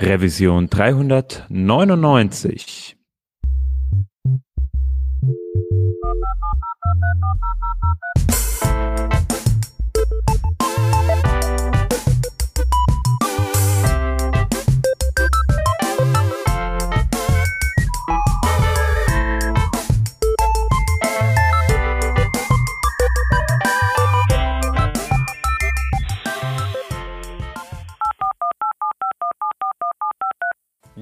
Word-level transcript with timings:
Revision 0.00 0.66
399. 0.66 2.94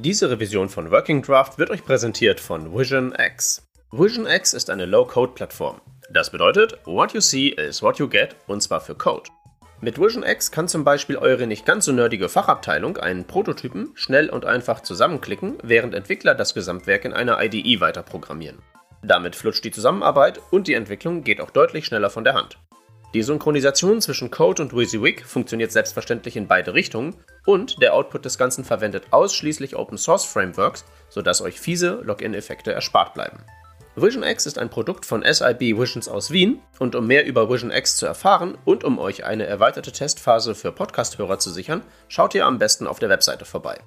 Diese 0.09 0.31
Revision 0.31 0.71
von 0.71 0.91
Working 0.91 1.21
Draft 1.21 1.59
wird 1.59 1.69
euch 1.69 1.85
präsentiert 1.85 2.41
von 2.41 2.75
Vision 2.75 3.15
X. 3.15 3.69
Vision 3.93 4.27
X 4.27 4.55
ist 4.55 4.71
eine 4.71 4.87
Low-Code-Plattform. 4.87 5.83
Das 6.11 6.31
bedeutet, 6.31 6.79
what 6.87 7.13
you 7.13 7.21
see 7.21 7.49
is 7.49 7.83
what 7.83 7.99
you 7.99 8.09
get 8.09 8.35
und 8.47 8.63
zwar 8.63 8.81
für 8.81 8.95
Code. 8.95 9.29
Mit 9.83 10.01
Vision 10.01 10.23
X 10.23 10.51
kann 10.51 10.67
zum 10.67 10.83
Beispiel 10.83 11.19
eure 11.19 11.47
nicht 11.47 11.67
ganz 11.67 11.85
so 11.85 11.93
nerdige 11.93 12.31
Fachabteilung 12.31 12.97
einen 12.97 13.27
Prototypen 13.27 13.91
schnell 13.97 14.31
und 14.31 14.47
einfach 14.47 14.81
zusammenklicken, 14.81 15.59
während 15.63 15.95
Entwickler 15.95 16.35
das 16.35 16.55
Gesamtwerk 16.55 17.05
in 17.05 17.13
einer 17.13 17.45
IDE 17.45 17.83
weiterprogrammieren. 17.83 18.63
Damit 19.03 19.37
flutscht 19.37 19.65
die 19.65 19.73
Zusammenarbeit 19.73 20.41
und 20.51 20.69
die 20.69 20.75
Entwicklung 20.75 21.23
geht 21.23 21.43
auch 21.43 21.51
deutlich 21.51 21.85
schneller 21.85 22.09
von 22.09 22.25
der 22.25 22.33
Hand. 22.33 22.57
Die 23.15 23.23
Synchronisation 23.23 24.03
zwischen 24.03 24.31
Code 24.31 24.63
und 24.63 24.75
WYSIWYG 24.75 25.25
funktioniert 25.25 25.73
selbstverständlich 25.73 26.37
in 26.37 26.47
beide 26.47 26.75
Richtungen 26.75 27.17
und 27.47 27.81
der 27.81 27.95
Output 27.95 28.27
des 28.27 28.37
Ganzen 28.37 28.65
verwendet 28.65 29.05
ausschließlich 29.13 29.77
Open 29.77 29.97
Source 29.97 30.27
Frameworks, 30.27 30.85
sodass 31.09 31.41
euch 31.41 31.59
fiese 31.59 32.03
Login-Effekte 32.05 32.71
erspart 32.71 33.15
bleiben. 33.15 33.39
Vision 33.97 34.23
X 34.23 34.45
ist 34.45 34.59
ein 34.59 34.69
Produkt 34.69 35.07
von 35.07 35.25
SIB 35.25 35.79
Visions 35.79 36.07
aus 36.07 36.31
Wien 36.31 36.61
und 36.79 36.95
um 36.95 37.07
mehr 37.07 37.25
über 37.25 37.51
Vision 37.51 37.71
X 37.71 37.97
zu 37.97 38.05
erfahren 38.05 38.59
und 38.67 38.85
um 38.85 38.99
euch 38.99 39.25
eine 39.25 39.47
erweiterte 39.47 39.91
Testphase 39.91 40.55
für 40.55 40.71
Podcast-Hörer 40.71 41.39
zu 41.39 41.51
sichern, 41.51 41.81
schaut 42.09 42.35
ihr 42.35 42.45
am 42.45 42.59
besten 42.59 42.87
auf 42.87 42.99
der 42.99 43.09
Webseite 43.09 43.47
vorbei. 43.47 43.81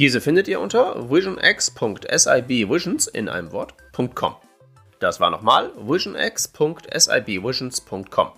Diese 0.00 0.20
findet 0.20 0.48
ihr 0.48 0.58
unter 0.60 1.08
visionx.sibvisions 1.08 3.06
in 3.06 3.28
einem 3.28 3.52
Wort.com. 3.52 4.34
Das 4.98 5.20
war 5.20 5.30
nochmal 5.30 5.70
visionx.sibvisions.com. 5.76 8.32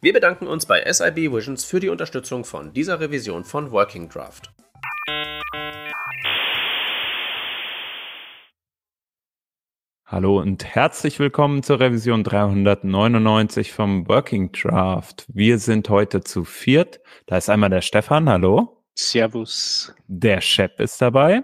Wir 0.00 0.12
bedanken 0.12 0.46
uns 0.46 0.64
bei 0.64 0.84
SIB 0.84 1.32
Visions 1.32 1.64
für 1.64 1.80
die 1.80 1.88
Unterstützung 1.88 2.44
von 2.44 2.72
dieser 2.72 3.00
Revision 3.00 3.42
von 3.42 3.72
Working 3.72 4.08
Draft. 4.08 4.52
Hallo 10.06 10.38
und 10.38 10.64
herzlich 10.64 11.18
willkommen 11.18 11.64
zur 11.64 11.80
Revision 11.80 12.22
399 12.22 13.72
vom 13.72 14.06
Working 14.06 14.52
Draft. 14.52 15.26
Wir 15.34 15.58
sind 15.58 15.88
heute 15.88 16.20
zu 16.20 16.44
viert. 16.44 17.00
Da 17.26 17.38
ist 17.38 17.50
einmal 17.50 17.70
der 17.70 17.80
Stefan, 17.80 18.28
hallo. 18.28 18.84
Servus. 18.94 19.92
Der 20.06 20.40
Shep 20.40 20.78
ist 20.78 21.02
dabei. 21.02 21.42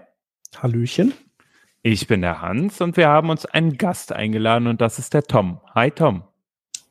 Hallöchen. 0.55 1.13
Ich 1.81 2.07
bin 2.07 2.21
der 2.21 2.41
Hans 2.41 2.79
und 2.79 2.95
wir 2.95 3.09
haben 3.09 3.29
uns 3.29 3.45
einen 3.45 3.77
Gast 3.77 4.13
eingeladen 4.13 4.67
und 4.67 4.79
das 4.79 4.97
ist 4.97 5.13
der 5.13 5.23
Tom. 5.23 5.59
Hi 5.75 5.91
Tom. 5.91 6.23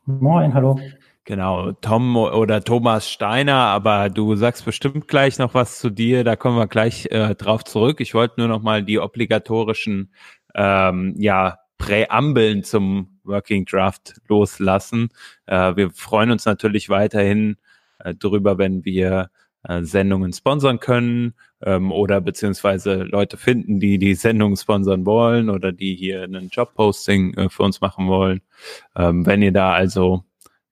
Moin, 0.04 0.52
hallo. 0.52 0.78
Genau, 1.26 1.72
Tom 1.72 2.16
oder 2.16 2.62
Thomas 2.62 3.10
Steiner, 3.10 3.54
aber 3.54 4.10
du 4.10 4.36
sagst 4.36 4.66
bestimmt 4.66 5.08
gleich 5.08 5.38
noch 5.38 5.54
was 5.54 5.78
zu 5.78 5.88
dir, 5.88 6.22
da 6.22 6.36
kommen 6.36 6.58
wir 6.58 6.66
gleich 6.66 7.06
äh, 7.06 7.34
drauf 7.34 7.64
zurück. 7.64 8.00
Ich 8.00 8.12
wollte 8.12 8.34
nur 8.38 8.48
noch 8.48 8.62
mal 8.62 8.82
die 8.82 8.98
obligatorischen 8.98 10.12
ähm, 10.54 11.14
ja, 11.16 11.60
Präambeln 11.78 12.62
zum 12.62 13.20
Working 13.24 13.64
Draft 13.64 14.20
loslassen. 14.28 15.08
Äh, 15.46 15.76
wir 15.76 15.90
freuen 15.92 16.30
uns 16.30 16.44
natürlich 16.44 16.90
weiterhin 16.90 17.56
äh, 18.00 18.14
darüber, 18.14 18.58
wenn 18.58 18.84
wir 18.84 19.30
äh, 19.62 19.82
Sendungen 19.82 20.34
sponsern 20.34 20.78
können 20.78 21.32
ähm, 21.62 21.90
oder 21.90 22.20
beziehungsweise 22.20 22.96
Leute 23.02 23.38
finden, 23.38 23.80
die 23.80 23.96
die 23.98 24.14
Sendungen 24.14 24.56
sponsern 24.58 25.06
wollen 25.06 25.48
oder 25.48 25.72
die 25.72 25.94
hier 25.94 26.24
einen 26.24 26.50
Jobposting 26.50 27.32
äh, 27.34 27.48
für 27.48 27.62
uns 27.62 27.80
machen 27.80 28.08
wollen. 28.08 28.42
Ähm, 28.94 29.24
wenn 29.24 29.40
ihr 29.40 29.52
da 29.52 29.72
also 29.72 30.24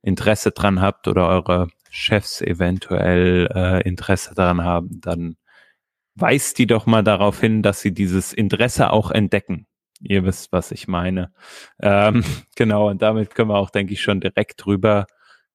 Interesse 0.03 0.51
dran 0.51 0.81
habt 0.81 1.09
oder 1.09 1.29
eure 1.29 1.69
Chefs 1.91 2.41
eventuell 2.41 3.49
äh, 3.55 3.89
Interesse 3.89 4.35
daran 4.35 4.65
haben, 4.65 5.01
dann 5.01 5.37
weist 6.15 6.59
die 6.59 6.67
doch 6.67 6.87
mal 6.87 7.03
darauf 7.03 7.41
hin, 7.41 7.63
dass 7.63 7.81
sie 7.81 7.93
dieses 7.93 8.33
Interesse 8.33 8.91
auch 8.91 9.11
entdecken. 9.11 9.67
Ihr 10.01 10.25
wisst, 10.25 10.53
was 10.53 10.73
ich 10.73 10.89
meine. 10.89 11.33
Ähm, 11.81 12.25
genau, 12.57 12.91
und 12.91 13.03
damit 13.03 13.35
können 13.35 13.51
wir 13.51 13.59
auch, 13.59 13.71
denke 13.71 13.93
ich, 13.93 14.03
schon 14.03 14.21
direkt 14.21 14.65
drüber 14.65 15.07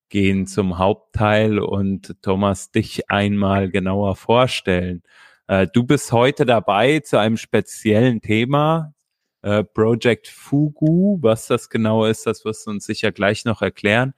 gehen 0.10 0.48
zum 0.48 0.78
Hauptteil 0.78 1.60
und 1.60 2.16
Thomas 2.22 2.72
dich 2.72 3.10
einmal 3.10 3.70
genauer 3.70 4.16
vorstellen. 4.16 5.04
Äh, 5.48 5.68
du 5.74 5.84
bist 5.84 6.12
heute 6.12 6.46
dabei 6.46 7.00
zu 7.02 7.20
einem 7.20 7.38
speziellen 7.38 8.22
Thema, 8.22 8.94
äh, 9.48 9.64
Project 9.64 10.28
Fugu. 10.28 11.20
Was 11.22 11.48
das 11.48 11.70
genau 11.70 12.06
ist, 12.06 12.26
das 12.26 12.44
wirst 12.44 12.68
du 12.68 12.72
uns 12.72 12.86
sicher 12.86 13.12
gleich 13.12 13.46
noch 13.46 13.62
erklären. 13.62 14.14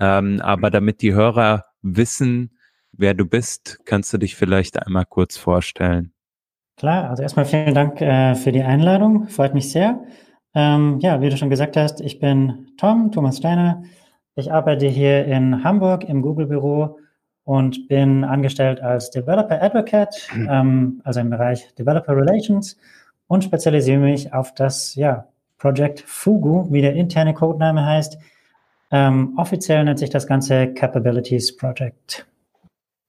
Ähm, 0.00 0.40
aber 0.42 0.70
damit 0.70 1.02
die 1.02 1.14
Hörer 1.14 1.66
wissen, 1.82 2.58
wer 2.92 3.14
du 3.14 3.24
bist, 3.24 3.78
kannst 3.84 4.12
du 4.12 4.18
dich 4.18 4.34
vielleicht 4.34 4.84
einmal 4.84 5.06
kurz 5.06 5.36
vorstellen. 5.36 6.12
Klar, 6.76 7.10
also 7.10 7.22
erstmal 7.22 7.44
vielen 7.44 7.74
Dank 7.74 8.00
äh, 8.00 8.34
für 8.34 8.50
die 8.50 8.62
Einladung. 8.62 9.28
Freut 9.28 9.54
mich 9.54 9.70
sehr. 9.70 10.02
Ähm, 10.54 10.98
ja, 11.00 11.20
wie 11.20 11.30
du 11.30 11.36
schon 11.36 11.50
gesagt 11.50 11.76
hast, 11.76 12.00
ich 12.00 12.18
bin 12.18 12.72
Tom, 12.76 13.12
Thomas 13.12 13.36
Steiner. 13.36 13.84
Ich 14.34 14.52
arbeite 14.52 14.88
hier 14.88 15.26
in 15.26 15.62
Hamburg 15.62 16.04
im 16.04 16.22
Google-Büro 16.22 16.98
und 17.44 17.86
bin 17.88 18.24
angestellt 18.24 18.80
als 18.80 19.10
Developer 19.10 19.62
Advocate, 19.62 20.28
ähm, 20.34 21.00
also 21.04 21.20
im 21.20 21.30
Bereich 21.30 21.72
Developer 21.76 22.16
Relations 22.16 22.76
und 23.26 23.44
spezialisiere 23.44 23.98
mich 23.98 24.32
auf 24.32 24.54
das 24.54 24.94
ja, 24.94 25.26
Project 25.58 26.00
Fugu, 26.00 26.66
wie 26.70 26.82
der 26.82 26.94
interne 26.94 27.34
Codename 27.34 27.84
heißt. 27.84 28.18
Ähm, 28.90 29.34
offiziell 29.36 29.84
nennt 29.84 29.98
sich 29.98 30.10
das 30.10 30.26
Ganze 30.26 30.74
Capabilities 30.74 31.56
Project. 31.56 32.26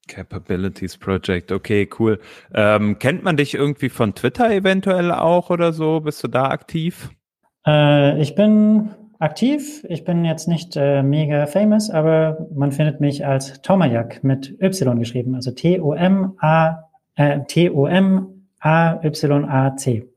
Capabilities 0.07 0.97
Project, 0.97 1.51
okay, 1.51 1.89
cool. 1.99 2.19
Ähm, 2.53 2.99
kennt 2.99 3.23
man 3.23 3.37
dich 3.37 3.53
irgendwie 3.53 3.89
von 3.89 4.15
Twitter 4.15 4.51
eventuell 4.51 5.11
auch 5.11 5.49
oder 5.49 5.73
so? 5.73 6.01
Bist 6.01 6.23
du 6.23 6.27
da 6.27 6.49
aktiv? 6.49 7.09
Äh, 7.65 8.21
ich 8.21 8.35
bin 8.35 8.89
aktiv. 9.23 9.85
Ich 9.87 10.03
bin 10.03 10.25
jetzt 10.25 10.47
nicht 10.47 10.75
äh, 10.75 11.01
mega 11.01 11.47
famous, 11.47 11.89
aber 11.89 12.47
man 12.53 12.71
findet 12.71 12.99
mich 12.99 13.25
als 13.25 13.61
Tomajak 13.61 14.23
mit 14.23 14.61
Y 14.61 14.99
geschrieben, 14.99 15.35
also 15.35 15.51
T-O-M-A, 15.51 16.89
äh, 17.15 17.39
T-O-M-A-Y-A-C. 18.63 20.09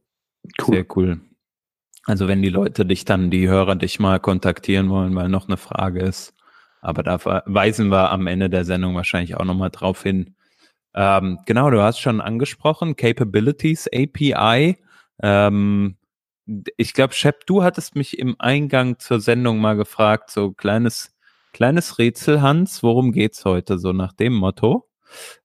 Cool. 0.61 0.75
Sehr 0.75 0.87
cool. 0.97 1.21
Also 2.05 2.29
wenn 2.29 2.41
die 2.41 2.49
Leute 2.49 2.87
dich 2.87 3.05
dann, 3.05 3.31
die 3.31 3.49
Hörer 3.49 3.75
dich 3.75 3.99
mal 3.99 4.21
kontaktieren 4.21 4.89
wollen, 4.91 5.15
weil 5.17 5.29
noch 5.29 5.49
eine 5.49 5.57
Frage 5.57 6.01
ist. 6.01 6.34
Aber 6.81 7.03
da 7.03 7.19
weisen 7.47 7.89
wir 7.91 8.12
am 8.12 8.29
Ende 8.29 8.49
der 8.49 8.65
Sendung 8.65 8.95
wahrscheinlich 8.95 9.34
auch 9.37 9.45
nochmal 9.45 9.71
drauf 9.71 10.05
hin. 10.05 10.37
Ähm, 10.95 11.41
genau, 11.45 11.69
du 11.71 11.83
hast 11.83 11.99
schon 11.99 12.21
angesprochen, 12.21 12.95
Capabilities 12.95 13.89
API. 13.93 14.77
Ähm, 15.21 15.97
ich 16.77 16.95
glaube, 16.95 17.13
Shep, 17.15 17.45
du 17.47 17.65
hattest 17.65 17.97
mich 17.97 18.19
im 18.19 18.37
Eingang 18.39 19.01
zur 19.01 19.21
Sendung 19.21 19.59
mal 19.59 19.75
gefragt, 19.77 20.31
so 20.31 20.53
kleines, 20.53 21.17
kleines 21.53 21.99
Rätsel, 21.99 22.41
Hans, 22.41 22.84
worum 22.84 23.11
geht's 23.11 23.45
heute? 23.45 23.78
So 23.81 23.93
nach 23.93 24.13
dem 24.13 24.34
Motto. 24.34 24.89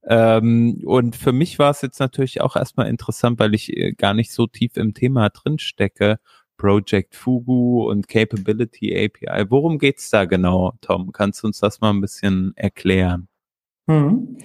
Ähm, 0.04 0.82
und 0.86 1.16
für 1.16 1.32
mich 1.32 1.60
war 1.60 1.72
es 1.72 1.82
jetzt 1.82 2.00
natürlich 2.00 2.42
auch 2.42 2.56
erstmal 2.56 2.88
interessant, 2.88 3.40
weil 3.40 3.54
ich 3.54 3.76
äh, 3.76 3.94
gar 3.94 4.14
nicht 4.14 4.32
so 4.32 4.48
tief 4.48 4.78
im 4.78 4.94
Thema 4.94 5.30
drin 5.30 5.60
stecke 5.60 6.20
Project 6.58 7.16
Fugu 7.16 7.90
und 7.90 8.08
Capability 8.08 8.96
API. 8.96 9.46
Worum 9.50 9.80
geht's 9.80 10.12
da 10.12 10.26
genau, 10.26 10.74
Tom? 10.82 11.12
Kannst 11.12 11.42
du 11.42 11.48
uns 11.48 11.60
das 11.60 11.82
mal 11.82 11.90
ein 11.90 12.02
bisschen 12.02 12.54
erklären? 12.56 13.28
Hm. 13.88 14.38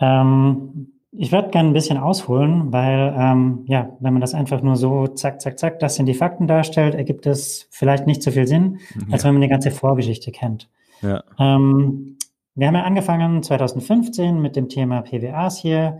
Ähm, 0.00 0.92
ich 1.12 1.30
würde 1.30 1.50
gerne 1.50 1.68
ein 1.68 1.74
bisschen 1.74 1.98
ausholen, 1.98 2.72
weil 2.72 3.14
ähm, 3.16 3.64
ja, 3.66 3.96
wenn 4.00 4.14
man 4.14 4.22
das 4.22 4.34
einfach 4.34 4.62
nur 4.62 4.76
so 4.76 5.06
zack, 5.06 5.40
zack, 5.40 5.58
zack, 5.58 5.78
das 5.78 5.94
sind 5.94 6.06
die 6.06 6.14
Fakten 6.14 6.46
darstellt, 6.46 6.94
ergibt 6.94 7.26
es 7.26 7.68
vielleicht 7.70 8.06
nicht 8.06 8.22
so 8.22 8.30
viel 8.30 8.46
Sinn, 8.46 8.78
als 9.10 9.22
ja. 9.22 9.28
wenn 9.28 9.34
man 9.34 9.42
die 9.42 9.48
ganze 9.48 9.70
Vorgeschichte 9.70 10.32
kennt. 10.32 10.68
Ja. 11.02 11.22
Ähm, 11.38 12.16
wir 12.54 12.66
haben 12.66 12.74
ja 12.74 12.82
angefangen 12.82 13.42
2015 13.42 14.40
mit 14.40 14.56
dem 14.56 14.68
Thema 14.68 15.02
PWAs 15.02 15.58
hier. 15.58 15.98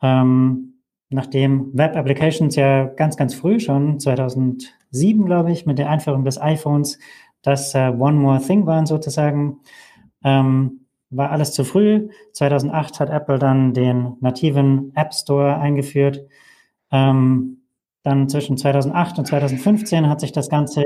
Ähm, 0.00 0.74
nachdem 1.10 1.76
Web 1.76 1.96
Applications 1.96 2.54
ja 2.54 2.84
ganz, 2.84 3.16
ganz 3.16 3.34
früh 3.34 3.58
schon, 3.60 3.98
2007, 3.98 5.24
glaube 5.24 5.50
ich, 5.50 5.66
mit 5.66 5.78
der 5.78 5.90
Einführung 5.90 6.24
des 6.24 6.40
iPhones, 6.40 6.98
das 7.42 7.74
äh, 7.74 7.88
One 7.88 8.18
More 8.18 8.40
Thing 8.40 8.66
waren 8.66 8.86
sozusagen, 8.86 9.60
ähm, 10.22 10.86
war 11.10 11.30
alles 11.30 11.52
zu 11.52 11.64
früh. 11.64 12.08
2008 12.32 13.00
hat 13.00 13.10
Apple 13.10 13.38
dann 13.38 13.72
den 13.72 14.16
nativen 14.20 14.92
App 14.94 15.14
Store 15.14 15.56
eingeführt. 15.58 16.20
Ähm, 16.90 17.57
dann 18.08 18.28
zwischen 18.28 18.56
2008 18.56 19.18
und 19.18 19.26
2015 19.26 20.08
hat 20.08 20.20
sich 20.20 20.32
das 20.32 20.48
Ganze, 20.48 20.82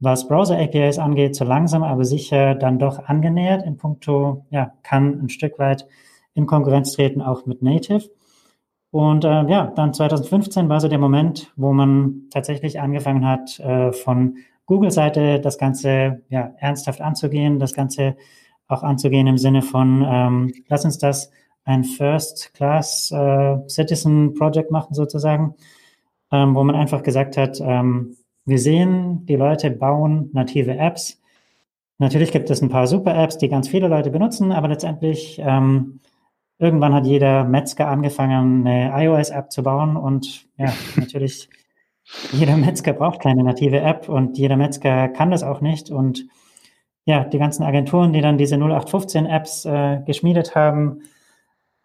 was 0.00 0.26
Browser-APIs 0.26 0.98
angeht, 0.98 1.36
so 1.36 1.44
langsam 1.44 1.82
aber 1.82 2.04
sicher 2.04 2.54
dann 2.54 2.78
doch 2.78 3.04
angenähert 3.04 3.64
in 3.66 3.76
puncto, 3.76 4.46
ja, 4.50 4.72
kann 4.82 5.20
ein 5.20 5.28
Stück 5.28 5.58
weit 5.58 5.86
in 6.34 6.46
Konkurrenz 6.46 6.92
treten, 6.94 7.20
auch 7.20 7.44
mit 7.44 7.62
Native. 7.62 8.10
Und 8.90 9.24
äh, 9.24 9.44
ja, 9.48 9.72
dann 9.74 9.92
2015 9.92 10.68
war 10.68 10.80
so 10.80 10.88
der 10.88 10.98
Moment, 10.98 11.52
wo 11.56 11.72
man 11.72 12.28
tatsächlich 12.30 12.80
angefangen 12.80 13.26
hat, 13.26 13.60
äh, 13.60 13.92
von 13.92 14.38
Google-Seite 14.66 15.40
das 15.40 15.58
Ganze 15.58 16.22
ja, 16.30 16.54
ernsthaft 16.58 17.02
anzugehen, 17.02 17.58
das 17.58 17.74
Ganze 17.74 18.16
auch 18.66 18.82
anzugehen 18.82 19.26
im 19.26 19.36
Sinne 19.36 19.60
von, 19.60 20.06
ähm, 20.06 20.52
lass 20.68 20.86
uns 20.86 20.96
das 20.96 21.30
ein 21.64 21.84
First-Class 21.84 23.10
äh, 23.10 23.68
Citizen 23.68 24.34
Project 24.34 24.70
machen 24.70 24.94
sozusagen, 24.94 25.54
ähm, 26.32 26.54
wo 26.54 26.64
man 26.64 26.74
einfach 26.74 27.02
gesagt 27.02 27.36
hat, 27.36 27.60
ähm, 27.60 28.16
wir 28.44 28.58
sehen, 28.58 29.24
die 29.26 29.36
Leute 29.36 29.70
bauen 29.70 30.30
native 30.32 30.76
Apps. 30.76 31.20
Natürlich 31.98 32.32
gibt 32.32 32.50
es 32.50 32.62
ein 32.62 32.70
paar 32.70 32.86
super 32.86 33.14
Apps, 33.14 33.38
die 33.38 33.48
ganz 33.48 33.68
viele 33.68 33.86
Leute 33.86 34.10
benutzen, 34.10 34.50
aber 34.50 34.68
letztendlich 34.68 35.40
ähm, 35.44 36.00
irgendwann 36.58 36.94
hat 36.94 37.06
jeder 37.06 37.44
Metzger 37.44 37.88
angefangen, 37.88 38.66
eine 38.66 39.04
iOS-App 39.04 39.52
zu 39.52 39.62
bauen 39.62 39.96
und 39.96 40.48
ja, 40.56 40.72
natürlich 40.96 41.48
jeder 42.32 42.56
Metzger 42.56 42.94
braucht 42.94 43.20
keine 43.20 43.44
native 43.44 43.80
App 43.80 44.08
und 44.08 44.36
jeder 44.36 44.56
Metzger 44.56 45.08
kann 45.08 45.30
das 45.30 45.44
auch 45.44 45.60
nicht 45.60 45.90
und 45.90 46.26
ja, 47.04 47.24
die 47.24 47.38
ganzen 47.38 47.64
Agenturen, 47.64 48.12
die 48.12 48.20
dann 48.20 48.38
diese 48.38 48.56
0815-Apps 48.56 49.64
äh, 49.66 50.00
geschmiedet 50.06 50.54
haben, 50.54 51.02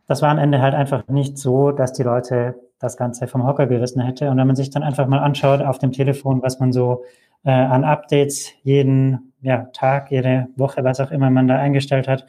das 0.07 0.21
war 0.21 0.29
am 0.29 0.37
Ende 0.37 0.61
halt 0.61 0.73
einfach 0.73 1.07
nicht 1.07 1.37
so, 1.37 1.71
dass 1.71 1.91
die 1.91 2.03
Leute 2.03 2.55
das 2.79 2.97
Ganze 2.97 3.27
vom 3.27 3.45
Hocker 3.45 3.67
gerissen 3.67 4.01
hätte. 4.01 4.29
Und 4.29 4.37
wenn 4.37 4.47
man 4.47 4.55
sich 4.55 4.69
dann 4.69 4.83
einfach 4.83 5.07
mal 5.07 5.19
anschaut 5.19 5.61
auf 5.61 5.79
dem 5.79 5.91
Telefon, 5.91 6.41
was 6.41 6.59
man 6.59 6.71
so 6.71 7.03
äh, 7.43 7.51
an 7.51 7.83
Updates 7.83 8.51
jeden 8.63 9.33
ja, 9.41 9.69
Tag, 9.73 10.11
jede 10.11 10.47
Woche, 10.55 10.83
was 10.83 10.99
auch 10.99 11.11
immer 11.11 11.29
man 11.29 11.47
da 11.47 11.57
eingestellt 11.57 12.07
hat, 12.07 12.25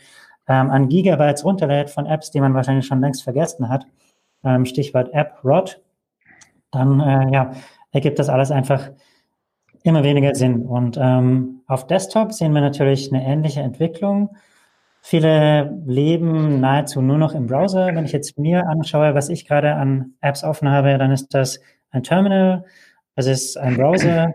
ähm, 0.47 0.71
an 0.71 0.89
Gigabytes 0.89 1.45
runterlädt 1.45 1.91
von 1.91 2.06
Apps, 2.06 2.31
die 2.31 2.41
man 2.41 2.55
wahrscheinlich 2.55 2.87
schon 2.87 3.00
längst 3.00 3.23
vergessen 3.23 3.69
hat, 3.69 3.87
ähm, 4.45 4.65
Stichwort 4.65 5.12
App-Rot, 5.12 5.81
dann 6.71 7.01
äh, 7.01 7.33
ja, 7.33 7.53
ergibt 7.93 8.19
das 8.19 8.29
alles 8.29 8.51
einfach 8.51 8.91
immer 9.83 10.03
weniger 10.03 10.35
Sinn. 10.35 10.67
Und 10.67 10.99
ähm, 11.01 11.62
auf 11.67 11.87
Desktop 11.87 12.33
sehen 12.33 12.53
wir 12.53 12.61
natürlich 12.61 13.12
eine 13.12 13.25
ähnliche 13.25 13.61
Entwicklung. 13.61 14.37
Viele 15.10 15.75
leben 15.87 16.60
nahezu 16.60 17.00
nur 17.00 17.16
noch 17.16 17.34
im 17.34 17.46
Browser. 17.46 17.87
Wenn 17.94 18.05
ich 18.05 18.12
jetzt 18.12 18.38
mir 18.38 18.69
anschaue, 18.69 19.14
was 19.14 19.31
ich 19.31 19.46
gerade 19.46 19.75
an 19.75 20.12
Apps 20.20 20.44
offen 20.44 20.69
habe, 20.69 20.99
dann 20.99 21.10
ist 21.12 21.28
das 21.32 21.60
ein 21.88 22.02
Terminal, 22.02 22.66
es 23.14 23.26
ist 23.26 23.56
ein 23.56 23.78
Browser, 23.78 24.34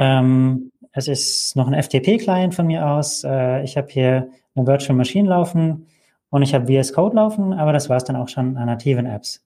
ähm, 0.00 0.72
es 0.90 1.06
ist 1.06 1.54
noch 1.54 1.68
ein 1.68 1.80
FTP-Client 1.80 2.56
von 2.56 2.66
mir 2.66 2.84
aus. 2.84 3.22
Äh, 3.22 3.62
ich 3.62 3.76
habe 3.76 3.86
hier 3.88 4.30
eine 4.56 4.66
Virtual 4.66 4.96
Machine 4.96 5.28
laufen 5.28 5.86
und 6.28 6.42
ich 6.42 6.54
habe 6.54 6.66
VS 6.66 6.92
Code 6.92 7.14
laufen, 7.14 7.52
aber 7.52 7.72
das 7.72 7.88
war 7.88 7.96
es 7.96 8.02
dann 8.02 8.16
auch 8.16 8.28
schon 8.28 8.56
an 8.56 8.66
nativen 8.66 9.06
Apps. 9.06 9.44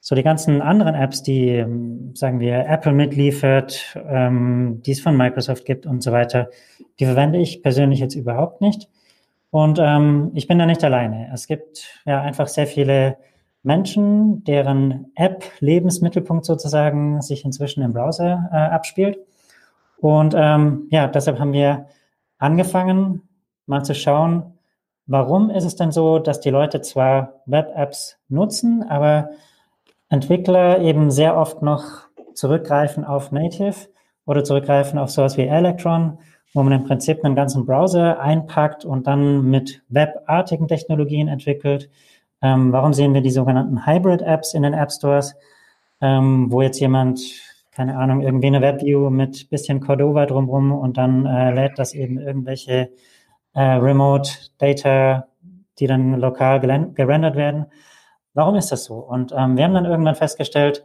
So 0.00 0.14
die 0.14 0.22
ganzen 0.22 0.62
anderen 0.62 0.94
Apps, 0.94 1.22
die, 1.22 1.48
ähm, 1.48 2.12
sagen 2.14 2.40
wir, 2.40 2.66
Apple 2.66 2.94
mitliefert, 2.94 3.98
ähm, 4.08 4.80
die 4.80 4.92
es 4.92 5.00
von 5.00 5.14
Microsoft 5.14 5.66
gibt 5.66 5.84
und 5.84 6.02
so 6.02 6.10
weiter, 6.10 6.48
die 6.98 7.04
verwende 7.04 7.38
ich 7.38 7.62
persönlich 7.62 8.00
jetzt 8.00 8.14
überhaupt 8.14 8.62
nicht. 8.62 8.88
Und 9.54 9.78
ähm, 9.80 10.32
ich 10.34 10.48
bin 10.48 10.58
da 10.58 10.66
nicht 10.66 10.82
alleine. 10.82 11.30
Es 11.32 11.46
gibt 11.46 12.00
ja 12.06 12.20
einfach 12.20 12.48
sehr 12.48 12.66
viele 12.66 13.18
Menschen, 13.62 14.42
deren 14.42 15.12
App-Lebensmittelpunkt 15.14 16.44
sozusagen 16.44 17.22
sich 17.22 17.44
inzwischen 17.44 17.80
im 17.84 17.92
Browser 17.92 18.50
äh, 18.50 18.56
abspielt. 18.56 19.16
Und 19.98 20.34
ähm, 20.36 20.88
ja, 20.90 21.06
deshalb 21.06 21.38
haben 21.38 21.52
wir 21.52 21.86
angefangen, 22.36 23.22
mal 23.66 23.84
zu 23.84 23.94
schauen, 23.94 24.58
warum 25.06 25.50
ist 25.50 25.64
es 25.64 25.76
denn 25.76 25.92
so, 25.92 26.18
dass 26.18 26.40
die 26.40 26.50
Leute 26.50 26.80
zwar 26.80 27.42
Web-Apps 27.46 28.18
nutzen, 28.28 28.82
aber 28.82 29.30
Entwickler 30.08 30.80
eben 30.80 31.12
sehr 31.12 31.36
oft 31.36 31.62
noch 31.62 32.08
zurückgreifen 32.34 33.04
auf 33.04 33.30
Native 33.30 33.86
oder 34.26 34.42
zurückgreifen 34.42 34.98
auf 34.98 35.10
sowas 35.10 35.36
wie 35.36 35.46
Electron, 35.46 36.18
wo 36.54 36.62
man 36.62 36.72
im 36.72 36.84
Prinzip 36.84 37.24
einen 37.24 37.34
ganzen 37.34 37.66
Browser 37.66 38.20
einpackt 38.20 38.84
und 38.84 39.06
dann 39.06 39.42
mit 39.50 39.82
webartigen 39.88 40.68
Technologien 40.68 41.28
entwickelt. 41.28 41.90
Ähm, 42.40 42.72
warum 42.72 42.92
sehen 42.92 43.12
wir 43.12 43.20
die 43.20 43.30
sogenannten 43.30 43.86
Hybrid-Apps 43.86 44.54
in 44.54 44.62
den 44.62 44.72
App 44.72 44.92
Stores, 44.92 45.34
ähm, 46.00 46.50
wo 46.50 46.62
jetzt 46.62 46.78
jemand, 46.78 47.20
keine 47.72 47.98
Ahnung, 47.98 48.20
irgendwie 48.20 48.46
eine 48.46 48.62
WebView 48.62 49.10
mit 49.10 49.50
bisschen 49.50 49.80
Cordova 49.80 50.26
drumherum 50.26 50.70
und 50.70 50.96
dann 50.96 51.26
äh, 51.26 51.52
lädt 51.52 51.78
das 51.78 51.92
eben 51.92 52.18
irgendwelche 52.18 52.90
äh, 53.54 53.62
Remote 53.62 54.30
Data, 54.58 55.26
die 55.78 55.88
dann 55.88 56.20
lokal 56.20 56.60
gerendert 56.60 57.34
werden. 57.34 57.66
Warum 58.32 58.54
ist 58.54 58.70
das 58.70 58.84
so? 58.84 58.96
Und 58.96 59.32
ähm, 59.36 59.56
wir 59.56 59.64
haben 59.64 59.74
dann 59.74 59.86
irgendwann 59.86 60.14
festgestellt, 60.14 60.84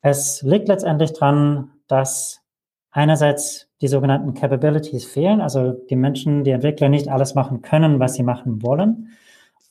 es 0.00 0.42
liegt 0.42 0.68
letztendlich 0.68 1.12
dran, 1.12 1.70
dass 1.86 2.40
einerseits 2.90 3.68
die 3.80 3.88
sogenannten 3.88 4.34
Capabilities 4.34 5.04
fehlen, 5.04 5.40
also 5.40 5.72
die 5.72 5.96
Menschen, 5.96 6.44
die 6.44 6.50
Entwickler 6.50 6.88
nicht 6.88 7.08
alles 7.08 7.34
machen 7.34 7.62
können, 7.62 8.00
was 8.00 8.14
sie 8.14 8.22
machen 8.22 8.62
wollen. 8.62 9.10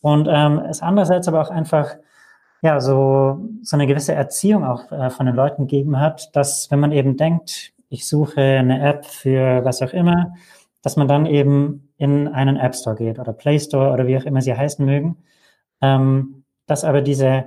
Und 0.01 0.27
ähm, 0.29 0.59
es 0.59 0.81
andererseits 0.81 1.27
aber 1.27 1.41
auch 1.41 1.49
einfach 1.49 1.95
ja 2.61 2.79
so 2.79 3.39
so 3.61 3.75
eine 3.75 3.87
gewisse 3.87 4.13
Erziehung 4.13 4.63
auch 4.63 4.91
äh, 4.91 5.09
von 5.09 5.25
den 5.25 5.35
Leuten 5.35 5.67
gegeben 5.67 5.99
hat, 5.99 6.35
dass 6.35 6.71
wenn 6.71 6.79
man 6.79 6.91
eben 6.91 7.17
denkt, 7.17 7.73
ich 7.89 8.07
suche 8.07 8.41
eine 8.41 8.81
App 8.81 9.05
für 9.05 9.63
was 9.63 9.81
auch 9.81 9.93
immer, 9.93 10.33
dass 10.81 10.95
man 10.95 11.07
dann 11.07 11.25
eben 11.25 11.91
in 11.97 12.27
einen 12.27 12.57
App 12.57 12.75
Store 12.75 12.95
geht 12.95 13.19
oder 13.19 13.33
Play 13.33 13.59
Store 13.59 13.91
oder 13.91 14.07
wie 14.07 14.17
auch 14.17 14.25
immer 14.25 14.41
sie 14.41 14.55
heißen 14.55 14.85
mögen. 14.85 15.17
Ähm, 15.81 16.43
dass 16.65 16.83
aber 16.83 17.01
diese 17.01 17.45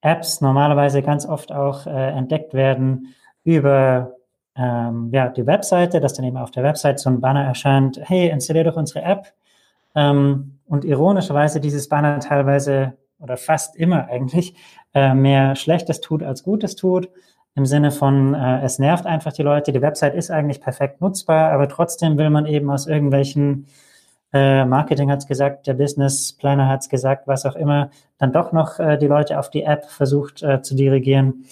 Apps 0.00 0.40
normalerweise 0.40 1.02
ganz 1.02 1.26
oft 1.26 1.52
auch 1.52 1.86
äh, 1.86 2.10
entdeckt 2.10 2.54
werden 2.54 3.14
über 3.44 4.16
ähm, 4.60 5.08
ja, 5.12 5.28
die 5.28 5.46
Webseite, 5.46 6.00
dass 6.00 6.14
dann 6.14 6.26
eben 6.26 6.36
auf 6.36 6.50
der 6.50 6.62
Webseite 6.62 6.98
so 6.98 7.08
ein 7.08 7.20
Banner 7.20 7.44
erscheint, 7.44 7.98
hey, 8.02 8.28
installier 8.28 8.64
doch 8.64 8.76
unsere 8.76 9.02
App. 9.02 9.32
Ähm, 9.94 10.58
und 10.66 10.84
ironischerweise 10.84 11.60
dieses 11.60 11.88
Banner 11.88 12.20
teilweise 12.20 12.92
oder 13.18 13.36
fast 13.36 13.76
immer 13.76 14.08
eigentlich 14.08 14.54
äh, 14.94 15.14
mehr 15.14 15.56
Schlechtes 15.56 16.00
tut 16.00 16.22
als 16.22 16.42
Gutes 16.42 16.76
tut. 16.76 17.08
Im 17.54 17.66
Sinne 17.66 17.90
von, 17.90 18.34
äh, 18.34 18.62
es 18.62 18.78
nervt 18.78 19.06
einfach 19.06 19.32
die 19.32 19.42
Leute, 19.42 19.72
die 19.72 19.82
Website 19.82 20.14
ist 20.14 20.30
eigentlich 20.30 20.60
perfekt 20.60 21.00
nutzbar, 21.00 21.52
aber 21.52 21.68
trotzdem 21.68 22.18
will 22.18 22.30
man 22.30 22.46
eben 22.46 22.70
aus 22.70 22.86
irgendwelchen 22.86 23.66
äh, 24.32 24.64
Marketing 24.64 25.10
hat 25.10 25.20
es 25.20 25.26
gesagt, 25.26 25.66
der 25.66 25.74
Business 25.74 26.32
Planner 26.32 26.68
hat 26.68 26.82
es 26.82 26.88
gesagt, 26.88 27.26
was 27.26 27.46
auch 27.46 27.56
immer, 27.56 27.90
dann 28.18 28.32
doch 28.32 28.52
noch 28.52 28.78
äh, 28.78 28.96
die 28.96 29.08
Leute 29.08 29.38
auf 29.38 29.50
die 29.50 29.64
App 29.64 29.86
versucht 29.86 30.42
äh, 30.42 30.62
zu 30.62 30.76
dirigieren. 30.76 31.46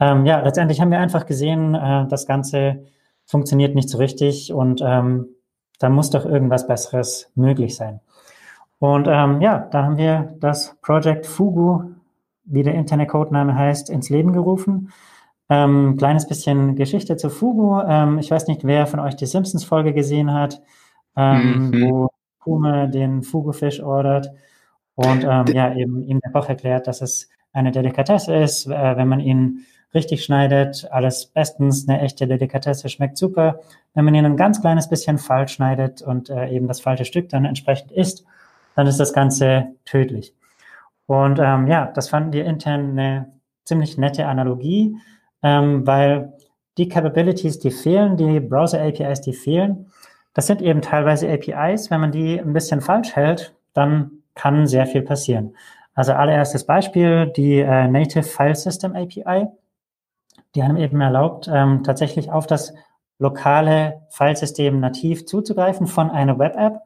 Ähm, 0.00 0.24
ja, 0.24 0.40
letztendlich 0.40 0.80
haben 0.80 0.90
wir 0.90 0.98
einfach 0.98 1.26
gesehen, 1.26 1.74
äh, 1.74 2.06
das 2.08 2.26
Ganze 2.26 2.86
funktioniert 3.26 3.74
nicht 3.74 3.88
so 3.88 3.98
richtig 3.98 4.52
und 4.52 4.80
ähm, 4.82 5.28
da 5.78 5.88
muss 5.88 6.10
doch 6.10 6.24
irgendwas 6.24 6.66
Besseres 6.66 7.30
möglich 7.34 7.76
sein. 7.76 8.00
Und 8.78 9.06
ähm, 9.08 9.40
ja, 9.40 9.58
da 9.58 9.84
haben 9.84 9.98
wir 9.98 10.34
das 10.40 10.76
Project 10.80 11.26
Fugu, 11.26 11.90
wie 12.44 12.62
der 12.62 12.74
interne 12.74 13.06
Codename 13.06 13.54
heißt, 13.54 13.90
ins 13.90 14.08
Leben 14.08 14.32
gerufen. 14.32 14.90
Ähm, 15.50 15.96
kleines 15.98 16.26
bisschen 16.26 16.76
Geschichte 16.76 17.16
zu 17.16 17.28
Fugu. 17.28 17.80
Ähm, 17.80 18.18
ich 18.18 18.30
weiß 18.30 18.46
nicht, 18.46 18.64
wer 18.64 18.86
von 18.86 19.00
euch 19.00 19.16
die 19.16 19.26
Simpsons-Folge 19.26 19.92
gesehen 19.92 20.32
hat, 20.32 20.62
ähm, 21.16 21.70
mhm. 21.70 21.82
wo 21.82 22.08
Kume 22.38 22.88
den 22.88 23.22
Fugufisch 23.22 23.82
ordert 23.82 24.30
und 24.94 25.24
ähm, 25.24 25.44
ja, 25.52 25.74
eben 25.74 26.02
ihm 26.02 26.20
der 26.20 26.32
Koch 26.32 26.48
erklärt, 26.48 26.86
dass 26.86 27.02
es 27.02 27.28
eine 27.52 27.70
Delikatesse 27.70 28.34
ist, 28.34 28.66
äh, 28.66 28.96
wenn 28.96 29.08
man 29.08 29.20
ihn 29.20 29.66
richtig 29.94 30.24
schneidet, 30.24 30.88
alles 30.90 31.26
bestens, 31.26 31.88
eine 31.88 32.00
echte 32.00 32.26
Delikatesse 32.26 32.88
schmeckt 32.88 33.18
super. 33.18 33.60
Wenn 33.94 34.04
man 34.04 34.14
ihn 34.14 34.24
ein 34.24 34.36
ganz 34.36 34.60
kleines 34.60 34.88
bisschen 34.88 35.18
falsch 35.18 35.54
schneidet 35.54 36.02
und 36.02 36.30
äh, 36.30 36.48
eben 36.48 36.68
das 36.68 36.80
falsche 36.80 37.04
Stück 37.04 37.28
dann 37.28 37.44
entsprechend 37.44 37.90
isst, 37.90 38.24
dann 38.76 38.86
ist 38.86 39.00
das 39.00 39.12
Ganze 39.12 39.68
tödlich. 39.84 40.34
Und 41.06 41.40
ähm, 41.40 41.66
ja, 41.66 41.90
das 41.92 42.08
fanden 42.08 42.32
wir 42.32 42.44
intern 42.44 42.90
eine 42.90 43.32
ziemlich 43.64 43.98
nette 43.98 44.26
Analogie, 44.26 44.96
ähm, 45.42 45.86
weil 45.86 46.34
die 46.78 46.88
Capabilities, 46.88 47.58
die 47.58 47.72
fehlen, 47.72 48.16
die 48.16 48.38
Browser-APIs, 48.40 49.20
die 49.20 49.32
fehlen, 49.32 49.90
das 50.34 50.46
sind 50.46 50.62
eben 50.62 50.80
teilweise 50.82 51.28
APIs. 51.28 51.90
Wenn 51.90 52.00
man 52.00 52.12
die 52.12 52.38
ein 52.38 52.52
bisschen 52.52 52.80
falsch 52.80 53.16
hält, 53.16 53.54
dann 53.74 54.22
kann 54.34 54.66
sehr 54.66 54.86
viel 54.86 55.02
passieren. 55.02 55.56
Also 55.94 56.12
allererstes 56.12 56.64
Beispiel, 56.64 57.26
die 57.36 57.58
äh, 57.58 57.88
Native 57.88 58.22
File 58.22 58.54
System 58.54 58.94
API. 58.94 59.48
Die 60.54 60.64
haben 60.64 60.76
eben 60.76 61.00
erlaubt, 61.00 61.48
ähm, 61.52 61.84
tatsächlich 61.84 62.30
auf 62.30 62.46
das 62.46 62.74
lokale 63.18 64.02
Filesystem 64.10 64.80
nativ 64.80 65.26
zuzugreifen 65.26 65.86
von 65.86 66.10
einer 66.10 66.38
Web-App. 66.38 66.80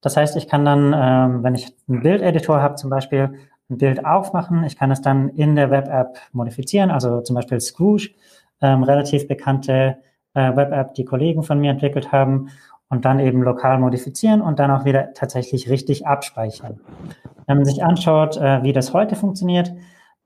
Das 0.00 0.16
heißt, 0.16 0.36
ich 0.36 0.48
kann 0.48 0.64
dann, 0.64 0.94
ähm, 0.94 1.42
wenn 1.42 1.54
ich 1.54 1.74
einen 1.88 2.02
Bildeditor 2.02 2.60
habe, 2.60 2.74
zum 2.74 2.90
Beispiel 2.90 3.34
ein 3.70 3.78
Bild 3.78 4.04
aufmachen. 4.04 4.64
Ich 4.64 4.76
kann 4.76 4.90
es 4.90 5.00
dann 5.00 5.30
in 5.30 5.56
der 5.56 5.70
Web-App 5.70 6.18
modifizieren, 6.32 6.90
also 6.90 7.20
zum 7.22 7.34
Beispiel 7.34 7.60
Scrooge, 7.60 8.10
ähm, 8.60 8.82
relativ 8.82 9.26
bekannte 9.26 9.96
äh, 10.34 10.54
Web-App, 10.54 10.94
die 10.94 11.04
Kollegen 11.04 11.42
von 11.42 11.58
mir 11.58 11.70
entwickelt 11.70 12.12
haben 12.12 12.48
und 12.88 13.04
dann 13.04 13.20
eben 13.20 13.42
lokal 13.42 13.78
modifizieren 13.78 14.42
und 14.42 14.58
dann 14.58 14.70
auch 14.70 14.84
wieder 14.84 15.14
tatsächlich 15.14 15.70
richtig 15.70 16.06
abspeichern. 16.06 16.80
Wenn 17.46 17.56
man 17.56 17.64
sich 17.64 17.82
anschaut, 17.82 18.36
äh, 18.36 18.62
wie 18.62 18.72
das 18.72 18.92
heute 18.92 19.16
funktioniert, 19.16 19.72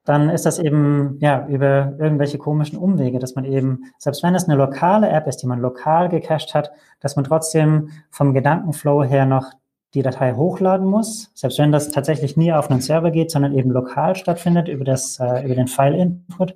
dann 0.07 0.31
ist 0.31 0.47
das 0.47 0.59
eben 0.59 1.19
ja 1.21 1.47
über 1.49 1.95
irgendwelche 1.99 2.39
komischen 2.39 2.79
Umwege, 2.79 3.19
dass 3.19 3.35
man 3.35 3.45
eben, 3.45 3.93
selbst 3.99 4.23
wenn 4.23 4.35
es 4.35 4.49
eine 4.49 4.57
lokale 4.57 5.09
App 5.09 5.27
ist, 5.27 5.39
die 5.39 5.47
man 5.47 5.61
lokal 5.61 6.09
gecached 6.09 6.55
hat, 6.55 6.71
dass 7.01 7.17
man 7.17 7.25
trotzdem 7.25 7.91
vom 8.11 8.33
Gedankenflow 8.33 9.03
her 9.03 9.27
noch 9.27 9.53
die 9.95 10.03
Datei 10.03 10.35
hochladen 10.35 10.87
muss, 10.87 11.31
selbst 11.35 11.59
wenn 11.59 11.73
das 11.73 11.91
tatsächlich 11.91 12.37
nie 12.37 12.53
auf 12.53 12.71
einen 12.71 12.81
Server 12.81 13.11
geht, 13.11 13.31
sondern 13.31 13.53
eben 13.53 13.71
lokal 13.71 14.15
stattfindet 14.15 14.69
über 14.69 14.85
das 14.85 15.19
äh, 15.19 15.45
über 15.45 15.55
den 15.55 15.69
File-Input. 15.69 16.55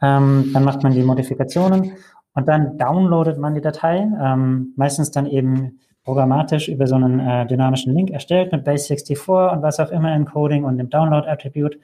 Ähm, 0.00 0.50
dann 0.52 0.64
macht 0.64 0.82
man 0.82 0.92
die 0.92 1.02
Modifikationen 1.02 1.92
und 2.34 2.48
dann 2.48 2.78
downloadet 2.78 3.38
man 3.38 3.54
die 3.54 3.60
Datei, 3.60 4.08
ähm, 4.20 4.72
meistens 4.76 5.12
dann 5.12 5.26
eben 5.26 5.78
programmatisch 6.04 6.68
über 6.68 6.86
so 6.88 6.96
einen 6.96 7.20
äh, 7.20 7.46
dynamischen 7.46 7.94
Link 7.94 8.10
erstellt 8.10 8.50
mit 8.50 8.66
Base64 8.66 9.52
und 9.52 9.62
was 9.62 9.78
auch 9.78 9.90
immer 9.90 10.12
Encoding 10.12 10.64
und 10.64 10.78
dem 10.78 10.90
Download-Attribute. 10.90 11.78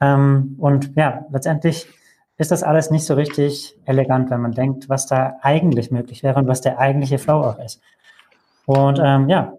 Ähm, 0.00 0.56
und 0.58 0.92
ja, 0.96 1.26
letztendlich 1.30 1.86
ist 2.36 2.52
das 2.52 2.62
alles 2.62 2.90
nicht 2.90 3.04
so 3.04 3.14
richtig 3.14 3.76
elegant, 3.84 4.30
wenn 4.30 4.40
man 4.40 4.52
denkt, 4.52 4.88
was 4.88 5.06
da 5.06 5.36
eigentlich 5.42 5.90
möglich 5.90 6.22
wäre 6.22 6.38
und 6.38 6.46
was 6.46 6.60
der 6.60 6.78
eigentliche 6.78 7.18
Flow 7.18 7.40
auch 7.42 7.58
ist. 7.58 7.80
Und 8.66 9.00
ähm, 9.02 9.28
ja, 9.28 9.54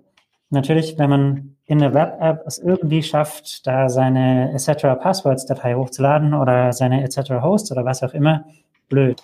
natürlich, 0.50 0.98
wenn 0.98 1.10
man 1.10 1.55
in 1.65 1.79
der 1.79 1.93
Web-App 1.93 2.43
es 2.48 2.58
irgendwie 2.58 3.03
schafft, 3.03 3.67
da 3.67 3.89
seine 3.89 4.53
etc. 4.53 5.00
Passwords-Datei 5.00 5.75
hochzuladen 5.75 6.34
oder 6.34 6.74
seine 6.74 7.03
etc. 7.03 7.41
Host 7.41 7.72
oder 7.72 7.86
was 7.86 8.01
auch 8.01 8.13
immer, 8.13 8.46
blöd. 8.88 9.22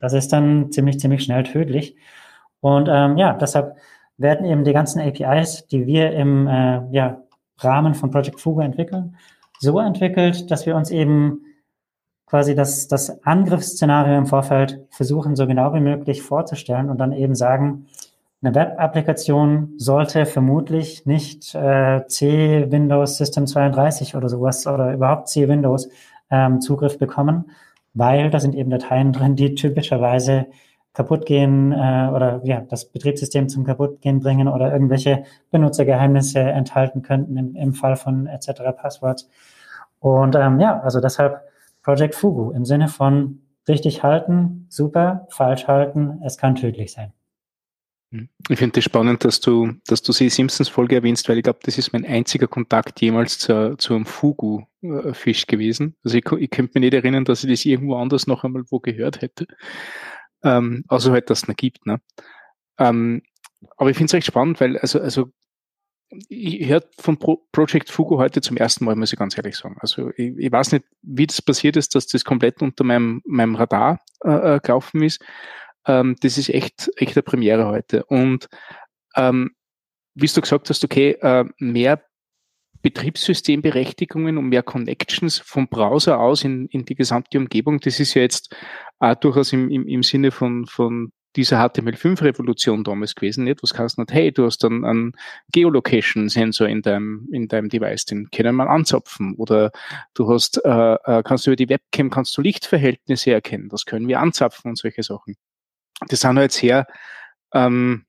Das 0.00 0.12
ist 0.12 0.32
dann 0.32 0.72
ziemlich, 0.72 0.98
ziemlich 0.98 1.22
schnell 1.22 1.44
tödlich. 1.44 1.96
Und 2.60 2.88
ähm, 2.90 3.16
ja, 3.16 3.34
deshalb 3.34 3.76
werden 4.16 4.46
eben 4.46 4.64
die 4.64 4.72
ganzen 4.72 5.00
APIs, 5.00 5.66
die 5.66 5.86
wir 5.86 6.12
im 6.12 6.46
äh, 6.46 6.80
ja, 6.90 7.22
Rahmen 7.58 7.94
von 7.94 8.10
Project 8.10 8.40
Fugo 8.40 8.60
entwickeln, 8.60 9.16
so 9.58 9.78
entwickelt, 9.78 10.50
dass 10.50 10.66
wir 10.66 10.76
uns 10.76 10.90
eben 10.90 11.44
quasi 12.26 12.54
das, 12.54 12.88
das 12.88 13.24
Angriffsszenario 13.24 14.16
im 14.16 14.26
Vorfeld 14.26 14.86
versuchen, 14.90 15.36
so 15.36 15.46
genau 15.46 15.74
wie 15.74 15.80
möglich 15.80 16.22
vorzustellen 16.22 16.90
und 16.90 16.98
dann 16.98 17.12
eben 17.12 17.34
sagen, 17.34 17.86
eine 18.42 18.54
Web-Applikation 18.54 19.74
sollte 19.78 20.26
vermutlich 20.26 21.06
nicht 21.06 21.54
äh, 21.54 22.06
C 22.08 22.66
Windows 22.70 23.16
System 23.16 23.46
32 23.46 24.16
oder 24.16 24.28
sowas 24.28 24.66
oder 24.66 24.92
überhaupt 24.92 25.28
C 25.28 25.48
Windows 25.48 25.88
ähm, 26.30 26.60
Zugriff 26.60 26.98
bekommen, 26.98 27.50
weil 27.94 28.30
da 28.30 28.40
sind 28.40 28.54
eben 28.54 28.68
Dateien 28.68 29.12
drin, 29.12 29.36
die 29.36 29.54
typischerweise 29.54 30.46
kaputt 30.94 31.26
gehen 31.26 31.72
äh, 31.72 32.10
oder 32.12 32.40
ja, 32.44 32.60
das 32.60 32.86
Betriebssystem 32.86 33.48
zum 33.48 33.64
Kaputtgehen 33.64 34.20
bringen 34.20 34.48
oder 34.48 34.72
irgendwelche 34.72 35.24
Benutzergeheimnisse 35.50 36.40
enthalten 36.40 37.02
könnten 37.02 37.36
im, 37.36 37.56
im 37.56 37.74
Fall 37.74 37.96
von 37.96 38.26
etc. 38.26 38.62
Passwords. 38.76 39.28
Und 39.98 40.36
ähm, 40.36 40.60
ja, 40.60 40.80
also 40.80 41.00
deshalb 41.00 41.40
Project 41.82 42.14
Fugu 42.14 42.52
im 42.52 42.64
Sinne 42.64 42.88
von 42.88 43.40
richtig 43.68 44.02
halten, 44.02 44.66
super, 44.68 45.26
falsch 45.30 45.66
halten, 45.66 46.20
es 46.24 46.38
kann 46.38 46.54
tödlich 46.54 46.92
sein. 46.92 47.12
Hm. 48.10 48.28
Ich 48.48 48.58
finde 48.58 48.78
es 48.78 48.84
das 48.84 48.84
spannend, 48.84 49.24
dass 49.24 49.40
du, 49.40 49.72
dass 49.86 50.02
du 50.02 50.12
die 50.12 50.28
Simpsons-Folge 50.28 50.94
erwähnst, 50.94 51.28
weil 51.28 51.38
ich 51.38 51.42
glaube, 51.42 51.58
das 51.62 51.78
ist 51.78 51.92
mein 51.92 52.04
einziger 52.04 52.46
Kontakt 52.46 53.00
jemals 53.00 53.38
zu, 53.38 53.76
zu 53.76 53.94
einem 53.94 54.06
Fugu-Fisch 54.06 55.46
gewesen. 55.46 55.96
Also 56.04 56.18
ich, 56.18 56.24
ich 56.38 56.50
könnte 56.50 56.72
mich 56.74 56.82
nicht 56.82 56.94
erinnern, 56.94 57.24
dass 57.24 57.42
ich 57.42 57.50
das 57.50 57.64
irgendwo 57.64 57.96
anders 57.96 58.26
noch 58.26 58.44
einmal 58.44 58.62
wo 58.70 58.78
gehört 58.78 59.20
hätte. 59.22 59.46
Ähm, 60.44 60.84
außer 60.88 61.10
halt, 61.10 61.30
dass 61.30 61.42
es 61.42 61.48
noch 61.48 61.56
gibt. 61.56 61.86
Ne? 61.86 62.00
Ähm, 62.78 63.22
aber 63.76 63.90
ich 63.90 63.96
finde 63.96 64.10
es 64.10 64.14
recht 64.14 64.26
spannend, 64.26 64.60
weil 64.60 64.78
also, 64.78 65.00
also 65.00 65.32
ich 66.28 66.68
höre 66.68 66.84
von 66.98 67.18
Pro 67.18 67.46
Project 67.50 67.90
Fugu 67.90 68.18
heute 68.18 68.40
zum 68.40 68.56
ersten 68.56 68.84
Mal, 68.84 68.94
muss 68.94 69.12
ich 69.12 69.18
ganz 69.18 69.36
ehrlich 69.36 69.56
sagen. 69.56 69.76
Also 69.80 70.10
ich, 70.16 70.36
ich 70.36 70.52
weiß 70.52 70.72
nicht, 70.72 70.84
wie 71.02 71.26
das 71.26 71.42
passiert 71.42 71.76
ist, 71.76 71.94
dass 71.94 72.06
das 72.06 72.24
komplett 72.24 72.62
unter 72.62 72.84
meinem, 72.84 73.22
meinem 73.24 73.56
Radar 73.56 74.00
äh, 74.22 74.56
äh 74.56 74.60
gelaufen 74.60 75.02
ist. 75.02 75.24
Ähm, 75.86 76.16
das 76.20 76.38
ist 76.38 76.50
echt, 76.50 76.90
echt 76.96 77.16
eine 77.16 77.22
Premiere 77.22 77.66
heute. 77.66 78.04
Und 78.04 78.48
ähm, 79.16 79.54
wie 80.14 80.26
du 80.26 80.40
gesagt 80.40 80.70
hast, 80.70 80.84
okay, 80.84 81.12
äh, 81.20 81.44
mehr 81.58 82.04
Betriebssystemberechtigungen 82.84 84.38
und 84.38 84.48
mehr 84.48 84.62
Connections 84.62 85.38
vom 85.38 85.66
Browser 85.68 86.20
aus 86.20 86.44
in, 86.44 86.66
in 86.66 86.84
die 86.84 86.94
gesamte 86.94 87.38
Umgebung, 87.38 87.80
das 87.80 87.98
ist 87.98 88.14
ja 88.14 88.22
jetzt 88.22 88.54
auch 89.00 89.16
durchaus 89.16 89.52
im, 89.52 89.68
im, 89.70 89.88
im 89.88 90.02
Sinne 90.04 90.30
von, 90.30 90.66
von 90.66 91.10
dieser 91.34 91.60
HTML5-Revolution 91.64 92.84
damals 92.84 93.16
gewesen, 93.16 93.42
nicht? 93.42 93.60
Was 93.64 93.74
kannst 93.74 93.98
du 93.98 94.02
nicht, 94.02 94.12
hey, 94.12 94.30
du 94.30 94.44
hast 94.44 94.62
dann 94.62 94.84
einen 94.84 95.12
Geolocation-Sensor 95.50 96.68
in 96.68 96.82
deinem, 96.82 97.28
in 97.32 97.48
deinem 97.48 97.68
Device, 97.68 98.04
den 98.04 98.30
können 98.30 98.54
wir 98.54 98.70
anzapfen. 98.70 99.34
Oder 99.34 99.72
du 100.14 100.32
hast, 100.32 100.64
äh, 100.64 100.94
äh, 100.94 101.22
kannst 101.24 101.46
du 101.46 101.50
über 101.50 101.56
die 101.56 101.68
Webcam, 101.68 102.10
kannst 102.10 102.36
du 102.36 102.42
Lichtverhältnisse 102.42 103.32
erkennen, 103.32 103.68
das 103.68 103.84
können 103.84 104.06
wir 104.06 104.20
anzapfen 104.20 104.68
und 104.68 104.78
solche 104.78 105.02
Sachen 105.02 105.34
das 106.08 106.20
sind 106.20 106.38
halt 106.38 106.52
sehr 106.52 106.86
ähm, 107.52 108.04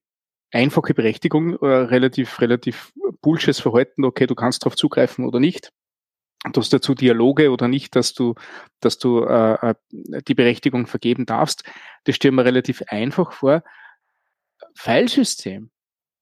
einfache 0.51 0.93
Berechtigung, 0.93 1.57
äh, 1.59 1.65
relativ, 1.65 2.39
relativ 2.41 2.93
bullsches 3.25 3.59
Verhalten, 3.59 4.05
okay, 4.05 4.27
du 4.27 4.35
kannst 4.35 4.63
darauf 4.63 4.75
zugreifen 4.75 5.25
oder 5.25 5.39
nicht. 5.39 5.71
Du 6.53 6.61
hast 6.61 6.71
dazu 6.71 6.93
Dialoge 6.93 7.49
oder 7.49 7.67
nicht, 7.67 7.95
dass 7.95 8.13
du, 8.13 8.35
dass 8.79 8.99
du 8.99 9.23
äh, 9.23 9.71
äh 9.71 9.75
die 10.27 10.35
Berechtigung 10.35 10.85
vergeben 10.85 11.25
darfst. 11.25 11.63
Das 12.03 12.15
stellen 12.15 12.35
wir 12.35 12.45
relativ 12.45 12.83
einfach 12.87 13.31
vor. 13.31 13.63
Filesystem. 14.75 15.71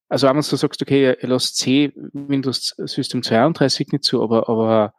Also 0.08 0.28
wenn 0.28 0.36
du 0.36 0.42
sagst, 0.42 0.82
okay, 0.82 1.18
lass 1.22 1.54
C 1.54 1.92
Windows 2.14 2.74
System 2.78 3.22
32 3.22 3.92
nicht 3.92 4.06
zu, 4.06 4.24
aber, 4.24 4.48
aber 4.48 4.94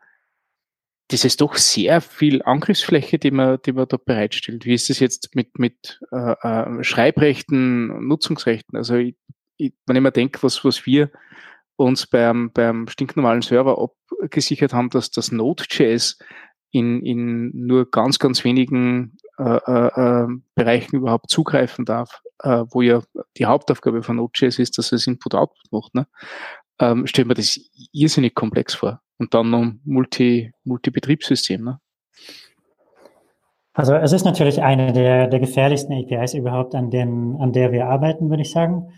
das 1.09 1.25
ist 1.25 1.41
doch 1.41 1.57
sehr 1.57 2.03
viel 2.03 2.43
Angriffsfläche, 2.43 3.19
die 3.19 3.31
man, 3.31 3.59
die 3.65 3.73
man 3.73 3.89
da 3.89 3.97
bereitstellt. 3.97 4.67
Wie 4.67 4.75
ist 4.75 4.91
das 4.91 4.99
jetzt 4.99 5.35
mit, 5.35 5.59
mit 5.59 6.01
äh, 6.13 6.33
äh, 6.33 6.85
Schreibrechten, 6.85 8.07
Nutzungsrechten? 8.07 8.77
Also 8.77 8.97
ich, 8.97 9.17
ich, 9.57 9.73
wenn 9.87 9.97
ich 9.97 10.03
mir 10.03 10.13
denke, 10.13 10.43
was, 10.43 10.65
was 10.65 10.85
wir 10.85 11.11
uns 11.77 12.07
beim, 12.07 12.51
beim 12.53 12.89
stinknormalen 12.89 13.43
Server 13.43 13.79
abgesichert 13.79 14.73
haben, 14.73 14.91
dass 14.91 15.11
das 15.11 15.33
Node.js 15.33 16.19
in, 16.71 17.03
in 17.03 17.51
nur 17.55 17.91
ganz, 17.91 18.19
ganz 18.19 18.45
wenigen 18.45 19.17
äh, 19.39 19.43
äh, 19.45 20.25
äh 20.25 20.27
Bereichen 20.55 20.97
überhaupt 20.97 21.31
zugreifen 21.31 21.85
darf, 21.85 22.23
äh, 22.43 22.65
wo 22.71 22.83
ja 22.83 23.03
die 23.37 23.47
Hauptaufgabe 23.47 24.03
von 24.03 24.17
Node.js 24.17 24.59
ist, 24.59 24.79
dass 24.79 24.93
es 24.93 25.07
Input-Output 25.07 25.73
macht. 25.73 25.95
Ne? 25.95 26.07
Ähm, 26.81 27.07
stellen 27.07 27.29
wir 27.29 27.35
das 27.35 27.59
irrsinnig 27.93 28.35
komplex 28.35 28.75
vor 28.75 29.01
und 29.19 29.35
dann 29.35 29.51
noch 29.51 29.73
Multi, 29.85 30.53
Multi-Betriebssystem. 30.65 31.63
Ne? 31.63 31.81
Also 33.73 33.95
es 33.95 34.13
ist 34.13 34.25
natürlich 34.25 34.63
eine 34.63 34.93
der, 34.93 35.27
der 35.27 35.41
gefährlichsten 35.41 35.93
APIs 35.93 36.35
überhaupt, 36.35 36.75
an, 36.75 36.91
den, 36.91 37.37
an 37.41 37.53
der 37.53 37.73
wir 37.73 37.87
arbeiten, 37.87 38.31
würde 38.31 38.43
ich 38.43 38.53
sagen. 38.53 38.93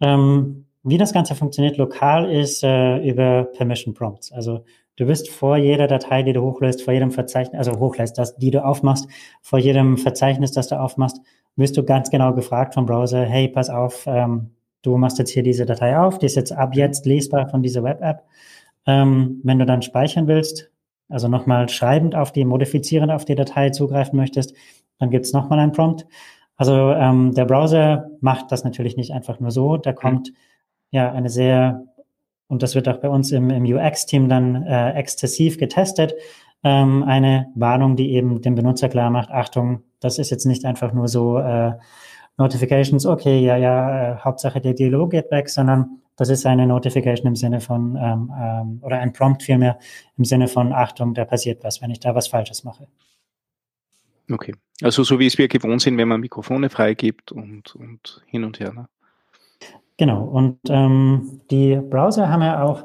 Ähm, 0.00 0.67
wie 0.82 0.98
das 0.98 1.12
Ganze 1.12 1.34
funktioniert 1.34 1.76
lokal 1.76 2.30
ist 2.30 2.62
äh, 2.62 2.98
über 2.98 3.44
Permission 3.44 3.94
Prompts. 3.94 4.32
Also 4.32 4.64
du 4.96 5.06
wirst 5.06 5.30
vor 5.30 5.56
jeder 5.56 5.86
Datei, 5.86 6.22
die 6.22 6.32
du 6.32 6.42
hochlässt, 6.42 6.82
vor 6.82 6.94
jedem 6.94 7.10
Verzeichnis, 7.10 7.58
also 7.58 7.78
hochlässt, 7.78 8.18
das, 8.18 8.36
die 8.36 8.50
du 8.50 8.64
aufmachst, 8.64 9.08
vor 9.42 9.58
jedem 9.58 9.96
Verzeichnis, 9.96 10.52
das 10.52 10.68
du 10.68 10.80
aufmachst, 10.80 11.20
wirst 11.56 11.76
du 11.76 11.82
ganz 11.82 12.10
genau 12.10 12.32
gefragt 12.34 12.74
vom 12.74 12.86
Browser, 12.86 13.24
hey, 13.24 13.48
pass 13.48 13.68
auf, 13.68 14.04
ähm, 14.06 14.50
du 14.82 14.96
machst 14.96 15.18
jetzt 15.18 15.30
hier 15.30 15.42
diese 15.42 15.66
Datei 15.66 15.98
auf, 15.98 16.18
die 16.18 16.26
ist 16.26 16.36
jetzt 16.36 16.52
ab 16.52 16.74
jetzt 16.74 17.04
lesbar 17.04 17.48
von 17.48 17.62
dieser 17.62 17.82
Web-App. 17.82 18.22
Ähm, 18.86 19.40
wenn 19.42 19.58
du 19.58 19.66
dann 19.66 19.82
speichern 19.82 20.28
willst, 20.28 20.70
also 21.08 21.28
nochmal 21.28 21.68
schreibend 21.68 22.14
auf 22.14 22.32
die, 22.32 22.44
modifizierend 22.44 23.10
auf 23.10 23.24
die 23.24 23.34
Datei 23.34 23.70
zugreifen 23.70 24.16
möchtest, 24.16 24.54
dann 24.98 25.10
gibt's 25.10 25.32
nochmal 25.32 25.58
einen 25.58 25.72
Prompt. 25.72 26.06
Also 26.56 26.92
ähm, 26.92 27.34
der 27.34 27.44
Browser 27.44 28.10
macht 28.20 28.50
das 28.52 28.64
natürlich 28.64 28.96
nicht 28.96 29.12
einfach 29.12 29.40
nur 29.40 29.50
so. 29.50 29.76
Da 29.76 29.92
mhm. 29.92 29.96
Ja 30.90 31.12
eine 31.12 31.28
sehr, 31.28 31.84
und 32.48 32.62
das 32.62 32.74
wird 32.74 32.88
auch 32.88 32.98
bei 32.98 33.08
uns 33.08 33.32
im, 33.32 33.50
im 33.50 33.64
UX-Team 33.64 34.28
dann 34.28 34.62
äh, 34.66 34.92
exzessiv 34.92 35.58
getestet, 35.58 36.14
ähm, 36.64 37.04
eine 37.04 37.46
Warnung, 37.54 37.96
die 37.96 38.12
eben 38.12 38.40
dem 38.42 38.54
Benutzer 38.54 38.88
klar 38.88 39.10
macht, 39.10 39.30
Achtung, 39.30 39.82
das 40.00 40.18
ist 40.18 40.30
jetzt 40.30 40.46
nicht 40.46 40.64
einfach 40.64 40.92
nur 40.92 41.08
so 41.08 41.38
äh, 41.38 41.72
Notifications, 42.36 43.04
okay, 43.06 43.40
ja, 43.40 43.56
ja, 43.56 44.14
äh, 44.14 44.18
Hauptsache 44.18 44.60
der 44.60 44.74
Dialog 44.74 45.10
geht 45.10 45.30
weg, 45.30 45.48
sondern 45.48 46.00
das 46.16 46.30
ist 46.30 46.46
eine 46.46 46.66
Notification 46.66 47.28
im 47.28 47.36
Sinne 47.36 47.60
von, 47.60 47.96
ähm, 47.96 48.32
ähm, 48.36 48.80
oder 48.82 48.98
ein 48.98 49.12
Prompt 49.12 49.42
vielmehr 49.42 49.78
im 50.16 50.24
Sinne 50.24 50.48
von, 50.48 50.72
Achtung, 50.72 51.14
da 51.14 51.24
passiert 51.24 51.62
was, 51.62 51.80
wenn 51.80 51.90
ich 51.90 52.00
da 52.00 52.14
was 52.14 52.28
Falsches 52.28 52.64
mache. 52.64 52.88
Okay. 54.30 54.54
Also 54.82 55.04
so 55.04 55.18
wie 55.18 55.26
es 55.26 55.38
wir 55.38 55.48
gewohnt 55.48 55.80
sind, 55.80 55.96
wenn 55.96 56.08
man 56.08 56.20
Mikrofone 56.20 56.70
freigibt 56.70 57.32
und, 57.32 57.74
und 57.74 58.22
hin 58.26 58.44
und 58.44 58.60
her. 58.60 58.72
Ne? 58.72 58.88
Genau, 59.98 60.22
und 60.22 60.58
ähm, 60.68 61.40
die 61.50 61.74
Browser 61.76 62.28
haben 62.28 62.42
ja 62.42 62.62
auch 62.62 62.84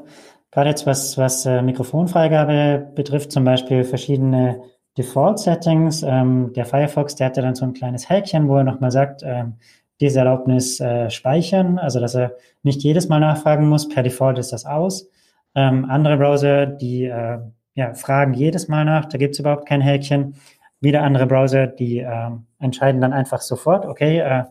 gerade 0.50 0.70
jetzt 0.70 0.84
was, 0.84 1.16
was 1.16 1.46
äh, 1.46 1.62
Mikrofonfreigabe 1.62 2.90
betrifft, 2.94 3.30
zum 3.30 3.44
Beispiel 3.44 3.84
verschiedene 3.84 4.60
Default-Settings. 4.98 6.02
Ähm, 6.02 6.52
der 6.54 6.66
Firefox, 6.66 7.14
der 7.14 7.28
hat 7.28 7.36
ja 7.36 7.42
dann 7.44 7.54
so 7.54 7.64
ein 7.64 7.72
kleines 7.72 8.10
Häkchen, 8.10 8.48
wo 8.48 8.56
er 8.56 8.64
nochmal 8.64 8.90
sagt, 8.90 9.22
ähm, 9.24 9.54
diese 10.00 10.18
Erlaubnis 10.18 10.80
äh, 10.80 11.08
speichern, 11.08 11.78
also 11.78 12.00
dass 12.00 12.16
er 12.16 12.32
nicht 12.64 12.82
jedes 12.82 13.08
Mal 13.08 13.20
nachfragen 13.20 13.68
muss. 13.68 13.88
Per 13.88 14.02
Default 14.02 14.38
ist 14.38 14.52
das 14.52 14.66
aus. 14.66 15.08
Ähm, 15.54 15.84
andere 15.88 16.16
Browser, 16.16 16.66
die 16.66 17.04
äh, 17.04 17.38
ja, 17.74 17.94
fragen 17.94 18.34
jedes 18.34 18.66
Mal 18.66 18.84
nach, 18.84 19.04
da 19.04 19.18
gibt 19.18 19.34
es 19.34 19.40
überhaupt 19.40 19.68
kein 19.68 19.80
Häkchen. 19.80 20.34
Wieder 20.80 21.02
andere 21.02 21.26
Browser, 21.26 21.68
die 21.68 22.00
äh, 22.00 22.30
entscheiden 22.58 23.00
dann 23.00 23.12
einfach 23.12 23.40
sofort, 23.40 23.86
okay, 23.86 24.18
äh, 24.18 24.44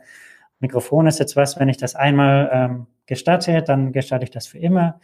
Mikrofon 0.63 1.07
ist 1.07 1.19
jetzt 1.19 1.35
was, 1.35 1.59
wenn 1.59 1.69
ich 1.69 1.77
das 1.77 1.93
einmal 1.93 2.49
ähm, 2.51 2.87
gestatte, 3.05 3.61
dann 3.61 3.91
gestatte 3.91 4.23
ich 4.23 4.31
das 4.31 4.47
für 4.47 4.57
immer. 4.57 4.99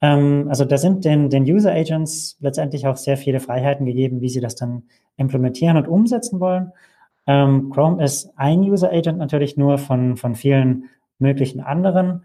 Ähm, 0.00 0.46
also 0.48 0.64
da 0.64 0.78
sind 0.78 1.04
den, 1.04 1.30
den 1.30 1.44
User 1.44 1.70
Agents 1.72 2.36
letztendlich 2.40 2.86
auch 2.86 2.96
sehr 2.96 3.16
viele 3.16 3.38
Freiheiten 3.38 3.86
gegeben, 3.86 4.20
wie 4.20 4.28
sie 4.28 4.40
das 4.40 4.56
dann 4.56 4.84
implementieren 5.16 5.76
und 5.76 5.86
umsetzen 5.86 6.40
wollen. 6.40 6.72
Ähm, 7.26 7.70
Chrome 7.70 8.02
ist 8.02 8.32
ein 8.36 8.60
User 8.60 8.90
Agent 8.90 9.18
natürlich 9.18 9.56
nur 9.56 9.78
von, 9.78 10.16
von 10.16 10.34
vielen 10.34 10.84
möglichen 11.18 11.60
anderen. 11.60 12.24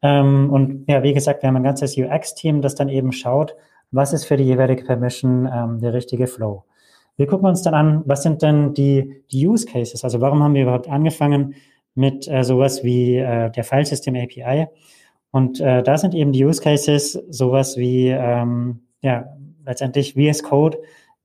Ähm, 0.00 0.50
und 0.50 0.84
ja, 0.88 1.02
wie 1.02 1.14
gesagt, 1.14 1.42
wir 1.42 1.48
haben 1.48 1.56
ein 1.56 1.62
ganzes 1.64 1.98
UX-Team, 1.98 2.62
das 2.62 2.74
dann 2.74 2.88
eben 2.88 3.12
schaut, 3.12 3.56
was 3.90 4.12
ist 4.12 4.24
für 4.24 4.36
die 4.36 4.44
jeweilige 4.44 4.84
Permission 4.84 5.48
ähm, 5.52 5.80
der 5.80 5.92
richtige 5.92 6.26
Flow. 6.26 6.64
Wir 7.16 7.26
gucken 7.26 7.46
uns 7.46 7.62
dann 7.62 7.74
an, 7.74 8.02
was 8.06 8.22
sind 8.22 8.42
denn 8.42 8.74
die, 8.74 9.24
die 9.30 9.46
Use 9.46 9.66
Cases? 9.66 10.02
Also 10.02 10.20
warum 10.20 10.42
haben 10.42 10.54
wir 10.54 10.62
überhaupt 10.62 10.88
angefangen 10.88 11.54
mit 11.94 12.28
äh, 12.28 12.42
sowas 12.44 12.82
wie 12.84 13.16
äh, 13.16 13.50
der 13.50 13.64
Filesystem 13.64 14.14
API? 14.14 14.66
Und 15.30 15.60
äh, 15.60 15.82
da 15.82 15.96
sind 15.98 16.14
eben 16.14 16.32
die 16.32 16.44
Use 16.44 16.60
Cases 16.60 17.12
sowas 17.30 17.76
wie 17.76 18.08
ähm, 18.08 18.80
ja 19.02 19.26
letztendlich 19.64 20.14
VS 20.14 20.42
Code 20.42 20.78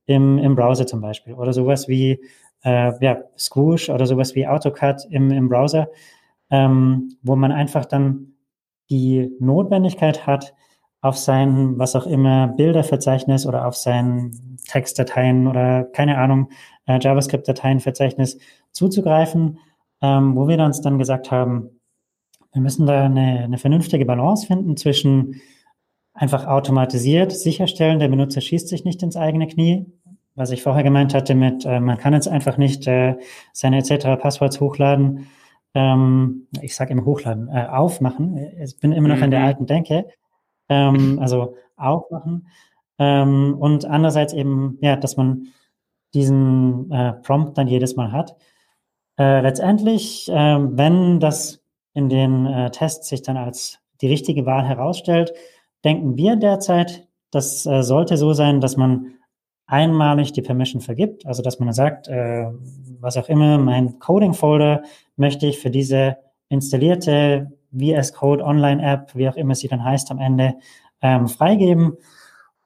im, 0.06 0.38
im 0.38 0.54
Browser 0.54 0.86
zum 0.86 1.00
Beispiel 1.00 1.34
oder 1.34 1.52
sowas 1.52 1.88
wie 1.88 2.20
äh, 2.64 2.92
ja, 3.04 3.22
Squoosh 3.36 3.88
oder 3.90 4.06
sowas 4.06 4.34
wie 4.34 4.46
AutoCAD 4.46 5.06
im, 5.10 5.30
im 5.30 5.48
Browser, 5.48 5.88
ähm, 6.50 7.16
wo 7.22 7.36
man 7.36 7.52
einfach 7.52 7.84
dann 7.84 8.34
die 8.90 9.30
Notwendigkeit 9.38 10.26
hat, 10.26 10.54
auf 11.00 11.16
sein, 11.16 11.78
was 11.78 11.94
auch 11.94 12.06
immer, 12.06 12.48
Bilderverzeichnis 12.48 13.46
oder 13.46 13.66
auf 13.66 13.76
sein 13.76 14.58
Textdateien 14.66 15.46
oder 15.46 15.84
keine 15.84 16.18
Ahnung, 16.18 16.50
äh, 16.86 16.98
JavaScript-Dateienverzeichnis 17.00 18.38
zuzugreifen, 18.72 19.60
ähm, 20.02 20.36
wo 20.36 20.48
wir 20.48 20.58
uns 20.58 20.80
dann 20.80 20.98
gesagt 20.98 21.30
haben, 21.30 21.80
wir 22.52 22.62
müssen 22.62 22.86
da 22.86 23.04
eine, 23.04 23.44
eine 23.44 23.58
vernünftige 23.58 24.04
Balance 24.04 24.46
finden 24.46 24.76
zwischen 24.76 25.40
einfach 26.14 26.46
automatisiert 26.46 27.32
sicherstellen, 27.32 28.00
der 28.00 28.08
Benutzer 28.08 28.40
schießt 28.40 28.68
sich 28.68 28.84
nicht 28.84 29.02
ins 29.02 29.16
eigene 29.16 29.46
Knie, 29.46 29.86
was 30.34 30.50
ich 30.50 30.62
vorher 30.62 30.82
gemeint 30.82 31.14
hatte 31.14 31.34
mit, 31.34 31.64
äh, 31.64 31.80
man 31.80 31.98
kann 31.98 32.14
jetzt 32.14 32.28
einfach 32.28 32.56
nicht 32.56 32.86
äh, 32.86 33.16
seine 33.52 33.78
etc. 33.78 34.20
Passworts 34.20 34.60
hochladen, 34.60 35.28
ähm, 35.74 36.48
ich 36.60 36.74
sage 36.74 36.92
immer 36.92 37.04
hochladen, 37.04 37.48
äh, 37.48 37.66
aufmachen. 37.66 38.36
Ich 38.62 38.78
bin 38.80 38.92
immer 38.92 39.08
noch 39.08 39.18
mhm. 39.18 39.24
in 39.24 39.30
der 39.30 39.44
alten 39.44 39.66
Denke. 39.66 40.06
Ähm, 40.68 41.18
also 41.20 41.56
aufmachen. 41.76 42.48
Ähm, 42.98 43.56
und 43.58 43.84
andererseits 43.84 44.32
eben, 44.32 44.78
ja, 44.80 44.96
dass 44.96 45.16
man 45.16 45.48
diesen 46.14 46.90
äh, 46.90 47.12
Prompt 47.12 47.56
dann 47.58 47.68
jedes 47.68 47.96
Mal 47.96 48.12
hat. 48.12 48.36
Äh, 49.18 49.40
letztendlich, 49.40 50.28
äh, 50.30 50.34
wenn 50.34 51.20
das 51.20 51.60
in 51.94 52.08
den 52.08 52.46
äh, 52.46 52.70
Tests 52.70 53.08
sich 53.08 53.22
dann 53.22 53.36
als 53.36 53.80
die 54.00 54.06
richtige 54.06 54.46
Wahl 54.46 54.64
herausstellt, 54.64 55.32
denken 55.84 56.16
wir 56.16 56.36
derzeit, 56.36 57.06
das 57.30 57.66
äh, 57.66 57.82
sollte 57.82 58.16
so 58.16 58.32
sein, 58.32 58.60
dass 58.60 58.76
man 58.76 59.14
einmalig 59.66 60.32
die 60.32 60.42
Permission 60.42 60.80
vergibt, 60.80 61.26
also 61.26 61.42
dass 61.42 61.58
man 61.58 61.72
sagt, 61.72 62.08
äh, 62.08 62.46
was 63.00 63.16
auch 63.16 63.28
immer, 63.28 63.58
mein 63.58 63.98
Coding-Folder 63.98 64.82
möchte 65.16 65.46
ich 65.46 65.58
für 65.58 65.70
diese 65.70 66.16
installierte 66.48 67.52
VS 67.72 68.14
Code 68.14 68.44
Online-App, 68.44 69.14
wie 69.14 69.28
auch 69.28 69.36
immer 69.36 69.54
sie 69.54 69.68
dann 69.68 69.84
heißt 69.84 70.10
am 70.10 70.18
Ende, 70.18 70.54
ähm, 71.02 71.28
freigeben. 71.28 71.96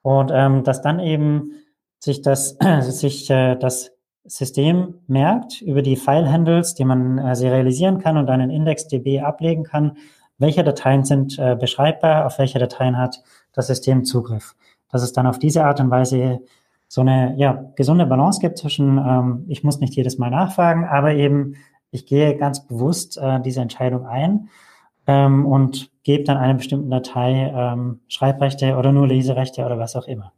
Und 0.02 0.30
ähm, 0.32 0.64
dass 0.64 0.82
dann 0.82 1.00
eben 1.00 1.52
sich 1.98 2.22
das, 2.22 2.56
sich 2.80 3.28
äh, 3.30 3.56
das 3.56 3.91
System 4.24 5.00
merkt 5.06 5.60
über 5.62 5.82
die 5.82 5.96
File-Handles, 5.96 6.74
die 6.74 6.84
man 6.84 7.18
äh, 7.18 7.34
serialisieren 7.34 7.98
kann 7.98 8.16
und 8.16 8.28
in 8.28 8.50
IndexDB 8.50 9.20
ablegen 9.20 9.64
kann, 9.64 9.96
welche 10.38 10.64
Dateien 10.64 11.04
sind 11.04 11.38
äh, 11.38 11.56
beschreibbar, 11.56 12.26
auf 12.26 12.38
welche 12.38 12.58
Dateien 12.58 12.98
hat 12.98 13.22
das 13.52 13.66
System 13.66 14.04
Zugriff. 14.04 14.54
Dass 14.88 15.02
es 15.02 15.12
dann 15.12 15.26
auf 15.26 15.38
diese 15.38 15.64
Art 15.64 15.80
und 15.80 15.90
Weise 15.90 16.40
so 16.88 17.00
eine 17.00 17.34
ja, 17.36 17.64
gesunde 17.76 18.06
Balance 18.06 18.40
gibt 18.40 18.58
zwischen, 18.58 18.98
ähm, 18.98 19.44
ich 19.48 19.64
muss 19.64 19.80
nicht 19.80 19.94
jedes 19.94 20.18
Mal 20.18 20.30
nachfragen, 20.30 20.84
aber 20.84 21.14
eben 21.14 21.54
ich 21.90 22.06
gehe 22.06 22.36
ganz 22.36 22.66
bewusst 22.66 23.18
äh, 23.18 23.40
diese 23.40 23.60
Entscheidung 23.60 24.06
ein 24.06 24.48
ähm, 25.06 25.46
und 25.46 25.90
gebe 26.02 26.24
dann 26.24 26.36
einer 26.36 26.54
bestimmten 26.54 26.90
Datei 26.90 27.52
ähm, 27.54 28.00
Schreibrechte 28.08 28.76
oder 28.76 28.92
nur 28.92 29.06
Leserechte 29.06 29.64
oder 29.64 29.78
was 29.78 29.96
auch 29.96 30.06
immer. 30.06 30.32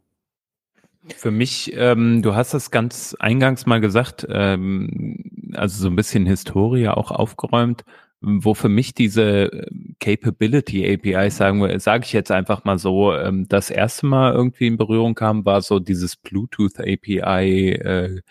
Für 1.15 1.31
mich, 1.31 1.71
ähm, 1.75 2.21
du 2.21 2.35
hast 2.35 2.53
das 2.53 2.71
ganz 2.71 3.15
eingangs 3.19 3.65
mal 3.65 3.79
gesagt, 3.79 4.25
ähm, 4.29 5.51
also 5.53 5.83
so 5.83 5.87
ein 5.87 5.95
bisschen 5.95 6.25
Historie 6.25 6.87
auch 6.87 7.11
aufgeräumt 7.11 7.83
wo 8.25 8.53
für 8.55 8.69
mich 8.69 8.93
diese 8.93 9.51
äh, 9.51 9.67
Capability 9.99 10.91
APIs, 10.93 11.37
sagen 11.37 11.61
wir, 11.61 11.79
sage 11.79 12.05
ich 12.05 12.13
jetzt 12.13 12.31
einfach 12.31 12.63
mal 12.63 12.79
so, 12.79 13.13
ähm, 13.13 13.47
das 13.47 13.69
erste 13.69 14.07
Mal 14.07 14.33
irgendwie 14.33 14.67
in 14.67 14.77
Berührung 14.77 15.13
kam, 15.15 15.45
war 15.45 15.61
so 15.61 15.79
dieses 15.79 16.15
Bluetooth 16.15 16.79
API, 16.79 17.73
äh, 17.73 18.21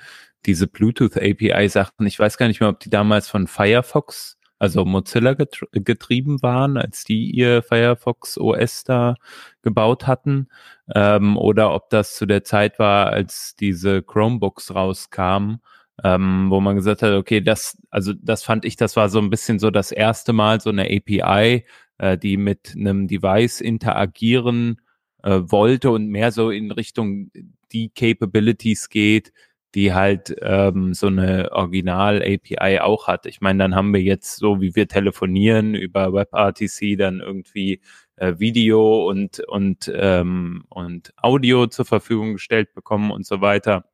diese 0.47 0.67
Bluetooth 0.67 1.17
API 1.17 1.69
Sachen. 1.69 2.07
Ich 2.07 2.19
weiß 2.19 2.37
gar 2.39 2.49
nicht 2.49 2.61
mehr, 2.61 2.71
ob 2.71 2.81
die 2.81 2.91
damals 2.91 3.29
von 3.29 3.47
Firefox, 3.47 4.37
also 4.65 4.85
Mozilla 4.85 5.35
getrieben 5.73 6.43
waren, 6.43 6.77
als 6.77 7.05
die 7.05 7.31
ihr 7.31 7.63
Firefox 7.63 8.39
OS 8.39 8.85
da 8.85 9.17
gebaut 9.63 10.07
hatten, 10.07 10.49
ähm, 10.95 11.37
oder 11.37 11.75
ob 11.75 11.91
das 11.91 12.17
zu 12.17 12.27
der 12.27 12.45
Zeit 12.45 12.79
war, 12.79 13.09
als 13.09 13.57
diese 13.57 14.03
Chromebooks 14.03 14.75
rauskamen 14.75 15.61
ähm, 16.03 16.47
wo 16.51 16.61
man 16.61 16.77
gesagt 16.77 17.03
hat, 17.03 17.13
okay, 17.13 17.41
das, 17.41 17.79
also 17.91 18.13
das 18.15 18.43
fand 18.43 18.65
ich, 18.65 18.77
das 18.77 18.97
war 18.97 19.09
so 19.09 19.21
ein 19.21 19.31
bisschen 19.31 19.59
so 19.59 19.71
das 19.71 19.93
erste 19.93 20.33
Mal 20.33 20.61
so 20.61 20.71
eine 20.71 20.85
API, 20.85 21.65
äh, 21.99 22.19
die 22.19 22.37
mit 22.37 22.75
einem 22.77 23.07
Device 23.07 23.61
interagieren 23.61 24.81
äh, 25.23 25.41
wollte 25.45 25.91
und 25.91 26.09
mehr 26.09 26.33
so 26.33 26.51
in 26.51 26.71
Richtung 26.73 27.31
die 27.73 27.91
Capabilities 27.91 28.89
geht, 28.89 29.33
die 29.75 29.93
halt 29.93 30.35
ähm, 30.41 30.95
so 30.95 31.09
eine 31.09 31.51
Original-API 31.53 32.81
auch 32.81 33.09
hat. 33.09 33.27
Ich 33.27 33.41
meine, 33.41 33.59
dann 33.59 33.75
haben 33.75 33.93
wir 33.93 34.03
jetzt 34.03 34.37
so, 34.37 34.61
wie 34.61 34.77
wir 34.77 34.89
telefonieren 34.89 35.75
über 35.75 36.13
WebRTC, 36.13 36.97
dann 36.97 37.21
irgendwie 37.21 37.81
äh, 38.17 38.35
Video 38.39 39.09
und 39.09 39.41
und 39.41 39.91
ähm, 39.95 40.65
und 40.69 41.13
Audio 41.17 41.67
zur 41.67 41.85
Verfügung 41.85 42.35
gestellt 42.35 42.73
bekommen 42.75 43.11
und 43.11 43.27
so 43.27 43.41
weiter. 43.41 43.85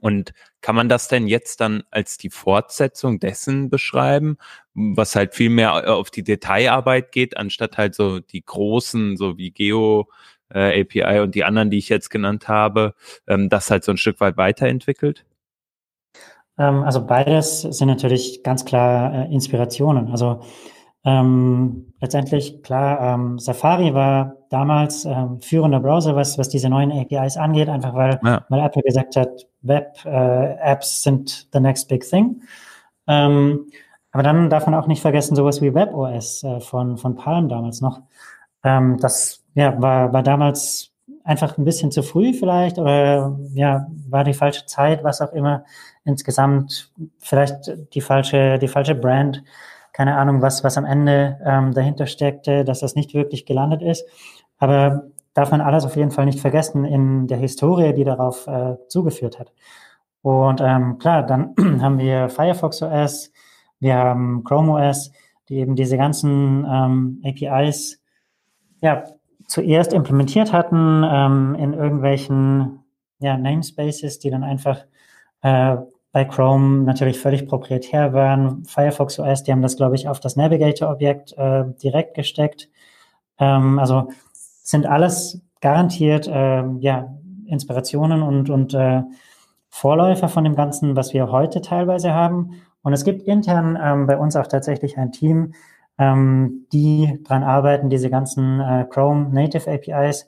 Und 0.00 0.32
kann 0.60 0.76
man 0.76 0.88
das 0.88 1.08
denn 1.08 1.26
jetzt 1.26 1.60
dann 1.60 1.82
als 1.90 2.16
die 2.16 2.30
Fortsetzung 2.30 3.18
dessen 3.18 3.70
beschreiben, 3.70 4.36
was 4.74 5.16
halt 5.16 5.34
viel 5.34 5.50
mehr 5.50 5.70
äh, 5.84 5.88
auf 5.88 6.10
die 6.10 6.22
Detailarbeit 6.22 7.12
geht, 7.12 7.36
anstatt 7.36 7.76
halt 7.76 7.94
so 7.96 8.20
die 8.20 8.44
großen, 8.44 9.16
so 9.16 9.36
wie 9.36 9.50
Geo 9.50 10.08
äh, 10.54 10.80
API 10.80 11.20
und 11.20 11.34
die 11.34 11.44
anderen, 11.44 11.70
die 11.70 11.78
ich 11.78 11.88
jetzt 11.88 12.10
genannt 12.10 12.48
habe, 12.48 12.94
ähm, 13.26 13.48
das 13.48 13.70
halt 13.70 13.84
so 13.84 13.92
ein 13.92 13.96
Stück 13.96 14.20
weit 14.20 14.36
weiterentwickelt? 14.36 15.24
Ähm, 16.58 16.82
also 16.82 17.04
beides 17.04 17.62
sind 17.62 17.88
natürlich 17.88 18.42
ganz 18.42 18.64
klar 18.64 19.14
äh, 19.14 19.32
Inspirationen. 19.32 20.08
Also 20.10 20.42
ähm, 21.04 21.94
letztendlich, 22.00 22.62
klar, 22.62 23.14
ähm, 23.14 23.38
Safari 23.38 23.94
war 23.94 24.36
damals 24.50 25.06
ähm, 25.06 25.40
führender 25.40 25.80
Browser, 25.80 26.14
was, 26.14 26.36
was 26.36 26.50
diese 26.50 26.68
neuen 26.68 26.92
APIs 26.92 27.38
angeht, 27.38 27.70
einfach 27.70 27.94
weil, 27.94 28.20
ja. 28.22 28.44
weil 28.50 28.60
Apple 28.60 28.82
gesagt 28.82 29.16
hat, 29.16 29.46
Web-Apps 29.62 31.00
äh, 31.00 31.02
sind 31.02 31.48
the 31.52 31.60
next 31.60 31.88
big 31.88 32.02
thing. 32.06 32.42
Ähm, 33.06 33.70
aber 34.12 34.22
dann 34.22 34.50
darf 34.50 34.66
man 34.66 34.74
auch 34.74 34.88
nicht 34.88 35.00
vergessen, 35.00 35.36
sowas 35.36 35.62
wie 35.62 35.74
WebOS 35.74 36.42
äh, 36.42 36.60
von, 36.60 36.98
von 36.98 37.14
Palm 37.14 37.48
damals 37.48 37.80
noch. 37.80 38.02
Ähm, 38.62 38.98
das 39.00 39.39
ja, 39.60 39.80
war, 39.80 40.12
war 40.12 40.22
damals 40.22 40.90
einfach 41.22 41.58
ein 41.58 41.64
bisschen 41.64 41.90
zu 41.90 42.02
früh 42.02 42.32
vielleicht 42.32 42.78
oder 42.78 43.38
ja, 43.52 43.86
war 44.08 44.24
die 44.24 44.32
falsche 44.32 44.64
Zeit, 44.66 45.04
was 45.04 45.20
auch 45.20 45.32
immer. 45.32 45.64
Insgesamt 46.04 46.90
vielleicht 47.18 47.70
die 47.94 48.00
falsche, 48.00 48.58
die 48.58 48.68
falsche 48.68 48.94
Brand 48.94 49.42
keine 49.92 50.16
Ahnung, 50.16 50.40
was, 50.40 50.64
was 50.64 50.78
am 50.78 50.84
Ende 50.84 51.38
ähm, 51.44 51.74
dahinter 51.74 52.06
steckte, 52.06 52.64
dass 52.64 52.80
das 52.80 52.94
nicht 52.94 53.12
wirklich 53.12 53.44
gelandet 53.44 53.82
ist. 53.82 54.06
Aber 54.56 55.02
darf 55.34 55.50
man 55.50 55.60
alles 55.60 55.84
auf 55.84 55.96
jeden 55.96 56.10
Fall 56.10 56.24
nicht 56.24 56.40
vergessen 56.40 56.84
in 56.84 57.26
der 57.26 57.38
Historie, 57.38 57.92
die 57.92 58.04
darauf 58.04 58.46
äh, 58.46 58.76
zugeführt 58.88 59.38
hat. 59.38 59.52
Und 60.22 60.60
ähm, 60.62 60.98
klar, 60.98 61.24
dann 61.24 61.54
haben 61.82 61.98
wir 61.98 62.30
Firefox 62.30 62.82
OS, 62.82 63.32
wir 63.78 63.94
haben 63.96 64.44
Chrome 64.44 64.72
OS, 64.72 65.12
die 65.48 65.56
eben 65.56 65.74
diese 65.74 65.96
ganzen 65.96 66.64
ähm, 66.64 67.22
APIs 67.24 68.00
ja, 68.82 69.04
zuerst 69.50 69.92
implementiert 69.92 70.52
hatten 70.52 71.04
ähm, 71.04 71.56
in 71.58 71.74
irgendwelchen 71.74 72.84
ja, 73.18 73.36
Namespaces, 73.36 74.20
die 74.20 74.30
dann 74.30 74.44
einfach 74.44 74.84
äh, 75.42 75.76
bei 76.12 76.24
Chrome 76.24 76.84
natürlich 76.84 77.18
völlig 77.18 77.48
proprietär 77.48 78.12
waren. 78.12 78.64
Firefox 78.64 79.18
OS, 79.18 79.42
die 79.42 79.50
haben 79.50 79.62
das, 79.62 79.76
glaube 79.76 79.96
ich, 79.96 80.08
auf 80.08 80.20
das 80.20 80.36
Navigator-Objekt 80.36 81.36
äh, 81.36 81.64
direkt 81.82 82.14
gesteckt. 82.14 82.68
Ähm, 83.38 83.80
also 83.80 84.08
sind 84.32 84.86
alles 84.86 85.42
garantiert 85.60 86.28
äh, 86.28 86.64
ja, 86.78 87.12
Inspirationen 87.46 88.22
und, 88.22 88.50
und 88.50 88.72
äh, 88.74 89.02
Vorläufer 89.68 90.28
von 90.28 90.44
dem 90.44 90.54
Ganzen, 90.54 90.94
was 90.94 91.12
wir 91.12 91.32
heute 91.32 91.60
teilweise 91.60 92.14
haben. 92.14 92.62
Und 92.82 92.92
es 92.92 93.04
gibt 93.04 93.22
intern 93.22 93.76
ähm, 93.82 94.06
bei 94.06 94.16
uns 94.16 94.36
auch 94.36 94.46
tatsächlich 94.46 94.96
ein 94.96 95.10
Team, 95.10 95.54
ähm, 96.00 96.66
die 96.72 97.20
daran 97.24 97.42
arbeiten, 97.42 97.90
diese 97.90 98.08
ganzen 98.08 98.58
äh, 98.58 98.86
Chrome 98.88 99.28
Native 99.32 99.70
APIs 99.70 100.26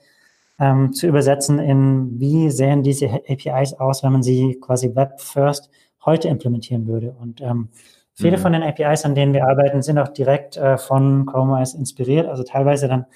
ähm, 0.61 0.93
zu 0.93 1.07
übersetzen 1.07 1.59
in, 1.59 2.21
wie 2.21 2.51
sehen 2.51 2.83
diese 2.83 3.09
APIs 3.09 3.73
aus, 3.73 4.03
wenn 4.03 4.13
man 4.13 4.23
sie 4.23 4.59
quasi 4.61 4.95
Web 4.95 5.19
First 5.19 5.71
heute 6.05 6.29
implementieren 6.29 6.87
würde. 6.87 7.17
Und 7.19 7.41
ähm, 7.41 7.71
viele 8.13 8.37
mhm. 8.37 8.43
von 8.43 8.53
den 8.53 8.63
APIs, 8.63 9.07
an 9.07 9.15
denen 9.15 9.33
wir 9.33 9.47
arbeiten, 9.47 9.81
sind 9.81 9.99
auch 9.99 10.09
direkt 10.09 10.59
äh, 10.59 10.77
von 10.77 11.25
Chrome 11.25 11.59
OS 11.59 11.73
inspiriert. 11.73 12.29
Also 12.29 12.43
teilweise 12.43 12.87
dann 12.87 13.07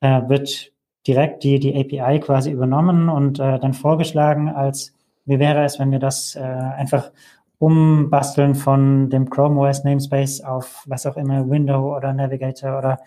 äh, 0.00 0.26
wird 0.30 0.72
direkt 1.06 1.44
die, 1.44 1.58
die 1.58 1.74
API 1.78 2.20
quasi 2.20 2.50
übernommen 2.50 3.10
und 3.10 3.38
äh, 3.38 3.58
dann 3.58 3.74
vorgeschlagen 3.74 4.48
als, 4.48 4.94
wie 5.26 5.38
wäre 5.38 5.62
es, 5.62 5.78
wenn 5.78 5.90
wir 5.90 5.98
das 5.98 6.36
äh, 6.36 6.40
einfach 6.40 7.10
umbasteln 7.58 8.54
von 8.54 9.10
dem 9.10 9.28
Chrome 9.30 9.60
OS 9.60 9.84
Namespace 9.84 10.42
auf 10.42 10.84
was 10.86 11.06
auch 11.06 11.16
immer, 11.16 11.48
Window 11.48 11.96
oder 11.96 12.12
Navigator 12.12 12.78
oder 12.78 12.98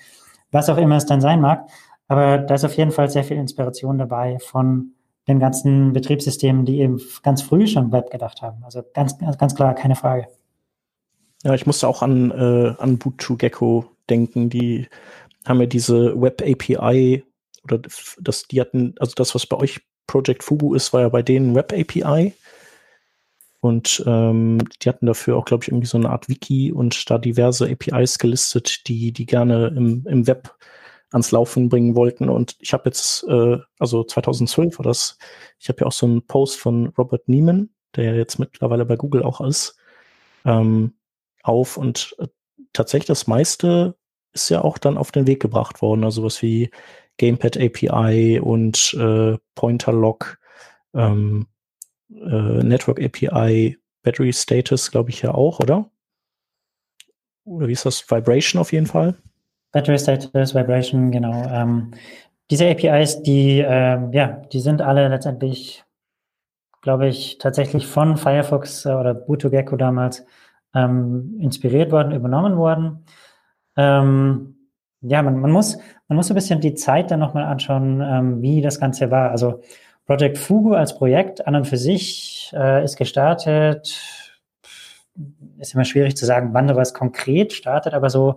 was 0.51 0.69
auch 0.69 0.77
immer 0.77 0.97
es 0.97 1.05
dann 1.05 1.21
sein 1.21 1.41
mag. 1.41 1.69
Aber 2.07 2.37
da 2.39 2.55
ist 2.55 2.65
auf 2.65 2.75
jeden 2.75 2.91
Fall 2.91 3.09
sehr 3.09 3.23
viel 3.23 3.37
Inspiration 3.37 3.97
dabei 3.97 4.37
von 4.39 4.91
den 5.27 5.39
ganzen 5.39 5.93
Betriebssystemen, 5.93 6.65
die 6.65 6.79
eben 6.79 6.99
ganz 7.23 7.41
früh 7.41 7.67
schon 7.67 7.91
Web 7.91 8.11
gedacht 8.11 8.41
haben. 8.41 8.63
Also 8.63 8.83
ganz, 8.93 9.17
ganz 9.17 9.55
klar, 9.55 9.73
keine 9.75 9.95
Frage. 9.95 10.27
Ja, 11.43 11.53
ich 11.53 11.65
musste 11.65 11.87
auch 11.87 12.01
an, 12.01 12.31
äh, 12.31 12.73
an 12.77 12.99
Boot2Gecko 12.99 13.85
denken. 14.09 14.49
Die 14.49 14.87
haben 15.45 15.59
ja 15.59 15.65
diese 15.67 16.19
Web 16.21 16.41
API 16.41 17.23
oder 17.63 17.79
das, 18.19 18.43
die 18.43 18.59
hatten, 18.59 18.95
also 18.99 19.13
das, 19.15 19.33
was 19.33 19.45
bei 19.45 19.57
euch 19.57 19.81
Project 20.07 20.43
Fubu 20.43 20.73
ist, 20.73 20.91
war 20.93 21.01
ja 21.01 21.09
bei 21.09 21.21
denen 21.21 21.55
Web 21.55 21.71
API. 21.71 22.33
Und 23.61 24.03
ähm, 24.07 24.57
die 24.81 24.89
hatten 24.89 25.05
dafür 25.05 25.37
auch, 25.37 25.45
glaube 25.45 25.63
ich, 25.63 25.69
irgendwie 25.69 25.87
so 25.87 25.97
eine 25.97 26.09
Art 26.09 26.27
Wiki 26.27 26.71
und 26.71 27.09
da 27.09 27.19
diverse 27.19 27.69
APIs 27.69 28.17
gelistet, 28.17 28.87
die 28.87 29.13
die 29.13 29.27
gerne 29.27 29.67
im, 29.67 30.05
im 30.07 30.27
Web 30.27 30.55
ans 31.11 31.31
Laufen 31.31 31.69
bringen 31.69 31.95
wollten. 31.95 32.27
Und 32.27 32.55
ich 32.59 32.73
habe 32.73 32.83
jetzt, 32.85 33.23
äh, 33.27 33.57
also 33.77 34.03
2012 34.03 34.79
war 34.79 34.83
das, 34.83 35.17
ich 35.59 35.69
habe 35.69 35.81
ja 35.81 35.87
auch 35.87 35.91
so 35.91 36.07
einen 36.07 36.25
Post 36.25 36.59
von 36.59 36.87
Robert 36.97 37.29
Neiman, 37.29 37.69
der 37.95 38.05
ja 38.05 38.13
jetzt 38.15 38.39
mittlerweile 38.39 38.85
bei 38.85 38.95
Google 38.95 39.21
auch 39.23 39.41
ist, 39.41 39.77
ähm, 40.43 40.95
auf. 41.43 41.77
Und 41.77 42.15
äh, 42.19 42.27
tatsächlich 42.73 43.07
das 43.07 43.27
meiste 43.27 43.95
ist 44.33 44.49
ja 44.49 44.63
auch 44.63 44.79
dann 44.79 44.97
auf 44.97 45.11
den 45.11 45.27
Weg 45.27 45.39
gebracht 45.39 45.83
worden. 45.83 46.03
Also 46.03 46.23
was 46.23 46.41
wie 46.41 46.71
Gamepad 47.17 47.57
API 47.57 48.39
und 48.39 48.95
äh, 48.95 49.37
Pointer 49.53 49.93
Lock, 49.93 50.39
ähm, 50.95 51.47
äh, 52.15 52.63
Network 52.63 53.01
API, 53.01 53.77
Battery 54.03 54.33
Status, 54.33 54.91
glaube 54.91 55.09
ich 55.09 55.21
ja 55.21 55.33
auch, 55.33 55.59
oder? 55.59 55.89
Oder 57.45 57.67
wie 57.67 57.73
ist 57.73 57.85
das? 57.85 58.09
Vibration 58.09 58.61
auf 58.61 58.71
jeden 58.71 58.87
Fall. 58.87 59.15
Battery 59.71 59.97
Status, 59.97 60.53
Vibration, 60.53 61.11
genau. 61.11 61.43
Ähm, 61.49 61.91
diese 62.49 62.69
APIs, 62.69 63.23
die, 63.23 63.59
ähm, 63.65 64.11
ja, 64.11 64.41
die 64.51 64.59
sind 64.59 64.81
alle 64.81 65.07
letztendlich, 65.07 65.83
glaube 66.81 67.07
ich, 67.07 67.37
tatsächlich 67.37 67.87
von 67.87 68.17
Firefox 68.17 68.85
äh, 68.85 68.89
oder 68.89 69.13
Bootogecko 69.13 69.77
damals 69.77 70.25
ähm, 70.75 71.37
inspiriert 71.39 71.91
worden, 71.91 72.11
übernommen 72.11 72.57
worden. 72.57 73.05
Ähm, 73.77 74.57
ja, 75.01 75.23
man, 75.23 75.39
man, 75.39 75.51
muss, 75.51 75.77
man 76.07 76.17
muss 76.17 76.29
ein 76.29 76.35
bisschen 76.35 76.61
die 76.61 76.75
Zeit 76.75 77.09
dann 77.09 77.21
nochmal 77.21 77.45
anschauen, 77.45 78.01
ähm, 78.01 78.41
wie 78.41 78.61
das 78.61 78.79
Ganze 78.79 79.09
war. 79.09 79.31
Also 79.31 79.61
Project 80.11 80.37
Fugu 80.37 80.73
als 80.73 80.97
Projekt 80.97 81.47
an 81.47 81.55
und 81.55 81.65
für 81.65 81.77
sich 81.77 82.51
äh, 82.53 82.83
ist 82.83 82.97
gestartet, 82.97 83.97
ist 85.57 85.73
immer 85.73 85.85
schwierig 85.85 86.17
zu 86.17 86.25
sagen, 86.25 86.49
wann 86.51 86.67
da 86.67 86.75
was 86.75 86.93
konkret 86.93 87.53
startet, 87.53 87.93
aber 87.93 88.09
so 88.09 88.35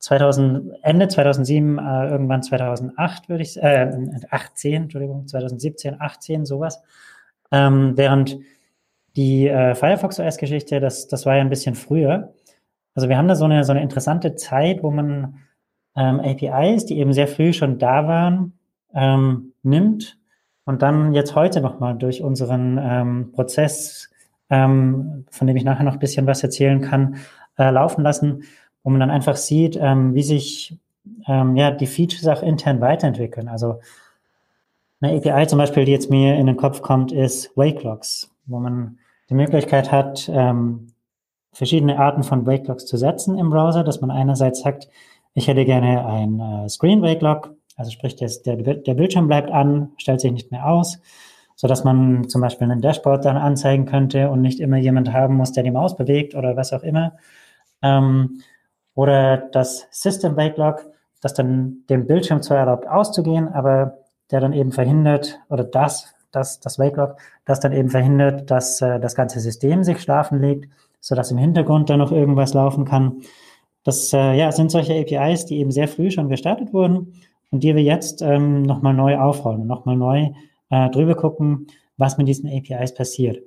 2000, 0.00 0.72
Ende 0.82 1.06
2007, 1.06 1.78
äh, 1.78 2.08
irgendwann 2.08 2.42
2008 2.42 3.28
würde 3.28 3.44
ich, 3.44 3.62
äh, 3.62 3.92
18, 4.28 4.82
Entschuldigung, 4.82 5.28
2017, 5.28 6.00
18, 6.00 6.44
sowas. 6.44 6.82
Ähm, 7.52 7.92
während 7.94 8.36
die 9.14 9.46
äh, 9.46 9.76
Firefox 9.76 10.18
OS-Geschichte, 10.18 10.80
das, 10.80 11.06
das 11.06 11.26
war 11.26 11.36
ja 11.36 11.42
ein 11.42 11.48
bisschen 11.48 11.76
früher. 11.76 12.34
Also 12.96 13.08
wir 13.08 13.16
haben 13.16 13.28
da 13.28 13.36
so 13.36 13.44
eine, 13.44 13.62
so 13.62 13.70
eine 13.70 13.84
interessante 13.84 14.34
Zeit, 14.34 14.82
wo 14.82 14.90
man 14.90 15.38
ähm, 15.94 16.18
APIs, 16.18 16.86
die 16.86 16.98
eben 16.98 17.12
sehr 17.12 17.28
früh 17.28 17.52
schon 17.52 17.78
da 17.78 18.08
waren, 18.08 18.58
ähm, 18.92 19.52
nimmt 19.62 20.17
und 20.68 20.82
dann 20.82 21.14
jetzt 21.14 21.34
heute 21.34 21.60
nochmal 21.60 21.96
durch 21.96 22.22
unseren 22.22 22.78
ähm, 22.80 23.32
Prozess, 23.32 24.10
ähm, 24.50 25.24
von 25.30 25.46
dem 25.46 25.56
ich 25.56 25.64
nachher 25.64 25.84
noch 25.84 25.94
ein 25.94 25.98
bisschen 25.98 26.26
was 26.26 26.42
erzählen 26.42 26.80
kann, 26.80 27.16
äh, 27.58 27.70
laufen 27.70 28.02
lassen 28.02 28.44
wo 28.88 28.90
man 28.90 29.00
dann 29.00 29.10
einfach 29.10 29.36
sieht, 29.36 29.76
ähm, 29.76 30.14
wie 30.14 30.22
sich 30.22 30.78
ähm, 31.26 31.56
ja, 31.56 31.70
die 31.70 31.86
Features 31.86 32.26
auch 32.26 32.42
intern 32.42 32.80
weiterentwickeln. 32.80 33.46
Also 33.46 33.80
eine 35.02 35.14
API 35.14 35.46
zum 35.46 35.58
Beispiel, 35.58 35.84
die 35.84 35.92
jetzt 35.92 36.10
mir 36.10 36.36
in 36.36 36.46
den 36.46 36.56
Kopf 36.56 36.80
kommt, 36.80 37.12
ist 37.12 37.54
Wakelocks, 37.54 38.34
wo 38.46 38.58
man 38.58 38.98
die 39.28 39.34
Möglichkeit 39.34 39.92
hat, 39.92 40.26
ähm, 40.32 40.94
verschiedene 41.52 41.98
Arten 41.98 42.22
von 42.22 42.46
Wakelocks 42.46 42.86
zu 42.86 42.96
setzen 42.96 43.36
im 43.36 43.50
Browser, 43.50 43.84
dass 43.84 44.00
man 44.00 44.10
einerseits 44.10 44.60
sagt, 44.60 44.88
ich 45.34 45.48
hätte 45.48 45.66
gerne 45.66 46.06
ein 46.06 46.40
äh, 46.40 46.68
Screen 46.70 47.02
Wakelock, 47.02 47.54
also 47.78 47.92
sprich, 47.92 48.16
der, 48.16 48.56
der 48.56 48.94
Bildschirm 48.94 49.28
bleibt 49.28 49.50
an, 49.52 49.92
stellt 49.98 50.20
sich 50.20 50.32
nicht 50.32 50.50
mehr 50.50 50.66
aus, 50.66 51.00
so 51.54 51.68
dass 51.68 51.84
man 51.84 52.28
zum 52.28 52.40
Beispiel 52.40 52.70
ein 52.70 52.80
Dashboard 52.80 53.24
dann 53.24 53.36
anzeigen 53.36 53.86
könnte 53.86 54.30
und 54.30 54.42
nicht 54.42 54.58
immer 54.58 54.76
jemand 54.76 55.12
haben 55.12 55.36
muss, 55.36 55.52
der 55.52 55.62
die 55.62 55.70
Maus 55.70 55.96
bewegt 55.96 56.34
oder 56.34 56.56
was 56.56 56.72
auch 56.72 56.82
immer. 56.82 57.16
Ähm, 57.80 58.40
oder 58.94 59.36
das 59.36 59.86
System 59.92 60.36
Lock, 60.56 60.86
das 61.20 61.34
dann 61.34 61.84
dem 61.88 62.08
Bildschirm 62.08 62.42
zwar 62.42 62.58
erlaubt 62.58 62.88
auszugehen, 62.88 63.48
aber 63.48 63.98
der 64.32 64.40
dann 64.40 64.52
eben 64.52 64.72
verhindert, 64.72 65.38
oder 65.48 65.62
das, 65.62 66.12
das, 66.32 66.58
das 66.58 66.80
Wake 66.80 66.96
Lock, 66.96 67.16
das 67.44 67.60
dann 67.60 67.72
eben 67.72 67.90
verhindert, 67.90 68.50
dass 68.50 68.82
äh, 68.82 68.98
das 68.98 69.14
ganze 69.14 69.38
System 69.38 69.84
sich 69.84 70.02
schlafen 70.02 70.40
legt, 70.40 70.68
sodass 71.00 71.30
im 71.30 71.38
Hintergrund 71.38 71.90
dann 71.90 72.00
noch 72.00 72.10
irgendwas 72.10 72.54
laufen 72.54 72.84
kann. 72.84 73.22
Das 73.84 74.12
äh, 74.12 74.34
ja, 74.34 74.50
sind 74.50 74.72
solche 74.72 74.94
APIs, 74.94 75.46
die 75.46 75.58
eben 75.58 75.70
sehr 75.70 75.86
früh 75.86 76.10
schon 76.10 76.28
gestartet 76.28 76.72
wurden 76.72 77.14
und 77.50 77.62
die 77.62 77.74
wir 77.74 77.82
jetzt 77.82 78.22
ähm, 78.22 78.62
nochmal 78.62 78.94
neu 78.94 79.18
aufrollen, 79.18 79.66
nochmal 79.66 79.96
neu 79.96 80.30
äh, 80.70 80.90
drüber 80.90 81.14
gucken, 81.14 81.66
was 81.96 82.18
mit 82.18 82.28
diesen 82.28 82.48
APIs 82.48 82.94
passiert. 82.94 83.42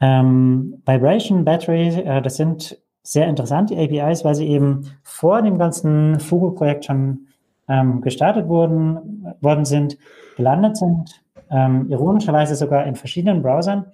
Ähm, 0.00 0.82
Vibration 0.84 1.44
Battery, 1.44 1.88
äh, 1.88 2.22
das 2.22 2.36
sind 2.36 2.78
sehr 3.02 3.28
interessant, 3.28 3.70
die 3.70 3.78
APIs, 3.78 4.24
weil 4.24 4.34
sie 4.34 4.48
eben 4.48 4.90
vor 5.02 5.42
dem 5.42 5.58
ganzen 5.58 6.18
Fugu-Projekt 6.18 6.86
schon 6.86 7.28
ähm, 7.68 8.00
gestartet 8.00 8.48
wurden, 8.48 9.34
worden 9.40 9.64
sind, 9.64 9.96
gelandet 10.36 10.76
sind, 10.76 11.22
ähm, 11.50 11.88
ironischerweise 11.90 12.56
sogar 12.56 12.84
in 12.86 12.96
verschiedenen 12.96 13.42
Browsern, 13.42 13.86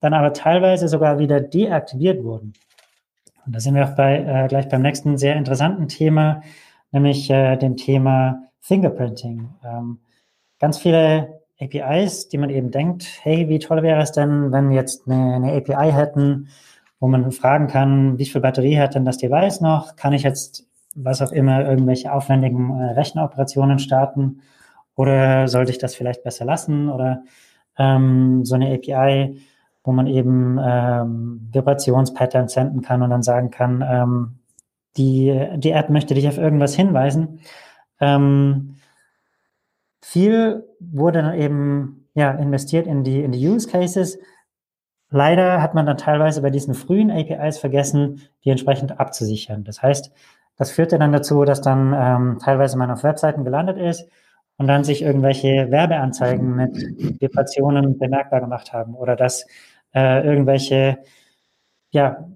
dann 0.00 0.14
aber 0.14 0.32
teilweise 0.32 0.88
sogar 0.88 1.18
wieder 1.18 1.40
deaktiviert 1.40 2.22
wurden. 2.24 2.52
Und 3.46 3.54
da 3.54 3.60
sind 3.60 3.74
wir 3.74 3.84
auch 3.88 3.94
bei, 3.94 4.18
äh, 4.18 4.48
gleich 4.48 4.68
beim 4.68 4.82
nächsten 4.82 5.16
sehr 5.16 5.36
interessanten 5.36 5.88
Thema, 5.88 6.42
nämlich 6.90 7.30
äh, 7.30 7.56
dem 7.56 7.76
Thema 7.76 8.42
Fingerprinting. 8.66 9.48
Ähm, 9.64 9.98
ganz 10.58 10.78
viele 10.78 11.40
APIs, 11.60 12.28
die 12.28 12.38
man 12.38 12.50
eben 12.50 12.70
denkt, 12.70 13.06
hey, 13.22 13.48
wie 13.48 13.58
toll 13.58 13.82
wäre 13.82 14.02
es 14.02 14.12
denn, 14.12 14.52
wenn 14.52 14.68
wir 14.68 14.76
jetzt 14.76 15.08
eine, 15.08 15.36
eine 15.36 15.52
API 15.52 15.92
hätten, 15.92 16.48
wo 16.98 17.08
man 17.08 17.30
fragen 17.30 17.68
kann, 17.68 18.18
wie 18.18 18.26
viel 18.26 18.40
Batterie 18.40 18.78
hat 18.78 18.94
denn 18.94 19.04
das 19.04 19.18
Device 19.18 19.60
noch? 19.60 19.96
Kann 19.96 20.12
ich 20.12 20.22
jetzt, 20.22 20.66
was 20.94 21.22
auch 21.22 21.32
immer, 21.32 21.66
irgendwelche 21.66 22.12
aufwendigen 22.12 22.70
äh, 22.78 22.92
Rechenoperationen 22.92 23.78
starten? 23.78 24.42
Oder 24.96 25.46
sollte 25.46 25.70
ich 25.70 25.78
das 25.78 25.94
vielleicht 25.94 26.24
besser 26.24 26.44
lassen? 26.44 26.88
Oder 26.88 27.22
ähm, 27.78 28.44
so 28.44 28.54
eine 28.54 28.74
API, 28.74 29.36
wo 29.84 29.92
man 29.92 30.06
eben 30.06 30.58
ähm, 30.60 31.48
Vibrationspatterns 31.52 32.54
senden 32.54 32.82
kann 32.82 33.02
und 33.02 33.10
dann 33.10 33.22
sagen 33.22 33.50
kann, 33.50 33.84
ähm, 33.88 34.38
die, 34.96 35.48
die 35.56 35.70
App 35.70 35.90
möchte 35.90 36.14
dich 36.14 36.26
auf 36.26 36.38
irgendwas 36.38 36.74
hinweisen. 36.74 37.40
Ähm, 38.00 38.76
viel 40.02 40.64
wurde 40.80 41.22
dann 41.22 41.34
eben 41.38 42.08
ja, 42.14 42.30
investiert 42.32 42.86
in 42.86 43.04
die, 43.04 43.22
in 43.22 43.32
die 43.32 43.48
Use 43.48 43.68
Cases. 43.68 44.18
Leider 45.10 45.62
hat 45.62 45.74
man 45.74 45.86
dann 45.86 45.98
teilweise 45.98 46.42
bei 46.42 46.50
diesen 46.50 46.74
frühen 46.74 47.10
APIs 47.10 47.58
vergessen, 47.58 48.22
die 48.44 48.50
entsprechend 48.50 48.98
abzusichern. 49.00 49.64
Das 49.64 49.82
heißt, 49.82 50.12
Das 50.56 50.70
führte 50.72 50.98
dann 50.98 51.12
dazu, 51.12 51.44
dass 51.44 51.60
dann 51.60 51.92
ähm, 51.94 52.38
teilweise 52.42 52.78
man 52.78 52.90
auf 52.90 53.02
Webseiten 53.04 53.44
gelandet 53.44 53.76
ist 53.78 54.08
und 54.58 54.66
dann 54.68 54.84
sich 54.84 55.02
irgendwelche 55.02 55.70
Werbeanzeigen 55.70 56.56
mit 56.56 56.74
Vibrationen 57.20 57.98
bemerkbar 57.98 58.40
gemacht 58.40 58.72
haben 58.72 58.94
oder 58.94 59.16
dass 59.16 59.46
äh, 59.94 60.24
irgendwelche 60.26 60.98
ja, 61.90 62.26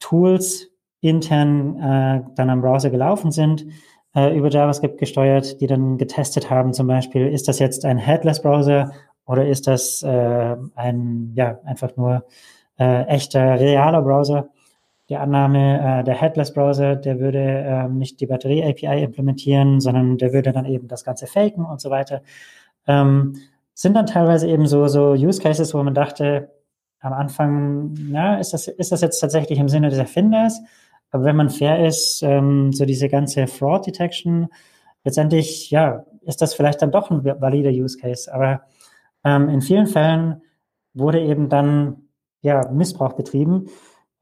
Tools 0.00 0.68
intern 1.00 1.76
äh, 1.78 2.22
dann 2.36 2.50
am 2.50 2.62
Browser 2.62 2.90
gelaufen 2.90 3.30
sind, 3.32 3.66
äh, 4.14 4.36
über 4.36 4.48
JavaScript 4.50 4.98
gesteuert, 4.98 5.60
die 5.60 5.66
dann 5.66 5.98
getestet 5.98 6.50
haben, 6.50 6.72
zum 6.72 6.86
Beispiel, 6.86 7.28
ist 7.28 7.48
das 7.48 7.58
jetzt 7.58 7.84
ein 7.84 7.98
Headless-Browser 7.98 8.92
oder 9.26 9.46
ist 9.46 9.66
das 9.66 10.02
äh, 10.02 10.56
ein, 10.74 11.32
ja, 11.34 11.58
einfach 11.64 11.96
nur 11.96 12.24
äh, 12.78 13.04
echter, 13.04 13.58
realer 13.58 14.02
Browser? 14.02 14.48
Die 15.08 15.16
Annahme, 15.16 16.00
äh, 16.00 16.04
der 16.04 16.14
Headless-Browser, 16.14 16.96
der 16.96 17.18
würde 17.20 17.38
äh, 17.38 17.88
nicht 17.88 18.20
die 18.20 18.26
Batterie-API 18.26 19.02
implementieren, 19.02 19.80
sondern 19.80 20.18
der 20.18 20.32
würde 20.32 20.52
dann 20.52 20.64
eben 20.64 20.88
das 20.88 21.04
Ganze 21.04 21.26
faken 21.26 21.64
und 21.64 21.80
so 21.80 21.90
weiter. 21.90 22.22
Ähm, 22.86 23.36
sind 23.74 23.94
dann 23.94 24.06
teilweise 24.06 24.48
eben 24.48 24.66
so, 24.66 24.86
so 24.86 25.12
Use 25.12 25.40
Cases, 25.40 25.72
wo 25.74 25.82
man 25.82 25.94
dachte, 25.94 26.50
am 27.00 27.12
Anfang, 27.12 27.94
na, 27.98 28.38
ist 28.38 28.52
das, 28.52 28.68
ist 28.68 28.92
das 28.92 29.00
jetzt 29.00 29.18
tatsächlich 29.18 29.58
im 29.58 29.68
Sinne 29.68 29.90
des 29.90 29.98
Erfinders? 29.98 30.60
Aber 31.12 31.24
wenn 31.24 31.36
man 31.36 31.50
fair 31.50 31.86
ist, 31.86 32.22
ähm, 32.22 32.72
so 32.72 32.84
diese 32.84 33.08
ganze 33.08 33.46
Fraud 33.46 33.86
Detection, 33.86 34.48
letztendlich, 35.04 35.70
ja, 35.70 36.04
ist 36.22 36.40
das 36.42 36.54
vielleicht 36.54 36.82
dann 36.82 36.90
doch 36.90 37.10
ein 37.10 37.24
valider 37.24 37.70
Use 37.70 37.98
Case. 37.98 38.32
Aber 38.32 38.62
ähm, 39.24 39.48
in 39.48 39.60
vielen 39.60 39.86
Fällen 39.86 40.42
wurde 40.94 41.20
eben 41.20 41.48
dann, 41.48 42.08
ja, 42.40 42.68
Missbrauch 42.70 43.12
betrieben. 43.12 43.68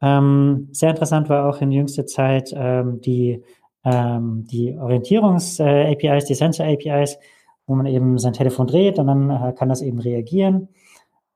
Ähm, 0.02 0.68
sehr 0.72 0.90
interessant 0.90 1.28
war 1.28 1.48
auch 1.48 1.60
in 1.60 1.72
jüngster 1.72 2.06
Zeit 2.06 2.52
ähm, 2.54 3.00
die, 3.00 3.42
ähm, 3.84 4.46
die 4.50 4.76
Orientierungs-APIs, 4.76 6.24
die 6.24 6.34
Sensor-APIs, 6.34 7.18
wo 7.66 7.74
man 7.74 7.86
eben 7.86 8.18
sein 8.18 8.32
Telefon 8.32 8.66
dreht 8.66 8.98
und 8.98 9.06
dann 9.06 9.30
äh, 9.30 9.52
kann 9.52 9.68
das 9.68 9.82
eben 9.82 10.00
reagieren. 10.00 10.68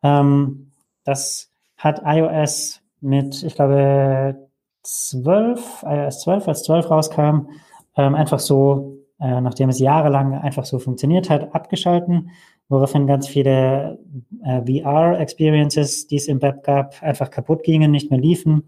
Ähm, 0.02 0.72
das 1.04 1.52
hat 1.76 2.02
iOS 2.04 2.80
mit, 3.00 3.42
ich 3.42 3.54
glaube, 3.54 4.48
12, 4.84 5.84
iOS 5.86 6.20
12, 6.20 6.48
als 6.48 6.62
12 6.64 6.90
rauskam, 6.90 7.48
ähm, 7.96 8.14
einfach 8.14 8.38
so, 8.38 8.98
äh, 9.20 9.40
nachdem 9.40 9.70
es 9.70 9.78
jahrelang 9.78 10.34
einfach 10.34 10.64
so 10.64 10.78
funktioniert 10.78 11.30
hat, 11.30 11.54
abgeschalten, 11.54 12.30
woraufhin 12.68 13.06
ganz 13.06 13.26
viele 13.26 13.98
äh, 14.44 14.60
VR-Experiences, 14.62 16.06
die 16.06 16.16
es 16.16 16.28
im 16.28 16.40
Web 16.42 16.62
gab, 16.64 17.02
einfach 17.02 17.30
kaputt 17.30 17.62
gingen, 17.62 17.90
nicht 17.90 18.10
mehr 18.10 18.20
liefen, 18.20 18.64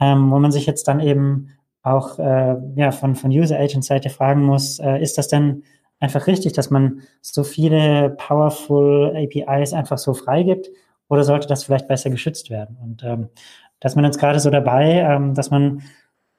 ähm, 0.00 0.30
wo 0.30 0.38
man 0.38 0.52
sich 0.52 0.66
jetzt 0.66 0.88
dann 0.88 1.00
eben 1.00 1.50
auch 1.82 2.18
äh, 2.18 2.56
ja, 2.74 2.90
von, 2.90 3.14
von 3.14 3.30
User-Agent-Seite 3.30 4.10
fragen 4.10 4.42
muss, 4.42 4.78
äh, 4.78 5.00
ist 5.00 5.18
das 5.18 5.28
denn 5.28 5.62
einfach 6.00 6.26
richtig, 6.26 6.52
dass 6.52 6.70
man 6.70 7.02
so 7.22 7.44
viele 7.44 8.10
powerful 8.10 9.14
APIs 9.16 9.72
einfach 9.72 9.98
so 9.98 10.12
freigibt 10.12 10.68
oder 11.08 11.24
sollte 11.24 11.46
das 11.46 11.64
vielleicht 11.64 11.88
besser 11.88 12.10
geschützt 12.10 12.50
werden? 12.50 12.76
Und 12.82 13.04
ähm, 13.04 13.28
da 13.80 13.86
ist 13.86 13.96
man 13.96 14.04
jetzt 14.04 14.18
gerade 14.18 14.40
so 14.40 14.50
dabei, 14.50 15.00
ähm, 15.00 15.34
dass 15.34 15.50
man 15.50 15.82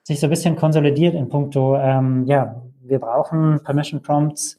sich 0.03 0.19
so 0.19 0.27
ein 0.27 0.29
bisschen 0.29 0.55
konsolidiert 0.55 1.15
in 1.15 1.29
puncto, 1.29 1.77
ähm, 1.77 2.25
ja, 2.25 2.61
wir 2.81 2.99
brauchen 2.99 3.61
Permission 3.63 4.01
Prompts. 4.01 4.57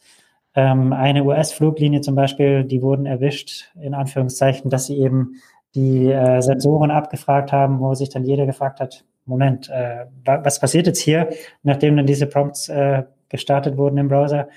Ähm, 0.55 0.93
eine 0.93 1.25
US-Fluglinie 1.25 2.01
zum 2.01 2.15
Beispiel, 2.15 2.65
die 2.65 2.83
wurden 2.83 3.07
erwischt, 3.07 3.73
in 3.81 3.95
Anführungszeichen, 3.95 4.71
dass 4.71 4.87
sie 4.87 4.99
eben 4.99 5.37
die 5.75 6.11
äh, 6.11 6.41
Sensoren 6.41 6.91
abgefragt 6.91 7.53
haben, 7.53 7.81
wo 7.81 7.95
sich 7.95 8.09
dann 8.09 8.25
jeder 8.25 8.47
gefragt 8.47 8.81
hat, 8.81 9.05
Moment, 9.25 9.69
äh, 9.69 10.07
was 10.25 10.59
passiert 10.59 10.87
jetzt 10.87 11.01
hier, 11.01 11.29
nachdem 11.63 11.97
dann 11.97 12.07
diese 12.07 12.27
Prompts 12.27 12.71
äh, 12.71 13.05
gestartet 13.29 13.77
wurden 13.77 13.99
im 13.99 14.09
Browser? 14.09 14.49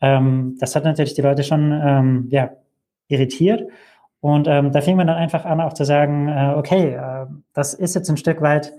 Ähm, 0.00 0.56
das 0.60 0.76
hat 0.76 0.84
natürlich 0.84 1.14
die 1.14 1.22
Leute 1.22 1.42
schon 1.42 1.72
ähm, 1.72 2.28
ja, 2.30 2.50
irritiert. 3.08 3.70
Und 4.20 4.46
ähm, 4.48 4.70
da 4.72 4.80
fing 4.80 4.96
man 4.96 5.06
dann 5.06 5.16
einfach 5.16 5.44
an, 5.44 5.60
auch 5.60 5.72
zu 5.72 5.84
sagen, 5.84 6.28
äh, 6.28 6.54
okay, 6.56 6.94
äh, 6.94 7.26
das 7.54 7.74
ist 7.74 7.94
jetzt 7.94 8.10
ein 8.10 8.18
Stück 8.18 8.42
weit 8.42 8.72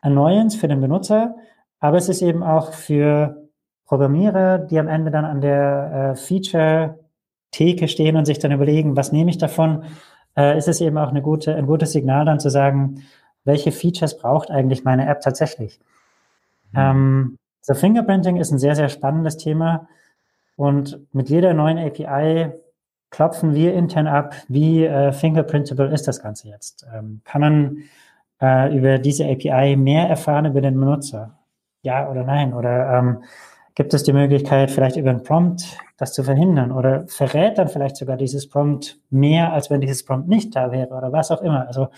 erneuend 0.00 0.54
für 0.54 0.68
den 0.68 0.80
Benutzer, 0.80 1.34
aber 1.80 1.98
es 1.98 2.08
ist 2.08 2.22
eben 2.22 2.42
auch 2.42 2.72
für 2.72 3.44
Programmierer, 3.86 4.58
die 4.58 4.78
am 4.78 4.88
Ende 4.88 5.10
dann 5.10 5.24
an 5.26 5.40
der 5.40 6.12
äh, 6.12 6.16
Feature-Theke 6.16 7.88
stehen 7.88 8.16
und 8.16 8.24
sich 8.24 8.38
dann 8.38 8.52
überlegen, 8.52 8.96
was 8.96 9.12
nehme 9.12 9.30
ich 9.30 9.38
davon, 9.38 9.84
äh, 10.36 10.56
ist 10.56 10.68
es 10.68 10.80
eben 10.80 10.96
auch 10.96 11.08
eine 11.08 11.20
gute, 11.20 11.54
ein 11.54 11.66
gutes 11.66 11.92
Signal 11.92 12.24
dann 12.24 12.40
zu 12.40 12.48
sagen, 12.48 13.02
welche 13.44 13.72
Features 13.72 14.16
braucht 14.16 14.50
eigentlich 14.50 14.84
meine 14.84 15.06
App 15.06 15.20
tatsächlich. 15.20 15.78
Mhm. 16.72 16.78
Ähm, 16.78 17.38
so 17.60 17.74
Fingerprinting 17.74 18.36
ist 18.36 18.50
ein 18.50 18.58
sehr, 18.58 18.76
sehr 18.76 18.88
spannendes 18.88 19.36
Thema 19.36 19.88
und 20.56 21.00
mit 21.12 21.28
jeder 21.28 21.52
neuen 21.54 21.78
API 21.78 22.52
klopfen 23.14 23.54
wir 23.54 23.74
intern 23.74 24.08
ab, 24.08 24.34
wie 24.48 24.84
äh, 24.84 25.12
fingerprintable 25.12 25.86
ist 25.86 26.08
das 26.08 26.20
Ganze 26.20 26.48
jetzt? 26.48 26.84
Ähm, 26.92 27.20
kann 27.24 27.40
man 27.40 27.78
äh, 28.42 28.76
über 28.76 28.98
diese 28.98 29.24
API 29.24 29.76
mehr 29.76 30.08
erfahren 30.08 30.46
über 30.46 30.60
den 30.60 30.78
Benutzer? 30.78 31.38
Ja 31.82 32.10
oder 32.10 32.24
nein? 32.24 32.52
Oder 32.52 32.98
ähm, 32.98 33.22
gibt 33.76 33.94
es 33.94 34.02
die 34.02 34.12
Möglichkeit, 34.12 34.72
vielleicht 34.72 34.96
über 34.96 35.10
einen 35.10 35.22
Prompt 35.22 35.78
das 35.96 36.12
zu 36.12 36.24
verhindern? 36.24 36.72
Oder 36.72 37.06
verrät 37.06 37.56
dann 37.56 37.68
vielleicht 37.68 37.96
sogar 37.96 38.16
dieses 38.16 38.48
Prompt 38.48 38.98
mehr, 39.10 39.52
als 39.52 39.70
wenn 39.70 39.80
dieses 39.80 40.04
Prompt 40.04 40.26
nicht 40.26 40.56
da 40.56 40.72
wäre 40.72 40.88
oder 40.88 41.12
was 41.12 41.30
auch 41.30 41.42
immer? 41.42 41.68
Also 41.68 41.88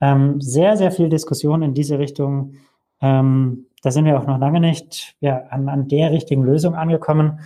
ähm, 0.00 0.40
sehr, 0.40 0.78
sehr 0.78 0.92
viel 0.92 1.10
Diskussion 1.10 1.60
in 1.60 1.74
diese 1.74 1.98
Richtung. 1.98 2.54
Ähm, 3.02 3.66
da 3.82 3.90
sind 3.90 4.06
wir 4.06 4.18
auch 4.18 4.26
noch 4.26 4.38
lange 4.38 4.60
nicht 4.60 5.14
ja, 5.20 5.42
an, 5.50 5.68
an 5.68 5.88
der 5.88 6.10
richtigen 6.10 6.42
Lösung 6.42 6.74
angekommen. 6.74 7.40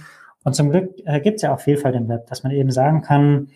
Und 0.44 0.55
zum 0.55 0.70
Glück 0.70 0.94
äh, 1.05 1.20
gibt 1.20 1.37
es 1.37 1.42
ja 1.42 1.55
auch 1.55 1.61
Vielfalt 1.61 1.94
im 1.94 2.09
Web, 2.09 2.26
dass 2.26 2.42
man 2.42 2.52
eben 2.52 2.70
sagen 2.70 3.02
kann, 3.02 3.48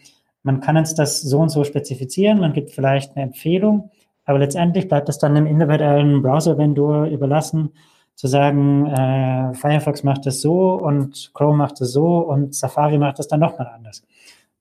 man 0.43 0.61
kann 0.61 0.77
jetzt 0.77 0.99
das 0.99 1.21
so 1.21 1.41
und 1.41 1.49
so 1.49 1.65
spezifizieren, 1.65 2.39
man 2.39 2.53
gibt 2.53 2.71
vielleicht 2.71 3.17
eine 3.17 3.25
Empfehlung, 3.25 3.91
aber 4.25 4.39
letztendlich 4.39 4.87
bleibt 4.89 5.09
es 5.09 5.19
dann 5.19 5.35
dem 5.35 5.47
individuellen 5.47 6.23
Browser-Vendor 6.23 7.07
überlassen, 7.07 7.71
zu 8.15 8.29
sagen, 8.29 8.87
äh, 8.87 9.55
Firefox 9.55 10.03
macht 10.03 10.27
es 10.27 10.41
so 10.41 10.73
und 10.75 11.33
Chrome 11.35 11.59
macht 11.59 11.81
es 11.81 11.93
so 11.93 12.19
und 12.19 12.55
Safari 12.55 12.97
macht 12.99 13.19
es 13.19 13.29
dann 13.29 13.41
nochmal 13.41 13.71
anders. 13.75 14.05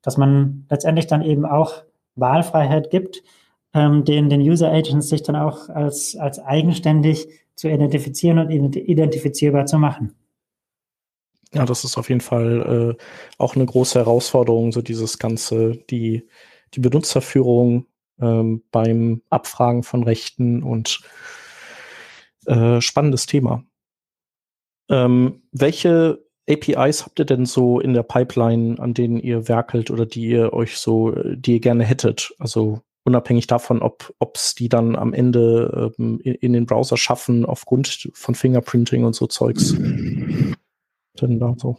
Dass 0.02 0.18
man 0.18 0.66
letztendlich 0.70 1.08
dann 1.08 1.22
eben 1.22 1.46
auch 1.46 1.84
Wahlfreiheit 2.16 2.90
gibt, 2.90 3.24
ähm, 3.74 4.04
den, 4.04 4.30
den 4.30 4.42
User 4.42 4.72
Agents 4.72 5.10
sich 5.10 5.24
dann 5.24 5.36
auch 5.36 5.70
als, 5.70 6.16
als 6.16 6.40
eigenständig 6.40 7.28
zu 7.56 7.70
identifizieren 7.70 8.40
und 8.40 8.76
identifizierbar 8.76 9.66
zu 9.66 9.78
machen. 9.78 10.16
Ja, 11.54 11.66
das 11.66 11.84
ist 11.84 11.98
auf 11.98 12.10
jeden 12.10 12.22
Fall 12.22 12.96
äh, 12.98 13.04
auch 13.38 13.56
eine 13.56 13.66
große 13.66 14.00
Herausforderung, 14.00 14.72
so 14.72 14.82
dieses 14.82 15.20
ganze, 15.20 15.78
die, 15.90 16.28
die 16.74 16.80
Benutzerführung 16.80 17.86
ähm, 18.20 18.64
beim 18.72 19.22
Abfragen 19.30 19.84
von 19.84 20.04
Rechten 20.04 20.64
und 20.64 21.02
äh, 22.46 22.82
spannendes 22.82 23.26
Thema. 23.26 23.64
Ähm, 24.90 25.44
welche 25.52 26.24
APIs 26.50 27.06
habt 27.06 27.20
ihr 27.20 27.26
denn 27.26 27.46
so 27.46 27.80
in 27.80 27.94
der 27.94 28.04
Pipeline, 28.04 28.80
an 28.80 28.94
denen 28.94 29.18
ihr 29.18 29.48
werkelt 29.48 29.90
oder 29.90 30.06
die 30.06 30.28
ihr 30.28 30.54
euch 30.54 30.78
so, 30.78 31.12
die 31.12 31.54
ihr 31.54 31.60
gerne 31.60 31.84
hättet? 31.84 32.34
Also 32.38 32.82
unabhängig 33.04 33.48
davon, 33.48 33.82
ob 33.82 34.14
es 34.36 34.56
die 34.56 34.70
dann 34.70 34.96
am 34.96 35.14
Ende 35.14 35.94
ähm, 35.98 36.20
in, 36.24 36.36
in, 36.36 36.54
den 36.54 36.66
Browser 36.66 36.98
schaffen 36.98 37.46
aufgrund 37.46 38.10
von 38.14 38.36
Fingerprinting 38.36 39.06
und 39.06 39.16
so 39.16 39.28
Zeugs 39.28 39.76
denn 41.22 41.40
da 41.40 41.54
so? 41.58 41.78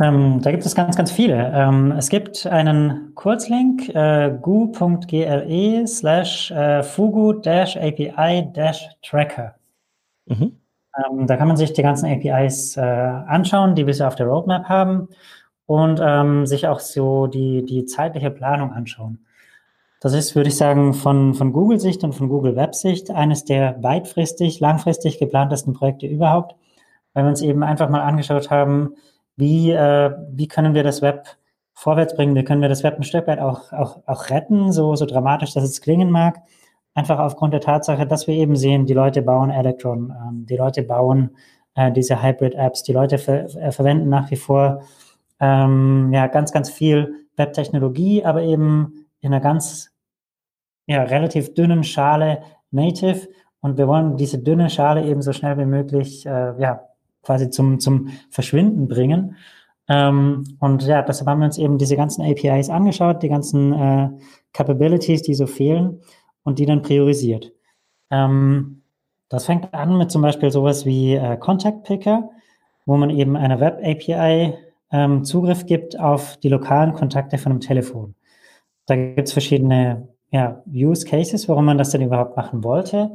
Ähm, 0.00 0.40
da 0.40 0.50
gibt 0.50 0.64
es 0.64 0.74
ganz, 0.74 0.96
ganz 0.96 1.12
viele. 1.12 1.52
Ähm, 1.54 1.92
es 1.92 2.08
gibt 2.08 2.46
einen 2.46 3.14
Kurzlink, 3.14 3.94
äh, 3.94 4.34
gu.gle 4.40 5.86
slash 5.86 6.50
äh, 6.52 6.82
fugu-api-tracker. 6.82 9.54
Mhm. 10.26 10.56
Ähm, 10.96 11.26
da 11.26 11.36
kann 11.36 11.48
man 11.48 11.56
sich 11.56 11.72
die 11.72 11.82
ganzen 11.82 12.06
APIs 12.06 12.76
äh, 12.76 12.80
anschauen, 12.80 13.74
die 13.74 13.86
wir 13.86 14.06
auf 14.06 14.14
der 14.14 14.26
Roadmap 14.26 14.68
haben 14.68 15.08
und 15.66 16.00
ähm, 16.02 16.46
sich 16.46 16.66
auch 16.66 16.80
so 16.80 17.26
die, 17.26 17.64
die 17.64 17.84
zeitliche 17.84 18.30
Planung 18.30 18.72
anschauen. 18.72 19.26
Das 20.00 20.14
ist, 20.14 20.34
würde 20.34 20.48
ich 20.48 20.56
sagen, 20.56 20.94
von, 20.94 21.34
von 21.34 21.52
Google-Sicht 21.52 22.02
und 22.04 22.14
von 22.14 22.30
Google 22.30 22.56
Web-Sicht 22.56 23.10
eines 23.10 23.44
der 23.44 23.82
weitfristig, 23.82 24.58
langfristig 24.58 25.18
geplantesten 25.18 25.74
Projekte 25.74 26.06
überhaupt 26.06 26.56
weil 27.14 27.24
wir 27.24 27.30
uns 27.30 27.42
eben 27.42 27.62
einfach 27.62 27.88
mal 27.88 28.02
angeschaut 28.02 28.50
haben, 28.50 28.94
wie, 29.36 29.70
äh, 29.72 30.10
wie 30.32 30.48
können 30.48 30.74
wir 30.74 30.82
das 30.82 31.02
Web 31.02 31.26
vorwärts 31.74 32.14
bringen, 32.14 32.34
wie 32.34 32.44
können 32.44 32.62
wir 32.62 32.68
das 32.68 32.82
Web 32.82 32.98
ein 32.98 33.04
Stück 33.04 33.26
weit 33.26 33.40
auch, 33.40 33.72
auch, 33.72 34.02
auch 34.06 34.30
retten, 34.30 34.72
so, 34.72 34.94
so 34.96 35.06
dramatisch 35.06 35.54
dass 35.54 35.64
es 35.64 35.80
klingen 35.80 36.10
mag. 36.10 36.40
Einfach 36.94 37.18
aufgrund 37.18 37.54
der 37.54 37.60
Tatsache, 37.60 38.06
dass 38.06 38.26
wir 38.26 38.34
eben 38.34 38.56
sehen, 38.56 38.84
die 38.86 38.94
Leute 38.94 39.22
bauen 39.22 39.50
Electron, 39.50 40.10
ähm, 40.10 40.46
die 40.46 40.56
Leute 40.56 40.82
bauen 40.82 41.36
äh, 41.74 41.92
diese 41.92 42.22
Hybrid-Apps, 42.22 42.82
die 42.82 42.92
Leute 42.92 43.18
ver 43.18 43.44
äh, 43.56 43.72
verwenden 43.72 44.08
nach 44.08 44.30
wie 44.30 44.36
vor 44.36 44.82
ähm, 45.40 46.10
ja, 46.12 46.26
ganz, 46.26 46.52
ganz 46.52 46.68
viel 46.70 47.26
Web-Technologie, 47.36 48.24
aber 48.24 48.42
eben 48.42 49.06
in 49.20 49.32
einer 49.32 49.40
ganz 49.40 49.90
ja, 50.86 51.02
relativ 51.02 51.54
dünnen 51.54 51.84
Schale 51.84 52.42
Native 52.70 53.28
Und 53.60 53.78
wir 53.78 53.88
wollen 53.88 54.16
diese 54.16 54.38
dünne 54.38 54.70
Schale 54.70 55.04
eben 55.04 55.22
so 55.22 55.32
schnell 55.32 55.56
wie 55.58 55.66
möglich, 55.66 56.26
äh, 56.26 56.60
ja, 56.60 56.89
quasi 57.22 57.50
zum, 57.50 57.80
zum 57.80 58.08
Verschwinden 58.30 58.88
bringen. 58.88 59.36
Ähm, 59.88 60.44
und 60.60 60.84
ja, 60.84 61.02
deshalb 61.02 61.28
haben 61.28 61.40
wir 61.40 61.46
uns 61.46 61.58
eben 61.58 61.78
diese 61.78 61.96
ganzen 61.96 62.22
APIs 62.22 62.70
angeschaut, 62.70 63.22
die 63.22 63.28
ganzen 63.28 63.72
äh, 63.72 64.10
Capabilities, 64.52 65.22
die 65.22 65.34
so 65.34 65.46
fehlen 65.46 66.00
und 66.44 66.58
die 66.58 66.66
dann 66.66 66.82
priorisiert. 66.82 67.52
Ähm, 68.10 68.82
das 69.28 69.46
fängt 69.46 69.72
an 69.74 69.96
mit 69.98 70.10
zum 70.10 70.22
Beispiel 70.22 70.50
sowas 70.50 70.86
wie 70.86 71.14
äh, 71.14 71.36
Contact 71.36 71.84
Picker, 71.84 72.30
wo 72.86 72.96
man 72.96 73.10
eben 73.10 73.36
einer 73.36 73.60
Web 73.60 73.80
API 73.84 74.54
ähm, 74.92 75.24
Zugriff 75.24 75.66
gibt 75.66 75.98
auf 75.98 76.36
die 76.38 76.48
lokalen 76.48 76.94
Kontakte 76.94 77.38
von 77.38 77.52
einem 77.52 77.60
Telefon. 77.60 78.14
Da 78.86 78.96
gibt 78.96 79.28
es 79.28 79.32
verschiedene 79.32 80.08
ja, 80.30 80.62
Use 80.72 81.06
Cases, 81.06 81.48
warum 81.48 81.64
man 81.64 81.78
das 81.78 81.90
denn 81.90 82.02
überhaupt 82.02 82.36
machen 82.36 82.64
wollte. 82.64 83.12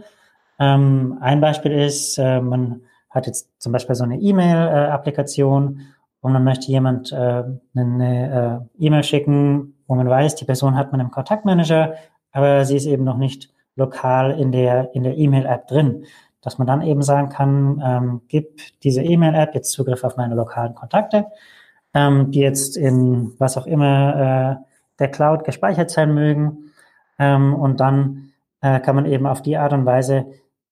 Ähm, 0.60 1.18
ein 1.20 1.42
Beispiel 1.42 1.72
ist, 1.72 2.18
äh, 2.18 2.40
man 2.40 2.82
hat 3.16 3.26
jetzt 3.26 3.50
zum 3.60 3.72
Beispiel 3.72 3.96
so 3.96 4.04
eine 4.04 4.20
E-Mail-Applikation 4.20 5.82
und 6.22 6.34
man 6.34 6.44
möchte 6.44 6.68
jemand 6.68 7.12
äh, 7.12 7.44
eine 7.76 8.70
äh, 8.78 8.86
E-Mail 8.86 9.04
schicken, 9.04 9.76
wo 9.88 9.96
man 9.96 10.10
weiß, 10.10 10.36
die 10.36 10.46
Person 10.46 10.76
hat 10.76 10.92
man 10.92 11.00
im 11.00 11.12
Kontaktmanager, 11.12 11.96
aber 12.32 12.66
sie 12.66 12.76
ist 12.76 12.86
eben 12.86 13.04
noch 13.04 13.18
nicht 13.18 13.54
lokal 13.76 14.32
in 14.32 14.52
der 14.52 14.94
in 14.94 15.04
der 15.04 15.18
E-Mail-App 15.18 15.68
drin. 15.68 16.06
Dass 16.42 16.58
man 16.58 16.68
dann 16.68 16.82
eben 16.82 17.02
sagen 17.02 17.30
kann, 17.30 17.82
ähm, 17.84 18.22
gib 18.28 18.60
diese 18.82 19.02
E-Mail-App 19.02 19.56
jetzt 19.56 19.72
Zugriff 19.72 20.04
auf 20.04 20.18
meine 20.18 20.36
lokalen 20.36 20.76
Kontakte, 20.76 21.26
ähm, 21.94 22.32
die 22.32 22.40
jetzt 22.40 22.78
in 22.78 23.34
was 23.40 23.58
auch 23.58 23.66
immer 23.66 24.60
äh, 24.60 24.66
der 25.00 25.10
Cloud 25.10 25.44
gespeichert 25.44 25.90
sein 25.90 26.14
mögen. 26.14 26.72
Ähm, 27.18 27.54
und 27.56 27.80
dann 27.80 28.34
äh, 28.62 28.80
kann 28.80 28.96
man 28.96 29.06
eben 29.06 29.26
auf 29.26 29.42
die 29.42 29.58
Art 29.58 29.74
und 29.74 29.86
Weise 29.86 30.26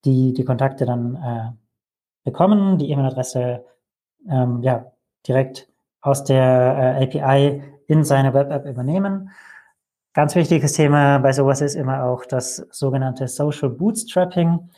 die, 0.06 0.34
die 0.34 0.46
Kontakte 0.46 0.86
dann 0.86 1.16
äh, 1.16 1.63
bekommen, 2.24 2.78
die 2.78 2.90
E-Mail-Adresse 2.92 3.66
ähm, 4.30 4.62
ja, 4.62 4.92
direkt 5.28 5.68
aus 6.02 6.24
der 6.24 6.98
äh, 7.00 7.04
API 7.04 7.64
in 7.88 8.04
seine 8.04 8.34
Web-App 8.34 8.66
übernehmen. 8.66 9.30
Ganz 10.14 10.36
wichtiges 10.36 10.74
Thema 10.74 11.18
bei 11.20 11.32
sowas 11.32 11.62
ist 11.62 11.76
immer 11.76 12.04
auch 12.04 12.26
das 12.26 12.58
sogenannte 12.70 13.28
Social 13.28 13.70
Bootstrapping. 13.70 14.70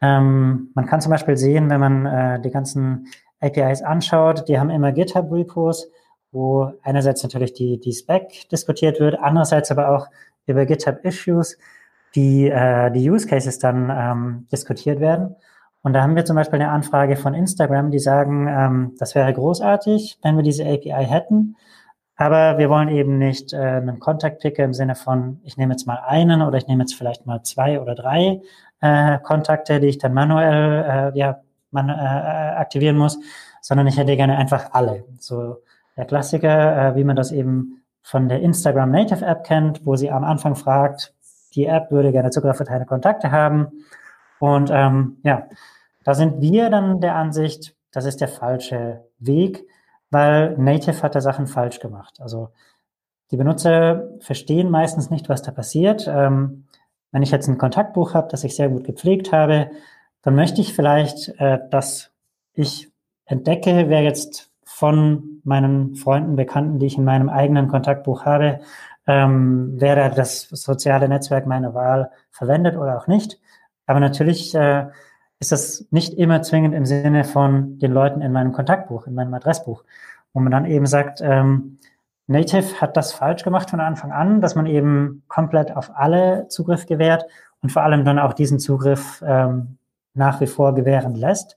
Ähm, 0.00 0.70
man 0.74 0.86
kann 0.86 1.00
zum 1.00 1.10
Beispiel 1.10 1.36
sehen, 1.36 1.70
wenn 1.70 1.80
man 1.80 2.06
äh, 2.06 2.40
die 2.40 2.50
ganzen 2.50 3.08
APIs 3.40 3.82
anschaut, 3.82 4.48
die 4.48 4.58
haben 4.58 4.70
immer 4.70 4.92
GitHub-Repos, 4.92 5.90
wo 6.32 6.72
einerseits 6.82 7.22
natürlich 7.22 7.52
die, 7.52 7.80
die 7.80 7.92
Spec 7.92 8.48
diskutiert 8.50 9.00
wird, 9.00 9.18
andererseits 9.20 9.70
aber 9.70 9.90
auch 9.90 10.06
über 10.46 10.66
GitHub-Issues 10.66 11.58
die, 12.14 12.48
äh, 12.48 12.90
die 12.90 13.10
Use 13.10 13.26
Cases 13.26 13.58
dann 13.58 13.90
ähm, 13.90 14.46
diskutiert 14.50 15.00
werden. 15.00 15.36
Und 15.86 15.92
da 15.92 16.02
haben 16.02 16.16
wir 16.16 16.24
zum 16.24 16.34
Beispiel 16.34 16.60
eine 16.60 16.72
Anfrage 16.72 17.14
von 17.14 17.32
Instagram, 17.32 17.92
die 17.92 18.00
sagen, 18.00 18.48
ähm, 18.48 18.96
das 18.98 19.14
wäre 19.14 19.32
großartig, 19.32 20.18
wenn 20.20 20.34
wir 20.34 20.42
diese 20.42 20.64
API 20.64 21.06
hätten. 21.06 21.54
Aber 22.16 22.58
wir 22.58 22.68
wollen 22.68 22.88
eben 22.88 23.18
nicht 23.18 23.52
äh, 23.52 23.58
einen 23.58 24.00
Contact 24.00 24.42
Picker 24.42 24.64
im 24.64 24.74
Sinne 24.74 24.96
von, 24.96 25.38
ich 25.44 25.56
nehme 25.56 25.74
jetzt 25.74 25.86
mal 25.86 26.02
einen 26.04 26.42
oder 26.42 26.58
ich 26.58 26.66
nehme 26.66 26.82
jetzt 26.82 26.96
vielleicht 26.96 27.24
mal 27.24 27.44
zwei 27.44 27.80
oder 27.80 27.94
drei 27.94 28.40
äh, 28.80 29.20
Kontakte, 29.20 29.78
die 29.78 29.86
ich 29.86 29.98
dann 29.98 30.12
manuell 30.12 31.12
äh, 31.14 31.16
ja, 31.16 31.38
man, 31.70 31.88
äh, 31.88 31.92
aktivieren 31.92 32.98
muss, 32.98 33.20
sondern 33.60 33.86
ich 33.86 33.96
hätte 33.96 34.16
gerne 34.16 34.38
einfach 34.38 34.70
alle. 34.72 35.04
So 35.20 35.58
der 35.96 36.06
Klassiker, 36.06 36.88
äh, 36.88 36.96
wie 36.96 37.04
man 37.04 37.14
das 37.14 37.30
eben 37.30 37.84
von 38.02 38.28
der 38.28 38.40
Instagram 38.40 38.90
Native 38.90 39.24
App 39.24 39.44
kennt, 39.44 39.86
wo 39.86 39.94
sie 39.94 40.10
am 40.10 40.24
Anfang 40.24 40.56
fragt, 40.56 41.14
die 41.54 41.66
App 41.66 41.92
würde 41.92 42.10
gerne 42.10 42.30
Zugriff 42.30 42.60
auf 42.60 42.66
deine 42.66 42.86
Kontakte 42.86 43.30
haben. 43.30 43.84
Und 44.40 44.68
ähm, 44.72 45.18
ja, 45.22 45.46
da 46.06 46.14
sind 46.14 46.40
wir 46.40 46.70
dann 46.70 47.00
der 47.00 47.16
Ansicht, 47.16 47.74
das 47.90 48.04
ist 48.04 48.20
der 48.20 48.28
falsche 48.28 49.04
Weg, 49.18 49.66
weil 50.08 50.56
Native 50.56 51.02
hat 51.02 51.16
da 51.16 51.20
Sachen 51.20 51.48
falsch 51.48 51.80
gemacht. 51.80 52.20
Also 52.20 52.50
die 53.32 53.36
Benutzer 53.36 54.04
verstehen 54.20 54.70
meistens 54.70 55.10
nicht, 55.10 55.28
was 55.28 55.42
da 55.42 55.50
passiert. 55.50 56.06
Ähm, 56.06 56.68
wenn 57.10 57.24
ich 57.24 57.32
jetzt 57.32 57.48
ein 57.48 57.58
Kontaktbuch 57.58 58.14
habe, 58.14 58.28
das 58.30 58.44
ich 58.44 58.54
sehr 58.54 58.68
gut 58.68 58.84
gepflegt 58.84 59.32
habe, 59.32 59.68
dann 60.22 60.36
möchte 60.36 60.60
ich 60.60 60.74
vielleicht, 60.74 61.40
äh, 61.40 61.58
dass 61.72 62.12
ich 62.52 62.88
entdecke, 63.24 63.86
wer 63.88 64.02
jetzt 64.02 64.52
von 64.64 65.40
meinen 65.42 65.96
Freunden, 65.96 66.36
Bekannten, 66.36 66.78
die 66.78 66.86
ich 66.86 66.98
in 66.98 67.04
meinem 67.04 67.28
eigenen 67.28 67.66
Kontaktbuch 67.66 68.24
habe, 68.24 68.60
ähm, 69.08 69.74
wer 69.78 69.96
da 69.96 70.08
das 70.08 70.42
soziale 70.42 71.08
Netzwerk 71.08 71.46
meiner 71.46 71.74
Wahl 71.74 72.12
verwendet 72.30 72.76
oder 72.76 72.96
auch 72.96 73.08
nicht. 73.08 73.40
Aber 73.86 73.98
natürlich 73.98 74.54
äh, 74.54 74.86
ist 75.38 75.52
das 75.52 75.86
nicht 75.90 76.14
immer 76.14 76.42
zwingend 76.42 76.74
im 76.74 76.86
Sinne 76.86 77.24
von 77.24 77.78
den 77.78 77.92
Leuten 77.92 78.22
in 78.22 78.32
meinem 78.32 78.52
Kontaktbuch, 78.52 79.06
in 79.06 79.14
meinem 79.14 79.34
Adressbuch, 79.34 79.84
wo 80.32 80.40
man 80.40 80.50
dann 80.50 80.64
eben 80.64 80.86
sagt, 80.86 81.20
ähm, 81.20 81.78
Native 82.26 82.80
hat 82.80 82.96
das 82.96 83.12
falsch 83.12 83.44
gemacht 83.44 83.70
von 83.70 83.80
Anfang 83.80 84.12
an, 84.12 84.40
dass 84.40 84.54
man 84.54 84.66
eben 84.66 85.22
komplett 85.28 85.76
auf 85.76 85.92
alle 85.94 86.48
Zugriff 86.48 86.86
gewährt 86.86 87.24
und 87.62 87.70
vor 87.70 87.82
allem 87.82 88.04
dann 88.04 88.18
auch 88.18 88.32
diesen 88.32 88.58
Zugriff 88.58 89.22
ähm, 89.26 89.78
nach 90.14 90.40
wie 90.40 90.46
vor 90.46 90.74
gewähren 90.74 91.14
lässt. 91.14 91.56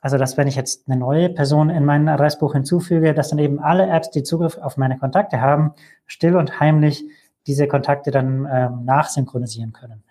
Also, 0.00 0.16
dass 0.16 0.36
wenn 0.36 0.48
ich 0.48 0.56
jetzt 0.56 0.88
eine 0.88 0.98
neue 0.98 1.28
Person 1.28 1.70
in 1.70 1.84
mein 1.84 2.08
Adressbuch 2.08 2.52
hinzufüge, 2.52 3.14
dass 3.14 3.30
dann 3.30 3.38
eben 3.38 3.58
alle 3.58 3.88
Apps, 3.88 4.10
die 4.10 4.22
Zugriff 4.22 4.56
auf 4.58 4.76
meine 4.76 4.96
Kontakte 4.96 5.40
haben, 5.40 5.72
still 6.06 6.36
und 6.36 6.60
heimlich 6.60 7.04
diese 7.46 7.66
Kontakte 7.66 8.10
dann 8.10 8.48
ähm, 8.50 8.84
nachsynchronisieren 8.84 9.72
können. 9.72 10.04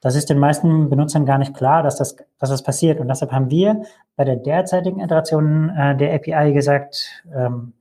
Das 0.00 0.16
ist 0.16 0.30
den 0.30 0.38
meisten 0.38 0.88
Benutzern 0.88 1.26
gar 1.26 1.38
nicht 1.38 1.54
klar, 1.54 1.82
dass 1.82 1.96
das, 1.96 2.16
dass 2.38 2.50
das 2.50 2.62
passiert. 2.62 3.00
Und 3.00 3.08
deshalb 3.08 3.32
haben 3.32 3.50
wir 3.50 3.82
bei 4.16 4.24
der 4.24 4.36
derzeitigen 4.36 5.00
Iteration 5.00 5.68
äh, 5.70 5.96
der 5.96 6.14
API 6.14 6.52
gesagt, 6.52 7.22
ähm, 7.34 7.74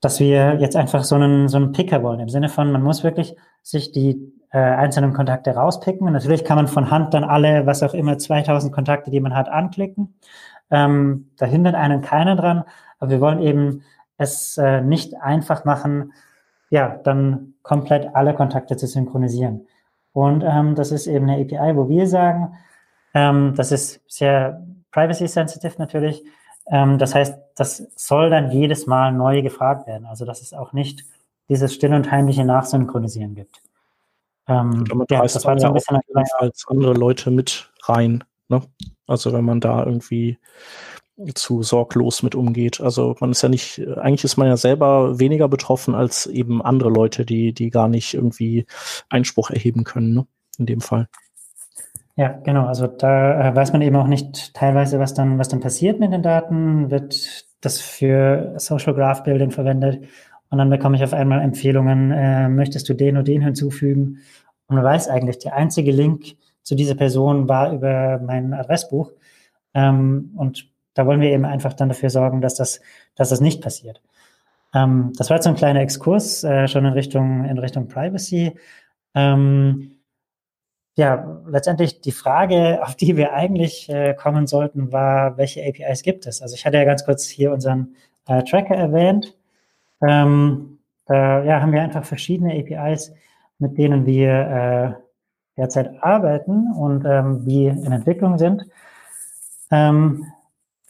dass 0.00 0.18
wir 0.18 0.58
jetzt 0.58 0.74
einfach 0.74 1.04
so 1.04 1.14
einen, 1.14 1.48
so 1.48 1.56
einen 1.58 1.72
Picker 1.72 2.02
wollen. 2.02 2.18
Im 2.18 2.28
Sinne 2.28 2.48
von, 2.48 2.72
man 2.72 2.82
muss 2.82 3.04
wirklich 3.04 3.36
sich 3.62 3.92
die 3.92 4.32
äh, 4.50 4.58
einzelnen 4.58 5.12
Kontakte 5.12 5.52
rauspicken. 5.52 6.06
Und 6.06 6.12
natürlich 6.12 6.44
kann 6.44 6.56
man 6.56 6.66
von 6.66 6.90
Hand 6.90 7.14
dann 7.14 7.22
alle, 7.22 7.64
was 7.66 7.84
auch 7.84 7.94
immer, 7.94 8.18
2000 8.18 8.72
Kontakte, 8.72 9.12
die 9.12 9.20
man 9.20 9.34
hat, 9.34 9.48
anklicken. 9.48 10.14
Ähm, 10.70 11.30
da 11.38 11.46
hindert 11.46 11.76
einen 11.76 12.00
keiner 12.00 12.34
dran. 12.34 12.64
Aber 12.98 13.10
wir 13.10 13.20
wollen 13.20 13.40
eben 13.40 13.82
es 14.18 14.58
äh, 14.58 14.80
nicht 14.80 15.14
einfach 15.20 15.64
machen, 15.64 16.12
ja, 16.70 16.98
dann 17.04 17.54
komplett 17.62 18.14
alle 18.14 18.34
Kontakte 18.34 18.76
zu 18.76 18.86
synchronisieren. 18.86 19.66
Und 20.12 20.42
ähm, 20.42 20.74
das 20.74 20.92
ist 20.92 21.06
eben 21.06 21.28
eine 21.28 21.42
API, 21.42 21.76
wo 21.76 21.88
wir 21.88 22.06
sagen, 22.06 22.54
ähm, 23.14 23.54
das 23.56 23.72
ist 23.72 24.00
sehr 24.06 24.62
privacy-sensitive 24.90 25.74
natürlich. 25.78 26.22
Ähm, 26.66 26.98
das 26.98 27.14
heißt, 27.14 27.34
das 27.56 27.88
soll 27.96 28.30
dann 28.30 28.50
jedes 28.50 28.86
Mal 28.86 29.12
neu 29.12 29.42
gefragt 29.42 29.86
werden. 29.86 30.06
Also 30.06 30.24
dass 30.24 30.42
es 30.42 30.52
auch 30.52 30.72
nicht 30.72 31.04
dieses 31.48 31.74
still 31.74 31.94
und 31.94 32.10
heimliche 32.10 32.44
Nachsynchronisieren 32.44 33.34
gibt. 33.34 33.62
Ähm, 34.48 34.84
ja, 35.10 35.22
das 35.22 35.44
war 35.44 35.58
so 35.58 35.66
ein 35.66 35.74
bisschen 35.74 36.00
als 36.38 36.64
andere 36.68 36.94
Leute 36.94 37.30
mit 37.30 37.70
rein. 37.84 38.24
Ne? 38.48 38.62
Also 39.06 39.32
wenn 39.32 39.44
man 39.44 39.60
da 39.60 39.84
irgendwie 39.84 40.38
zu 41.34 41.62
sorglos 41.62 42.22
mit 42.22 42.34
umgeht. 42.34 42.80
Also 42.80 43.16
man 43.20 43.30
ist 43.30 43.42
ja 43.42 43.48
nicht, 43.48 43.80
eigentlich 43.96 44.24
ist 44.24 44.36
man 44.36 44.48
ja 44.48 44.56
selber 44.56 45.18
weniger 45.18 45.48
betroffen 45.48 45.94
als 45.94 46.26
eben 46.26 46.62
andere 46.62 46.90
Leute, 46.90 47.24
die, 47.24 47.52
die 47.52 47.70
gar 47.70 47.88
nicht 47.88 48.14
irgendwie 48.14 48.66
Einspruch 49.08 49.50
erheben 49.50 49.84
können, 49.84 50.14
ne? 50.14 50.26
in 50.58 50.66
dem 50.66 50.80
Fall. 50.80 51.08
Ja, 52.16 52.28
genau. 52.44 52.66
Also 52.66 52.86
da 52.86 53.48
äh, 53.48 53.56
weiß 53.56 53.72
man 53.72 53.82
eben 53.82 53.96
auch 53.96 54.06
nicht 54.06 54.54
teilweise, 54.54 54.98
was 54.98 55.14
dann, 55.14 55.38
was 55.38 55.48
dann 55.48 55.60
passiert 55.60 55.98
mit 55.98 56.12
den 56.12 56.22
Daten. 56.22 56.90
Wird 56.90 57.46
das 57.62 57.80
für 57.80 58.54
Social 58.58 58.94
Graph 58.94 59.22
Building 59.22 59.50
verwendet? 59.50 60.04
Und 60.50 60.58
dann 60.58 60.68
bekomme 60.68 60.96
ich 60.96 61.04
auf 61.04 61.14
einmal 61.14 61.40
Empfehlungen, 61.40 62.10
äh, 62.10 62.48
möchtest 62.48 62.88
du 62.88 62.94
den 62.94 63.16
und 63.16 63.28
den 63.28 63.40
hinzufügen? 63.40 64.18
Und 64.66 64.76
man 64.76 64.84
weiß 64.84 65.08
eigentlich, 65.08 65.38
der 65.38 65.54
einzige 65.54 65.92
Link 65.92 66.36
zu 66.62 66.74
dieser 66.74 66.94
Person 66.94 67.48
war 67.48 67.72
über 67.72 68.20
mein 68.24 68.52
Adressbuch. 68.52 69.12
Ähm, 69.74 70.32
und 70.36 70.71
da 70.94 71.06
wollen 71.06 71.20
wir 71.20 71.30
eben 71.30 71.44
einfach 71.44 71.72
dann 71.72 71.88
dafür 71.88 72.10
sorgen, 72.10 72.40
dass 72.40 72.54
das, 72.54 72.80
dass 73.14 73.30
das 73.30 73.40
nicht 73.40 73.62
passiert. 73.62 74.02
Ähm, 74.74 75.12
das 75.16 75.30
war 75.30 75.36
jetzt 75.36 75.44
so 75.44 75.50
ein 75.50 75.56
kleiner 75.56 75.80
Exkurs 75.80 76.44
äh, 76.44 76.68
schon 76.68 76.84
in 76.84 76.92
Richtung, 76.92 77.44
in 77.44 77.58
Richtung 77.58 77.88
Privacy. 77.88 78.56
Ähm, 79.14 79.92
ja, 80.94 81.40
letztendlich 81.46 82.00
die 82.02 82.12
Frage, 82.12 82.80
auf 82.82 82.94
die 82.94 83.16
wir 83.16 83.32
eigentlich 83.32 83.88
äh, 83.88 84.14
kommen 84.14 84.46
sollten, 84.46 84.92
war, 84.92 85.38
welche 85.38 85.62
APIs 85.66 86.02
gibt 86.02 86.26
es? 86.26 86.42
Also 86.42 86.54
ich 86.54 86.66
hatte 86.66 86.76
ja 86.76 86.84
ganz 86.84 87.04
kurz 87.04 87.26
hier 87.26 87.52
unseren 87.52 87.96
äh, 88.28 88.42
Tracker 88.42 88.74
erwähnt. 88.74 89.34
Ähm, 90.06 90.78
da 91.06 91.42
ja, 91.44 91.60
haben 91.60 91.72
wir 91.72 91.82
einfach 91.82 92.04
verschiedene 92.04 92.54
APIs, 92.54 93.12
mit 93.58 93.78
denen 93.78 94.06
wir 94.06 94.98
äh, 94.98 95.60
derzeit 95.60 96.02
arbeiten 96.02 96.72
und 96.72 97.04
ähm, 97.06 97.44
die 97.46 97.66
in 97.66 97.92
Entwicklung 97.92 98.38
sind. 98.38 98.66
Ähm, 99.70 100.26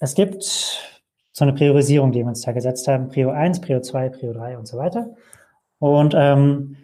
es 0.02 0.14
gibt 0.14 0.42
so 0.42 1.44
eine 1.44 1.52
Priorisierung, 1.52 2.10
die 2.10 2.18
wir 2.20 2.26
uns 2.26 2.42
da 2.42 2.50
gesetzt 2.50 2.88
haben, 2.88 3.08
Prio 3.08 3.30
1, 3.30 3.60
Prio 3.60 3.80
2, 3.80 4.08
Prio 4.08 4.32
3 4.32 4.58
und 4.58 4.66
so 4.66 4.76
weiter. 4.76 5.14
Und 5.78 6.12
ähm, 6.16 6.76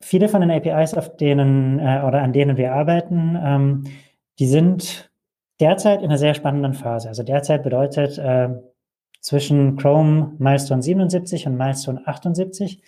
viele 0.00 0.28
von 0.28 0.42
den 0.42 0.52
APIs, 0.52 0.94
auf 0.94 1.16
denen 1.16 1.80
äh, 1.80 2.02
oder 2.06 2.22
an 2.22 2.32
denen 2.32 2.56
wir 2.56 2.72
arbeiten, 2.72 3.36
ähm, 3.42 3.84
die 4.38 4.46
sind 4.46 5.10
derzeit 5.58 6.02
in 6.02 6.06
einer 6.06 6.18
sehr 6.18 6.34
spannenden 6.34 6.74
Phase. 6.74 7.08
Also 7.08 7.24
derzeit 7.24 7.64
bedeutet 7.64 8.16
äh, 8.16 8.50
zwischen 9.20 9.76
Chrome 9.76 10.36
Milestone 10.38 10.82
77 10.82 11.48
und 11.48 11.56
Milestone 11.56 12.06
78, 12.06 12.80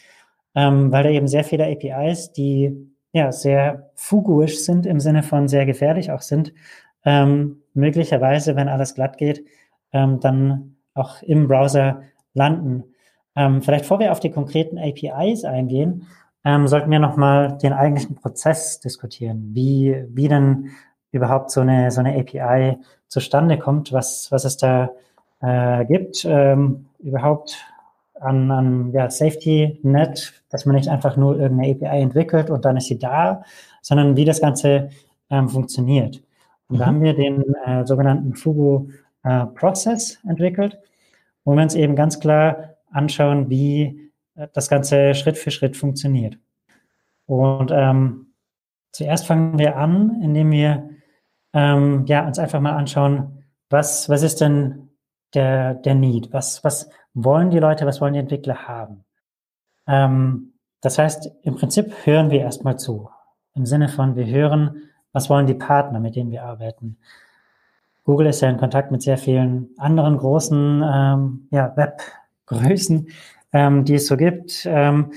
ähm, 0.55 0.93
weil 0.93 1.03
da 1.03 1.11
eben 1.11 1.27
sehr 1.27 1.43
viele 1.43 1.67
APIs, 1.67 2.33
die 2.33 2.95
ja 3.13 3.33
sehr 3.33 3.91
fuguisch 3.97 4.61
sind 4.61 4.87
im 4.87 5.01
Sinne 5.01 5.25
von 5.25 5.49
sehr 5.49 5.67
gefährlich 5.67 6.13
auch 6.13 6.23
sind, 6.23 6.53
ähm, 7.05 7.63
möglicherweise, 7.79 8.57
wenn 8.57 8.69
alles 8.69 8.95
glatt 8.95 9.17
geht, 9.17 9.45
ähm, 9.93 10.21
dann 10.21 10.77
auch 10.95 11.23
im 11.23 11.49
Browser 11.49 12.03
landen. 12.35 12.85
Ähm, 13.37 13.63
vielleicht 13.63 13.87
vor 13.87 14.01
wir 14.01 14.13
auf 14.13 14.21
die 14.21 14.31
konkreten 14.31 14.79
APIs 14.79 15.45
eingehen, 15.45 16.07
ähm, 16.45 16.67
sollten 16.67 16.91
wir 16.91 16.99
nochmal 16.99 17.57
den 17.59 17.73
eigentlichen 17.73 18.17
Prozess 18.17 18.81
diskutieren, 18.81 19.51
wie, 19.55 20.05
wie 20.09 20.29
denn 20.29 20.71
überhaupt 21.13 21.51
so 21.51 21.61
eine, 21.61 21.91
so 21.91 22.01
eine 22.01 22.19
API 22.19 22.79
zustande 23.07 23.59
kommt, 23.59 23.93
was, 23.93 24.31
was 24.31 24.45
es 24.45 24.57
da 24.57 24.91
äh, 25.41 25.85
gibt, 25.87 26.25
ähm, 26.29 26.87
überhaupt 26.99 27.57
an, 28.21 28.51
an 28.51 28.93
ja, 28.93 29.09
Safety 29.09 29.79
Net, 29.83 30.33
dass 30.51 30.67
man 30.67 30.77
nicht 30.77 30.89
einfach 30.89 31.17
nur 31.17 31.39
irgendeine 31.39 31.73
API 31.73 32.03
entwickelt 32.03 32.51
und 32.51 32.65
dann 32.65 32.77
ist 32.77 32.87
sie 32.87 32.99
da, 32.99 33.43
sondern 33.81 34.17
wie 34.17 34.25
das 34.25 34.41
Ganze 34.41 34.91
ähm, 35.31 35.49
funktioniert. 35.49 36.23
Und 36.69 36.77
mhm. 36.77 36.79
da 36.79 36.87
haben 36.87 37.03
wir 37.03 37.15
den 37.15 37.55
äh, 37.67 37.87
sogenannten 37.87 38.35
Fugu 38.35 38.91
äh, 39.25 39.47
Process 39.47 40.19
entwickelt, 40.29 40.79
wo 41.45 41.55
wir 41.55 41.63
uns 41.63 41.75
eben 41.75 41.97
ganz 41.97 42.21
klar 42.21 42.75
anschauen, 42.91 43.51
wie 43.51 44.11
äh, 44.35 44.49
das 44.53 44.69
Ganze 44.69 45.15
Schritt 45.15 45.39
für 45.39 45.51
Schritt 45.51 45.77
funktioniert. 45.77 46.39
Und 47.27 47.71
ähm, 47.73 48.33
zuerst 48.93 49.27
fangen 49.27 49.59
wir 49.59 49.77
an, 49.77 50.21
indem 50.23 50.51
wir 50.51 50.91
ähm, 51.53 52.05
ja, 52.07 52.27
uns 52.27 52.39
einfach 52.39 52.61
mal 52.61 52.77
anschauen, 52.77 53.45
was, 53.71 54.09
was 54.09 54.23
ist 54.23 54.41
denn 54.41 54.89
der, 55.35 55.75
der 55.75 55.95
Need? 55.95 56.33
Was, 56.33 56.65
was 56.65 56.89
wollen 57.15 57.51
die 57.51 57.59
Leute, 57.59 57.87
was 57.87 58.01
wollen 58.01 58.15
die 58.15 58.21
Entwickler 58.21 58.67
haben? 58.67 59.05
Ähm, 59.87 60.55
das 60.81 60.99
heißt, 60.99 61.31
im 61.43 61.57
Prinzip 61.57 61.93
hören 62.07 62.31
wir 62.31 62.41
erstmal 62.41 62.79
zu. 62.79 63.11
Im 63.55 63.67
Sinne 63.67 63.89
von, 63.89 64.17
wir 64.17 64.27
hören, 64.27 64.83
was 65.13 65.31
wollen 65.31 65.47
die 65.47 65.55
Partner, 65.55 66.01
mit 66.01 66.17
denen 66.17 66.31
wir 66.31 66.45
arbeiten. 66.45 66.99
Google 68.05 68.27
ist 68.27 68.41
ja 68.41 68.49
in 68.49 68.57
Kontakt 68.57 68.91
mit 68.91 69.03
sehr 69.03 69.19
vielen 69.19 69.71
anderen 69.77 70.17
großen 70.17 70.83
ähm, 70.85 71.49
ja, 71.51 71.75
Webgrößen, 71.77 73.09
ähm, 73.53 73.85
die 73.85 73.95
es 73.95 74.07
so 74.07 74.17
gibt. 74.17 74.67
Ähm, 74.67 75.13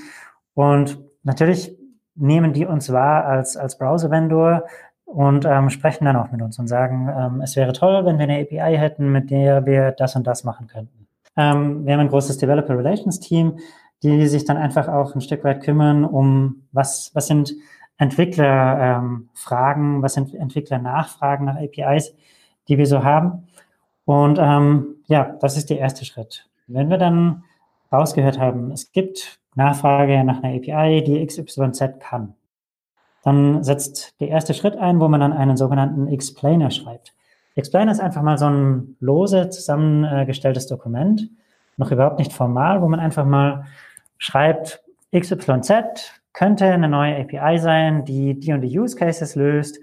und 0.54 0.98
natürlich 1.22 1.76
nehmen 2.14 2.52
die 2.52 2.66
uns 2.66 2.92
wahr 2.92 3.24
als, 3.24 3.56
als 3.56 3.78
Browser-Vendor, 3.78 4.64
und 5.12 5.44
ähm, 5.44 5.68
sprechen 5.68 6.06
dann 6.06 6.16
auch 6.16 6.30
mit 6.32 6.40
uns 6.40 6.58
und 6.58 6.68
sagen, 6.68 7.08
ähm, 7.14 7.40
es 7.42 7.54
wäre 7.54 7.72
toll, 7.74 8.04
wenn 8.06 8.18
wir 8.18 8.24
eine 8.24 8.40
API 8.40 8.76
hätten, 8.78 9.12
mit 9.12 9.30
der 9.30 9.66
wir 9.66 9.92
das 9.92 10.16
und 10.16 10.26
das 10.26 10.42
machen 10.42 10.68
könnten. 10.68 11.06
Ähm, 11.36 11.84
wir 11.84 11.92
haben 11.92 12.00
ein 12.00 12.08
großes 12.08 12.38
Developer 12.38 12.76
Relations 12.76 13.20
Team, 13.20 13.58
die 14.02 14.26
sich 14.26 14.46
dann 14.46 14.56
einfach 14.56 14.88
auch 14.88 15.14
ein 15.14 15.20
Stück 15.20 15.44
weit 15.44 15.62
kümmern, 15.62 16.04
um 16.04 16.62
was, 16.72 17.10
was 17.14 17.26
sind 17.26 17.52
Entwicklerfragen, 18.02 19.94
ähm, 19.94 20.02
was 20.02 20.14
sind 20.14 20.34
Entwickler-Nachfragen 20.34 21.44
nach 21.44 21.56
APIs, 21.56 22.14
die 22.68 22.76
wir 22.76 22.86
so 22.86 23.04
haben. 23.04 23.46
Und 24.04 24.38
ähm, 24.40 24.96
ja, 25.06 25.36
das 25.40 25.56
ist 25.56 25.70
der 25.70 25.78
erste 25.78 26.04
Schritt. 26.04 26.48
Wenn 26.66 26.90
wir 26.90 26.98
dann 26.98 27.44
rausgehört 27.92 28.40
haben, 28.40 28.72
es 28.72 28.90
gibt 28.90 29.38
Nachfrage 29.54 30.24
nach 30.24 30.42
einer 30.42 30.56
API, 30.56 31.04
die 31.04 31.24
XYZ 31.24 32.00
kann, 32.00 32.34
dann 33.22 33.62
setzt 33.62 34.20
der 34.20 34.28
erste 34.28 34.52
Schritt 34.52 34.76
ein, 34.76 34.98
wo 35.00 35.06
man 35.06 35.20
dann 35.20 35.32
einen 35.32 35.56
sogenannten 35.56 36.08
Explainer 36.08 36.72
schreibt. 36.72 37.14
Explainer 37.54 37.92
ist 37.92 38.00
einfach 38.00 38.22
mal 38.22 38.38
so 38.38 38.46
ein 38.46 38.96
lose 38.98 39.48
zusammengestelltes 39.50 40.66
Dokument, 40.66 41.30
noch 41.76 41.92
überhaupt 41.92 42.18
nicht 42.18 42.32
formal, 42.32 42.82
wo 42.82 42.88
man 42.88 42.98
einfach 42.98 43.24
mal 43.24 43.66
schreibt, 44.18 44.82
XYZ 45.14 46.21
könnte 46.32 46.66
eine 46.66 46.88
neue 46.88 47.16
API 47.20 47.58
sein, 47.58 48.04
die 48.04 48.38
die 48.38 48.52
und 48.52 48.62
die 48.62 48.78
Use 48.78 48.96
Cases 48.96 49.34
löst. 49.34 49.78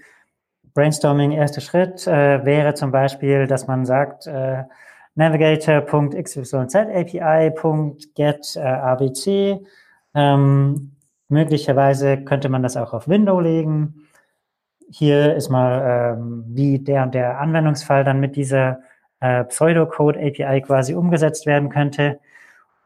Brainstorming, 0.73 1.31
erster 1.31 1.61
Schritt 1.61 2.07
äh, 2.07 2.45
wäre 2.45 2.73
zum 2.73 2.91
Beispiel, 2.91 3.47
dass 3.47 3.67
man 3.67 3.85
sagt, 3.85 4.27
äh, 4.27 4.63
navigator.xyz 5.15 6.53
API.get 6.75 8.55
äh, 8.55 8.59
ABC 8.59 9.59
ähm, 10.15 10.91
Möglicherweise 11.29 12.23
könnte 12.23 12.49
man 12.49 12.63
das 12.63 12.75
auch 12.75 12.91
auf 12.91 13.07
Window 13.07 13.39
legen. 13.39 14.07
Hier 14.89 15.35
ist 15.35 15.49
mal, 15.49 16.15
ähm, 16.17 16.43
wie 16.47 16.79
der 16.79 17.03
und 17.03 17.13
der 17.13 17.39
Anwendungsfall 17.39 18.03
dann 18.03 18.19
mit 18.19 18.35
dieser 18.35 18.79
äh, 19.19 19.43
Pseudocode 19.43 20.17
API 20.17 20.61
quasi 20.61 20.95
umgesetzt 20.95 21.45
werden 21.45 21.69
könnte. 21.69 22.19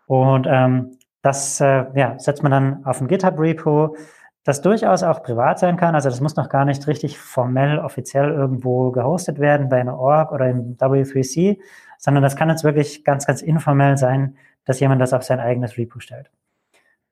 Und 0.08 0.46
ähm, 0.50 0.98
das 1.24 1.60
äh, 1.62 1.86
ja, 1.96 2.20
setzt 2.20 2.44
man 2.44 2.52
dann 2.52 2.86
auf 2.86 3.02
ein 3.02 3.08
GitHub-Repo, 3.08 3.96
das 4.44 4.62
durchaus 4.62 5.04
auch 5.04 5.24
privat 5.24 5.58
sein 5.58 5.78
kann. 5.78 5.96
Also 5.96 6.10
das 6.10 6.22
muss 6.22 6.36
noch 6.36 6.50
gar 6.50 6.66
nicht 6.66 6.86
richtig 6.86 7.18
formell, 7.18 7.80
offiziell 7.80 8.30
irgendwo 8.30 8.92
gehostet 8.92 9.40
werden 9.40 9.70
bei 9.70 9.80
einer 9.80 9.98
Org 9.98 10.34
oder 10.34 10.50
im 10.50 10.78
W3C, 10.78 11.60
sondern 11.98 12.22
das 12.22 12.36
kann 12.36 12.50
jetzt 12.50 12.66
wirklich 12.66 13.06
ganz, 13.06 13.26
ganz 13.26 13.42
informell 13.42 13.98
sein, 13.98 14.36
dass 14.66 14.82
jemand 14.82 15.02
das 15.02 15.14
auf 15.14 15.24
sein 15.24 15.40
eigenes 15.40 15.78
Repo 15.78 16.00
stellt. 16.00 16.30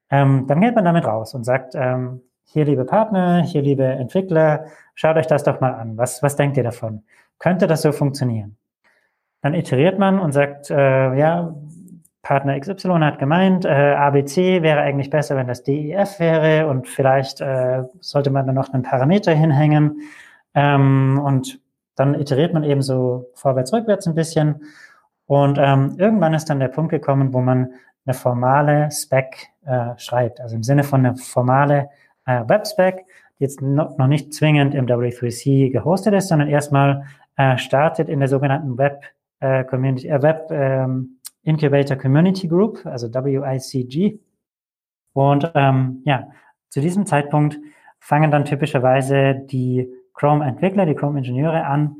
Ähm, 0.09 0.45
dann 0.47 0.59
geht 0.59 0.75
man 0.75 0.83
damit 0.83 1.05
raus 1.05 1.33
und 1.33 1.45
sagt, 1.45 1.73
ähm, 1.75 2.21
hier 2.43 2.65
liebe 2.65 2.83
Partner, 2.83 3.43
hier 3.43 3.61
liebe 3.61 3.85
Entwickler, 3.85 4.65
schaut 4.93 5.15
euch 5.15 5.27
das 5.27 5.43
doch 5.43 5.61
mal 5.61 5.73
an. 5.73 5.97
Was, 5.97 6.21
was 6.21 6.35
denkt 6.35 6.57
ihr 6.57 6.63
davon? 6.63 7.03
Könnte 7.39 7.65
das 7.65 7.81
so 7.81 7.93
funktionieren? 7.93 8.57
Dann 9.41 9.53
iteriert 9.53 9.97
man 9.97 10.19
und 10.19 10.33
sagt, 10.33 10.69
äh, 10.69 11.15
ja, 11.15 11.55
Partner 12.23 12.59
XY 12.59 12.99
hat 12.99 13.19
gemeint, 13.19 13.65
äh, 13.65 13.69
ABC 13.69 14.61
wäre 14.61 14.81
eigentlich 14.81 15.09
besser, 15.09 15.35
wenn 15.35 15.47
das 15.47 15.63
DEF 15.63 16.19
wäre 16.19 16.67
und 16.67 16.87
vielleicht 16.87 17.41
äh, 17.41 17.83
sollte 17.99 18.29
man 18.29 18.45
dann 18.45 18.55
noch 18.55 18.71
einen 18.71 18.83
Parameter 18.83 19.33
hinhängen. 19.33 20.01
Ähm, 20.53 21.19
und 21.23 21.59
dann 21.95 22.13
iteriert 22.13 22.53
man 22.53 22.63
eben 22.63 22.81
so 22.81 23.29
vorwärts, 23.33 23.73
rückwärts 23.73 24.07
ein 24.07 24.15
bisschen. 24.15 24.63
Und 25.25 25.57
ähm, 25.59 25.95
irgendwann 25.97 26.33
ist 26.33 26.49
dann 26.49 26.59
der 26.59 26.67
Punkt 26.67 26.91
gekommen, 26.91 27.33
wo 27.33 27.41
man 27.41 27.73
eine 28.05 28.13
formale 28.13 28.89
Spec 28.91 29.47
äh, 29.65 29.97
schreibt. 29.97 30.41
Also 30.41 30.55
im 30.55 30.63
Sinne 30.63 30.83
von 30.83 31.05
eine 31.05 31.15
formale 31.15 31.89
äh, 32.25 32.43
Web-Spec, 32.47 33.05
die 33.39 33.43
jetzt 33.43 33.61
no, 33.61 33.95
noch 33.97 34.07
nicht 34.07 34.33
zwingend 34.33 34.75
im 34.75 34.85
W3C 34.85 35.71
gehostet 35.71 36.13
ist, 36.13 36.27
sondern 36.27 36.49
erstmal 36.49 37.05
äh, 37.37 37.57
startet 37.57 38.09
in 38.09 38.19
der 38.19 38.27
sogenannten 38.27 38.77
Web 38.77 39.03
äh, 39.39 39.63
Community, 39.63 40.07
äh, 40.07 40.21
Web 40.21 40.49
ähm, 40.51 41.17
Incubator 41.43 41.97
Community 41.97 42.47
Group, 42.47 42.85
also 42.85 43.11
WICG. 43.13 44.19
Und 45.13 45.51
ähm, 45.55 46.01
ja, 46.05 46.27
zu 46.69 46.81
diesem 46.81 47.05
Zeitpunkt 47.05 47.59
fangen 47.99 48.31
dann 48.31 48.45
typischerweise 48.45 49.35
die 49.35 49.87
Chrome-Entwickler, 50.13 50.85
die 50.85 50.95
Chrome-Ingenieure 50.95 51.65
an, 51.65 51.97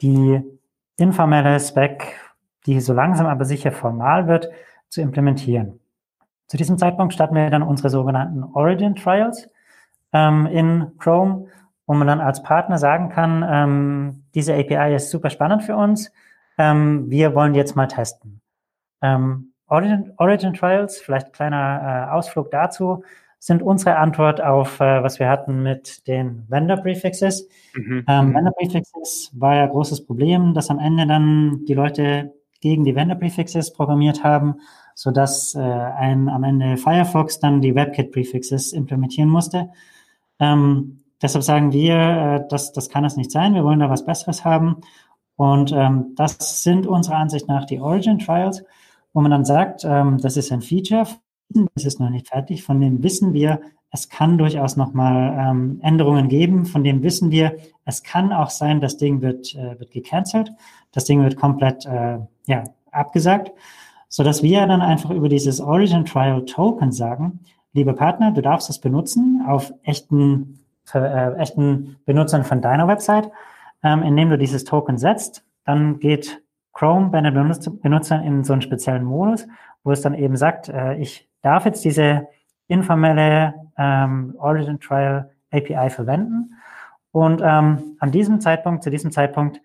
die 0.00 0.40
informelle 0.96 1.58
Spec, 1.60 2.14
die 2.66 2.80
so 2.80 2.92
langsam 2.92 3.26
aber 3.26 3.44
sicher 3.44 3.72
formal 3.72 4.28
wird, 4.28 4.50
zu 4.88 5.00
implementieren. 5.00 5.80
Zu 6.46 6.56
diesem 6.58 6.76
Zeitpunkt 6.76 7.14
starten 7.14 7.34
wir 7.34 7.48
dann 7.48 7.62
unsere 7.62 7.88
sogenannten 7.88 8.42
Origin 8.42 8.94
Trials 8.94 9.48
ähm, 10.12 10.46
in 10.46 10.92
Chrome, 10.98 11.46
wo 11.86 11.94
man 11.94 12.06
dann 12.06 12.20
als 12.20 12.42
Partner 12.42 12.76
sagen 12.78 13.08
kann, 13.08 13.44
ähm, 13.48 14.24
diese 14.34 14.54
API 14.54 14.94
ist 14.94 15.10
super 15.10 15.30
spannend 15.30 15.62
für 15.62 15.76
uns, 15.76 16.12
ähm, 16.58 17.08
wir 17.08 17.34
wollen 17.34 17.54
jetzt 17.54 17.74
mal 17.74 17.88
testen. 17.88 18.41
Ähm, 19.02 19.52
Origin, 19.66 20.12
Origin 20.16 20.54
Trials, 20.54 21.00
vielleicht 21.00 21.32
kleiner 21.32 22.08
äh, 22.08 22.12
Ausflug 22.12 22.50
dazu, 22.50 23.02
sind 23.38 23.62
unsere 23.62 23.96
Antwort 23.96 24.40
auf, 24.40 24.80
äh, 24.80 25.02
was 25.02 25.18
wir 25.18 25.28
hatten 25.28 25.62
mit 25.62 26.06
den 26.06 26.44
Vendor 26.48 26.76
Prefixes. 26.78 27.48
Mhm. 27.74 28.04
Ähm, 28.08 28.34
Vendor 28.34 28.52
Prefixes 28.54 29.30
war 29.34 29.56
ja 29.56 29.66
großes 29.66 30.06
Problem, 30.06 30.54
dass 30.54 30.70
am 30.70 30.78
Ende 30.78 31.06
dann 31.06 31.64
die 31.66 31.74
Leute 31.74 32.32
gegen 32.60 32.84
die 32.84 32.94
Vendor 32.94 33.18
Prefixes 33.18 33.72
programmiert 33.72 34.22
haben 34.22 34.56
so 34.94 35.10
dass 35.10 35.54
äh, 35.54 35.60
ein 35.60 36.28
am 36.28 36.44
Ende 36.44 36.76
Firefox 36.76 37.38
dann 37.38 37.60
die 37.60 37.74
WebKit-Prefixes 37.74 38.72
implementieren 38.72 39.28
musste. 39.28 39.70
Ähm, 40.38 41.02
deshalb 41.20 41.44
sagen 41.44 41.72
wir, 41.72 41.96
äh, 41.96 42.48
das, 42.48 42.72
das 42.72 42.88
kann 42.88 43.04
es 43.04 43.16
nicht 43.16 43.30
sein. 43.30 43.54
Wir 43.54 43.64
wollen 43.64 43.80
da 43.80 43.90
was 43.90 44.04
Besseres 44.04 44.44
haben. 44.44 44.76
Und 45.36 45.72
ähm, 45.72 46.12
das 46.16 46.62
sind 46.62 46.86
unserer 46.86 47.16
Ansicht 47.16 47.48
nach 47.48 47.64
die 47.64 47.80
Origin 47.80 48.18
Trials, 48.18 48.64
wo 49.12 49.20
man 49.20 49.30
dann 49.30 49.44
sagt, 49.44 49.84
ähm, 49.84 50.18
das 50.20 50.36
ist 50.36 50.52
ein 50.52 50.62
Feature, 50.62 51.06
das 51.74 51.84
ist 51.84 52.00
noch 52.00 52.10
nicht 52.10 52.28
fertig, 52.28 52.62
von 52.62 52.80
dem 52.80 53.02
wissen 53.02 53.32
wir, 53.32 53.60
es 53.90 54.08
kann 54.08 54.38
durchaus 54.38 54.76
nochmal 54.76 55.36
ähm, 55.38 55.78
Änderungen 55.82 56.28
geben, 56.28 56.64
von 56.64 56.82
dem 56.82 57.02
wissen 57.02 57.30
wir, 57.30 57.56
es 57.84 58.02
kann 58.02 58.32
auch 58.32 58.50
sein, 58.50 58.80
das 58.80 58.96
Ding 58.96 59.20
wird, 59.20 59.54
äh, 59.54 59.78
wird 59.78 59.90
gecancelt, 59.90 60.52
das 60.92 61.04
Ding 61.04 61.22
wird 61.22 61.36
komplett 61.36 61.84
äh, 61.86 62.18
ja, 62.46 62.64
abgesagt 62.90 63.52
so 64.12 64.22
dass 64.22 64.42
wir 64.42 64.66
dann 64.66 64.82
einfach 64.82 65.08
über 65.08 65.30
dieses 65.30 65.58
Origin 65.58 66.04
Trial 66.04 66.44
Token 66.44 66.92
sagen, 66.92 67.40
liebe 67.72 67.94
Partner, 67.94 68.30
du 68.30 68.42
darfst 68.42 68.68
es 68.68 68.78
benutzen 68.78 69.42
auf 69.48 69.72
echten, 69.84 70.60
äh, 70.92 71.32
echten 71.36 71.96
Benutzern 72.04 72.44
von 72.44 72.60
deiner 72.60 72.86
Website. 72.86 73.30
ähm, 73.82 74.02
indem 74.02 74.30
du 74.30 74.38
dieses 74.38 74.64
Token 74.64 74.98
setzt. 74.98 75.44
Dann 75.64 75.98
geht 75.98 76.42
Chrome 76.72 77.10
bei 77.10 77.20
den 77.20 77.34
Benutzern 77.34 78.24
in 78.24 78.44
so 78.44 78.52
einen 78.52 78.62
speziellen 78.62 79.04
Modus, 79.04 79.46
wo 79.84 79.92
es 79.92 80.00
dann 80.00 80.14
eben 80.14 80.36
sagt, 80.36 80.68
äh, 80.68 80.94
ich 80.94 81.28
darf 81.42 81.64
jetzt 81.64 81.84
diese 81.84 82.28
informelle 82.68 83.54
ähm, 83.76 84.34
Origin 84.38 84.80
Trial 84.80 85.30
API 85.50 85.90
verwenden. 85.90 86.54
Und 87.10 87.42
ähm, 87.44 87.96
an 87.98 88.10
diesem 88.10 88.40
Zeitpunkt, 88.40 88.82
zu 88.82 88.90
diesem 88.90 89.12
Zeitpunkt, 89.12 89.60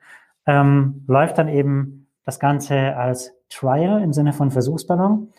ähm, 0.46 1.04
läuft 1.08 1.38
dann 1.38 1.48
eben 1.48 2.08
das 2.26 2.40
Ganze 2.40 2.96
als 2.98 3.34
Trial 3.50 4.02
im 4.02 4.12
Sinne 4.12 4.34
von 4.34 4.52
Versuchsballon. 4.52 5.30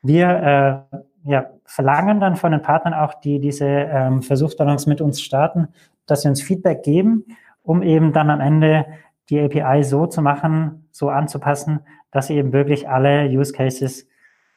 Wir 0.00 0.86
äh, 0.92 0.96
ja, 1.24 1.46
verlangen 1.64 2.20
dann 2.20 2.36
von 2.36 2.52
den 2.52 2.62
Partnern 2.62 2.94
auch, 2.94 3.14
die 3.14 3.40
diese 3.40 3.66
ähm, 3.66 4.22
Versuchsballons 4.22 4.86
mit 4.86 5.00
uns 5.00 5.20
starten, 5.20 5.68
dass 6.06 6.22
sie 6.22 6.28
uns 6.28 6.42
Feedback 6.42 6.82
geben, 6.82 7.24
um 7.62 7.82
eben 7.82 8.12
dann 8.12 8.30
am 8.30 8.40
Ende 8.40 8.86
die 9.30 9.40
API 9.40 9.82
so 9.84 10.06
zu 10.06 10.22
machen, 10.22 10.83
so 10.94 11.08
anzupassen, 11.08 11.80
dass 12.12 12.28
sie 12.28 12.36
eben 12.36 12.52
wirklich 12.52 12.88
alle 12.88 13.26
Use 13.26 13.52
Cases 13.52 14.06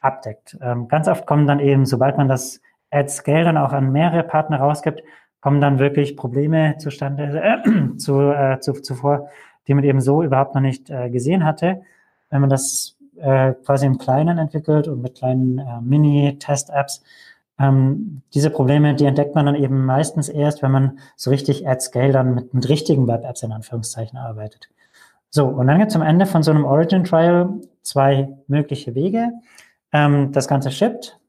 abdeckt. 0.02 0.56
Ähm, 0.62 0.88
ganz 0.88 1.08
oft 1.08 1.26
kommen 1.26 1.48
dann 1.48 1.60
eben, 1.60 1.88
sobald 1.88 2.16
man 2.16 2.28
das 2.28 2.62
at 2.92 3.10
Scale 3.10 3.44
dann 3.44 3.58
auch 3.58 3.74
an 3.74 3.92
mehrere 3.92 4.22
Partner 4.22 4.60
rausgibt, 4.60 5.02
kommen 5.42 5.62
dann 5.62 5.80
wirklich 5.80 6.16
Probleme 6.16 6.78
zustande, 6.78 7.42
äh, 7.42 7.98
zu, 7.98 8.22
äh, 8.22 8.60
zu, 8.60 8.74
zuvor, 8.74 9.30
die 9.68 9.74
man 9.74 9.84
eben 9.84 10.00
so 10.00 10.22
überhaupt 10.22 10.54
noch 10.54 10.62
nicht 10.62 10.92
äh, 10.92 11.10
gesehen 11.10 11.44
hatte. 11.44 11.82
Wenn 12.30 12.42
man 12.42 12.52
das 12.52 12.96
äh, 13.18 13.54
quasi 13.66 13.88
im 13.88 13.98
Kleinen 13.98 14.38
entwickelt 14.38 14.88
und 14.88 15.02
mit 15.02 15.16
kleinen 15.16 15.58
äh, 15.58 15.82
Mini-Test-Apps, 15.82 17.04
ähm, 17.58 18.22
diese 18.36 18.52
Probleme, 18.52 18.94
die 18.94 19.06
entdeckt 19.06 19.34
man 19.34 19.48
dann 19.48 19.56
eben 19.56 19.86
meistens 19.86 20.30
erst, 20.30 20.62
wenn 20.62 20.72
man 20.72 21.00
so 21.16 21.32
richtig 21.32 21.68
at 21.68 21.82
Scale 21.82 22.12
dann 22.12 22.36
mit, 22.36 22.54
mit 22.54 22.70
richtigen 22.70 23.08
Web-Apps 23.08 23.42
in 23.42 23.52
Anführungszeichen 23.52 24.20
arbeitet. 24.20 24.70
So, 25.30 25.46
und 25.46 25.68
dann 25.68 25.80
gibt 25.80 25.92
es 25.92 25.96
am 25.96 26.02
Ende 26.02 26.26
von 26.26 26.44
so 26.44 26.52
einem 26.52 26.66
Origin 26.66 27.04
Trial 27.04 27.50
zwei 27.82 28.30
mögliche 28.48 28.96
Wege. 28.96 29.32
Ähm, 29.92 30.32
das 30.32 30.48
Ganze 30.48 30.72
shippt, 30.72 31.20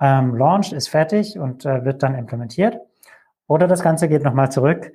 ähm, 0.00 0.36
launched, 0.36 0.72
ist 0.72 0.88
fertig 0.88 1.38
und 1.38 1.64
äh, 1.64 1.84
wird 1.84 2.02
dann 2.02 2.14
implementiert. 2.14 2.78
Oder 3.46 3.68
das 3.68 3.82
Ganze 3.82 4.08
geht 4.08 4.22
nochmal 4.22 4.50
zurück. 4.50 4.92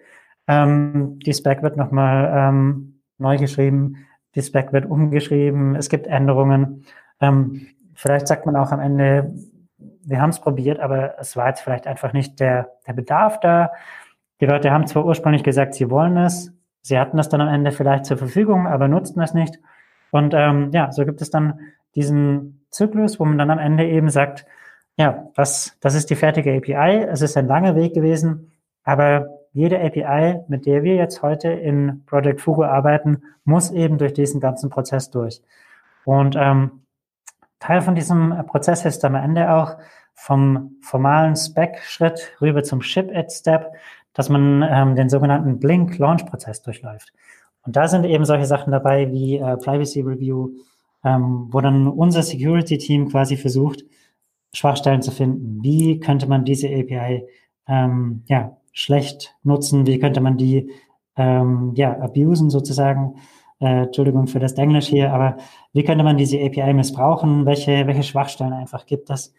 Ähm, 0.47 1.19
die 1.19 1.33
Spec 1.33 1.61
wird 1.61 1.77
nochmal 1.77 2.31
ähm, 2.33 3.01
neu 3.17 3.37
geschrieben, 3.37 4.07
die 4.35 4.41
Spec 4.41 4.71
wird 4.71 4.85
umgeschrieben, 4.85 5.75
es 5.75 5.89
gibt 5.89 6.07
Änderungen. 6.07 6.85
Ähm, 7.19 7.67
vielleicht 7.95 8.27
sagt 8.27 8.45
man 8.45 8.55
auch 8.55 8.71
am 8.71 8.79
Ende, 8.79 9.33
wir 9.77 10.21
haben 10.21 10.29
es 10.29 10.39
probiert, 10.39 10.79
aber 10.79 11.19
es 11.19 11.35
war 11.35 11.47
jetzt 11.47 11.61
vielleicht 11.61 11.87
einfach 11.87 12.13
nicht 12.13 12.39
der, 12.39 12.71
der 12.87 12.93
Bedarf 12.93 13.39
da. 13.39 13.71
Die 14.39 14.45
Leute 14.45 14.71
haben 14.71 14.87
zwar 14.87 15.05
ursprünglich 15.05 15.43
gesagt, 15.43 15.73
sie 15.73 15.89
wollen 15.89 16.17
es, 16.17 16.53
sie 16.87 16.97
hatten 16.97 17.17
das 17.17 17.29
dann 17.29 17.41
am 17.41 17.49
Ende 17.49 17.71
vielleicht 17.71 18.05
zur 18.05 18.17
Verfügung, 18.17 18.65
aber 18.65 18.87
nutzten 18.87 19.21
es 19.21 19.33
nicht. 19.33 19.59
Und 20.11 20.33
ähm, 20.33 20.71
ja, 20.71 20.91
so 20.91 21.05
gibt 21.05 21.21
es 21.21 21.29
dann 21.29 21.59
diesen 21.95 22.65
Zyklus, 22.69 23.19
wo 23.19 23.25
man 23.25 23.37
dann 23.37 23.51
am 23.51 23.59
Ende 23.59 23.85
eben 23.85 24.09
sagt, 24.09 24.45
ja, 24.95 25.27
das, 25.35 25.77
das 25.81 25.95
ist 25.95 26.09
die 26.09 26.15
fertige 26.15 26.55
API. 26.55 27.03
Es 27.03 27.21
ist 27.21 27.35
ein 27.37 27.47
langer 27.47 27.75
Weg 27.75 27.93
gewesen, 27.93 28.51
aber 28.83 29.27
jede 29.51 29.79
API, 29.81 30.39
mit 30.47 30.65
der 30.65 30.83
wir 30.83 30.95
jetzt 30.95 31.21
heute 31.21 31.49
in 31.49 32.05
Project 32.05 32.41
Fugo 32.41 32.63
arbeiten, 32.63 33.23
muss 33.43 33.71
eben 33.71 33.97
durch 33.97 34.13
diesen 34.13 34.39
ganzen 34.39 34.69
Prozess 34.69 35.09
durch. 35.11 35.41
Und 36.05 36.35
ähm, 36.39 36.83
Teil 37.59 37.81
von 37.81 37.95
diesem 37.95 38.45
Prozess 38.47 38.85
ist 38.85 39.03
am 39.03 39.15
Ende 39.15 39.51
auch 39.51 39.77
vom 40.13 40.77
formalen 40.81 41.35
Spec-Schritt 41.35 42.35
rüber 42.41 42.63
zum 42.63 42.81
Ship-It-Step, 42.81 43.73
dass 44.17 44.29
man 44.29 44.65
ähm, 44.67 44.95
den 44.95 45.09
sogenannten 45.09 45.59
Blink-Launch-Prozess 45.59 46.63
durchläuft. 46.63 47.13
Und 47.61 47.75
da 47.75 47.87
sind 47.87 48.03
eben 48.03 48.25
solche 48.25 48.47
Sachen 48.47 48.71
dabei 48.71 49.11
wie 49.11 49.37
äh, 49.37 49.57
Privacy 49.57 50.01
Review, 50.01 50.49
ähm, 51.05 51.49
wo 51.51 51.61
dann 51.61 51.87
unser 51.87 52.23
Security-Team 52.23 53.09
quasi 53.09 53.37
versucht, 53.37 53.83
Schwachstellen 54.53 55.03
zu 55.03 55.11
finden. 55.11 55.59
Wie 55.61 55.99
könnte 55.99 56.27
man 56.27 56.45
diese 56.45 56.67
API 56.67 57.27
ähm, 57.67 58.23
ja, 58.25 58.57
schlecht 58.71 59.35
nutzen? 59.43 59.85
Wie 59.85 59.99
könnte 59.99 60.19
man 60.19 60.35
die 60.35 60.71
ähm, 61.15 61.73
ja, 61.75 61.99
abusen 61.99 62.49
sozusagen? 62.49 63.17
Äh, 63.59 63.83
Entschuldigung 63.83 64.25
für 64.25 64.39
das 64.39 64.53
Englisch 64.53 64.87
hier, 64.87 65.13
aber 65.13 65.37
wie 65.73 65.83
könnte 65.83 66.03
man 66.03 66.17
diese 66.17 66.39
API 66.43 66.73
missbrauchen? 66.73 67.45
Welche, 67.45 67.85
welche 67.85 68.03
Schwachstellen 68.03 68.53
einfach 68.53 68.87
gibt 68.87 69.11
es? 69.11 69.31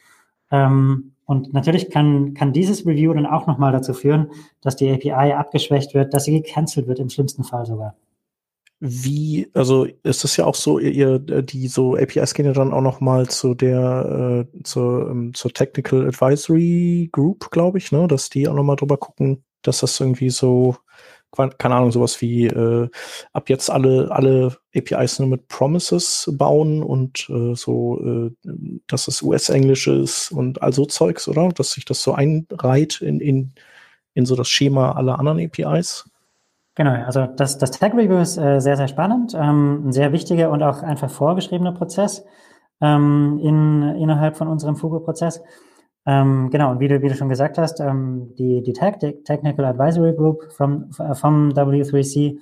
Ähm, 0.52 1.14
und 1.28 1.52
natürlich 1.52 1.90
kann, 1.90 2.32
kann 2.32 2.54
dieses 2.54 2.86
Review 2.86 3.12
dann 3.12 3.26
auch 3.26 3.46
nochmal 3.46 3.70
dazu 3.70 3.92
führen, 3.92 4.30
dass 4.62 4.76
die 4.76 4.90
API 4.90 5.34
abgeschwächt 5.34 5.92
wird, 5.92 6.14
dass 6.14 6.24
sie 6.24 6.40
gecancelt 6.40 6.88
wird, 6.88 7.00
im 7.00 7.10
schlimmsten 7.10 7.44
Fall 7.44 7.66
sogar. 7.66 7.94
Wie, 8.80 9.50
also 9.52 9.86
ist 10.04 10.24
es 10.24 10.38
ja 10.38 10.46
auch 10.46 10.54
so, 10.54 10.78
ihr, 10.78 11.18
die 11.18 11.68
so 11.68 11.96
APIs 11.96 12.32
gehen 12.32 12.46
ja 12.46 12.52
dann 12.52 12.72
auch 12.72 12.80
noch 12.80 13.00
mal 13.00 13.28
zu 13.28 13.54
der, 13.54 14.46
äh, 14.56 14.62
zur, 14.62 15.10
ähm, 15.10 15.34
zur 15.34 15.52
Technical 15.52 16.06
Advisory 16.06 17.10
Group, 17.12 17.50
glaube 17.50 17.76
ich, 17.76 17.92
ne, 17.92 18.08
dass 18.08 18.30
die 18.30 18.48
auch 18.48 18.54
noch 18.54 18.64
mal 18.64 18.76
drüber 18.76 18.96
gucken, 18.96 19.44
dass 19.60 19.80
das 19.80 20.00
irgendwie 20.00 20.30
so, 20.30 20.76
keine 21.58 21.74
Ahnung, 21.74 21.92
sowas 21.92 22.20
wie 22.20 22.46
äh, 22.46 22.88
ab 23.32 23.48
jetzt 23.48 23.70
alle, 23.70 24.10
alle 24.10 24.56
APIs 24.74 25.18
nur 25.18 25.28
mit 25.28 25.48
Promises 25.48 26.32
bauen 26.36 26.82
und 26.82 27.28
äh, 27.30 27.54
so, 27.54 28.00
äh, 28.00 28.30
dass 28.86 29.08
es 29.08 29.22
US-Englisch 29.22 29.86
ist 29.86 30.32
und 30.32 30.62
all 30.62 30.72
so 30.72 30.86
Zeugs, 30.86 31.28
oder? 31.28 31.48
Dass 31.50 31.72
sich 31.72 31.84
das 31.84 32.02
so 32.02 32.14
einreiht 32.14 33.00
in, 33.00 33.20
in, 33.20 33.52
in 34.14 34.26
so 34.26 34.36
das 34.36 34.48
Schema 34.48 34.92
aller 34.92 35.18
anderen 35.18 35.40
APIs. 35.40 36.08
Genau, 36.74 36.92
also 36.92 37.26
das, 37.26 37.58
das 37.58 37.72
Tag 37.72 37.94
Review 37.94 38.18
ist 38.18 38.38
äh, 38.38 38.60
sehr, 38.60 38.76
sehr 38.76 38.88
spannend, 38.88 39.34
ähm, 39.34 39.88
ein 39.88 39.92
sehr 39.92 40.12
wichtiger 40.12 40.50
und 40.50 40.62
auch 40.62 40.82
einfach 40.82 41.10
vorgeschriebener 41.10 41.72
Prozess 41.72 42.24
ähm, 42.80 43.40
in, 43.42 43.82
innerhalb 43.96 44.36
von 44.36 44.48
unserem 44.48 44.76
Fugo-Prozess. 44.76 45.42
Ähm, 46.08 46.48
genau, 46.48 46.70
und 46.70 46.80
wie 46.80 46.88
du, 46.88 47.02
wie 47.02 47.08
du 47.08 47.14
schon 47.14 47.28
gesagt 47.28 47.58
hast, 47.58 47.80
ähm, 47.80 48.34
die, 48.38 48.62
die 48.62 48.72
Tech, 48.72 48.94
Technical 49.24 49.66
Advisory 49.66 50.14
Group 50.14 50.50
vom, 50.52 50.90
vom 50.90 51.50
W3C, 51.50 52.38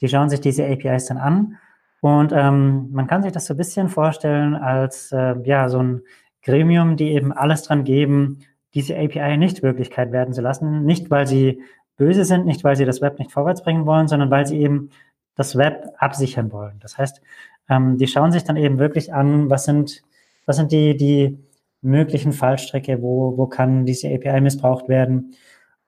die 0.00 0.08
schauen 0.08 0.28
sich 0.28 0.40
diese 0.40 0.66
APIs 0.66 1.06
dann 1.06 1.18
an. 1.18 1.56
Und 2.00 2.32
ähm, 2.34 2.88
man 2.90 3.06
kann 3.06 3.22
sich 3.22 3.30
das 3.30 3.46
so 3.46 3.54
ein 3.54 3.56
bisschen 3.56 3.88
vorstellen 3.88 4.56
als 4.56 5.12
äh, 5.12 5.36
ja, 5.44 5.68
so 5.68 5.78
ein 5.78 6.02
Gremium, 6.42 6.96
die 6.96 7.12
eben 7.12 7.32
alles 7.32 7.62
dran 7.62 7.84
geben, 7.84 8.40
diese 8.74 8.96
API 8.98 9.36
nicht 9.36 9.62
Wirklichkeit 9.62 10.10
werden 10.10 10.34
zu 10.34 10.42
lassen. 10.42 10.84
Nicht, 10.84 11.08
weil 11.08 11.28
sie 11.28 11.62
böse 11.96 12.24
sind, 12.24 12.46
nicht 12.46 12.64
weil 12.64 12.74
sie 12.74 12.84
das 12.84 13.00
Web 13.00 13.20
nicht 13.20 13.30
vorwärts 13.30 13.62
bringen 13.62 13.86
wollen, 13.86 14.08
sondern 14.08 14.32
weil 14.32 14.44
sie 14.44 14.58
eben 14.58 14.90
das 15.36 15.56
Web 15.56 15.92
absichern 15.98 16.50
wollen. 16.50 16.80
Das 16.80 16.98
heißt, 16.98 17.22
ähm, 17.70 17.96
die 17.96 18.08
schauen 18.08 18.32
sich 18.32 18.42
dann 18.42 18.56
eben 18.56 18.80
wirklich 18.80 19.14
an, 19.14 19.48
was 19.50 19.66
sind, 19.66 20.02
was 20.46 20.56
sind 20.56 20.72
die, 20.72 20.96
die 20.96 21.38
möglichen 21.84 22.32
Fallstrecke, 22.32 23.02
wo, 23.02 23.36
wo 23.36 23.46
kann 23.46 23.84
diese 23.84 24.08
API 24.08 24.40
missbraucht 24.40 24.88
werden. 24.88 25.34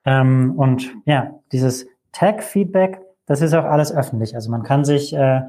Ähm, 0.04 0.54
und 0.56 0.94
ja, 1.04 1.40
dieses 1.52 1.86
Tag-Feedback, 2.12 3.00
das 3.26 3.42
ist 3.42 3.54
auch 3.54 3.64
alles 3.64 3.94
öffentlich. 3.94 4.34
Also 4.34 4.50
man 4.50 4.62
kann 4.62 4.84
sich 4.84 5.12
äh, 5.12 5.40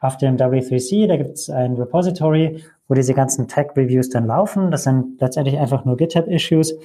auf 0.00 0.16
dem 0.18 0.36
W3C, 0.36 1.06
da 1.06 1.16
gibt 1.16 1.32
es 1.32 1.50
ein 1.50 1.74
Repository, 1.74 2.62
wo 2.88 2.94
diese 2.94 3.14
ganzen 3.14 3.48
Tag-Reviews 3.48 4.10
dann 4.10 4.26
laufen. 4.26 4.70
Das 4.70 4.84
sind 4.84 5.20
letztendlich 5.20 5.58
einfach 5.58 5.84
nur 5.84 5.96
GitHub-Issues. 5.96 6.76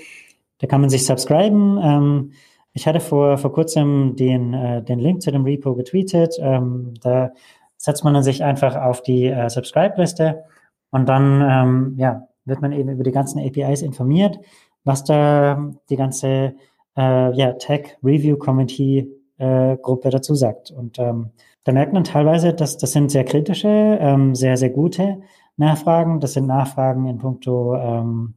Da 0.59 0.67
kann 0.67 0.81
man 0.81 0.89
sich 0.89 1.05
subscriben. 1.05 1.79
Ähm, 1.81 2.31
ich 2.73 2.87
hatte 2.87 2.99
vor, 2.99 3.37
vor 3.37 3.51
kurzem 3.51 4.15
den, 4.15 4.53
äh, 4.53 4.81
den 4.81 4.99
Link 4.99 5.21
zu 5.21 5.31
dem 5.31 5.43
Repo 5.43 5.75
getweetet. 5.75 6.37
Ähm, 6.39 6.93
da 7.01 7.31
setzt 7.77 8.03
man 8.03 8.21
sich 8.23 8.43
einfach 8.43 8.75
auf 8.75 9.01
die 9.01 9.25
äh, 9.25 9.49
Subscribe-Liste 9.49 10.43
und 10.91 11.07
dann 11.07 11.41
ähm, 11.41 11.93
ja, 11.97 12.28
wird 12.49 12.61
man 12.61 12.71
eben 12.71 12.89
über 12.89 13.03
die 13.03 13.11
ganzen 13.11 13.39
APIs 13.39 13.81
informiert, 13.81 14.39
was 14.83 15.03
da 15.03 15.71
die 15.89 15.95
ganze 15.95 16.55
äh, 16.97 17.35
ja, 17.35 17.53
Tech 17.53 17.97
Review 18.03 18.37
Committee 18.37 19.07
äh, 19.37 19.77
Gruppe 19.77 20.09
dazu 20.09 20.35
sagt. 20.35 20.71
Und 20.71 20.99
ähm, 20.99 21.31
da 21.63 21.71
merkt 21.71 21.93
man 21.93 22.03
teilweise, 22.03 22.53
dass 22.53 22.77
das 22.77 22.91
sind 22.91 23.11
sehr 23.11 23.23
kritische, 23.23 23.67
ähm, 23.67 24.35
sehr, 24.35 24.57
sehr 24.57 24.69
gute 24.69 25.21
Nachfragen. 25.57 26.19
Das 26.19 26.33
sind 26.33 26.47
Nachfragen 26.47 27.07
in 27.07 27.17
puncto, 27.17 27.75
ähm, 27.75 28.35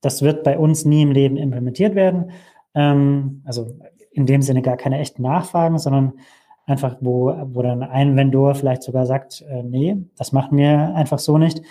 das 0.00 0.22
wird 0.22 0.44
bei 0.44 0.58
uns 0.58 0.84
nie 0.84 1.02
im 1.02 1.12
Leben 1.12 1.36
implementiert 1.36 1.94
werden. 1.94 2.30
Ähm, 2.74 3.42
also 3.44 3.66
in 4.10 4.26
dem 4.26 4.42
Sinne 4.42 4.62
gar 4.62 4.76
keine 4.76 4.98
echten 4.98 5.22
Nachfragen, 5.22 5.78
sondern 5.78 6.14
einfach, 6.66 6.96
wo, 7.00 7.34
wo 7.52 7.62
dann 7.62 7.82
ein 7.82 8.16
Vendor 8.16 8.54
vielleicht 8.54 8.82
sogar 8.82 9.06
sagt, 9.06 9.42
äh, 9.48 9.62
nee, 9.62 9.96
das 10.16 10.32
machen 10.32 10.56
wir 10.56 10.94
einfach 10.94 11.18
so 11.18 11.38
nicht. 11.38 11.62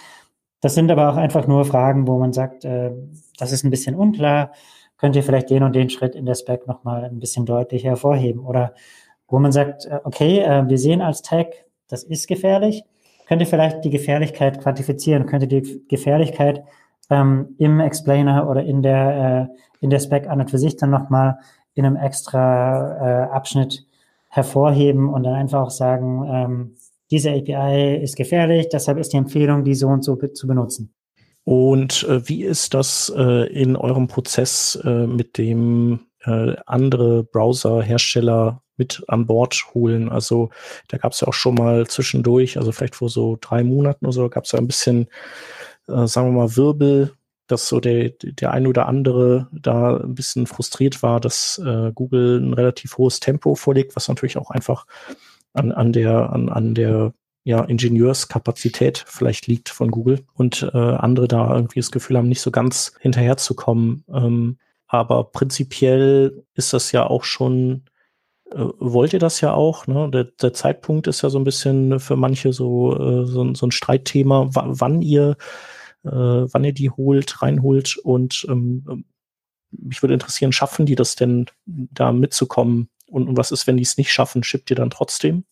Das 0.63 0.75
sind 0.75 0.89
aber 0.89 1.09
auch 1.09 1.17
einfach 1.17 1.45
nur 1.45 1.65
Fragen, 1.65 2.07
wo 2.07 2.17
man 2.17 2.31
sagt, 2.31 2.63
äh, 2.63 2.91
das 3.37 3.51
ist 3.51 3.65
ein 3.65 3.69
bisschen 3.69 3.95
unklar, 3.95 4.53
könnt 4.97 5.13
ihr 5.17 5.21
vielleicht 5.21 5.49
den 5.49 5.61
und 5.61 5.75
den 5.75 5.89
Schritt 5.89 6.15
in 6.15 6.25
der 6.25 6.35
Spec 6.35 6.67
nochmal 6.67 7.03
ein 7.03 7.19
bisschen 7.19 7.45
deutlicher 7.45 7.89
hervorheben. 7.89 8.45
Oder 8.45 8.73
wo 9.27 9.39
man 9.39 9.51
sagt, 9.51 9.85
äh, 9.85 9.99
okay, 10.05 10.39
äh, 10.39 10.63
wir 10.69 10.77
sehen 10.77 11.01
als 11.01 11.21
Tag, 11.21 11.47
das 11.89 12.05
ist 12.05 12.29
gefährlich, 12.29 12.85
könnt 13.27 13.41
ihr 13.41 13.47
vielleicht 13.47 13.83
die 13.83 13.89
Gefährlichkeit 13.89 14.61
quantifizieren, 14.61 15.25
könnt 15.25 15.43
ihr 15.43 15.49
die 15.49 15.85
Gefährlichkeit 15.89 16.63
ähm, 17.09 17.55
im 17.57 17.81
Explainer 17.81 18.49
oder 18.49 18.63
in 18.63 18.81
der, 18.81 19.49
äh, 19.51 19.83
in 19.83 19.89
der 19.89 19.99
Spec 19.99 20.29
an 20.29 20.39
und 20.39 20.49
für 20.49 20.59
sich 20.59 20.77
dann 20.77 20.91
nochmal 20.91 21.39
in 21.73 21.85
einem 21.85 21.97
extra 21.97 23.25
äh, 23.25 23.31
Abschnitt 23.31 23.85
hervorheben 24.29 25.09
und 25.13 25.23
dann 25.23 25.33
einfach 25.33 25.61
auch 25.61 25.71
sagen, 25.71 26.25
ähm, 26.31 26.75
diese 27.13 27.29
API 27.31 28.01
ist 28.01 28.15
gefährlich, 28.15 28.69
deshalb 28.69 28.97
ist 28.97 29.13
die 29.13 29.17
Empfehlung, 29.17 29.63
die 29.63 29.75
so 29.75 29.87
und 29.87 30.03
so 30.03 30.15
zu 30.15 30.47
benutzen. 30.47 30.95
Und 31.43 32.03
äh, 32.09 32.27
wie 32.27 32.43
ist 32.43 32.73
das 32.73 33.13
äh, 33.15 33.45
in 33.53 33.75
eurem 33.75 34.07
Prozess 34.07 34.79
äh, 34.83 35.05
mit 35.05 35.37
dem 35.37 36.07
äh, 36.25 36.55
andere 36.65 37.23
Browser-Hersteller 37.23 38.63
mit 38.77 39.03
an 39.07 39.27
Bord 39.27 39.63
holen? 39.75 40.09
Also 40.09 40.49
da 40.87 40.97
gab 40.97 41.11
es 41.11 41.21
ja 41.21 41.27
auch 41.27 41.33
schon 41.33 41.53
mal 41.53 41.85
zwischendurch, 41.85 42.57
also 42.57 42.71
vielleicht 42.71 42.95
vor 42.95 43.09
so 43.09 43.37
drei 43.39 43.63
Monaten 43.63 44.05
oder 44.05 44.13
so, 44.13 44.29
gab 44.29 44.45
es 44.45 44.51
ja 44.51 44.57
ein 44.57 44.67
bisschen, 44.67 45.07
äh, 45.87 46.07
sagen 46.07 46.29
wir 46.29 46.41
mal, 46.41 46.55
Wirbel, 46.55 47.13
dass 47.45 47.67
so 47.67 47.79
der, 47.79 48.09
der 48.09 48.51
ein 48.53 48.65
oder 48.65 48.87
andere 48.87 49.49
da 49.51 49.97
ein 49.97 50.15
bisschen 50.15 50.47
frustriert 50.47 51.03
war, 51.03 51.19
dass 51.19 51.61
äh, 51.63 51.91
Google 51.93 52.41
ein 52.41 52.53
relativ 52.53 52.97
hohes 52.97 53.19
Tempo 53.19 53.53
vorlegt, 53.53 53.95
was 53.95 54.07
natürlich 54.07 54.37
auch 54.37 54.49
einfach 54.49 54.87
an, 55.53 55.71
an 55.71 55.93
der, 55.93 56.31
an, 56.31 56.49
an 56.49 56.75
der 56.75 57.13
ja, 57.43 57.61
Ingenieurskapazität 57.63 59.03
vielleicht 59.05 59.47
liegt 59.47 59.69
von 59.69 59.91
Google 59.91 60.25
und 60.33 60.69
äh, 60.73 60.77
andere 60.77 61.27
da 61.27 61.53
irgendwie 61.53 61.79
das 61.79 61.91
Gefühl 61.91 62.17
haben, 62.17 62.29
nicht 62.29 62.41
so 62.41 62.51
ganz 62.51 62.93
hinterherzukommen. 62.99 64.03
Ähm, 64.13 64.57
aber 64.87 65.25
prinzipiell 65.25 66.45
ist 66.53 66.71
das 66.71 66.91
ja 66.91 67.05
auch 67.05 67.23
schon, 67.23 67.83
äh, 68.51 68.63
wollt 68.79 69.13
ihr 69.13 69.19
das 69.19 69.41
ja 69.41 69.53
auch, 69.53 69.87
ne? 69.87 70.09
Der, 70.09 70.25
der, 70.25 70.53
Zeitpunkt 70.53 71.07
ist 71.07 71.21
ja 71.21 71.29
so 71.29 71.37
ein 71.37 71.43
bisschen 71.43 71.99
für 71.99 72.15
manche 72.15 72.53
so, 72.53 72.95
äh, 72.95 73.25
so, 73.25 73.53
so, 73.55 73.65
ein 73.65 73.71
Streitthema, 73.71 74.49
wann 74.53 75.01
ihr, 75.01 75.35
äh, 76.03 76.09
wann 76.11 76.63
ihr 76.63 76.73
die 76.73 76.91
holt, 76.91 77.41
reinholt 77.41 77.97
und 77.97 78.45
ähm, 78.49 79.05
mich 79.71 80.01
würde 80.01 80.13
interessieren, 80.13 80.51
schaffen 80.51 80.85
die 80.85 80.95
das 80.95 81.15
denn 81.15 81.47
da 81.65 82.11
mitzukommen? 82.11 82.89
Und, 83.13 83.27
und 83.27 83.37
was 83.37 83.51
ist, 83.51 83.67
wenn 83.67 83.77
die 83.77 83.83
es 83.83 83.97
nicht 83.97 84.11
schaffen? 84.11 84.43
Schippt 84.43 84.69
ihr 84.69 84.75
dann 84.75 84.89
trotzdem? 84.89 85.45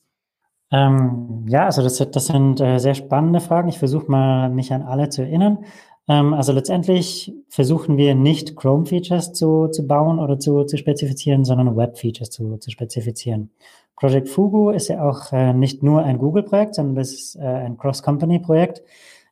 Ähm, 0.71 1.45
ja, 1.47 1.65
also 1.65 1.83
das, 1.83 1.97
das 1.97 2.25
sind 2.25 2.59
äh, 2.61 2.77
sehr 2.79 2.95
spannende 2.95 3.41
Fragen. 3.41 3.69
Ich 3.69 3.79
versuche 3.79 4.09
mal, 4.09 4.49
mich 4.49 4.73
an 4.73 4.83
alle 4.83 5.09
zu 5.09 5.21
erinnern. 5.21 5.65
Ähm, 6.07 6.33
also 6.33 6.53
letztendlich 6.53 7.33
versuchen 7.49 7.97
wir 7.97 8.15
nicht 8.15 8.55
Chrome-Features 8.55 9.33
zu, 9.33 9.67
zu 9.67 9.85
bauen 9.85 10.19
oder 10.19 10.39
zu, 10.39 10.63
zu 10.63 10.77
spezifizieren, 10.77 11.45
sondern 11.45 11.75
Web-Features 11.75 12.29
zu, 12.29 12.57
zu 12.57 12.71
spezifizieren. 12.71 13.51
Project 13.95 14.29
Fugu 14.29 14.71
ist 14.71 14.87
ja 14.87 15.07
auch 15.07 15.31
äh, 15.31 15.53
nicht 15.53 15.83
nur 15.83 16.03
ein 16.03 16.17
Google-Projekt, 16.17 16.75
sondern 16.75 16.95
das 16.95 17.11
ist 17.11 17.35
äh, 17.35 17.41
ein 17.41 17.77
Cross-Company-Projekt, 17.77 18.81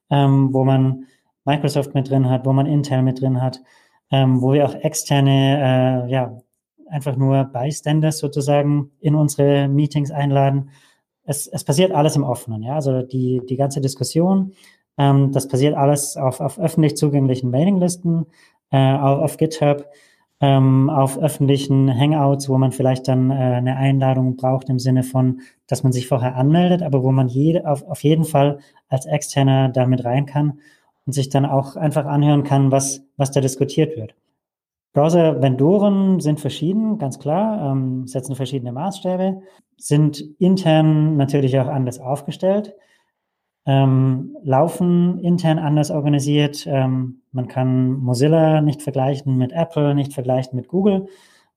ähm, 0.10 0.54
wo 0.54 0.64
man 0.64 1.06
Microsoft 1.46 1.96
mit 1.96 2.10
drin 2.10 2.30
hat, 2.30 2.46
wo 2.46 2.54
man 2.54 2.68
Intel 2.68 3.02
mit 3.02 3.22
drin 3.22 3.42
hat, 3.42 3.62
ähm, 4.12 4.42
wo 4.42 4.54
wir 4.54 4.66
auch 4.66 4.76
externe, 4.76 6.06
äh, 6.08 6.12
ja, 6.12 6.38
einfach 6.90 7.16
nur 7.16 7.44
Bystanders 7.46 8.20
sozusagen 8.20 8.92
in 9.00 9.16
unsere 9.16 9.68
Meetings 9.68 10.12
einladen 10.12 10.70
es, 11.30 11.46
es 11.48 11.64
passiert 11.64 11.92
alles 11.92 12.16
im 12.16 12.24
Offenen, 12.24 12.64
ja. 12.64 12.76
Also 12.76 13.04
die, 13.04 13.42
die 13.48 13.56
ganze 13.56 13.82
Diskussion, 13.82 14.54
ähm, 14.98 15.32
das 15.32 15.48
passiert 15.48 15.76
alles 15.76 16.18
auf, 16.18 16.40
auf 16.42 16.60
öffentlich 16.60 16.98
zugänglichen 16.98 17.52
Mailinglisten, 17.52 18.26
äh, 18.72 18.94
auf, 18.96 19.20
auf 19.20 19.38
GitHub, 19.38 19.86
ähm, 20.42 20.90
auf 20.90 21.20
öffentlichen 21.20 21.94
Hangouts, 21.96 22.50
wo 22.50 22.58
man 22.58 22.72
vielleicht 22.72 23.08
dann 23.08 23.30
äh, 23.30 23.36
eine 23.36 23.78
Einladung 23.78 24.38
braucht 24.38 24.70
im 24.70 24.80
Sinne 24.80 25.04
von, 25.04 25.42
dass 25.68 25.84
man 25.84 25.92
sich 25.92 26.08
vorher 26.08 26.36
anmeldet, 26.36 26.82
aber 26.82 27.04
wo 27.04 27.12
man 27.12 27.28
jede, 27.28 27.70
auf, 27.70 27.84
auf 27.84 28.04
jeden 28.04 28.26
Fall 28.26 28.58
als 28.88 29.06
Externer 29.06 29.70
damit 29.70 30.06
rein 30.06 30.26
kann 30.26 30.60
und 31.06 31.14
sich 31.14 31.30
dann 31.30 31.46
auch 31.46 31.76
einfach 31.76 32.06
anhören 32.06 32.44
kann, 32.44 32.72
was, 32.72 33.04
was 33.18 33.30
da 33.30 33.40
diskutiert 33.40 33.98
wird. 33.98 34.16
Browser-Vendoren 34.94 36.20
sind 36.20 36.40
verschieden, 36.40 36.98
ganz 36.98 37.20
klar, 37.20 37.72
ähm, 37.72 38.08
setzen 38.08 38.36
verschiedene 38.36 38.72
Maßstäbe, 38.72 39.42
sind 39.78 40.20
intern 40.40 41.16
natürlich 41.16 41.60
auch 41.60 41.68
anders 41.68 42.00
aufgestellt, 42.00 42.74
ähm, 43.66 44.36
laufen 44.44 45.20
intern 45.20 45.60
anders 45.60 45.92
organisiert. 45.92 46.66
Ähm, 46.66 47.22
man 47.32 47.48
kann 47.48 48.00
Mozilla 48.00 48.62
nicht 48.62 48.82
vergleichen 48.82 49.38
mit 49.38 49.52
Apple, 49.52 49.94
nicht 49.94 50.14
vergleichen 50.14 50.56
mit 50.56 50.68
Google, 50.68 51.08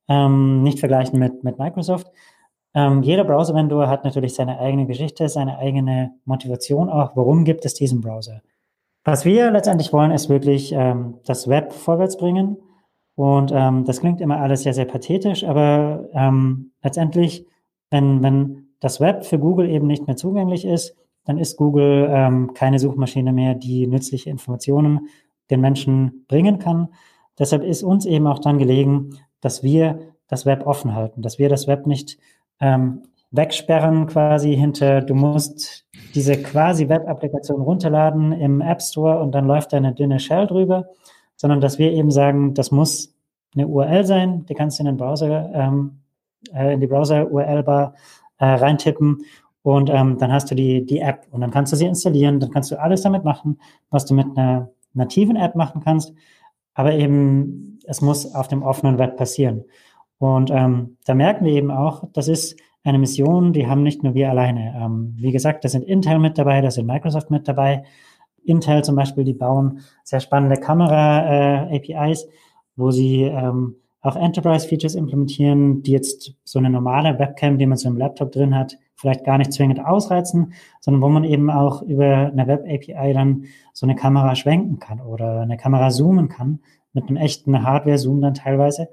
ähm, 0.09 0.62
nicht 0.62 0.78
vergleichen 0.78 1.18
mit, 1.18 1.43
mit 1.43 1.59
Microsoft. 1.59 2.09
Ähm, 2.74 3.03
jeder 3.03 3.24
Browser-Vendor 3.24 3.89
hat 3.89 4.05
natürlich 4.05 4.35
seine 4.35 4.59
eigene 4.59 4.87
Geschichte, 4.87 5.28
seine 5.28 5.59
eigene 5.59 6.12
Motivation 6.26 6.91
auch. 6.91 7.16
Warum 7.16 7.45
gibt 7.45 7.64
es 7.64 7.74
diesen 7.74 8.03
Browser? 8.03 8.43
Was 9.05 9.24
wir 9.24 9.51
letztendlich 9.51 9.93
wollen, 9.93 10.11
ist 10.11 10.28
wirklich 10.28 10.72
ähm, 10.72 11.14
das 11.24 11.49
Web 11.49 11.72
vorwärts 11.72 12.18
bringen 12.18 12.59
und 13.15 13.53
ähm, 13.55 13.85
das 13.85 14.01
klingt 14.01 14.21
immer 14.21 14.41
alles 14.41 14.63
sehr, 14.63 14.75
sehr 14.75 14.87
pathetisch, 14.87 15.45
aber 15.45 16.09
ähm, 16.13 16.73
letztendlich, 16.83 17.47
wenn, 17.91 18.23
wenn 18.23 18.69
das 18.81 19.01
Web 19.01 19.25
für 19.25 19.39
Google 19.39 19.69
eben 19.69 19.87
nicht 19.87 20.07
mehr 20.07 20.17
zugänglich 20.17 20.65
ist, 20.65 20.97
dann 21.25 21.39
ist 21.39 21.57
Google 21.57 22.09
ähm, 22.11 22.53
keine 22.55 22.79
Suchmaschine 22.79 23.33
mehr, 23.33 23.55
die 23.55 23.87
nützliche 23.87 24.31
Informationen 24.31 25.09
den 25.51 25.61
Menschen 25.61 26.25
bringen 26.27 26.59
kann. 26.59 26.89
Deshalb 27.39 27.63
ist 27.63 27.83
uns 27.83 28.07
eben 28.07 28.27
auch 28.27 28.39
dann 28.39 28.59
gelegen, 28.59 29.19
dass 29.41 29.63
wir 29.63 30.01
das 30.27 30.47
Web 30.47 30.67
offen 30.67 30.95
halten, 30.95 31.23
dass 31.23 31.39
wir 31.39 31.49
das 31.49 31.67
Web 31.67 31.87
nicht 31.87 32.19
ähm, 32.61 33.03
wegsperren 33.31 34.07
quasi 34.07 34.55
hinter, 34.55 35.01
du 35.01 35.15
musst 35.15 35.87
diese 36.15 36.41
quasi 36.41 36.89
Web-Applikation 36.89 37.61
runterladen 37.61 38.33
im 38.33 38.61
App 38.61 38.83
Store 38.83 39.21
und 39.21 39.33
dann 39.33 39.47
läuft 39.47 39.73
da 39.73 39.79
eine 39.79 39.95
dünne 39.95 40.21
Shell 40.21 40.47
drüber, 40.47 40.87
sondern 41.43 41.61
dass 41.61 41.80
wir 41.80 41.90
eben 41.90 42.12
sagen, 42.12 42.55
das 42.55 42.70
muss 42.70 43.16
eine 43.57 43.66
URL 43.66 44.05
sein, 44.05 44.47
die 44.47 44.55
kannst 44.55 44.78
du 44.78 44.82
in 44.82 44.86
den 44.86 44.97
Browser, 44.97 45.51
ähm, 45.53 45.99
äh, 46.55 46.74
in 46.74 46.80
die 46.80 46.86
Browser-URL-Bar 46.86 47.95
äh, 48.38 48.45
reintippen 48.45 49.24
und 49.62 49.90
ähm, 49.90 50.18
dann 50.18 50.32
hast 50.32 50.53
du 50.53 50.55
die, 50.55 50.86
die 50.86 51.01
App 51.01 51.26
und 51.32 51.40
dann 51.40 51.51
kannst 51.51 51.72
du 51.72 51.76
sie 51.76 51.86
installieren, 51.86 52.38
dann 52.38 52.53
kannst 52.53 52.70
du 52.70 52.80
alles 52.80 53.03
damit 53.03 53.24
machen, 53.24 53.59
was 53.90 54.07
du 54.07 54.14
mit 54.14 54.26
einer 54.36 54.70
nativen 54.95 55.34
App 55.34 55.57
machen 55.57 55.82
kannst, 55.82 56.14
aber 56.74 56.93
eben 56.93 57.80
es 57.88 58.03
muss 58.03 58.36
auf 58.36 58.47
dem 58.47 58.62
offenen 58.62 58.99
Web 58.99 59.16
passieren. 59.16 59.64
Und 60.18 60.53
ähm, 60.53 60.97
da 61.07 61.14
merken 61.16 61.45
wir 61.45 61.55
eben 61.55 61.72
auch, 61.72 62.05
das 62.12 62.28
ist 62.28 62.57
eine 62.84 63.01
Mission, 63.01 63.53
die 63.53 63.66
haben 63.66 63.82
nicht 63.82 64.05
nur 64.05 64.14
wir 64.14 64.30
alleine. 64.30 64.80
Ähm, 64.80 65.16
wie 65.16 65.32
gesagt, 65.32 65.64
da 65.64 65.68
sind 65.68 65.82
Intel 65.82 66.20
mit 66.20 66.38
dabei, 66.38 66.61
da 66.61 66.70
sind 66.70 66.86
Microsoft 66.86 67.32
mit 67.32 67.49
dabei, 67.49 67.82
Intel 68.45 68.82
zum 68.84 68.97
Beispiel, 68.97 69.24
die 69.24 69.34
bauen 69.34 69.80
sehr 70.05 70.20
spannende 70.20 70.57
Kamera-APIs, 70.57 72.24
äh, 72.24 72.28
wo 72.76 72.90
sie 72.90 73.22
ähm, 73.22 73.76
auch 74.01 74.16
Enterprise-Features 74.16 74.97
implementieren, 74.97 75.82
die 75.82 75.93
jetzt 75.93 76.34
so 76.45 76.59
eine 76.59 76.70
normale 76.70 77.18
Webcam, 77.18 77.59
die 77.59 77.66
man 77.66 77.78
so 77.78 77.88
im 77.88 77.97
Laptop 77.97 78.32
drin 78.32 78.55
hat, 78.55 78.76
vielleicht 78.97 79.24
gar 79.24 79.38
nicht 79.38 79.53
zwingend 79.53 79.84
ausreizen, 79.84 80.55
sondern 80.80 81.03
wo 81.03 81.09
man 81.09 81.24
eben 81.24 81.51
auch 81.51 81.82
über 81.82 82.30
eine 82.32 82.47
Web-API 82.47 83.12
dann 83.12 83.45
so 83.72 83.86
eine 83.86 83.95
Kamera 83.95 84.34
schwenken 84.34 84.80
kann 84.80 85.01
oder 85.01 85.40
eine 85.40 85.57
Kamera 85.57 85.90
zoomen 85.90 86.28
kann, 86.28 86.61
mit 86.93 87.09
einem 87.09 87.16
echten 87.16 87.62
Hardware-Zoom 87.62 88.20
dann 88.20 88.34
teilweise. 88.34 88.88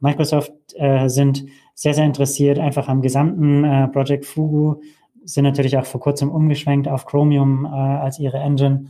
Microsoft 0.00 0.52
äh, 0.76 1.08
sind 1.08 1.46
sehr, 1.74 1.94
sehr 1.94 2.04
interessiert 2.04 2.58
einfach 2.58 2.88
am 2.88 3.02
gesamten 3.02 3.64
äh, 3.64 3.88
Project 3.88 4.24
Fugu 4.24 4.80
sind 5.24 5.44
natürlich 5.44 5.76
auch 5.76 5.86
vor 5.86 6.00
kurzem 6.00 6.30
umgeschwenkt 6.30 6.88
auf 6.88 7.06
Chromium 7.06 7.64
äh, 7.64 7.68
als 7.68 8.18
ihre 8.18 8.38
Engine. 8.38 8.86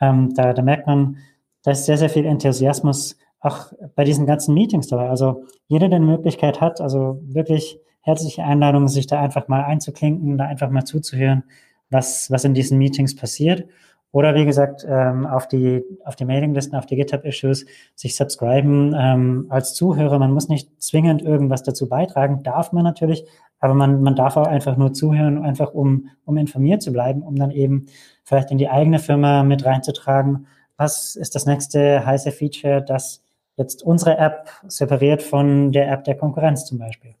Ähm, 0.00 0.34
da, 0.34 0.52
da 0.52 0.62
merkt 0.62 0.86
man, 0.86 1.18
da 1.62 1.72
ist 1.72 1.86
sehr, 1.86 1.98
sehr 1.98 2.10
viel 2.10 2.24
Enthusiasmus 2.24 3.16
auch 3.40 3.72
bei 3.94 4.04
diesen 4.04 4.26
ganzen 4.26 4.54
Meetings 4.54 4.88
dabei. 4.88 5.08
Also 5.08 5.44
jeder, 5.68 5.88
der 5.88 5.96
eine 5.96 6.06
Möglichkeit 6.06 6.60
hat, 6.60 6.80
also 6.80 7.20
wirklich 7.22 7.78
herzliche 8.00 8.42
Einladung, 8.42 8.88
sich 8.88 9.06
da 9.06 9.20
einfach 9.20 9.48
mal 9.48 9.64
einzuklinken, 9.64 10.38
da 10.38 10.46
einfach 10.46 10.70
mal 10.70 10.84
zuzuhören, 10.84 11.44
was, 11.90 12.30
was 12.30 12.44
in 12.44 12.54
diesen 12.54 12.78
Meetings 12.78 13.14
passiert. 13.14 13.66
Oder 14.10 14.34
wie 14.34 14.46
gesagt, 14.46 14.86
ähm, 14.88 15.26
auf 15.26 15.48
die, 15.48 15.84
auf 16.04 16.16
die 16.16 16.24
Mailinglisten, 16.24 16.78
auf 16.78 16.86
die 16.86 16.96
GitHub-Issues 16.96 17.66
sich 17.94 18.16
subscriben 18.16 18.96
ähm, 18.98 19.46
als 19.50 19.74
Zuhörer. 19.74 20.18
Man 20.18 20.32
muss 20.32 20.48
nicht 20.48 20.82
zwingend 20.82 21.20
irgendwas 21.20 21.62
dazu 21.62 21.88
beitragen, 21.88 22.42
darf 22.42 22.72
man 22.72 22.84
natürlich, 22.84 23.24
aber 23.60 23.74
man, 23.74 24.02
man 24.02 24.14
darf 24.14 24.36
auch 24.36 24.46
einfach 24.46 24.76
nur 24.76 24.92
zuhören, 24.92 25.44
einfach 25.44 25.72
um, 25.72 26.10
um 26.24 26.36
informiert 26.36 26.82
zu 26.82 26.92
bleiben, 26.92 27.22
um 27.22 27.36
dann 27.36 27.50
eben 27.50 27.86
vielleicht 28.24 28.50
in 28.50 28.58
die 28.58 28.68
eigene 28.68 28.98
Firma 28.98 29.42
mit 29.42 29.64
reinzutragen, 29.64 30.46
was 30.76 31.16
ist 31.16 31.34
das 31.34 31.46
nächste 31.46 32.06
heiße 32.06 32.30
Feature, 32.30 32.82
das 32.82 33.22
jetzt 33.56 33.82
unsere 33.82 34.16
App 34.16 34.48
separiert 34.68 35.22
von 35.22 35.72
der 35.72 35.90
App 35.90 36.04
der 36.04 36.16
Konkurrenz 36.16 36.64
zum 36.64 36.78
Beispiel. 36.78 37.14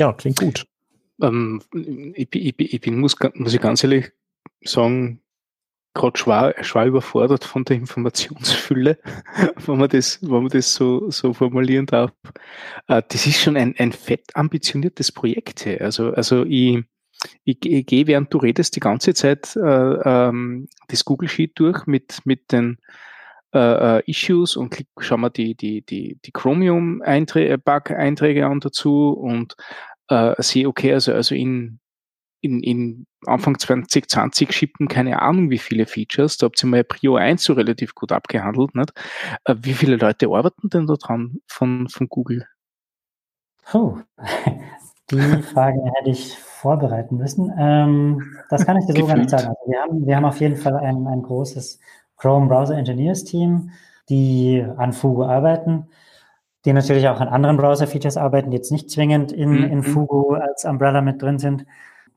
Ja, 0.00 0.12
klingt 0.12 0.38
gut. 0.38 0.66
Ähm, 1.22 1.62
ich, 2.14 2.28
ich, 2.32 2.54
ich 2.58 2.80
bin, 2.80 2.98
muss, 2.98 3.16
muss 3.34 3.54
ich 3.54 3.60
ganz 3.60 3.82
ehrlich 3.84 4.12
sagen, 4.64 5.20
gerade 5.98 6.18
schwer, 6.18 6.54
schwer 6.62 6.86
überfordert 6.86 7.44
von 7.44 7.64
der 7.64 7.76
Informationsfülle, 7.76 8.98
wenn 9.66 9.78
man 9.78 9.90
das, 9.90 10.20
wenn 10.22 10.42
man 10.42 10.48
das 10.48 10.74
so, 10.74 11.10
so 11.10 11.34
formulieren 11.34 11.86
darf. 11.86 12.12
Äh, 12.86 13.02
das 13.08 13.26
ist 13.26 13.40
schon 13.40 13.56
ein, 13.56 13.74
ein 13.78 13.90
fett 13.92 14.34
ambitioniertes 14.34 15.10
Projekt. 15.12 15.66
Also, 15.66 16.12
also 16.12 16.44
ich, 16.44 16.84
ich, 17.44 17.58
ich 17.64 17.86
gehe, 17.86 18.06
während 18.06 18.32
du 18.32 18.38
redest, 18.38 18.76
die 18.76 18.80
ganze 18.80 19.12
Zeit 19.12 19.54
äh, 19.56 19.60
ähm, 19.60 20.68
das 20.88 21.04
Google 21.04 21.28
Sheet 21.28 21.52
durch 21.56 21.86
mit, 21.86 22.20
mit 22.24 22.52
den 22.52 22.78
äh, 23.52 23.98
äh 23.98 24.02
Issues 24.06 24.56
und 24.56 24.70
klick, 24.70 24.88
schau 25.00 25.16
mal 25.16 25.30
die, 25.30 25.54
die, 25.54 25.82
die, 25.82 26.18
die 26.24 26.32
Chromium-Bug-Einträge 26.32 28.46
an 28.46 28.60
dazu 28.60 29.10
und 29.10 29.56
äh, 30.08 30.34
sehe, 30.38 30.68
okay, 30.68 30.94
also, 30.94 31.12
also 31.12 31.34
in, 31.34 31.80
in, 32.40 32.60
in 32.60 33.06
Anfang 33.26 33.58
2020 33.58 34.52
schippen 34.52 34.88
keine 34.88 35.22
Ahnung 35.22 35.50
wie 35.50 35.58
viele 35.58 35.86
Features, 35.86 36.36
da 36.36 36.46
habt 36.46 36.62
ihr 36.62 36.68
mal 36.68 36.84
Prio 36.84 37.16
1 37.16 37.42
so 37.42 37.52
relativ 37.52 37.94
gut 37.94 38.12
abgehandelt. 38.12 38.74
Nicht? 38.74 38.92
Äh, 39.44 39.56
wie 39.58 39.74
viele 39.74 39.96
Leute 39.96 40.28
arbeiten 40.28 40.68
denn 40.68 40.86
da 40.86 40.94
dran 40.94 41.40
von, 41.46 41.88
von 41.88 42.08
Google? 42.08 42.46
Puh, 43.64 43.98
die 45.10 45.42
Frage 45.42 45.80
hätte 45.98 46.10
ich 46.10 46.38
vorbereiten 46.38 47.16
müssen. 47.16 47.52
Ähm, 47.58 48.36
das 48.50 48.64
kann 48.66 48.76
ich 48.76 48.86
dir 48.86 48.94
so 48.94 49.06
gar 49.06 49.16
nicht 49.16 49.30
sagen. 49.30 49.48
Also 49.48 49.60
wir, 49.66 49.80
haben, 49.80 50.06
wir 50.06 50.16
haben 50.16 50.24
auf 50.24 50.40
jeden 50.40 50.56
Fall 50.56 50.76
ein, 50.76 51.06
ein 51.06 51.22
großes 51.22 51.78
Chrome 52.16 52.48
Browser 52.48 52.76
Engineers 52.76 53.24
Team, 53.24 53.70
die 54.08 54.64
an 54.76 54.92
Fugu 54.92 55.24
arbeiten, 55.24 55.88
die 56.64 56.72
natürlich 56.72 57.08
auch 57.08 57.20
an 57.20 57.28
anderen 57.28 57.56
Browser-Features 57.56 58.16
arbeiten, 58.16 58.50
die 58.50 58.56
jetzt 58.56 58.72
nicht 58.72 58.90
zwingend 58.90 59.32
in, 59.32 59.50
mhm. 59.50 59.64
in 59.64 59.82
Fugu 59.82 60.34
als 60.34 60.64
Umbrella 60.64 61.00
mit 61.00 61.22
drin 61.22 61.38
sind. 61.38 61.64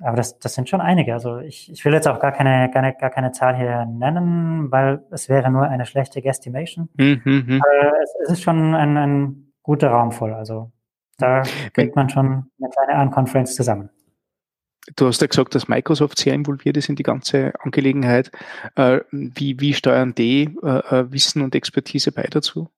Aber 0.03 0.17
das, 0.17 0.39
das 0.39 0.55
sind 0.55 0.69
schon 0.69 0.81
einige. 0.81 1.13
Also 1.13 1.37
ich, 1.39 1.71
ich 1.71 1.85
will 1.85 1.93
jetzt 1.93 2.07
auch 2.07 2.19
gar 2.19 2.31
keine, 2.31 2.69
gar, 2.71 2.91
gar 2.93 3.09
keine 3.09 3.31
Zahl 3.31 3.55
hier 3.55 3.85
nennen, 3.85 4.71
weil 4.71 5.03
es 5.11 5.29
wäre 5.29 5.51
nur 5.51 5.63
eine 5.63 5.85
schlechte 5.85 6.21
Guesstimation. 6.21 6.89
Mhm. 6.97 7.21
mhm. 7.23 7.61
Aber 7.61 8.01
es, 8.01 8.15
es 8.23 8.29
ist 8.31 8.41
schon 8.41 8.73
ein, 8.73 8.97
ein 8.97 9.53
guter 9.63 9.89
Raum 9.89 10.11
voll. 10.11 10.33
Also 10.33 10.71
da 11.17 11.43
kriegt 11.73 11.95
man 11.95 12.09
schon 12.09 12.51
eine 12.59 12.69
kleine 12.69 13.01
Unconference 13.01 13.55
zusammen. 13.55 13.89
Du 14.95 15.05
hast 15.05 15.21
ja 15.21 15.27
gesagt, 15.27 15.53
dass 15.53 15.67
Microsoft 15.67 16.17
sehr 16.17 16.33
involviert 16.33 16.75
ist 16.75 16.89
in 16.89 16.95
die 16.95 17.03
ganze 17.03 17.53
Angelegenheit. 17.59 18.31
Äh, 18.75 19.01
wie, 19.11 19.59
wie 19.59 19.73
steuern 19.73 20.15
die 20.15 20.55
äh, 20.63 20.67
äh, 20.67 21.11
Wissen 21.11 21.43
und 21.43 21.53
Expertise 21.53 22.11
bei 22.11 22.23
dazu? 22.23 22.69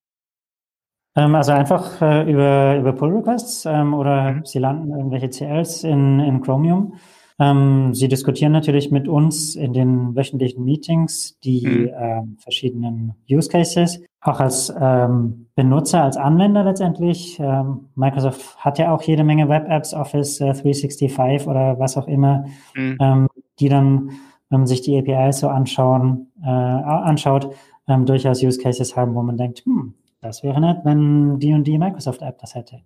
Ähm, 1.16 1.36
also 1.36 1.52
einfach 1.52 1.96
über, 1.98 2.78
über 2.78 2.94
Pull 2.94 3.16
Requests 3.16 3.66
ähm, 3.66 3.94
oder 3.94 4.34
mhm. 4.34 4.46
sie 4.46 4.60
landen 4.60 4.92
irgendwelche 4.92 5.30
CLs 5.30 5.84
in, 5.84 6.20
in 6.20 6.42
Chromium. 6.42 6.94
Ähm, 7.40 7.94
sie 7.94 8.08
diskutieren 8.08 8.52
natürlich 8.52 8.92
mit 8.92 9.08
uns 9.08 9.56
in 9.56 9.74
den 9.74 10.16
wöchentlichen 10.16 10.64
Meetings 10.64 11.40
die 11.44 11.66
mhm. 11.66 11.90
ähm, 12.00 12.38
verschiedenen 12.40 13.16
Use 13.30 13.50
Cases, 13.50 14.02
auch 14.22 14.40
als 14.40 14.74
ähm, 14.80 15.48
Benutzer, 15.56 16.04
als 16.04 16.18
Anwender 16.18 16.64
letztendlich. 16.64 17.40
Ähm, 17.40 17.90
Microsoft 17.96 18.58
hat 18.58 18.78
ja 18.78 18.94
auch 18.94 19.02
jede 19.02 19.24
Menge 19.24 19.50
Web-Apps, 19.50 19.94
Office 19.94 20.40
äh, 20.42 20.54
365 20.54 21.48
oder 21.48 21.80
was 21.80 21.98
auch 21.98 22.08
immer, 22.08 22.46
mhm. 22.76 22.98
Ähm, 23.00 23.28
die 23.60 23.70
dann, 23.70 24.12
wenn 24.50 24.60
man 24.62 24.68
sich 24.68 24.82
die 24.82 24.98
APIs 24.98 25.40
so 25.40 25.48
anschauen, 25.48 26.32
äh, 26.44 26.50
anschaut, 26.50 27.50
ähm, 27.88 28.06
durchaus 28.06 28.44
Use 28.44 28.62
Cases 28.62 28.96
haben, 28.96 29.16
wo 29.16 29.24
man 29.24 29.38
denkt, 29.38 29.64
hm, 29.66 29.96
das 30.24 30.44
wäre 30.44 30.60
nett, 30.60 30.80
wenn 30.84 31.40
die 31.40 31.54
und 31.54 31.66
die 31.66 31.78
Microsoft-App 31.78 32.40
das 32.40 32.56
hätte. 32.56 32.82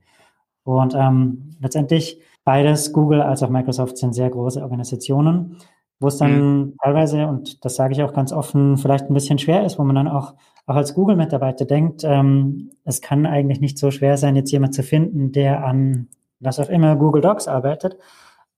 Und 0.64 0.96
ähm, 0.96 1.56
letztendlich 1.62 2.20
beides, 2.44 2.92
Google 2.92 3.22
als 3.22 3.44
auch 3.44 3.50
Microsoft, 3.50 3.98
sind 3.98 4.14
sehr 4.14 4.30
große 4.30 4.62
Organisationen, 4.62 5.58
wo 6.00 6.08
es 6.08 6.18
dann 6.18 6.60
mhm. 6.60 6.74
teilweise, 6.84 7.28
und 7.28 7.64
das 7.64 7.76
sage 7.76 7.94
ich 7.94 8.04
auch 8.04 8.14
ganz 8.14 8.32
offen, 8.32 8.78
vielleicht 8.78 9.10
ein 9.10 9.14
bisschen 9.14 9.40
schwer 9.40 9.66
ist, 9.66 9.80
wo 9.80 9.84
man 9.84 9.96
dann 9.96 10.08
auch, 10.08 10.36
auch 10.66 10.76
als 10.76 10.94
Google-Mitarbeiter 10.94 11.66
denkt, 11.66 12.04
ähm, 12.04 12.72
es 12.84 13.02
kann 13.02 13.26
eigentlich 13.26 13.62
nicht 13.62 13.78
so 13.78 13.92
schwer 13.92 14.18
sein, 14.18 14.36
jetzt 14.36 14.52
jemand 14.52 14.74
zu 14.74 14.84
finden, 14.84 15.32
der 15.32 15.66
an 15.66 16.08
was 16.40 16.60
auch 16.60 16.70
immer 16.70 16.96
Google 16.96 17.22
Docs 17.22 17.48
arbeitet. 17.48 17.98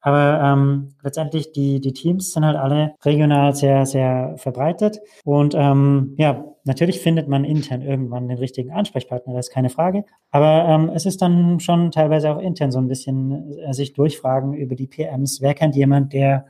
Aber 0.01 0.41
ähm, 0.41 0.95
letztendlich 1.03 1.51
die, 1.51 1.81
die 1.81 1.93
Teams 1.93 2.31
sind 2.31 2.45
halt 2.45 2.57
alle 2.57 2.95
regional 3.03 3.53
sehr, 3.53 3.85
sehr 3.85 4.35
verbreitet. 4.37 4.99
Und 5.25 5.53
ähm, 5.55 6.15
ja, 6.17 6.45
natürlich 6.63 6.99
findet 6.99 7.27
man 7.27 7.43
intern 7.43 7.81
irgendwann 7.81 8.27
den 8.27 8.37
richtigen 8.37 8.71
Ansprechpartner, 8.71 9.33
das 9.33 9.47
ist 9.47 9.53
keine 9.53 9.69
Frage. 9.69 10.05
Aber 10.31 10.65
ähm, 10.69 10.89
es 10.93 11.05
ist 11.05 11.21
dann 11.21 11.59
schon 11.59 11.91
teilweise 11.91 12.31
auch 12.31 12.39
intern 12.39 12.71
so 12.71 12.79
ein 12.79 12.87
bisschen 12.87 13.57
äh, 13.59 13.73
sich 13.73 13.93
durchfragen 13.93 14.53
über 14.53 14.75
die 14.75 14.87
PMs. 14.87 15.41
Wer 15.41 15.53
kennt 15.53 15.75
jemand, 15.75 16.13
der 16.13 16.45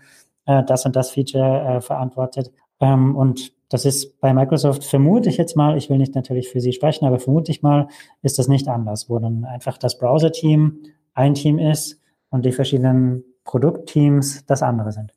äh, 0.45 0.64
das 0.64 0.86
und 0.86 0.95
das 0.95 1.10
Feature 1.12 1.78
äh, 1.78 1.82
verantwortet? 1.82 2.52
Ähm, 2.80 3.16
und 3.16 3.54
das 3.70 3.86
ist 3.86 4.20
bei 4.20 4.34
Microsoft, 4.34 4.84
vermute 4.84 5.30
ich 5.30 5.38
jetzt 5.38 5.56
mal, 5.56 5.78
ich 5.78 5.89
will 5.89 5.97
nicht 5.97 6.16
natürlich 6.16 6.50
für 6.50 6.60
Sie 6.60 6.74
sprechen, 6.74 7.06
aber 7.06 7.20
vermute 7.20 7.52
ich 7.52 7.62
mal, 7.62 7.88
ist 8.24 8.39
das 8.39 8.47
nicht 8.47 8.68
anders, 8.68 9.10
wo 9.10 9.20
dann 9.20 9.45
einfach 9.45 9.78
das 9.78 9.97
Browser-Team 10.00 10.80
ein 11.14 11.36
Team 11.36 11.60
ist 11.60 12.02
und 12.32 12.45
die 12.45 12.52
verschiedenen 12.52 13.24
Produktteams 13.50 14.45
das 14.45 14.62
andere 14.62 14.91
sind. 14.91 15.12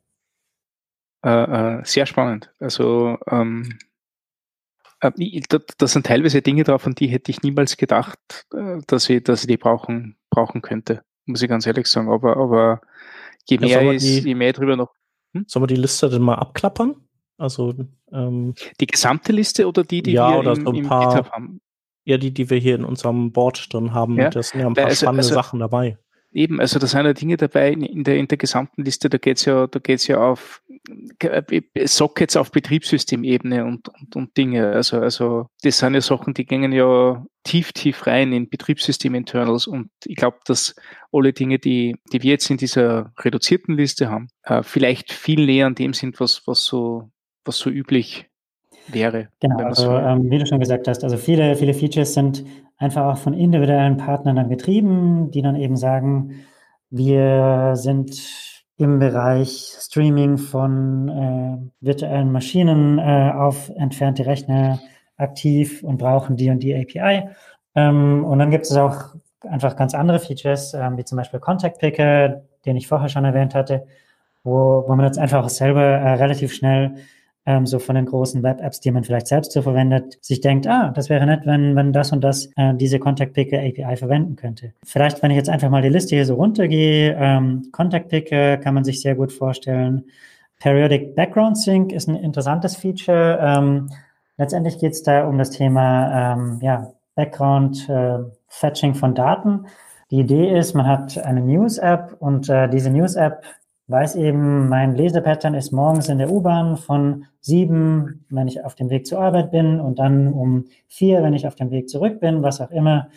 Äh, 1.22 1.80
äh, 1.80 1.85
sehr 1.85 2.07
spannend. 2.07 2.51
Also 2.61 3.18
ähm, 3.26 3.78
äh, 5.01 5.43
das 5.76 5.93
sind 5.93 6.07
teilweise 6.07 6.41
Dinge 6.41 6.64
drauf, 6.64 6.87
an 6.87 6.95
die 6.95 7.09
hätte 7.09 7.30
ich 7.30 7.43
niemals 7.43 7.76
gedacht, 7.76 8.18
äh, 8.55 8.78
dass 8.87 9.11
ich, 9.11 9.22
dass 9.22 9.43
ich 9.43 9.49
die 9.49 9.59
brauchen, 9.59 10.16
brauchen 10.30 10.62
könnte, 10.62 11.03
muss 11.26 11.43
ich 11.43 11.49
ganz 11.51 11.66
ehrlich 11.66 11.87
sagen. 11.89 12.09
Aber, 12.09 12.39
aber 12.39 12.80
je 13.47 13.59
mehr, 13.59 13.83
ja, 13.83 13.93
ist, 13.93 14.03
die, 14.03 14.20
je 14.20 14.35
mehr 14.35 14.55
drüber 14.55 14.76
noch. 14.76 14.95
Hm? 15.35 15.45
Sollen 15.47 15.64
wir 15.64 15.66
die 15.66 15.76
Liste 15.76 16.09
denn 16.09 16.22
mal 16.22 16.37
abklappern? 16.37 16.97
Also 17.37 17.74
ähm, 18.12 18.55
die 18.80 18.87
gesamte 18.87 19.33
Liste 19.33 19.68
oder 19.68 19.85
die, 19.85 20.03
die 20.03 20.12
ja, 20.12 20.30
wir 20.30 20.39
oder 20.39 20.53
im, 20.53 20.64
so 20.64 20.72
ein 20.72 20.83
paar, 20.85 21.30
haben? 21.30 21.61
Ja, 22.05 22.16
die, 22.16 22.33
die 22.33 22.49
wir 22.49 22.57
hier 22.57 22.76
in 22.76 22.87
unserem 22.87 23.30
Board 23.30 23.70
drin 23.74 23.93
haben. 23.93 24.16
Ja, 24.16 24.30
das 24.30 24.49
sind 24.49 24.61
ja 24.61 24.68
ein 24.68 24.72
paar 24.72 24.87
also, 24.87 25.05
spannende 25.05 25.20
also, 25.20 25.35
Sachen 25.35 25.61
dabei. 25.61 25.99
Eben, 26.35 26.61
also 26.61 26.78
da 26.78 26.87
sind 26.87 27.05
ja 27.05 27.12
Dinge 27.12 27.37
dabei 27.37 27.72
in 27.72 28.05
der, 28.05 28.16
in 28.16 28.26
der 28.26 28.39
gesamten 28.39 28.85
Liste, 28.85 29.11
da 29.11 29.18
geht's 29.18 29.45
ja, 29.45 29.66
da 29.66 29.78
geht's 29.78 30.07
ja 30.07 30.18
auf 30.18 30.62
Sockets 31.85 32.37
auf 32.37 32.51
Betriebssystemebene 32.51 33.64
und, 33.64 33.89
und, 33.89 34.16
und 34.16 34.37
Dinge. 34.37 34.72
Also, 34.72 34.99
also 34.99 35.47
das 35.62 35.78
sind 35.78 35.95
ja 35.95 36.01
Sachen, 36.01 36.33
die 36.33 36.47
gingen 36.47 36.72
ja 36.72 37.24
tief, 37.45 37.72
tief 37.72 38.07
rein 38.07 38.33
in 38.33 38.49
Betriebssystem-Internals 38.49 39.66
und 39.66 39.91
ich 40.07 40.16
glaube, 40.16 40.39
dass 40.47 40.74
alle 41.12 41.33
Dinge, 41.33 41.59
die, 41.59 41.97
die 42.12 42.22
wir 42.22 42.33
jetzt 42.33 42.51
in 42.51 42.57
dieser 42.57 43.12
reduzierten 43.18 43.76
Liste 43.76 44.09
haben, 44.09 44.28
äh, 44.45 44.62
vielleicht 44.62 45.12
viel 45.12 45.45
näher 45.45 45.66
an 45.66 45.74
dem 45.74 45.93
sind, 45.93 46.18
was, 46.18 46.47
was 46.47 46.64
so, 46.64 47.11
was 47.45 47.59
so 47.59 47.68
üblich 47.68 48.30
wäre. 48.89 49.28
Genau, 49.41 49.59
also 49.59 49.85
so 49.85 49.93
ähm, 49.93 50.30
wie 50.30 50.39
du 50.39 50.47
schon 50.47 50.61
gesagt 50.61 50.89
hast, 50.89 51.05
also 51.05 51.16
viele, 51.16 51.57
viele 51.57 51.74
Features 51.74 52.14
sind 52.14 52.45
einfach 52.83 53.05
auch 53.07 53.18
von 53.18 53.33
individuellen 53.33 53.97
Partnern 53.97 54.37
dann 54.37 54.49
getrieben, 54.49 55.30
die 55.30 55.41
dann 55.41 55.57
eben 55.57 55.76
sagen, 55.76 56.45
wir 56.91 57.72
sind 57.74 58.20
im 58.76 58.99
Bereich 58.99 59.76
Streaming 59.78 60.37
von 60.37 61.09
äh, 61.09 61.85
virtuellen 61.85 62.33
Maschinen 62.33 62.99
äh, 62.99 63.33
auf 63.35 63.70
entfernte 63.76 64.26
Rechner 64.26 64.80
aktiv 65.16 65.83
und 65.85 65.99
brauchen 65.99 66.37
die 66.37 66.51
und 66.51 66.62
die 66.62 66.74
API. 66.74 67.28
Ähm, 67.76 68.24
und 68.24 68.39
dann 68.41 68.51
gibt 68.51 68.64
es 68.64 68.76
auch 68.76 69.14
einfach 69.43 69.76
ganz 69.76 69.95
andere 69.95 70.18
Features, 70.18 70.74
ähm, 70.74 70.97
wie 70.97 71.05
zum 71.05 71.16
Beispiel 71.16 71.39
Contact 71.41 71.78
Picker, 71.78 72.43
den 72.66 72.76
ich 72.76 72.89
vorher 72.89 73.09
schon 73.09 73.24
erwähnt 73.24 73.55
hatte, 73.55 73.87
wo, 74.43 74.85
wo 74.87 74.95
man 74.97 75.07
jetzt 75.07 75.18
einfach 75.18 75.49
selber 75.49 75.83
äh, 75.83 76.14
relativ 76.14 76.53
schnell 76.53 76.97
ähm, 77.45 77.66
so 77.66 77.78
von 77.78 77.97
den 77.97 78.07
großen 78.07 78.43
Web-Apps, 78.43 78.80
die 78.80 78.90
man 78.90 79.05
vielleicht 79.05 79.26
selbst 79.26 79.53
so 79.53 79.62
verwendet, 79.62 80.18
sich 80.20 80.40
denkt, 80.40 80.66
ah, 80.66 80.93
das 80.95 81.09
wäre 81.09 81.26
nett, 81.26 81.45
wenn, 81.45 81.74
wenn 81.74 81.93
das 81.93 82.12
und 82.12 82.22
das 82.22 82.51
äh, 82.57 82.74
diese 82.74 82.99
Contact 82.99 83.34
Picker 83.34 83.59
API 83.59 83.97
verwenden 83.97 84.36
könnte. 84.36 84.72
Vielleicht, 84.84 85.22
wenn 85.22 85.30
ich 85.30 85.36
jetzt 85.36 85.49
einfach 85.49 85.70
mal 85.70 85.82
die 85.82 85.88
Liste 85.88 86.14
hier 86.14 86.26
so 86.26 86.34
runtergehe, 86.34 87.16
ähm, 87.18 87.68
Contact 87.72 88.09
Picker 88.09 88.59
kann 88.59 88.74
man 88.74 88.84
sich 88.84 89.01
sehr 89.01 89.14
gut 89.14 89.32
vorstellen. 89.32 90.05
Periodic 90.61 91.16
Background 91.16 91.59
Sync 91.59 91.93
ist 91.93 92.09
ein 92.09 92.14
interessantes 92.14 92.76
Feature. 92.76 93.38
Ähm, 93.40 93.90
letztendlich 94.36 94.78
geht 94.78 94.93
es 94.93 95.03
da 95.03 95.26
um 95.26 95.36
das 95.36 95.51
Thema 95.51 96.34
ähm, 96.34 96.61
ja, 96.62 96.93
Background 97.16 97.88
äh, 97.88 98.18
Fetching 98.47 98.95
von 98.95 99.14
Daten. 99.14 99.66
Die 100.12 100.20
Idee 100.20 100.57
ist, 100.57 100.74
man 100.74 100.86
hat 100.86 101.18
eine 101.18 101.40
News-App 101.40 102.16
und 102.20 102.49
äh, 102.49 102.68
diese 102.68 102.90
News-App 102.90 103.45
weiß 103.89 104.16
eben, 104.16 104.68
mein 104.68 104.95
Lesepattern 104.95 105.55
ist 105.55 105.72
morgens 105.72 106.09
in 106.09 106.18
der 106.18 106.30
U-Bahn 106.30 106.76
von 106.76 107.26
sieben, 107.41 108.24
wenn 108.30 108.49
ich 108.49 108.64
auf 108.64 108.74
dem 108.74 108.91
Weg 108.91 109.07
zur 109.07 109.20
Arbeit 109.20 109.51
bin 109.51 109.80
und 109.80 109.99
dann 109.99 110.33
um 110.33 110.64
vier, 110.89 111.22
wenn 111.22 111.35
ich 111.35 111.47
auf 111.47 111.55
dem 111.55 111.70
Weg 111.70 111.89
zurück 111.89 112.20
bin, 112.20 112.43
was 112.43 112.61
auch 112.61 112.70
immer, 112.70 113.09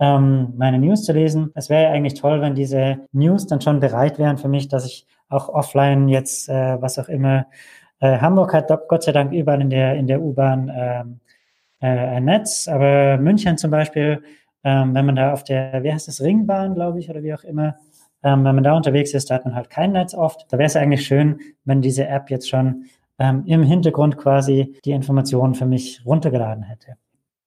ähm, 0.00 0.54
meine 0.56 0.78
News 0.78 1.04
zu 1.04 1.12
lesen. 1.12 1.52
Es 1.54 1.70
wäre 1.70 1.84
ja 1.84 1.90
eigentlich 1.90 2.14
toll, 2.14 2.40
wenn 2.40 2.54
diese 2.54 2.98
News 3.12 3.46
dann 3.46 3.60
schon 3.60 3.80
bereit 3.80 4.18
wären 4.18 4.38
für 4.38 4.48
mich, 4.48 4.68
dass 4.68 4.86
ich 4.86 5.06
auch 5.28 5.48
offline 5.48 6.08
jetzt, 6.08 6.48
äh, 6.48 6.80
was 6.80 6.98
auch 6.98 7.08
immer, 7.08 7.46
äh, 8.00 8.18
Hamburg 8.18 8.52
hat 8.54 8.70
Gott 8.88 9.02
sei 9.02 9.12
Dank 9.12 9.32
überall 9.32 9.60
in 9.60 9.70
der, 9.70 9.94
in 9.94 10.06
der 10.06 10.20
U-Bahn 10.20 10.70
ähm, 10.74 11.20
äh, 11.80 11.86
ein 11.86 12.24
Netz, 12.24 12.68
aber 12.68 13.18
München 13.18 13.56
zum 13.58 13.70
Beispiel, 13.70 14.22
ähm, 14.64 14.94
wenn 14.94 15.06
man 15.06 15.16
da 15.16 15.32
auf 15.32 15.44
der, 15.44 15.82
wie 15.82 15.92
heißt 15.92 16.08
das, 16.08 16.20
Ringbahn, 16.22 16.74
glaube 16.74 16.98
ich, 16.98 17.08
oder 17.10 17.22
wie 17.22 17.34
auch 17.34 17.44
immer, 17.44 17.76
ähm, 18.24 18.44
wenn 18.44 18.54
man 18.54 18.64
da 18.64 18.74
unterwegs 18.74 19.14
ist, 19.14 19.30
da 19.30 19.36
hat 19.36 19.44
man 19.44 19.54
halt 19.54 19.70
kein 19.70 19.92
Netz 19.92 20.14
oft. 20.14 20.46
Da 20.50 20.58
wäre 20.58 20.66
es 20.66 20.76
eigentlich 20.76 21.06
schön, 21.06 21.38
wenn 21.64 21.82
diese 21.82 22.08
App 22.08 22.30
jetzt 22.30 22.48
schon 22.48 22.86
ähm, 23.18 23.44
im 23.46 23.62
Hintergrund 23.62 24.16
quasi 24.16 24.74
die 24.84 24.92
Informationen 24.92 25.54
für 25.54 25.66
mich 25.66 26.02
runtergeladen 26.04 26.64
hätte. 26.64 26.96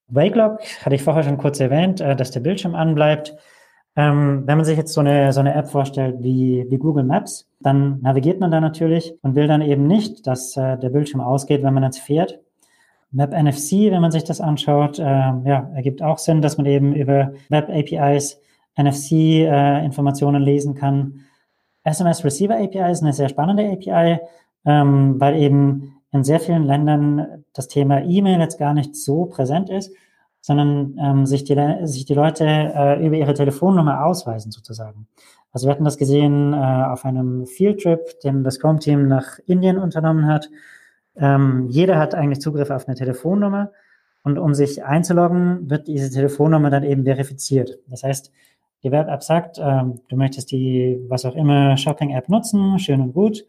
Wakelock 0.09 0.61
hatte 0.85 0.95
ich 0.95 1.03
vorher 1.03 1.23
schon 1.23 1.37
kurz 1.37 1.59
erwähnt, 1.59 1.99
äh, 1.99 2.15
dass 2.15 2.31
der 2.31 2.39
Bildschirm 2.39 2.75
anbleibt. 2.75 3.35
Ähm, 3.95 4.43
wenn 4.45 4.57
man 4.57 4.65
sich 4.65 4.77
jetzt 4.77 4.93
so 4.93 5.01
eine, 5.01 5.33
so 5.33 5.39
eine 5.39 5.55
App 5.55 5.67
vorstellt 5.67 6.17
wie, 6.19 6.65
wie 6.69 6.77
Google 6.77 7.03
Maps, 7.03 7.49
dann 7.59 7.99
navigiert 8.01 8.39
man 8.39 8.51
da 8.51 8.61
natürlich 8.61 9.15
und 9.23 9.35
will 9.35 9.47
dann 9.47 9.61
eben 9.61 9.87
nicht, 9.87 10.27
dass 10.27 10.55
äh, 10.55 10.77
der 10.77 10.89
Bildschirm 10.89 11.19
ausgeht, 11.19 11.63
wenn 11.63 11.73
man 11.73 11.83
jetzt 11.83 11.99
fährt. 11.99 12.39
Map 13.11 13.31
NFC, 13.31 13.89
wenn 13.89 14.01
man 14.01 14.11
sich 14.11 14.23
das 14.23 14.41
anschaut, 14.41 14.99
äh, 14.99 15.03
ja, 15.03 15.71
ergibt 15.73 16.03
auch 16.03 16.19
Sinn, 16.19 16.41
dass 16.41 16.57
man 16.57 16.67
eben 16.67 16.93
über 16.93 17.33
Web 17.49 17.69
APIs 17.69 18.39
NFC-Informationen 18.77 20.43
äh, 20.43 20.45
lesen 20.45 20.75
kann. 20.75 21.21
SMS 21.83 22.23
Receiver 22.23 22.55
API 22.55 22.91
ist 22.91 23.01
eine 23.01 23.13
sehr 23.13 23.29
spannende 23.29 23.69
API, 23.69 24.19
ähm, 24.65 25.19
weil 25.19 25.35
eben 25.37 26.01
in 26.11 26.23
sehr 26.23 26.39
vielen 26.39 26.63
Ländern 26.63 27.43
das 27.53 27.67
Thema 27.67 28.01
E-Mail 28.03 28.39
jetzt 28.39 28.59
gar 28.59 28.73
nicht 28.73 28.95
so 28.95 29.25
präsent 29.25 29.69
ist, 29.69 29.91
sondern 30.41 30.97
ähm, 30.99 31.25
sich, 31.25 31.43
die, 31.43 31.55
sich 31.83 32.05
die 32.05 32.13
Leute 32.13 32.45
äh, 32.45 33.05
über 33.05 33.15
ihre 33.15 33.33
Telefonnummer 33.33 34.05
ausweisen 34.05 34.51
sozusagen. 34.51 35.07
Also 35.51 35.67
wir 35.67 35.71
hatten 35.71 35.85
das 35.85 35.97
gesehen 35.97 36.53
äh, 36.53 36.57
auf 36.57 37.03
einem 37.05 37.45
Fieldtrip, 37.47 38.19
den 38.21 38.43
das 38.43 38.59
Chrome-Team 38.59 39.07
nach 39.07 39.39
Indien 39.45 39.77
unternommen 39.77 40.27
hat. 40.27 40.49
Ähm, 41.15 41.67
jeder 41.69 41.97
hat 41.97 42.15
eigentlich 42.15 42.41
Zugriff 42.41 42.69
auf 42.69 42.87
eine 42.87 42.95
Telefonnummer 42.95 43.71
und 44.23 44.37
um 44.37 44.53
sich 44.53 44.83
einzuloggen, 44.83 45.69
wird 45.69 45.87
diese 45.87 46.11
Telefonnummer 46.11 46.69
dann 46.69 46.83
eben 46.83 47.05
verifiziert. 47.05 47.79
Das 47.87 48.03
heißt, 48.03 48.31
die 48.83 48.91
Web-App 48.91 49.23
sagt, 49.23 49.59
ähm, 49.59 50.01
du 50.07 50.15
möchtest 50.15 50.51
die, 50.51 50.99
was 51.07 51.25
auch 51.25 51.35
immer, 51.35 51.77
Shopping-App 51.77 52.29
nutzen, 52.29 52.79
schön 52.79 53.01
und 53.01 53.13
gut. 53.13 53.45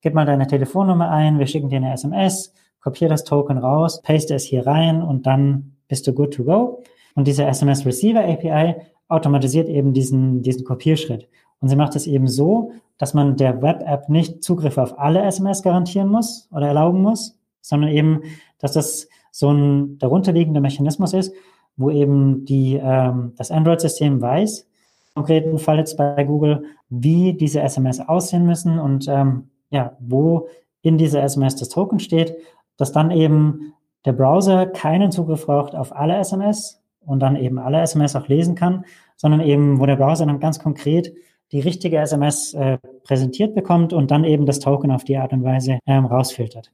Gib 0.00 0.14
mal 0.14 0.26
deine 0.26 0.46
Telefonnummer 0.46 1.10
ein, 1.10 1.38
wir 1.38 1.46
schicken 1.46 1.68
dir 1.68 1.76
eine 1.76 1.92
SMS, 1.92 2.52
kopier 2.80 3.08
das 3.08 3.24
Token 3.24 3.58
raus, 3.58 4.02
paste 4.02 4.34
es 4.34 4.44
hier 4.44 4.66
rein 4.66 5.02
und 5.02 5.26
dann 5.26 5.76
bist 5.88 6.06
du 6.06 6.12
good 6.12 6.34
to 6.34 6.44
go. 6.44 6.82
Und 7.14 7.26
diese 7.26 7.44
SMS 7.44 7.86
Receiver 7.86 8.24
API 8.24 8.76
automatisiert 9.08 9.68
eben 9.68 9.92
diesen, 9.92 10.42
diesen 10.42 10.64
Kopierschritt. 10.64 11.28
Und 11.60 11.68
sie 11.68 11.76
macht 11.76 11.94
es 11.94 12.06
eben 12.06 12.26
so, 12.26 12.72
dass 12.98 13.14
man 13.14 13.36
der 13.36 13.62
Web-App 13.62 14.08
nicht 14.08 14.42
Zugriff 14.42 14.78
auf 14.78 14.98
alle 14.98 15.22
SMS 15.22 15.62
garantieren 15.62 16.08
muss 16.08 16.48
oder 16.50 16.66
erlauben 16.66 17.02
muss, 17.02 17.38
sondern 17.60 17.90
eben, 17.90 18.22
dass 18.58 18.72
das 18.72 19.08
so 19.30 19.50
ein 19.50 19.98
darunterliegender 19.98 20.60
Mechanismus 20.60 21.12
ist, 21.12 21.32
wo 21.76 21.90
eben 21.90 22.44
die, 22.44 22.80
ähm, 22.82 23.32
das 23.36 23.50
Android-System 23.50 24.20
weiß, 24.20 24.68
konkreten 25.14 25.58
Fall 25.58 25.78
jetzt 25.78 25.96
bei 25.96 26.24
Google, 26.24 26.64
wie 26.88 27.34
diese 27.34 27.60
SMS 27.60 28.00
aussehen 28.00 28.46
müssen 28.46 28.78
und 28.78 29.06
ähm, 29.08 29.50
ja, 29.70 29.96
wo 30.00 30.48
in 30.82 30.98
dieser 30.98 31.22
SMS 31.22 31.56
das 31.56 31.68
Token 31.68 32.00
steht, 32.00 32.36
dass 32.76 32.92
dann 32.92 33.10
eben 33.10 33.74
der 34.04 34.12
Browser 34.12 34.66
keinen 34.66 35.12
Zugriff 35.12 35.46
braucht 35.46 35.74
auf 35.74 35.94
alle 35.94 36.16
SMS 36.16 36.80
und 37.04 37.20
dann 37.20 37.36
eben 37.36 37.58
alle 37.58 37.80
SMS 37.80 38.16
auch 38.16 38.28
lesen 38.28 38.54
kann, 38.54 38.84
sondern 39.16 39.40
eben, 39.40 39.80
wo 39.80 39.86
der 39.86 39.96
Browser 39.96 40.26
dann 40.26 40.40
ganz 40.40 40.58
konkret 40.58 41.12
die 41.52 41.60
richtige 41.60 41.98
SMS 41.98 42.54
äh, 42.54 42.78
präsentiert 43.04 43.54
bekommt 43.54 43.92
und 43.92 44.10
dann 44.10 44.24
eben 44.24 44.46
das 44.46 44.58
Token 44.58 44.90
auf 44.90 45.04
die 45.04 45.16
Art 45.18 45.32
und 45.32 45.44
Weise 45.44 45.78
ähm, 45.86 46.06
rausfiltert. 46.06 46.72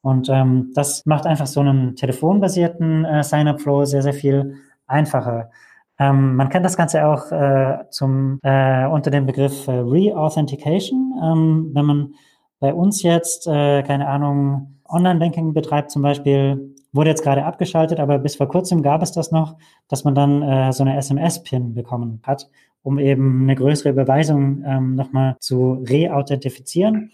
Und 0.00 0.28
ähm, 0.28 0.72
das 0.74 1.04
macht 1.04 1.26
einfach 1.26 1.46
so 1.46 1.60
einen 1.60 1.96
telefonbasierten 1.96 3.04
äh, 3.04 3.22
Sign-up-Flow 3.22 3.84
sehr, 3.84 4.02
sehr 4.02 4.14
viel 4.14 4.54
einfacher. 4.86 5.50
Ähm, 5.98 6.36
man 6.36 6.48
kennt 6.48 6.64
das 6.64 6.76
Ganze 6.76 7.06
auch 7.06 7.32
äh, 7.32 7.84
zum, 7.90 8.38
äh, 8.42 8.86
unter 8.86 9.10
dem 9.10 9.26
Begriff 9.26 9.66
äh, 9.68 9.72
Re-Authentication. 9.72 11.14
Ähm, 11.22 11.70
wenn 11.72 11.84
man 11.84 12.14
bei 12.60 12.74
uns 12.74 13.02
jetzt, 13.02 13.46
äh, 13.46 13.82
keine 13.82 14.08
Ahnung, 14.08 14.80
Online-Banking 14.88 15.52
betreibt 15.52 15.90
zum 15.90 16.02
Beispiel, 16.02 16.74
wurde 16.92 17.10
jetzt 17.10 17.22
gerade 17.22 17.44
abgeschaltet, 17.44 18.00
aber 18.00 18.18
bis 18.18 18.36
vor 18.36 18.48
kurzem 18.48 18.82
gab 18.82 19.02
es 19.02 19.12
das 19.12 19.30
noch, 19.32 19.56
dass 19.88 20.04
man 20.04 20.14
dann 20.14 20.42
äh, 20.42 20.72
so 20.72 20.82
eine 20.82 20.96
SMS-Pin 20.96 21.74
bekommen 21.74 22.20
hat, 22.22 22.48
um 22.82 22.98
eben 22.98 23.42
eine 23.42 23.54
größere 23.54 23.90
Überweisung 23.90 24.62
ähm, 24.64 24.94
nochmal 24.94 25.36
zu 25.40 25.84
re-authentifizieren. 25.88 27.10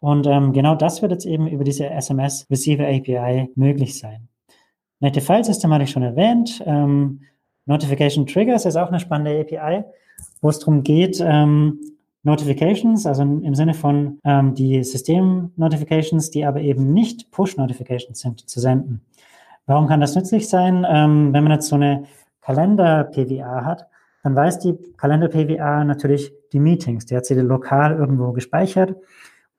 Und 0.00 0.26
ähm, 0.26 0.52
genau 0.52 0.74
das 0.74 1.02
wird 1.02 1.12
jetzt 1.12 1.26
eben 1.26 1.46
über 1.46 1.62
diese 1.62 1.88
SMS 1.90 2.46
Receiver 2.50 2.84
API 2.84 3.50
möglich 3.54 3.98
sein. 3.98 4.28
Native 4.98 5.24
File 5.24 5.44
System 5.44 5.72
hatte 5.72 5.84
ich 5.84 5.90
schon 5.90 6.02
erwähnt. 6.02 6.62
Ähm, 6.66 7.20
Notification 7.66 8.26
Triggers 8.26 8.66
ist 8.66 8.76
auch 8.76 8.88
eine 8.88 9.00
spannende 9.00 9.40
API, 9.40 9.84
wo 10.40 10.48
es 10.48 10.58
darum 10.58 10.82
geht, 10.82 11.20
ähm, 11.20 11.78
Notifications, 12.22 13.06
also 13.06 13.22
im 13.22 13.54
Sinne 13.54 13.72
von 13.72 14.18
ähm, 14.24 14.54
die 14.54 14.84
System-Notifications, 14.84 16.30
die 16.30 16.44
aber 16.44 16.60
eben 16.60 16.92
nicht 16.92 17.30
Push-Notifications 17.30 18.20
sind, 18.20 18.48
zu 18.48 18.60
senden. 18.60 19.00
Warum 19.66 19.86
kann 19.86 20.00
das 20.00 20.14
nützlich 20.14 20.48
sein? 20.48 20.86
Ähm, 20.88 21.32
wenn 21.32 21.44
man 21.44 21.52
jetzt 21.52 21.68
so 21.68 21.76
eine 21.76 22.04
Kalender-PWA 22.42 23.64
hat, 23.64 23.86
dann 24.22 24.36
weiß 24.36 24.58
die 24.58 24.76
Kalender-PWA 24.98 25.84
natürlich 25.84 26.32
die 26.52 26.60
Meetings. 26.60 27.06
Die 27.06 27.16
hat 27.16 27.24
sie 27.24 27.34
lokal 27.34 27.96
irgendwo 27.96 28.32
gespeichert. 28.32 28.96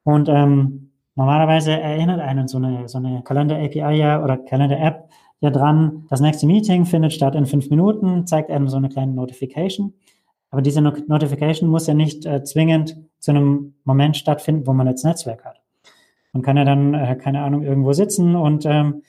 Und 0.03 0.29
ähm, 0.29 0.91
normalerweise 1.15 1.71
erinnert 1.71 2.19
einen 2.19 2.47
so 2.47 2.57
eine, 2.57 2.87
so 2.87 2.99
eine 2.99 3.23
Kalender-API 3.23 3.93
ja 3.97 4.23
oder 4.23 4.37
Kalender-App 4.37 5.09
ja 5.41 5.49
dran, 5.49 6.05
das 6.09 6.21
nächste 6.21 6.45
Meeting 6.45 6.85
findet 6.85 7.13
statt 7.13 7.35
in 7.35 7.45
fünf 7.45 7.69
Minuten, 7.69 8.25
zeigt 8.27 8.49
einem 8.49 8.69
so 8.69 8.77
eine 8.77 8.89
kleine 8.89 9.11
Notification. 9.13 9.93
Aber 10.51 10.61
diese 10.61 10.81
Notification 10.81 11.69
muss 11.69 11.87
ja 11.87 11.93
nicht 11.93 12.25
äh, 12.25 12.43
zwingend 12.43 12.97
zu 13.19 13.31
einem 13.31 13.73
Moment 13.83 14.17
stattfinden, 14.17 14.67
wo 14.67 14.73
man 14.73 14.87
jetzt 14.87 15.03
Netzwerk 15.03 15.45
hat. 15.45 15.61
Man 16.33 16.43
kann 16.43 16.57
ja 16.57 16.63
dann, 16.63 16.93
äh, 16.93 17.15
keine 17.15 17.41
Ahnung, 17.41 17.63
irgendwo 17.63 17.93
sitzen 17.93 18.35
und 18.35 18.65
ähm, 18.65 19.01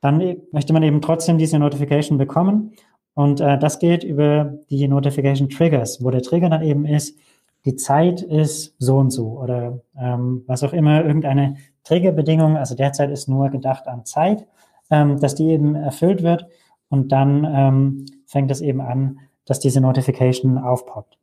dann 0.00 0.20
e-, 0.20 0.38
möchte 0.52 0.72
man 0.72 0.82
eben 0.82 1.00
trotzdem 1.00 1.38
diese 1.38 1.58
Notification 1.58 2.18
bekommen. 2.18 2.72
Und 3.14 3.40
äh, 3.40 3.58
das 3.58 3.78
geht 3.78 4.04
über 4.04 4.58
die 4.70 4.88
Notification 4.88 5.48
Triggers, 5.48 6.02
wo 6.02 6.10
der 6.10 6.22
Trigger 6.22 6.50
dann 6.50 6.62
eben 6.62 6.84
ist, 6.84 7.16
die 7.64 7.76
Zeit 7.76 8.22
ist 8.22 8.74
so 8.78 8.96
und 8.98 9.10
so 9.10 9.40
oder 9.40 9.80
ähm, 9.98 10.44
was 10.46 10.62
auch 10.62 10.72
immer, 10.72 11.04
irgendeine 11.04 11.56
Triggerbedingung. 11.84 12.56
Also 12.56 12.74
derzeit 12.74 13.10
ist 13.10 13.28
nur 13.28 13.50
gedacht 13.50 13.88
an 13.88 14.04
Zeit, 14.04 14.46
ähm, 14.90 15.18
dass 15.18 15.34
die 15.34 15.48
eben 15.48 15.74
erfüllt 15.74 16.22
wird 16.22 16.46
und 16.88 17.12
dann 17.12 17.44
ähm, 17.44 18.06
fängt 18.26 18.50
es 18.50 18.60
eben 18.60 18.80
an, 18.80 19.18
dass 19.44 19.60
diese 19.60 19.80
Notification 19.80 20.58
aufpoppt. 20.58 21.18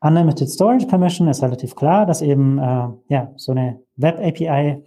Unlimited 0.00 0.50
Storage 0.50 0.86
Permission 0.86 1.28
ist 1.28 1.42
relativ 1.42 1.76
klar, 1.76 2.06
dass 2.06 2.22
eben 2.22 2.58
äh, 2.58 2.88
ja, 3.08 3.32
so 3.36 3.52
eine 3.52 3.80
Web 3.96 4.18
API 4.18 4.82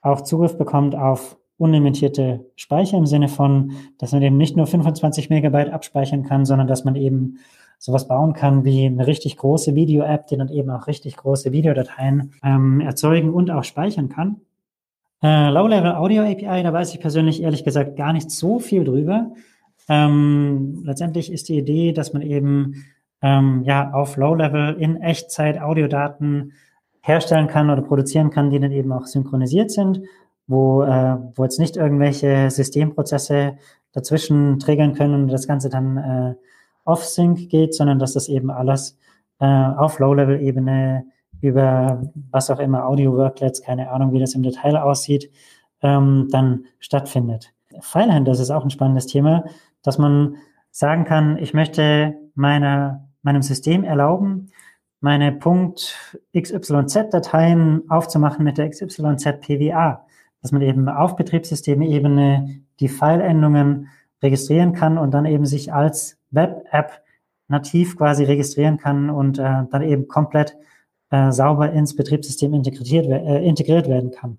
auch 0.00 0.22
Zugriff 0.22 0.56
bekommt 0.56 0.94
auf 0.94 1.36
unlimitierte 1.58 2.46
Speicher 2.56 2.96
im 2.96 3.06
Sinne 3.06 3.28
von, 3.28 3.72
dass 3.98 4.12
man 4.12 4.22
eben 4.22 4.36
nicht 4.36 4.56
nur 4.56 4.66
25 4.66 5.30
Megabyte 5.30 5.72
abspeichern 5.72 6.24
kann, 6.24 6.44
sondern 6.44 6.66
dass 6.66 6.84
man 6.84 6.96
eben 6.96 7.38
sowas 7.78 8.08
bauen 8.08 8.32
kann 8.32 8.64
wie 8.64 8.86
eine 8.86 9.06
richtig 9.06 9.36
große 9.36 9.74
Video-App, 9.74 10.26
die 10.26 10.36
dann 10.36 10.48
eben 10.48 10.70
auch 10.70 10.86
richtig 10.86 11.16
große 11.16 11.52
Videodateien 11.52 12.32
ähm, 12.42 12.80
erzeugen 12.80 13.32
und 13.32 13.50
auch 13.50 13.64
speichern 13.64 14.08
kann. 14.08 14.40
Äh, 15.24 15.48
Low-Level 15.48 15.92
Audio 15.92 16.22
API, 16.22 16.62
da 16.62 16.70
weiß 16.70 16.92
ich 16.92 17.00
persönlich 17.00 17.42
ehrlich 17.42 17.64
gesagt 17.64 17.96
gar 17.96 18.12
nicht 18.12 18.30
so 18.30 18.58
viel 18.58 18.84
drüber. 18.84 19.32
Ähm, 19.88 20.82
letztendlich 20.84 21.32
ist 21.32 21.48
die 21.48 21.56
Idee, 21.56 21.92
dass 21.92 22.12
man 22.12 22.20
eben 22.20 22.84
ähm, 23.22 23.62
ja 23.64 23.90
auf 23.94 24.18
Low-Level 24.18 24.74
in 24.78 25.00
Echtzeit 25.00 25.58
Audiodaten 25.62 26.52
herstellen 27.00 27.46
kann 27.46 27.70
oder 27.70 27.80
produzieren 27.80 28.28
kann, 28.28 28.50
die 28.50 28.60
dann 28.60 28.72
eben 28.72 28.92
auch 28.92 29.06
synchronisiert 29.06 29.70
sind, 29.70 30.02
wo, 30.46 30.82
äh, 30.82 31.16
wo 31.34 31.44
jetzt 31.44 31.58
nicht 31.58 31.78
irgendwelche 31.78 32.50
Systemprozesse 32.50 33.56
dazwischen 33.92 34.58
triggern 34.58 34.92
können 34.92 35.14
und 35.14 35.28
das 35.28 35.48
Ganze 35.48 35.70
dann 35.70 35.96
äh, 35.96 36.34
off-sync 36.84 37.48
geht, 37.48 37.74
sondern 37.74 37.98
dass 37.98 38.12
das 38.12 38.28
eben 38.28 38.50
alles 38.50 38.98
äh, 39.40 39.46
auf 39.46 39.98
Low-Level-Ebene 40.00 41.06
über 41.44 42.02
was 42.30 42.50
auch 42.50 42.58
immer, 42.58 42.86
Audio-Worklets, 42.86 43.62
keine 43.62 43.90
Ahnung, 43.90 44.12
wie 44.12 44.18
das 44.18 44.34
im 44.34 44.42
Detail 44.42 44.76
aussieht, 44.76 45.30
ähm, 45.82 46.28
dann 46.30 46.64
stattfindet. 46.80 47.52
Filehandles 47.80 48.40
ist 48.40 48.50
auch 48.50 48.64
ein 48.64 48.70
spannendes 48.70 49.06
Thema, 49.06 49.44
dass 49.82 49.98
man 49.98 50.36
sagen 50.70 51.04
kann, 51.04 51.36
ich 51.38 51.54
möchte 51.54 52.14
meine, 52.34 53.08
meinem 53.22 53.42
System 53.42 53.84
erlauben, 53.84 54.50
meine 55.00 55.32
Punkt 55.32 55.94
XYZ-Dateien 56.34 57.82
aufzumachen 57.90 58.44
mit 58.44 58.58
der 58.58 58.70
XYZ-PWA, 58.70 60.06
dass 60.40 60.52
man 60.52 60.62
eben 60.62 60.88
auf 60.88 61.16
Betriebssystemebene 61.16 62.62
die 62.80 62.88
File-Endungen 62.88 63.88
registrieren 64.22 64.72
kann 64.72 64.98
und 64.98 65.12
dann 65.12 65.26
eben 65.26 65.44
sich 65.44 65.72
als 65.72 66.18
Web-App 66.30 67.02
nativ 67.48 67.96
quasi 67.96 68.24
registrieren 68.24 68.78
kann 68.78 69.10
und 69.10 69.38
äh, 69.38 69.64
dann 69.70 69.82
eben 69.82 70.08
komplett 70.08 70.56
äh, 71.14 71.32
sauber 71.32 71.70
ins 71.72 71.94
Betriebssystem 71.94 72.54
integriert, 72.54 73.06
äh, 73.06 73.44
integriert 73.44 73.88
werden 73.88 74.10
kann. 74.10 74.38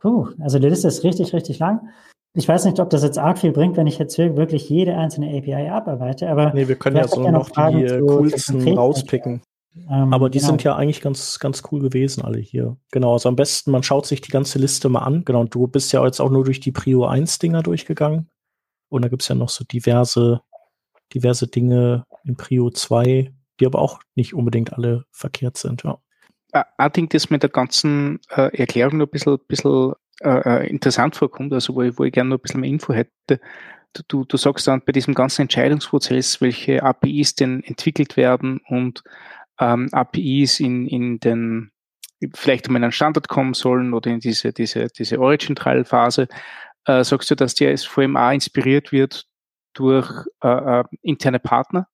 Puh, 0.00 0.28
also 0.40 0.58
die 0.58 0.68
Liste 0.68 0.88
ist 0.88 1.04
richtig, 1.04 1.32
richtig 1.32 1.58
lang. 1.58 1.88
Ich 2.32 2.46
weiß 2.46 2.64
nicht, 2.64 2.78
ob 2.78 2.90
das 2.90 3.02
jetzt 3.02 3.18
arg 3.18 3.38
viel 3.38 3.50
bringt, 3.50 3.76
wenn 3.76 3.88
ich 3.88 3.98
jetzt 3.98 4.16
wirklich 4.16 4.68
jede 4.68 4.96
einzelne 4.96 5.36
API 5.36 5.68
abarbeite, 5.68 6.30
aber. 6.30 6.52
Nee, 6.54 6.68
wir 6.68 6.76
können 6.76 6.96
ja 6.96 7.08
so 7.08 7.28
noch 7.28 7.50
die 7.50 7.84
äh, 7.84 8.00
coolsten 8.00 8.78
rauspicken. 8.78 9.42
Ähm, 9.88 10.12
aber 10.12 10.30
die 10.30 10.38
genau. 10.38 10.50
sind 10.50 10.62
ja 10.62 10.76
eigentlich 10.76 11.00
ganz, 11.00 11.38
ganz 11.38 11.62
cool 11.70 11.80
gewesen, 11.80 12.22
alle 12.22 12.38
hier. 12.38 12.76
Genau, 12.92 13.12
also 13.14 13.28
am 13.28 13.36
besten, 13.36 13.70
man 13.70 13.82
schaut 13.82 14.06
sich 14.06 14.20
die 14.20 14.30
ganze 14.30 14.58
Liste 14.58 14.88
mal 14.88 15.00
an. 15.00 15.24
Genau, 15.24 15.40
und 15.40 15.54
du 15.54 15.66
bist 15.66 15.92
ja 15.92 16.04
jetzt 16.04 16.20
auch 16.20 16.30
nur 16.30 16.44
durch 16.44 16.60
die 16.60 16.72
Prio 16.72 17.04
1 17.04 17.38
Dinger 17.38 17.62
durchgegangen. 17.62 18.28
Und 18.88 19.02
da 19.02 19.08
gibt's 19.08 19.28
ja 19.28 19.34
noch 19.34 19.48
so 19.48 19.64
diverse, 19.64 20.40
diverse 21.14 21.48
Dinge 21.48 22.04
in 22.24 22.36
Prio 22.36 22.70
2, 22.70 23.32
die 23.60 23.66
aber 23.66 23.78
auch 23.78 24.00
nicht 24.14 24.34
unbedingt 24.34 24.72
alle 24.72 25.04
verkehrt 25.12 25.56
sind, 25.56 25.82
ja. 25.84 25.98
Ich 26.52 26.92
denke, 26.92 27.16
das 27.16 27.30
mit 27.30 27.44
der 27.44 27.50
ganzen 27.50 28.18
äh, 28.30 28.56
Erklärung 28.58 29.00
ein 29.00 29.08
bisschen, 29.08 29.38
bisschen 29.46 29.92
äh, 30.20 30.68
interessant 30.68 31.14
vorkommt, 31.14 31.52
also 31.52 31.76
wo 31.76 31.82
ich, 31.82 31.96
wo 31.96 32.02
ich 32.02 32.12
gerne 32.12 32.30
noch 32.30 32.38
ein 32.38 32.42
bisschen 32.42 32.60
mehr 32.60 32.70
Info 32.70 32.92
hätte. 32.92 33.40
Du, 34.08 34.24
du 34.24 34.36
sagst 34.36 34.66
dann 34.66 34.82
bei 34.84 34.90
diesem 34.90 35.14
ganzen 35.14 35.42
Entscheidungsprozess, 35.42 36.40
welche 36.40 36.82
APIs 36.82 37.36
denn 37.36 37.62
entwickelt 37.62 38.16
werden 38.16 38.60
und 38.66 39.04
ähm, 39.60 39.88
APIs 39.92 40.58
in, 40.58 40.86
in 40.86 41.20
den 41.20 41.70
vielleicht 42.34 42.68
um 42.68 42.76
in 42.76 42.82
einen 42.82 42.92
Standard 42.92 43.28
kommen 43.28 43.54
sollen 43.54 43.94
oder 43.94 44.10
in 44.10 44.20
diese, 44.20 44.52
diese, 44.52 44.88
diese 44.88 45.18
Origin-Trial-Phase, 45.18 46.28
äh, 46.86 47.04
sagst 47.04 47.30
du, 47.30 47.34
dass 47.34 47.54
der 47.54 47.76
SVMA 47.76 48.32
inspiriert 48.32 48.92
wird 48.92 49.26
durch 49.74 50.10
äh, 50.42 50.80
äh, 50.80 50.84
interne 51.02 51.38
Partner. 51.38 51.88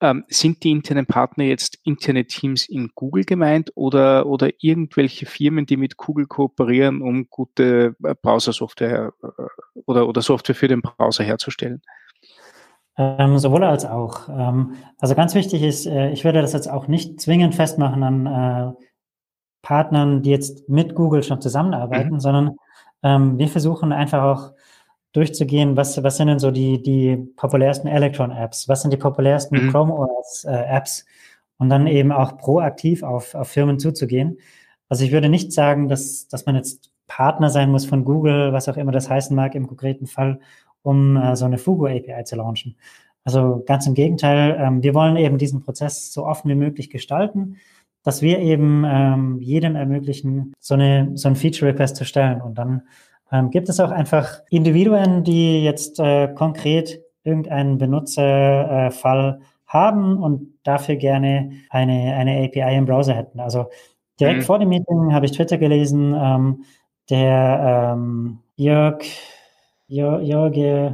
Ähm, 0.00 0.24
sind 0.28 0.62
die 0.62 0.72
internen 0.72 1.06
Partner 1.06 1.44
jetzt 1.44 1.78
interne 1.84 2.26
Teams 2.26 2.68
in 2.68 2.90
Google 2.94 3.24
gemeint 3.24 3.72
oder, 3.76 4.26
oder 4.26 4.50
irgendwelche 4.58 5.24
Firmen, 5.24 5.64
die 5.64 5.78
mit 5.78 5.96
Google 5.96 6.26
kooperieren, 6.26 7.00
um 7.00 7.30
gute 7.30 7.96
äh, 8.04 8.14
Browser-Software 8.20 9.14
äh, 9.22 9.42
oder, 9.86 10.06
oder 10.06 10.20
Software 10.20 10.54
für 10.54 10.68
den 10.68 10.82
Browser 10.82 11.24
herzustellen? 11.24 11.80
Ähm, 12.98 13.38
sowohl 13.38 13.64
als 13.64 13.86
auch. 13.86 14.28
Ähm, 14.28 14.74
also 14.98 15.14
ganz 15.14 15.34
wichtig 15.34 15.62
ist, 15.62 15.86
äh, 15.86 16.10
ich 16.10 16.24
würde 16.24 16.42
das 16.42 16.52
jetzt 16.52 16.70
auch 16.70 16.88
nicht 16.88 17.20
zwingend 17.20 17.54
festmachen 17.54 18.02
an 18.02 18.26
äh, 18.26 18.72
Partnern, 19.62 20.22
die 20.22 20.30
jetzt 20.30 20.68
mit 20.68 20.94
Google 20.94 21.22
schon 21.22 21.40
zusammenarbeiten, 21.40 22.14
mhm. 22.14 22.20
sondern 22.20 22.56
ähm, 23.02 23.38
wir 23.38 23.48
versuchen 23.48 23.92
einfach 23.92 24.22
auch 24.22 24.52
durchzugehen, 25.12 25.76
was, 25.76 26.02
was 26.02 26.16
sind 26.16 26.28
denn 26.28 26.38
so 26.38 26.50
die, 26.50 26.82
die 26.82 27.16
populärsten 27.36 27.88
Electron-Apps, 27.88 28.68
was 28.68 28.82
sind 28.82 28.92
die 28.92 28.98
populärsten 28.98 29.66
mhm. 29.66 29.70
Chrome 29.70 29.94
OS-Apps 29.94 31.00
äh, 31.00 31.04
und 31.58 31.70
dann 31.70 31.86
eben 31.86 32.12
auch 32.12 32.36
proaktiv 32.36 33.02
auf, 33.02 33.34
auf 33.34 33.48
Firmen 33.48 33.78
zuzugehen. 33.78 34.38
Also 34.88 35.04
ich 35.04 35.12
würde 35.12 35.28
nicht 35.28 35.52
sagen, 35.52 35.88
dass, 35.88 36.28
dass 36.28 36.46
man 36.46 36.54
jetzt 36.54 36.90
Partner 37.06 37.50
sein 37.50 37.70
muss 37.70 37.86
von 37.86 38.04
Google, 38.04 38.52
was 38.52 38.68
auch 38.68 38.76
immer 38.76 38.92
das 38.92 39.08
heißen 39.08 39.34
mag 39.34 39.54
im 39.54 39.66
konkreten 39.66 40.06
Fall, 40.06 40.40
um 40.82 41.16
äh, 41.16 41.36
so 41.36 41.44
eine 41.44 41.58
Fugu 41.58 41.86
API 41.86 42.24
zu 42.24 42.36
launchen. 42.36 42.76
Also 43.24 43.62
ganz 43.66 43.86
im 43.86 43.94
Gegenteil, 43.94 44.56
ähm, 44.58 44.82
wir 44.82 44.94
wollen 44.94 45.16
eben 45.16 45.38
diesen 45.38 45.60
Prozess 45.60 46.12
so 46.12 46.26
offen 46.26 46.48
wie 46.48 46.54
möglich 46.54 46.90
gestalten, 46.90 47.56
dass 48.04 48.22
wir 48.22 48.38
eben 48.38 48.84
ähm, 48.86 49.40
jedem 49.40 49.74
ermöglichen, 49.74 50.52
so, 50.60 50.74
eine, 50.74 51.10
so 51.14 51.28
ein 51.28 51.34
Feature 51.34 51.72
Request 51.72 51.96
zu 51.96 52.04
stellen 52.04 52.40
und 52.40 52.56
dann 52.56 52.82
ähm, 53.32 53.50
gibt 53.50 53.68
es 53.68 53.80
auch 53.80 53.90
einfach 53.90 54.40
Individuen, 54.50 55.24
die 55.24 55.64
jetzt 55.64 55.98
äh, 55.98 56.28
konkret 56.28 57.00
irgendeinen 57.24 57.78
Benutzerfall 57.78 59.38
äh, 59.40 59.44
haben 59.66 60.22
und 60.22 60.54
dafür 60.62 60.96
gerne 60.96 61.50
eine, 61.70 62.14
eine 62.14 62.44
API 62.44 62.76
im 62.76 62.86
Browser 62.86 63.14
hätten? 63.14 63.40
Also 63.40 63.66
direkt 64.20 64.40
mhm. 64.40 64.44
vor 64.44 64.58
dem 64.58 64.68
Meeting 64.68 65.12
habe 65.12 65.26
ich 65.26 65.32
Twitter 65.32 65.58
gelesen, 65.58 66.14
ähm, 66.16 66.64
der 67.10 67.94
ähm, 67.94 68.38
Jörg, 68.56 69.04
Jörg, 69.88 70.22
Jörg 70.22 70.56
äh, 70.56 70.92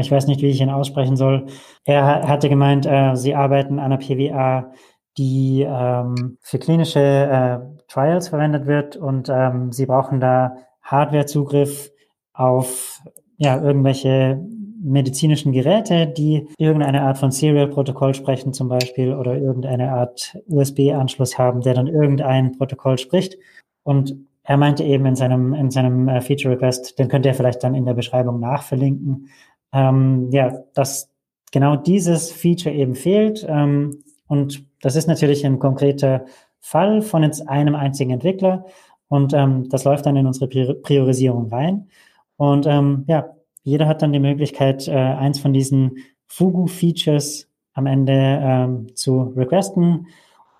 ich 0.00 0.10
weiß 0.10 0.26
nicht, 0.26 0.42
wie 0.42 0.50
ich 0.50 0.60
ihn 0.60 0.70
aussprechen 0.70 1.16
soll. 1.16 1.46
Er 1.84 2.28
hatte 2.28 2.48
gemeint, 2.48 2.86
äh, 2.86 3.14
sie 3.16 3.34
arbeiten 3.34 3.78
an 3.78 3.92
einer 3.92 3.98
PWA, 3.98 4.72
die 5.18 5.66
ähm, 5.68 6.38
für 6.40 6.58
klinische 6.58 7.00
äh, 7.00 7.58
Trials 7.88 8.28
verwendet 8.28 8.66
wird 8.66 8.96
und 8.96 9.28
ähm, 9.28 9.72
sie 9.72 9.86
brauchen 9.86 10.20
da 10.20 10.56
Hardwarezugriff 10.90 11.90
auf 12.32 13.00
ja, 13.36 13.60
irgendwelche 13.60 14.40
medizinischen 14.82 15.52
Geräte, 15.52 16.06
die 16.06 16.48
irgendeine 16.58 17.02
Art 17.02 17.18
von 17.18 17.30
Serial-Protokoll 17.30 18.14
sprechen 18.14 18.52
zum 18.52 18.68
Beispiel 18.68 19.14
oder 19.14 19.36
irgendeine 19.36 19.92
Art 19.92 20.38
USB-Anschluss 20.48 21.38
haben, 21.38 21.60
der 21.60 21.74
dann 21.74 21.86
irgendein 21.86 22.52
Protokoll 22.52 22.98
spricht. 22.98 23.36
Und 23.82 24.16
er 24.42 24.56
meinte 24.56 24.82
eben 24.82 25.04
in 25.06 25.16
seinem, 25.16 25.52
in 25.52 25.70
seinem 25.70 26.08
äh, 26.08 26.20
Feature 26.20 26.54
Request, 26.54 26.98
den 26.98 27.08
könnt 27.08 27.26
ihr 27.26 27.34
vielleicht 27.34 27.62
dann 27.62 27.74
in 27.74 27.84
der 27.84 27.94
Beschreibung 27.94 28.40
nachverlinken, 28.40 29.28
ähm, 29.72 30.28
ja, 30.32 30.60
dass 30.74 31.10
genau 31.52 31.76
dieses 31.76 32.32
Feature 32.32 32.74
eben 32.74 32.94
fehlt. 32.94 33.46
Ähm, 33.48 34.02
und 34.28 34.64
das 34.80 34.96
ist 34.96 35.08
natürlich 35.08 35.44
ein 35.44 35.58
konkreter 35.58 36.24
Fall 36.60 37.02
von 37.02 37.22
jetzt 37.22 37.48
einem 37.48 37.74
einzigen 37.74 38.12
Entwickler. 38.12 38.64
Und 39.10 39.32
ähm, 39.34 39.68
das 39.68 39.82
läuft 39.82 40.06
dann 40.06 40.16
in 40.16 40.26
unsere 40.26 40.46
Priorisierung 40.48 41.48
rein. 41.48 41.88
Und 42.36 42.64
ähm, 42.66 43.04
ja, 43.08 43.34
jeder 43.64 43.88
hat 43.88 44.02
dann 44.02 44.12
die 44.12 44.20
Möglichkeit, 44.20 44.86
äh, 44.86 44.92
eins 44.92 45.40
von 45.40 45.52
diesen 45.52 45.98
Fugu-Features 46.28 47.48
am 47.74 47.86
Ende 47.86 48.12
ähm, 48.40 48.94
zu 48.94 49.34
requesten. 49.36 50.06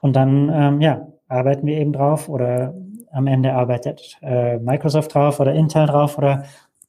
Und 0.01 0.17
dann 0.17 0.51
ähm, 0.53 0.81
ja, 0.81 1.07
arbeiten 1.29 1.65
wir 1.65 1.79
eben 1.79 1.93
drauf 1.93 2.29
oder 2.29 2.75
am 3.13 3.29
Ende 3.29 3.55
arbeitet 3.55 4.19
äh, 4.21 4.59
Microsoft 4.59 5.15
drauf 5.15 5.39
oder 5.39 5.55
Intel 5.55 5.87
drauf 5.87 6.19
oder 6.19 6.45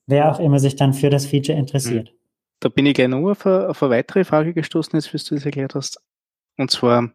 wer 0.07 0.31
auch 0.31 0.39
immer 0.39 0.59
sich 0.59 0.75
dann 0.75 0.93
für 0.93 1.11
das 1.11 1.27
Feature 1.27 1.57
interessiert. 1.57 2.11
Da 2.59 2.69
bin 2.69 2.87
ich 2.87 2.95
gleich 2.95 3.07
noch 3.07 3.29
auf 3.29 3.45
eine, 3.45 3.69
auf 3.69 3.83
eine 3.83 3.91
weitere 3.91 4.23
Frage 4.23 4.53
gestoßen, 4.55 4.97
jetzt, 4.97 5.13
wie 5.13 5.17
du 5.17 5.35
das 5.35 5.45
erklärt 5.45 5.75
hast. 5.75 6.01
Und 6.57 6.71
zwar 6.71 7.11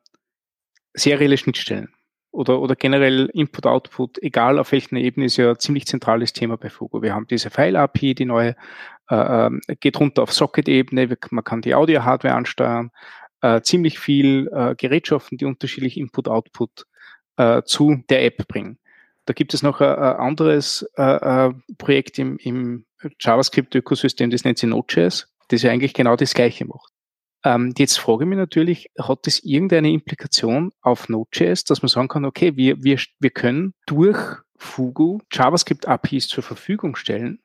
serielle 0.94 1.36
Schnittstellen 1.36 1.88
oder, 2.36 2.60
oder 2.60 2.76
generell 2.76 3.30
Input-Output, 3.32 4.22
egal 4.22 4.58
auf 4.58 4.72
welcher 4.72 4.96
Ebene, 4.96 5.26
ist 5.26 5.38
ja 5.38 5.50
ein 5.50 5.58
ziemlich 5.58 5.86
zentrales 5.86 6.32
Thema 6.32 6.56
bei 6.56 6.68
Fugo. 6.68 7.02
Wir 7.02 7.14
haben 7.14 7.26
diese 7.26 7.50
File-API, 7.50 8.14
die 8.14 8.26
neue, 8.26 8.54
äh, 9.08 9.46
ähm, 9.46 9.60
geht 9.80 9.98
runter 9.98 10.22
auf 10.22 10.32
Socket-Ebene, 10.32 11.16
man 11.30 11.44
kann 11.44 11.62
die 11.62 11.74
Audio-Hardware 11.74 12.34
ansteuern, 12.34 12.90
äh, 13.40 13.62
ziemlich 13.62 13.98
viel 13.98 14.50
äh, 14.52 14.74
Gerätschaften, 14.74 15.38
die 15.38 15.46
unterschiedlich 15.46 15.96
Input-Output 15.96 16.86
äh, 17.38 17.62
zu 17.62 18.02
der 18.10 18.24
App 18.24 18.46
bringen. 18.48 18.78
Da 19.24 19.32
gibt 19.32 19.54
es 19.54 19.62
noch 19.62 19.80
ein, 19.80 19.88
ein 19.88 20.16
anderes 20.16 20.86
äh, 20.96 21.02
äh, 21.48 21.54
Projekt 21.78 22.18
im, 22.18 22.36
im 22.36 22.84
JavaScript-Ökosystem, 23.18 24.30
das 24.30 24.44
nennt 24.44 24.58
sich 24.58 24.68
Node.js, 24.68 25.32
das 25.48 25.62
ja 25.62 25.70
eigentlich 25.70 25.94
genau 25.94 26.16
das 26.16 26.34
Gleiche 26.34 26.66
macht. 26.66 26.92
Ähm, 27.44 27.74
jetzt 27.76 27.98
frage 27.98 28.24
ich 28.24 28.28
mich 28.28 28.38
natürlich, 28.38 28.90
hat 28.98 29.26
das 29.26 29.40
irgendeine 29.40 29.90
Implikation 29.90 30.72
auf 30.80 31.08
Node.js, 31.08 31.64
dass 31.64 31.82
man 31.82 31.88
sagen 31.88 32.08
kann, 32.08 32.24
okay, 32.24 32.56
wir, 32.56 32.82
wir, 32.82 32.98
wir 33.18 33.30
können 33.30 33.74
durch 33.86 34.18
Fugu 34.56 35.20
JavaScript-APIs 35.30 36.28
zur 36.28 36.42
Verfügung 36.42 36.96
stellen 36.96 37.40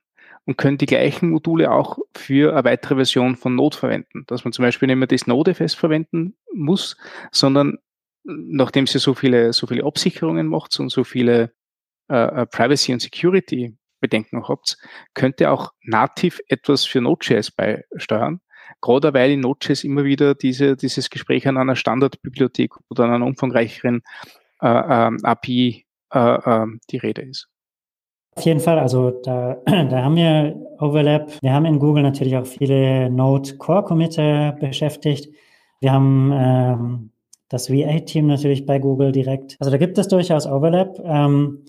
und 0.45 0.57
können 0.57 0.77
die 0.77 0.85
gleichen 0.85 1.29
Module 1.29 1.71
auch 1.71 1.99
für 2.15 2.53
eine 2.53 2.63
weitere 2.63 2.95
Version 2.95 3.35
von 3.35 3.55
Node 3.55 3.77
verwenden. 3.77 4.23
Dass 4.27 4.43
man 4.43 4.53
zum 4.53 4.63
Beispiel 4.63 4.87
nicht 4.87 4.97
mehr 4.97 5.07
das 5.07 5.27
Node.fs 5.27 5.75
verwenden 5.75 6.35
muss, 6.53 6.97
sondern 7.31 7.77
nachdem 8.23 8.87
sie 8.87 8.99
so 8.99 9.13
viele, 9.13 9.53
so 9.53 9.67
viele 9.67 9.83
Absicherungen 9.83 10.47
macht 10.47 10.79
und 10.79 10.89
so 10.89 11.03
viele 11.03 11.53
äh, 12.09 12.41
äh 12.41 12.45
Privacy 12.45 12.93
und 12.93 13.01
Security 13.01 13.77
Bedenken 13.99 14.41
auch 14.41 14.49
habt, 14.49 14.77
könnte 15.13 15.51
auch 15.51 15.73
nativ 15.83 16.39
etwas 16.47 16.85
für 16.85 17.01
Node.js 17.01 17.51
beisteuern 17.51 18.41
gerade 18.79 19.13
weil 19.13 19.31
in 19.31 19.41
Node.js 19.41 19.83
immer 19.83 20.03
wieder 20.03 20.35
diese, 20.35 20.75
dieses 20.75 21.09
Gespräch 21.09 21.47
an 21.47 21.57
einer 21.57 21.75
Standardbibliothek 21.75 22.73
oder 22.89 23.05
an 23.05 23.11
einer 23.11 23.25
umfangreicheren 23.25 24.03
äh, 24.61 24.67
äh, 24.67 25.17
API 25.23 25.85
äh, 26.13 26.19
ähm, 26.19 26.79
die 26.89 26.97
Rede 26.97 27.23
ist. 27.23 27.47
Auf 28.35 28.45
jeden 28.45 28.59
Fall, 28.59 28.79
also 28.79 29.11
da, 29.23 29.55
da 29.65 30.03
haben 30.03 30.15
wir 30.15 30.55
Overlap. 30.79 31.31
Wir 31.41 31.53
haben 31.53 31.65
in 31.65 31.79
Google 31.79 32.03
natürlich 32.03 32.37
auch 32.37 32.45
viele 32.45 33.09
Node 33.09 33.57
Core 33.57 33.83
Committer 33.83 34.53
beschäftigt. 34.53 35.29
Wir 35.79 35.91
haben 35.91 36.31
ähm, 36.33 37.11
das 37.49 37.69
V8-Team 37.69 38.27
natürlich 38.27 38.65
bei 38.65 38.79
Google 38.79 39.11
direkt. 39.11 39.57
Also 39.59 39.71
da 39.71 39.77
gibt 39.77 39.97
es 39.97 40.07
durchaus 40.07 40.47
Overlap. 40.47 41.01
Ähm, 41.03 41.65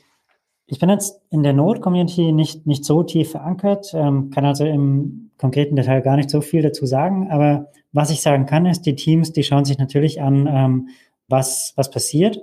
ich 0.73 0.79
bin 0.79 0.89
jetzt 0.89 1.21
in 1.29 1.43
der 1.43 1.53
Node-Community 1.53 2.33
nicht, 2.33 2.67
nicht 2.67 2.87
so 2.87 3.03
tief 3.03 3.33
verankert, 3.33 3.93
ähm, 3.93 4.31
kann 4.31 4.47
also 4.47 4.65
im 4.65 5.31
konkreten 5.37 5.77
Detail 5.77 6.01
gar 6.01 6.17
nicht 6.17 6.31
so 6.31 6.41
viel 6.41 6.63
dazu 6.63 6.87
sagen. 6.87 7.31
Aber 7.31 7.67
was 7.93 8.09
ich 8.09 8.23
sagen 8.23 8.47
kann, 8.47 8.65
ist, 8.65 8.87
die 8.87 8.97
Teams, 8.97 9.33
die 9.33 9.45
schauen 9.45 9.67
sich 9.67 9.77
natürlich 9.77 10.23
an, 10.23 10.49
ähm, 10.51 10.89
was, 11.29 11.75
was 11.77 11.91
passiert. 11.91 12.39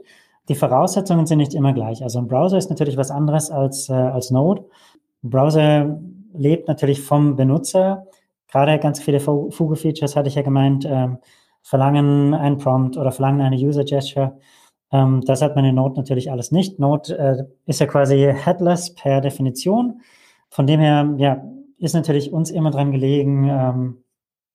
Die 0.47 0.53
Voraussetzungen 0.53 1.25
sind 1.25 1.39
nicht 1.39 1.55
immer 1.55 1.73
gleich. 1.73 2.03
Also 2.03 2.19
ein 2.19 2.27
Browser 2.27 2.59
ist 2.59 2.69
natürlich 2.69 2.97
was 2.97 3.09
anderes 3.09 3.49
als, 3.49 3.89
äh, 3.89 3.93
als 3.93 4.29
Node. 4.29 4.63
Ein 5.23 5.29
Browser 5.31 5.99
lebt 6.35 6.67
natürlich 6.67 7.01
vom 7.01 7.35
Benutzer. 7.35 8.05
Gerade 8.47 8.77
ganz 8.77 8.99
viele 8.99 9.19
Fugu-Features, 9.19 10.15
hatte 10.15 10.29
ich 10.29 10.35
ja 10.35 10.43
gemeint, 10.43 10.85
ähm, 10.87 11.17
verlangen 11.63 12.35
ein 12.35 12.59
Prompt 12.59 12.95
oder 12.95 13.11
verlangen 13.11 13.41
eine 13.41 13.55
User-Gesture. 13.55 14.37
Ähm, 14.91 15.21
das 15.25 15.41
hat 15.41 15.55
man 15.55 15.65
in 15.65 15.75
Node 15.75 15.95
natürlich 15.95 16.31
alles 16.31 16.51
nicht. 16.51 16.79
Node 16.79 17.17
äh, 17.17 17.43
ist 17.65 17.79
ja 17.79 17.85
quasi 17.85 18.17
headless 18.33 18.93
per 18.93 19.21
Definition. 19.21 20.01
Von 20.49 20.67
dem 20.67 20.79
her, 20.79 21.13
ja, 21.17 21.43
ist 21.77 21.93
natürlich 21.93 22.31
uns 22.33 22.51
immer 22.51 22.71
dran 22.71 22.91
gelegen, 22.91 23.47
ähm, 23.49 23.97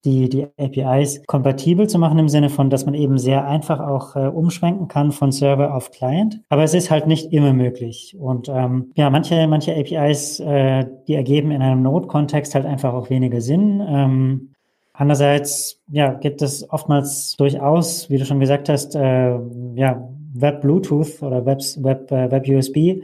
die, 0.05 0.28
die 0.28 0.47
APIs 0.59 1.22
kompatibel 1.26 1.89
zu 1.89 1.99
machen 1.99 2.18
im 2.18 2.28
Sinne 2.28 2.51
von, 2.51 2.68
dass 2.68 2.85
man 2.85 2.95
eben 2.95 3.16
sehr 3.16 3.47
einfach 3.47 3.80
auch 3.80 4.16
äh, 4.16 4.26
umschwenken 4.28 4.87
kann 4.87 5.12
von 5.12 5.32
Server 5.32 5.74
auf 5.74 5.91
Client. 5.91 6.41
Aber 6.51 6.62
es 6.62 6.74
ist 6.74 6.91
halt 6.91 7.07
nicht 7.07 7.32
immer 7.32 7.55
möglich. 7.55 8.14
Und 8.18 8.49
ähm, 8.51 8.93
ja, 8.97 9.09
manche, 9.09 9.47
manche 9.47 9.74
APIs, 9.74 10.41
äh, 10.41 10.85
die 11.09 11.14
ergeben 11.14 11.51
in 11.51 11.62
einem 11.62 11.82
Node-Kontext 11.82 12.55
halt 12.55 12.66
einfach 12.66 12.93
auch 12.93 13.09
weniger 13.09 13.41
Sinn. 13.41 13.82
Ähm, 13.87 14.51
andererseits, 14.93 15.80
ja, 15.89 16.12
gibt 16.12 16.43
es 16.43 16.68
oftmals 16.70 17.35
durchaus, 17.39 18.11
wie 18.11 18.18
du 18.18 18.26
schon 18.26 18.41
gesagt 18.41 18.68
hast, 18.68 18.95
äh, 18.95 19.39
ja, 19.74 20.07
Web 20.35 20.61
Bluetooth 20.61 21.22
oder 21.22 21.47
Web, 21.47 21.61
Web, 21.78 22.11
äh, 22.12 22.30
Web 22.30 22.49
USB 22.49 23.03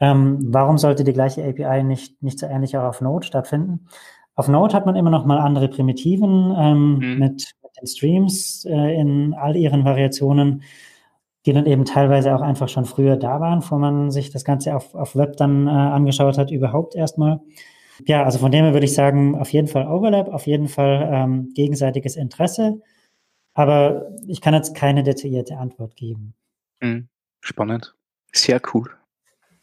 Ähm, 0.00 0.38
warum 0.52 0.78
sollte 0.78 1.04
die 1.04 1.12
gleiche 1.12 1.44
API 1.44 1.84
nicht, 1.84 2.22
nicht 2.22 2.38
so 2.40 2.46
ähnlich 2.46 2.76
auch 2.76 2.82
auf 2.84 3.00
Node 3.00 3.24
stattfinden? 3.26 3.86
Auf 4.34 4.48
Node 4.48 4.74
hat 4.74 4.86
man 4.86 4.96
immer 4.96 5.10
noch 5.10 5.24
mal 5.24 5.38
andere 5.38 5.68
Primitiven 5.68 6.54
ähm, 6.58 6.94
mhm. 6.94 7.18
mit, 7.18 7.52
mit, 7.62 7.72
den 7.80 7.86
Streams 7.86 8.64
äh, 8.64 9.00
in 9.00 9.34
all 9.34 9.56
ihren 9.56 9.84
Variationen, 9.84 10.62
die 11.46 11.52
dann 11.52 11.66
eben 11.66 11.84
teilweise 11.84 12.34
auch 12.34 12.40
einfach 12.40 12.68
schon 12.68 12.84
früher 12.84 13.16
da 13.16 13.40
waren, 13.40 13.60
bevor 13.60 13.78
man 13.78 14.10
sich 14.10 14.30
das 14.30 14.44
Ganze 14.44 14.74
auf, 14.74 14.94
auf 14.94 15.16
Web 15.16 15.36
dann 15.36 15.66
äh, 15.66 15.70
angeschaut 15.70 16.38
hat, 16.38 16.50
überhaupt 16.50 16.94
erstmal. 16.94 17.40
Ja, 18.06 18.24
also 18.24 18.38
von 18.38 18.50
dem 18.50 18.64
her 18.64 18.72
würde 18.72 18.86
ich 18.86 18.94
sagen, 18.94 19.36
auf 19.38 19.52
jeden 19.52 19.68
Fall 19.68 19.86
Overlap, 19.86 20.28
auf 20.28 20.46
jeden 20.46 20.68
Fall 20.68 21.08
ähm, 21.12 21.52
gegenseitiges 21.54 22.16
Interesse. 22.16 22.80
Aber 23.54 24.08
ich 24.26 24.40
kann 24.40 24.54
jetzt 24.54 24.74
keine 24.74 25.02
detaillierte 25.02 25.58
Antwort 25.58 25.94
geben. 25.96 26.34
Mhm. 26.82 27.08
Spannend. 27.40 27.94
Sehr 28.32 28.60
cool. 28.74 28.90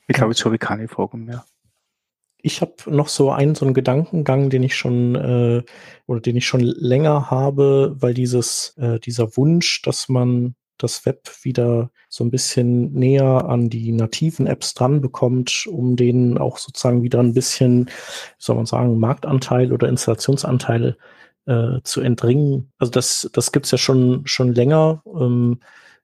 Ich 0.07 0.15
glaube, 0.15 0.31
jetzt 0.31 0.43
habe 0.43 0.55
ich 0.55 0.61
keine 0.61 0.87
Fragen 0.87 1.25
mehr. 1.25 1.45
Ich 2.41 2.61
habe 2.61 2.73
noch 2.87 3.09
so 3.09 3.31
einen 3.31 3.53
so 3.53 3.65
einen 3.65 3.73
Gedankengang, 3.73 4.49
den 4.49 4.63
ich 4.63 4.75
schon 4.75 5.15
äh, 5.15 5.63
oder 6.07 6.21
den 6.21 6.37
ich 6.37 6.47
schon 6.47 6.61
länger 6.61 7.29
habe, 7.29 7.95
weil 7.99 8.13
dieses 8.13 8.75
äh, 8.77 8.99
dieser 8.99 9.35
Wunsch, 9.35 9.81
dass 9.81 10.07
man 10.07 10.55
das 10.77 11.05
Web 11.05 11.29
wieder 11.43 11.91
so 12.07 12.23
ein 12.23 12.31
bisschen 12.31 12.93
näher 12.93 13.45
an 13.45 13.69
die 13.69 13.91
nativen 13.91 14.47
Apps 14.47 14.73
dran 14.73 15.01
bekommt, 15.01 15.67
um 15.67 15.97
denen 15.97 16.37
auch 16.37 16.57
sozusagen 16.57 17.03
wieder 17.03 17.19
ein 17.19 17.33
bisschen, 17.33 17.87
wie 17.87 17.91
soll 18.37 18.55
man 18.55 18.65
sagen, 18.65 18.97
Marktanteil 18.97 19.73
oder 19.73 19.89
Installationsanteil 19.89 20.97
äh, 21.45 21.81
zu 21.83 21.99
entringen. 21.99 22.71
Also 22.77 22.91
das, 22.91 23.29
das 23.33 23.51
gibt's 23.51 23.71
ja 23.71 23.77
schon, 23.77 24.25
schon 24.25 24.53
länger, 24.53 25.03
ähm, 25.05 25.59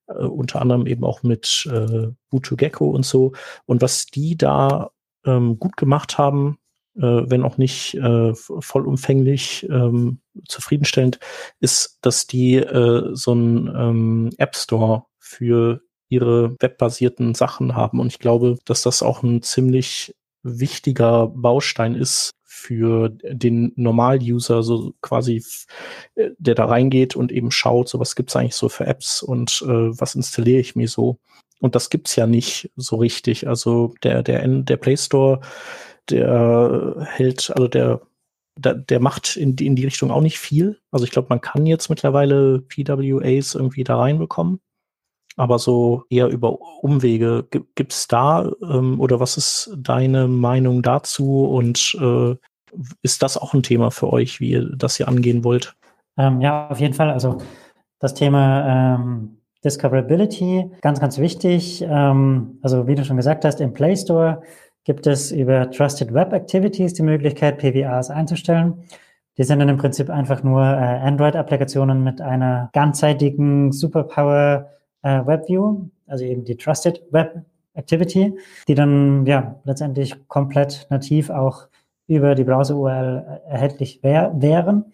äh, 0.07 0.13
unter 0.13 0.61
anderem 0.61 0.87
eben 0.87 1.03
auch 1.03 1.23
mit 1.23 1.67
äh, 1.71 2.09
Boot2Gecko 2.31 2.91
und 2.91 3.05
so. 3.05 3.33
Und 3.65 3.81
was 3.81 4.05
die 4.07 4.37
da 4.37 4.91
ähm, 5.25 5.59
gut 5.59 5.77
gemacht 5.77 6.17
haben, 6.17 6.57
äh, 6.95 7.01
wenn 7.01 7.43
auch 7.43 7.57
nicht 7.57 7.95
äh, 7.95 8.33
vollumfänglich 8.33 9.67
ähm, 9.69 10.19
zufriedenstellend, 10.47 11.19
ist, 11.59 11.99
dass 12.01 12.27
die 12.27 12.55
äh, 12.55 13.09
so 13.13 13.31
einen 13.31 13.67
ähm, 13.67 14.29
App 14.37 14.55
Store 14.55 15.05
für 15.19 15.81
ihre 16.07 16.55
webbasierten 16.59 17.33
Sachen 17.33 17.75
haben. 17.75 17.99
Und 17.99 18.07
ich 18.07 18.19
glaube, 18.19 18.57
dass 18.65 18.83
das 18.83 19.01
auch 19.01 19.23
ein 19.23 19.41
ziemlich 19.41 20.15
wichtiger 20.43 21.27
Baustein 21.27 21.95
ist 21.95 22.31
für 22.55 23.09
den 23.09 23.73
Normal-User, 23.75 24.63
so 24.63 24.93
quasi, 25.01 25.43
äh, 26.15 26.31
der 26.37 26.55
da 26.55 26.65
reingeht 26.65 27.15
und 27.15 27.31
eben 27.31 27.51
schaut, 27.51 27.89
so 27.89 27.99
was 27.99 28.15
gibt's 28.15 28.35
eigentlich 28.35 28.55
so 28.55 28.69
für 28.69 28.87
Apps 28.87 29.21
und 29.21 29.61
äh, 29.63 29.99
was 29.99 30.15
installiere 30.15 30.61
ich 30.61 30.75
mir 30.75 30.87
so. 30.87 31.19
Und 31.59 31.75
das 31.75 31.89
gibt's 31.89 32.15
ja 32.15 32.27
nicht 32.27 32.71
so 32.75 32.95
richtig. 32.97 33.47
Also 33.47 33.93
der, 34.03 34.23
der, 34.23 34.47
der 34.47 34.77
Play 34.77 34.97
Store 34.97 35.41
der 36.09 37.07
hält, 37.09 37.51
also 37.55 37.67
der, 37.67 38.01
der, 38.57 38.99
macht 38.99 39.35
in 39.35 39.55
die, 39.55 39.65
in 39.65 39.75
die 39.75 39.85
Richtung 39.85 40.11
auch 40.11 40.21
nicht 40.21 40.39
viel. 40.39 40.79
Also 40.91 41.05
ich 41.05 41.11
glaube, 41.11 41.27
man 41.29 41.41
kann 41.41 41.65
jetzt 41.65 41.89
mittlerweile 41.89 42.61
PWAs 42.61 43.55
irgendwie 43.55 43.83
da 43.83 43.97
reinbekommen. 43.97 44.59
Aber 45.35 45.59
so 45.59 46.03
eher 46.09 46.27
über 46.27 46.57
Umwege. 46.81 47.45
Gibt 47.49 47.91
es 47.91 48.07
da 48.07 48.49
ähm, 48.61 48.99
oder 48.99 49.19
was 49.19 49.37
ist 49.37 49.71
deine 49.77 50.27
Meinung 50.27 50.81
dazu? 50.81 51.45
Und 51.45 51.97
äh, 51.99 52.35
ist 53.01 53.21
das 53.21 53.37
auch 53.37 53.53
ein 53.53 53.63
Thema 53.63 53.91
für 53.91 54.11
euch, 54.11 54.39
wie 54.39 54.51
ihr 54.51 54.69
das 54.75 54.97
hier 54.97 55.07
angehen 55.07 55.43
wollt? 55.43 55.75
Ähm, 56.17 56.41
ja, 56.41 56.69
auf 56.69 56.79
jeden 56.79 56.93
Fall. 56.93 57.11
Also 57.11 57.39
das 57.99 58.13
Thema 58.13 58.95
ähm, 58.95 59.37
Discoverability, 59.63 60.71
ganz, 60.81 60.99
ganz 60.99 61.17
wichtig. 61.17 61.81
Ähm, 61.81 62.59
also 62.61 62.87
wie 62.87 62.95
du 62.95 63.03
schon 63.03 63.17
gesagt 63.17 63.45
hast, 63.45 63.59
im 63.61 63.73
Play 63.73 63.95
Store 63.95 64.41
gibt 64.83 65.07
es 65.07 65.31
über 65.31 65.69
Trusted 65.71 66.13
Web 66.13 66.31
Activities 66.31 66.93
die 66.93 67.03
Möglichkeit, 67.03 67.57
PWAs 67.57 68.09
einzustellen. 68.09 68.85
Die 69.37 69.43
sind 69.43 69.59
dann 69.59 69.67
im 69.67 69.77
Prinzip 69.77 70.09
einfach 70.09 70.43
nur 70.43 70.61
äh, 70.61 70.99
Android-Applikationen 71.01 72.03
mit 72.03 72.21
einer 72.21 72.69
ganzseitigen 72.71 73.71
Superpower 73.71 74.69
äh, 75.05 75.25
WebView, 75.25 75.85
also 76.07 76.25
eben 76.25 76.43
die 76.43 76.57
Trusted 76.57 77.01
Web 77.11 77.45
Activity, 77.75 78.37
die 78.67 78.75
dann 78.75 79.25
ja 79.25 79.59
letztendlich 79.63 80.27
komplett 80.27 80.87
nativ 80.89 81.29
auch 81.29 81.67
über 82.07 82.35
die 82.35 82.43
Browser-URL 82.43 83.41
erhältlich 83.47 84.01
wär, 84.01 84.33
wären. 84.35 84.85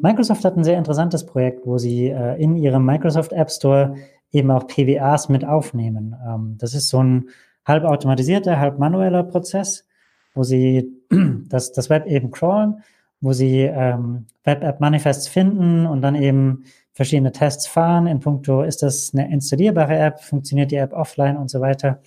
Microsoft 0.00 0.44
hat 0.44 0.56
ein 0.56 0.64
sehr 0.64 0.78
interessantes 0.78 1.26
Projekt, 1.26 1.66
wo 1.66 1.78
sie 1.78 2.08
äh, 2.08 2.40
in 2.40 2.56
ihrem 2.56 2.84
Microsoft 2.84 3.32
App 3.32 3.50
Store 3.50 3.96
eben 4.32 4.50
auch 4.50 4.66
PWAs 4.66 5.28
mit 5.28 5.44
aufnehmen. 5.44 6.14
Ähm, 6.26 6.56
das 6.58 6.74
ist 6.74 6.88
so 6.88 7.02
ein 7.02 7.28
halb 7.66 7.84
automatisierter, 7.84 8.58
halb 8.58 8.78
manueller 8.78 9.24
Prozess, 9.24 9.86
wo 10.34 10.44
sie 10.44 10.90
das, 11.48 11.72
das 11.72 11.90
Web 11.90 12.06
eben 12.06 12.30
crawlen, 12.30 12.82
wo 13.20 13.32
sie 13.32 13.62
ähm, 13.62 14.26
Web-App-Manifests 14.44 15.28
finden 15.28 15.86
und 15.86 16.00
dann 16.02 16.14
eben 16.14 16.64
verschiedene 16.98 17.30
Tests 17.30 17.68
fahren. 17.68 18.08
In 18.08 18.18
puncto, 18.18 18.62
ist 18.64 18.82
das 18.82 19.12
eine 19.14 19.32
installierbare 19.32 19.96
App, 19.96 20.18
funktioniert 20.18 20.72
die 20.72 20.76
App 20.78 20.92
offline 20.92 21.36
und 21.36 21.48
so 21.48 21.60
weiter? 21.60 22.02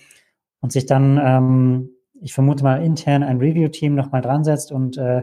Und 0.60 0.70
sich 0.70 0.84
dann, 0.84 1.18
ähm, 1.24 1.88
ich 2.20 2.34
vermute 2.34 2.62
mal, 2.62 2.84
intern 2.84 3.22
ein 3.22 3.38
Review-Team 3.38 3.94
nochmal 3.94 4.20
dran 4.20 4.44
setzt 4.44 4.70
und 4.70 4.98
äh, 4.98 5.22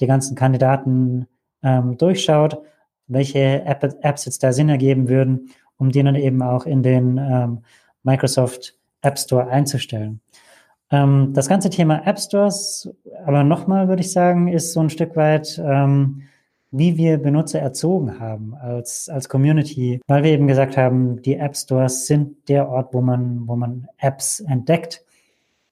die 0.00 0.06
ganzen 0.06 0.34
Kandidaten 0.34 1.26
ähm, 1.62 1.98
durchschaut, 1.98 2.62
welche 3.06 3.62
App, 3.66 3.84
Apps 4.00 4.24
jetzt 4.24 4.42
da 4.42 4.54
Sinn 4.54 4.70
ergeben 4.70 5.10
würden, 5.10 5.50
um 5.76 5.90
die 5.90 6.02
dann 6.02 6.14
eben 6.14 6.40
auch 6.40 6.64
in 6.64 6.82
den 6.82 7.18
ähm, 7.18 7.64
Microsoft 8.04 8.78
App 9.02 9.18
Store 9.18 9.46
einzustellen. 9.46 10.22
Ähm, 10.90 11.34
das 11.34 11.50
ganze 11.50 11.68
Thema 11.68 12.06
App 12.06 12.18
Stores, 12.18 12.88
aber 13.26 13.44
nochmal 13.44 13.88
würde 13.88 14.00
ich 14.00 14.10
sagen, 14.10 14.48
ist 14.48 14.72
so 14.72 14.80
ein 14.80 14.88
Stück 14.88 15.16
weit, 15.16 15.62
ähm, 15.62 16.22
wie 16.72 16.96
wir 16.96 17.18
Benutzer 17.18 17.60
erzogen 17.60 18.18
haben 18.18 18.54
als, 18.54 19.08
als 19.08 19.28
Community, 19.28 20.00
weil 20.08 20.24
wir 20.24 20.32
eben 20.32 20.46
gesagt 20.46 20.76
haben, 20.76 21.22
die 21.22 21.36
App 21.36 21.56
Stores 21.56 22.06
sind 22.06 22.48
der 22.48 22.68
Ort, 22.68 22.92
wo 22.92 23.00
man, 23.00 23.46
wo 23.46 23.56
man 23.56 23.86
Apps 23.98 24.40
entdeckt. 24.40 25.04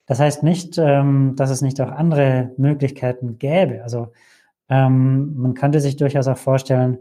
Das 0.05 0.19
heißt 0.19 0.43
nicht, 0.43 0.77
ähm, 0.77 1.33
dass 1.35 1.49
es 1.49 1.61
nicht 1.61 1.81
auch 1.81 1.91
andere 1.91 2.51
Möglichkeiten 2.57 3.37
gäbe. 3.39 3.83
Also 3.83 4.11
ähm, 4.69 5.33
man 5.35 5.53
könnte 5.55 5.81
sich 5.81 5.97
durchaus 5.97 6.27
auch 6.27 6.37
vorstellen, 6.37 6.99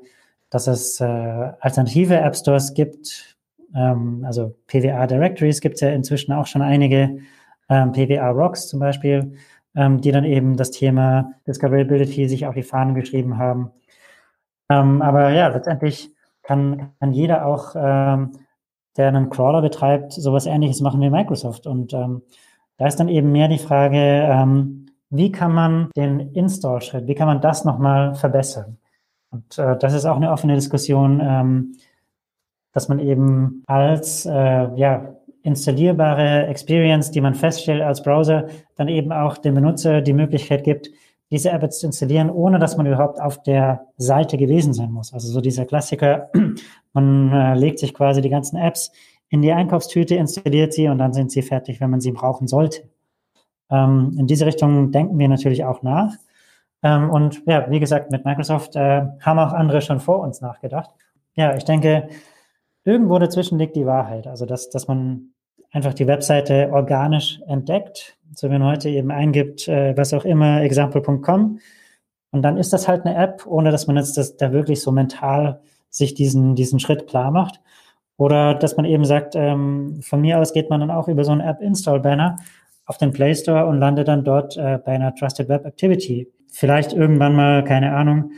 dass 0.48 0.66
es 0.66 1.00
äh, 1.00 1.04
alternative 1.04 2.16
App 2.16 2.34
Stores 2.34 2.74
gibt, 2.74 3.36
ähm, 3.74 4.24
also 4.24 4.54
PWA 4.66 5.06
Directories 5.06 5.60
gibt 5.60 5.76
es 5.76 5.80
ja 5.80 5.90
inzwischen 5.90 6.32
auch 6.32 6.46
schon 6.46 6.62
einige, 6.62 7.18
ähm, 7.68 7.92
PWA 7.92 8.30
Rocks 8.30 8.68
zum 8.68 8.80
Beispiel, 8.80 9.34
ähm, 9.76 10.00
die 10.00 10.10
dann 10.10 10.24
eben 10.24 10.56
das 10.56 10.70
Thema 10.70 11.32
Discoverability 11.46 12.28
sich 12.28 12.46
auf 12.46 12.54
die 12.54 12.62
Fahnen 12.62 12.94
geschrieben 12.94 13.38
haben. 13.38 13.70
Ähm, 14.70 15.02
aber 15.02 15.30
ja, 15.30 15.48
letztendlich 15.48 16.10
kann, 16.42 16.92
kann 16.98 17.12
jeder 17.12 17.44
auch, 17.44 17.74
ähm, 17.76 18.32
der 18.96 19.08
einen 19.08 19.30
Crawler 19.30 19.62
betreibt, 19.62 20.12
sowas 20.12 20.46
ähnliches 20.46 20.80
machen 20.80 21.00
wie 21.00 21.10
Microsoft. 21.10 21.66
Und 21.66 21.92
ähm, 21.92 22.22
da 22.76 22.86
ist 22.86 22.98
dann 22.98 23.08
eben 23.08 23.30
mehr 23.30 23.48
die 23.48 23.58
Frage, 23.58 24.78
wie 25.10 25.32
kann 25.32 25.52
man 25.52 25.90
den 25.96 26.32
Install-Schritt, 26.34 27.06
wie 27.06 27.14
kann 27.14 27.26
man 27.26 27.40
das 27.40 27.64
nochmal 27.64 28.14
verbessern? 28.14 28.78
Und 29.30 29.58
äh, 29.58 29.76
das 29.76 29.92
ist 29.92 30.06
auch 30.06 30.16
eine 30.16 30.32
offene 30.32 30.54
Diskussion, 30.54 31.20
ähm, 31.22 31.76
dass 32.72 32.88
man 32.88 33.00
eben 33.00 33.64
als 33.66 34.26
äh, 34.26 34.74
ja, 34.76 35.14
installierbare 35.42 36.46
Experience, 36.46 37.10
die 37.10 37.20
man 37.20 37.34
feststellt 37.34 37.82
als 37.82 38.02
Browser, 38.02 38.46
dann 38.76 38.88
eben 38.88 39.12
auch 39.12 39.38
dem 39.38 39.54
Benutzer 39.54 40.00
die 40.00 40.12
Möglichkeit 40.12 40.64
gibt, 40.64 40.90
diese 41.30 41.50
App 41.50 41.72
zu 41.72 41.86
installieren, 41.86 42.30
ohne 42.30 42.58
dass 42.58 42.76
man 42.76 42.86
überhaupt 42.86 43.20
auf 43.20 43.42
der 43.42 43.86
Seite 43.96 44.36
gewesen 44.36 44.72
sein 44.72 44.90
muss. 44.90 45.12
Also 45.12 45.28
so 45.28 45.40
dieser 45.40 45.64
Klassiker, 45.64 46.30
man 46.92 47.32
äh, 47.32 47.54
legt 47.54 47.78
sich 47.78 47.94
quasi 47.94 48.20
die 48.20 48.30
ganzen 48.30 48.56
Apps 48.56 48.90
in 49.28 49.42
die 49.42 49.52
Einkaufstüte, 49.52 50.16
installiert 50.16 50.72
sie 50.72 50.88
und 50.88 50.98
dann 50.98 51.12
sind 51.12 51.30
sie 51.30 51.42
fertig, 51.42 51.80
wenn 51.80 51.90
man 51.90 52.00
sie 52.00 52.10
brauchen 52.10 52.48
sollte. 52.48 52.88
Ähm, 53.70 54.16
in 54.18 54.26
diese 54.26 54.44
Richtung 54.44 54.90
denken 54.90 55.18
wir 55.18 55.28
natürlich 55.28 55.64
auch 55.64 55.82
nach. 55.82 56.14
Ähm, 56.82 57.10
und 57.10 57.42
ja, 57.46 57.70
wie 57.70 57.80
gesagt, 57.80 58.10
mit 58.10 58.24
Microsoft 58.24 58.74
äh, 58.74 59.02
haben 59.20 59.38
auch 59.38 59.52
andere 59.52 59.82
schon 59.82 60.00
vor 60.00 60.20
uns 60.20 60.40
nachgedacht. 60.40 60.90
Ja, 61.36 61.54
ich 61.54 61.64
denke, 61.64 62.08
irgendwo 62.84 63.18
dazwischen 63.18 63.58
liegt 63.58 63.76
die 63.76 63.86
Wahrheit. 63.86 64.26
Also, 64.26 64.46
dass, 64.46 64.68
dass 64.70 64.88
man 64.88 65.32
einfach 65.70 65.94
die 65.94 66.06
Webseite 66.06 66.70
organisch 66.72 67.40
entdeckt. 67.46 68.18
So, 68.34 68.48
wenn 68.48 68.60
man 68.60 68.72
heute 68.72 68.88
eben 68.88 69.10
eingibt, 69.10 69.68
äh, 69.68 69.96
was 69.96 70.14
auch 70.14 70.24
immer, 70.24 70.62
example.com. 70.62 71.58
Und 72.32 72.42
dann 72.42 72.56
ist 72.56 72.72
das 72.72 72.86
halt 72.86 73.04
eine 73.04 73.16
App, 73.16 73.46
ohne 73.46 73.70
dass 73.70 73.86
man 73.86 73.96
jetzt 73.96 74.16
das, 74.16 74.36
da 74.36 74.52
wirklich 74.52 74.80
so 74.80 74.92
mental 74.92 75.60
sich 75.90 76.14
diesen, 76.14 76.54
diesen 76.54 76.78
Schritt 76.78 77.08
klar 77.08 77.30
macht. 77.30 77.60
Oder 78.16 78.54
dass 78.54 78.76
man 78.76 78.84
eben 78.84 79.04
sagt, 79.04 79.34
ähm, 79.34 80.00
von 80.02 80.20
mir 80.20 80.38
aus 80.38 80.52
geht 80.52 80.70
man 80.70 80.80
dann 80.80 80.90
auch 80.90 81.08
über 81.08 81.24
so 81.24 81.32
einen 81.32 81.40
App-Install-Banner 81.40 82.36
auf 82.86 82.98
den 82.98 83.12
Play 83.12 83.34
Store 83.34 83.66
und 83.66 83.78
landet 83.78 84.08
dann 84.08 84.24
dort 84.24 84.56
äh, 84.56 84.78
bei 84.84 84.92
einer 84.92 85.14
Trusted 85.14 85.48
Web 85.48 85.64
Activity. 85.64 86.28
Vielleicht 86.52 86.92
irgendwann 86.92 87.34
mal, 87.34 87.64
keine 87.64 87.94
Ahnung, 87.94 88.32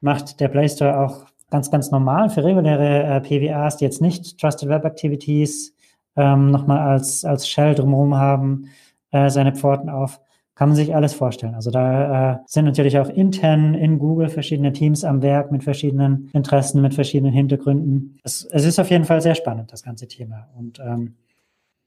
macht 0.00 0.40
der 0.40 0.48
Play 0.48 0.68
Store 0.68 0.98
auch 0.98 1.26
ganz, 1.50 1.70
ganz 1.70 1.90
normal 1.90 2.30
für 2.30 2.44
reguläre 2.44 3.04
äh, 3.04 3.20
PWAs, 3.20 3.76
die 3.76 3.84
jetzt 3.84 4.02
nicht 4.02 4.38
Trusted 4.38 4.68
Web 4.68 4.84
Activities 4.84 5.74
ähm, 6.16 6.50
nochmal 6.50 6.80
als, 6.80 7.24
als 7.24 7.48
Shell 7.48 7.74
drumherum 7.74 8.16
haben, 8.16 8.70
äh, 9.10 9.30
seine 9.30 9.54
Pforten 9.54 9.88
auf. 9.88 10.20
Kann 10.54 10.70
man 10.70 10.76
sich 10.76 10.92
alles 10.92 11.14
vorstellen. 11.14 11.54
Also 11.54 11.70
da 11.70 12.32
äh, 12.32 12.38
sind 12.46 12.64
natürlich 12.64 12.98
auch 12.98 13.08
intern 13.08 13.74
in 13.74 14.00
Google 14.00 14.28
verschiedene 14.28 14.72
Teams 14.72 15.04
am 15.04 15.22
Werk 15.22 15.52
mit 15.52 15.62
verschiedenen 15.62 16.30
Interessen, 16.32 16.82
mit 16.82 16.94
verschiedenen 16.94 17.32
Hintergründen. 17.32 18.18
Es, 18.24 18.44
es 18.50 18.64
ist 18.64 18.80
auf 18.80 18.90
jeden 18.90 19.04
Fall 19.04 19.20
sehr 19.20 19.36
spannend, 19.36 19.72
das 19.72 19.84
ganze 19.84 20.08
Thema. 20.08 20.48
Und 20.58 20.80
ähm, 20.80 21.14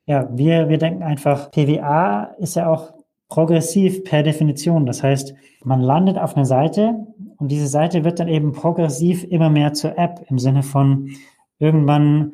ja, 0.06 0.30
wir, 0.32 0.70
wir 0.70 0.78
denken 0.78 1.04
einfach, 1.04 1.52
PWA 1.52 2.34
ist 2.40 2.56
ja 2.56 2.70
auch 2.70 2.94
progressiv 3.28 4.04
per 4.04 4.24
Definition. 4.24 4.86
Das 4.86 5.04
heißt, 5.04 5.34
man 5.64 5.82
landet 5.82 6.18
auf 6.18 6.36
einer 6.36 6.46
Seite 6.46 7.08
und 7.38 7.50
diese 7.50 7.68
Seite 7.68 8.04
wird 8.04 8.20
dann 8.20 8.28
eben 8.28 8.52
progressiv 8.52 9.24
immer 9.24 9.50
mehr 9.50 9.74
zur 9.74 9.98
App 9.98 10.26
im 10.30 10.38
Sinne 10.38 10.64
von 10.64 11.10
irgendwann 11.60 12.34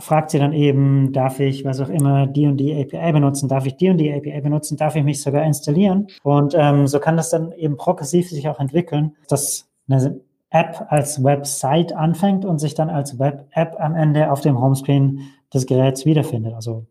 fragt 0.00 0.30
sie 0.30 0.38
dann 0.38 0.52
eben, 0.52 1.12
darf 1.12 1.38
ich, 1.40 1.64
was 1.64 1.80
auch 1.80 1.88
immer, 1.88 2.26
die 2.26 2.46
und 2.46 2.56
die 2.56 2.74
API 2.74 3.12
benutzen, 3.12 3.48
darf 3.48 3.64
ich 3.66 3.76
die 3.76 3.90
und 3.90 3.98
die 3.98 4.12
API 4.12 4.40
benutzen, 4.40 4.76
darf 4.76 4.96
ich 4.96 5.04
mich 5.04 5.22
sogar 5.22 5.44
installieren? 5.44 6.08
Und 6.22 6.54
ähm, 6.56 6.86
so 6.86 6.98
kann 6.98 7.16
das 7.16 7.30
dann 7.30 7.52
eben 7.52 7.76
progressiv 7.76 8.28
sich 8.28 8.48
auch 8.48 8.58
entwickeln, 8.58 9.14
dass 9.28 9.68
eine 9.88 10.20
App 10.50 10.86
als 10.88 11.22
Website 11.22 11.92
anfängt 11.94 12.44
und 12.44 12.58
sich 12.58 12.74
dann 12.74 12.90
als 12.90 13.18
Web-App 13.18 13.76
am 13.78 13.94
Ende 13.94 14.32
auf 14.32 14.40
dem 14.40 14.60
Homescreen 14.60 15.20
des 15.52 15.66
Geräts 15.66 16.06
wiederfindet. 16.06 16.54
Also 16.54 16.86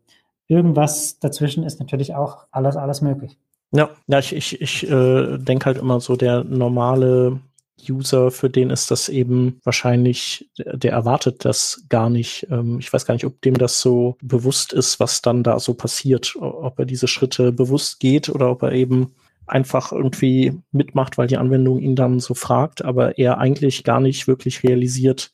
irgendwas 0.46 1.18
dazwischen 1.18 1.64
ist 1.64 1.80
natürlich 1.80 2.14
auch 2.14 2.46
alles, 2.50 2.76
alles 2.76 3.02
möglich. 3.02 3.36
Ja, 3.72 3.90
ja, 4.06 4.18
ich, 4.18 4.34
ich, 4.34 4.60
ich 4.60 4.90
äh, 4.90 5.36
denke 5.38 5.66
halt 5.66 5.76
immer 5.76 6.00
so, 6.00 6.16
der 6.16 6.44
normale 6.44 7.40
User, 7.88 8.30
für 8.30 8.50
den 8.50 8.70
ist 8.70 8.90
das 8.90 9.08
eben 9.08 9.60
wahrscheinlich, 9.64 10.50
der 10.56 10.92
erwartet 10.92 11.44
das 11.44 11.84
gar 11.88 12.10
nicht. 12.10 12.46
Ähm, 12.50 12.78
ich 12.78 12.92
weiß 12.92 13.06
gar 13.06 13.14
nicht, 13.14 13.26
ob 13.26 13.40
dem 13.42 13.58
das 13.58 13.80
so 13.80 14.16
bewusst 14.22 14.72
ist, 14.72 15.00
was 15.00 15.22
dann 15.22 15.42
da 15.42 15.58
so 15.58 15.74
passiert, 15.74 16.36
ob 16.38 16.78
er 16.78 16.84
diese 16.84 17.08
Schritte 17.08 17.52
bewusst 17.52 18.00
geht 18.00 18.28
oder 18.28 18.50
ob 18.50 18.62
er 18.62 18.72
eben 18.72 19.14
einfach 19.46 19.92
irgendwie 19.92 20.60
mitmacht, 20.72 21.16
weil 21.18 21.26
die 21.26 21.38
Anwendung 21.38 21.78
ihn 21.78 21.96
dann 21.96 22.20
so 22.20 22.34
fragt, 22.34 22.84
aber 22.84 23.18
er 23.18 23.38
eigentlich 23.38 23.84
gar 23.84 24.00
nicht 24.00 24.28
wirklich 24.28 24.62
realisiert, 24.62 25.32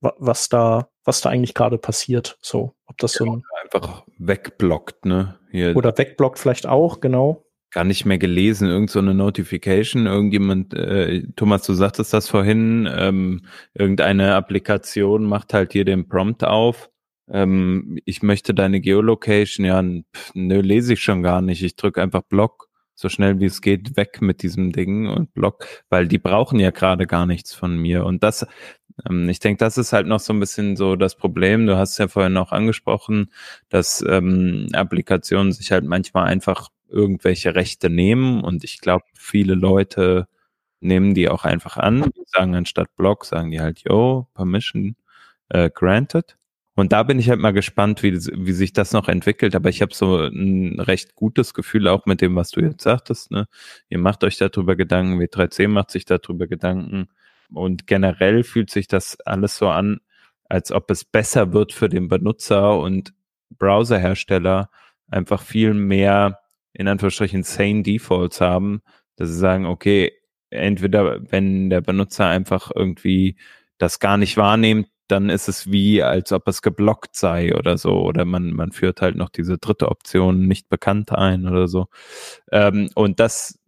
was 0.00 0.48
da, 0.48 0.88
was 1.04 1.20
da 1.20 1.28
eigentlich 1.28 1.54
gerade 1.54 1.76
passiert. 1.76 2.38
So, 2.40 2.72
ob 2.86 2.96
das 2.98 3.14
ja, 3.14 3.26
so 3.26 3.32
ein 3.32 3.42
einfach 3.62 4.04
wegblockt, 4.18 5.04
ne? 5.04 5.38
Hier. 5.50 5.76
Oder 5.76 5.96
wegblockt 5.96 6.38
vielleicht 6.38 6.66
auch, 6.66 7.00
genau 7.00 7.44
gar 7.70 7.84
nicht 7.84 8.04
mehr 8.04 8.18
gelesen, 8.18 8.68
irgend 8.68 8.90
so 8.90 8.98
eine 8.98 9.14
Notification, 9.14 10.06
irgendjemand, 10.06 10.74
äh, 10.74 11.22
Thomas, 11.36 11.62
du 11.62 11.74
sagtest 11.74 12.12
das 12.12 12.28
vorhin, 12.28 12.88
ähm, 12.92 13.42
irgendeine 13.74 14.34
Applikation 14.34 15.24
macht 15.24 15.54
halt 15.54 15.72
hier 15.72 15.84
den 15.84 16.08
Prompt 16.08 16.44
auf. 16.44 16.90
Ähm, 17.30 17.98
ich 18.04 18.22
möchte 18.22 18.54
deine 18.54 18.80
Geolocation, 18.80 19.64
ja, 19.64 19.82
pff, 19.82 20.32
nö, 20.34 20.60
lese 20.60 20.94
ich 20.94 21.02
schon 21.02 21.22
gar 21.22 21.42
nicht. 21.42 21.62
Ich 21.62 21.76
drücke 21.76 22.02
einfach 22.02 22.22
Block, 22.22 22.68
so 22.94 23.08
schnell 23.08 23.40
wie 23.40 23.46
es 23.46 23.62
geht, 23.62 23.96
weg 23.96 24.20
mit 24.20 24.42
diesem 24.42 24.72
Ding 24.72 25.08
und 25.08 25.32
Block, 25.32 25.66
weil 25.88 26.08
die 26.08 26.18
brauchen 26.18 26.58
ja 26.58 26.70
gerade 26.70 27.06
gar 27.06 27.26
nichts 27.26 27.54
von 27.54 27.78
mir. 27.78 28.04
Und 28.04 28.24
das, 28.24 28.46
ähm, 29.08 29.28
ich 29.28 29.38
denke, 29.38 29.58
das 29.58 29.78
ist 29.78 29.92
halt 29.92 30.06
noch 30.08 30.20
so 30.20 30.32
ein 30.32 30.40
bisschen 30.40 30.76
so 30.76 30.96
das 30.96 31.14
Problem. 31.14 31.66
Du 31.66 31.76
hast 31.78 31.98
ja 31.98 32.08
vorhin 32.08 32.36
auch 32.36 32.52
angesprochen, 32.52 33.30
dass 33.68 34.04
ähm, 34.08 34.68
Applikationen 34.72 35.52
sich 35.52 35.72
halt 35.72 35.84
manchmal 35.84 36.26
einfach 36.26 36.68
irgendwelche 36.90 37.54
Rechte 37.54 37.90
nehmen 37.90 38.42
und 38.42 38.64
ich 38.64 38.80
glaube, 38.80 39.04
viele 39.14 39.54
Leute 39.54 40.28
nehmen 40.80 41.14
die 41.14 41.28
auch 41.28 41.44
einfach 41.44 41.76
an. 41.76 42.10
Die 42.16 42.24
sagen 42.26 42.54
anstatt 42.54 42.94
Block, 42.96 43.24
sagen 43.24 43.50
die 43.50 43.60
halt, 43.60 43.82
yo, 43.86 44.28
Permission 44.34 44.96
äh, 45.50 45.70
granted. 45.70 46.36
Und 46.74 46.92
da 46.92 47.02
bin 47.02 47.18
ich 47.18 47.28
halt 47.28 47.40
mal 47.40 47.52
gespannt, 47.52 48.02
wie, 48.02 48.14
wie 48.14 48.52
sich 48.52 48.72
das 48.72 48.92
noch 48.92 49.08
entwickelt. 49.08 49.54
Aber 49.54 49.68
ich 49.68 49.82
habe 49.82 49.94
so 49.94 50.16
ein 50.16 50.80
recht 50.80 51.14
gutes 51.14 51.52
Gefühl 51.52 51.88
auch 51.88 52.06
mit 52.06 52.20
dem, 52.22 52.36
was 52.36 52.50
du 52.52 52.60
jetzt 52.60 52.82
sagtest. 52.82 53.30
Ne? 53.30 53.46
Ihr 53.88 53.98
macht 53.98 54.24
euch 54.24 54.38
darüber 54.38 54.76
Gedanken, 54.76 55.20
W3C 55.20 55.68
macht 55.68 55.90
sich 55.90 56.06
darüber 56.06 56.46
Gedanken. 56.46 57.08
Und 57.52 57.86
generell 57.86 58.44
fühlt 58.44 58.70
sich 58.70 58.88
das 58.88 59.20
alles 59.20 59.58
so 59.58 59.68
an, 59.68 60.00
als 60.48 60.72
ob 60.72 60.90
es 60.90 61.04
besser 61.04 61.52
wird 61.52 61.72
für 61.72 61.88
den 61.88 62.08
Benutzer 62.08 62.78
und 62.78 63.12
Browserhersteller 63.50 64.70
einfach 65.08 65.42
viel 65.42 65.74
mehr 65.74 66.38
in 66.72 66.88
Anführungsstrichen 66.88 67.42
sane 67.42 67.82
Defaults 67.82 68.40
haben, 68.40 68.82
dass 69.16 69.28
sie 69.28 69.38
sagen, 69.38 69.66
okay, 69.66 70.12
entweder 70.50 71.20
wenn 71.30 71.70
der 71.70 71.80
Benutzer 71.80 72.26
einfach 72.26 72.70
irgendwie 72.74 73.36
das 73.78 73.98
gar 73.98 74.16
nicht 74.16 74.36
wahrnimmt, 74.36 74.88
dann 75.08 75.28
ist 75.28 75.48
es 75.48 75.70
wie, 75.70 76.02
als 76.02 76.32
ob 76.32 76.46
es 76.48 76.62
geblockt 76.62 77.16
sei 77.16 77.54
oder 77.56 77.78
so. 77.78 78.00
Oder 78.02 78.24
man, 78.24 78.52
man 78.52 78.72
führt 78.72 79.00
halt 79.00 79.16
noch 79.16 79.28
diese 79.28 79.58
dritte 79.58 79.88
Option 79.88 80.46
nicht 80.46 80.68
bekannt 80.68 81.12
ein 81.12 81.46
oder 81.48 81.66
so. 81.68 81.86
Ähm, 82.52 82.90
und 82.94 83.20
das 83.20 83.58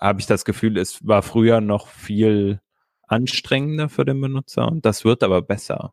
habe 0.00 0.20
ich 0.20 0.26
das 0.26 0.44
Gefühl, 0.44 0.78
es 0.78 1.06
war 1.06 1.22
früher 1.22 1.60
noch 1.60 1.88
viel 1.88 2.60
anstrengender 3.06 3.88
für 3.88 4.04
den 4.04 4.20
Benutzer 4.20 4.66
und 4.66 4.86
das 4.86 5.04
wird 5.04 5.22
aber 5.22 5.42
besser. 5.42 5.92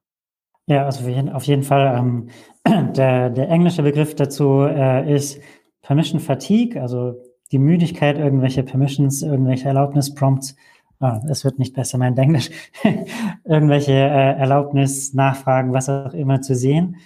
Ja, 0.67 0.85
also 0.85 1.03
auf 1.33 1.43
jeden 1.43 1.63
Fall. 1.63 1.97
Ähm, 1.97 2.29
der, 2.95 3.29
der 3.31 3.49
englische 3.49 3.83
Begriff 3.83 4.15
dazu 4.15 4.61
äh, 4.61 5.13
ist 5.13 5.41
Permission 5.89 6.19
Fatigue, 6.19 6.79
also 6.79 7.15
die 7.51 7.57
Müdigkeit, 7.57 8.19
irgendwelche 8.19 8.61
Permissions, 8.61 9.23
irgendwelche 9.23 9.69
Erlaubnisprompts, 9.69 10.55
ah, 10.99 11.19
es 11.27 11.43
wird 11.43 11.57
nicht 11.57 11.73
besser, 11.73 11.97
mein 11.97 12.15
Englisch, 12.15 12.51
irgendwelche 13.43 13.93
äh, 13.93 14.37
Erlaubnis-Nachfragen, 14.37 15.73
was 15.73 15.89
auch 15.89 16.13
immer 16.13 16.41
zu 16.41 16.53
sehen. 16.53 16.97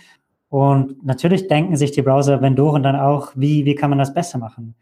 Und 0.49 1.05
natürlich 1.05 1.47
denken 1.47 1.77
sich 1.77 1.91
die 1.91 2.01
Browser-Vendoren 2.01 2.83
dann 2.83 2.97
auch, 2.97 3.31
wie, 3.37 3.63
wie 3.63 3.75
kann 3.75 3.89
man 3.89 3.99
das 3.99 4.13
besser 4.13 4.37
machen? 4.37 4.75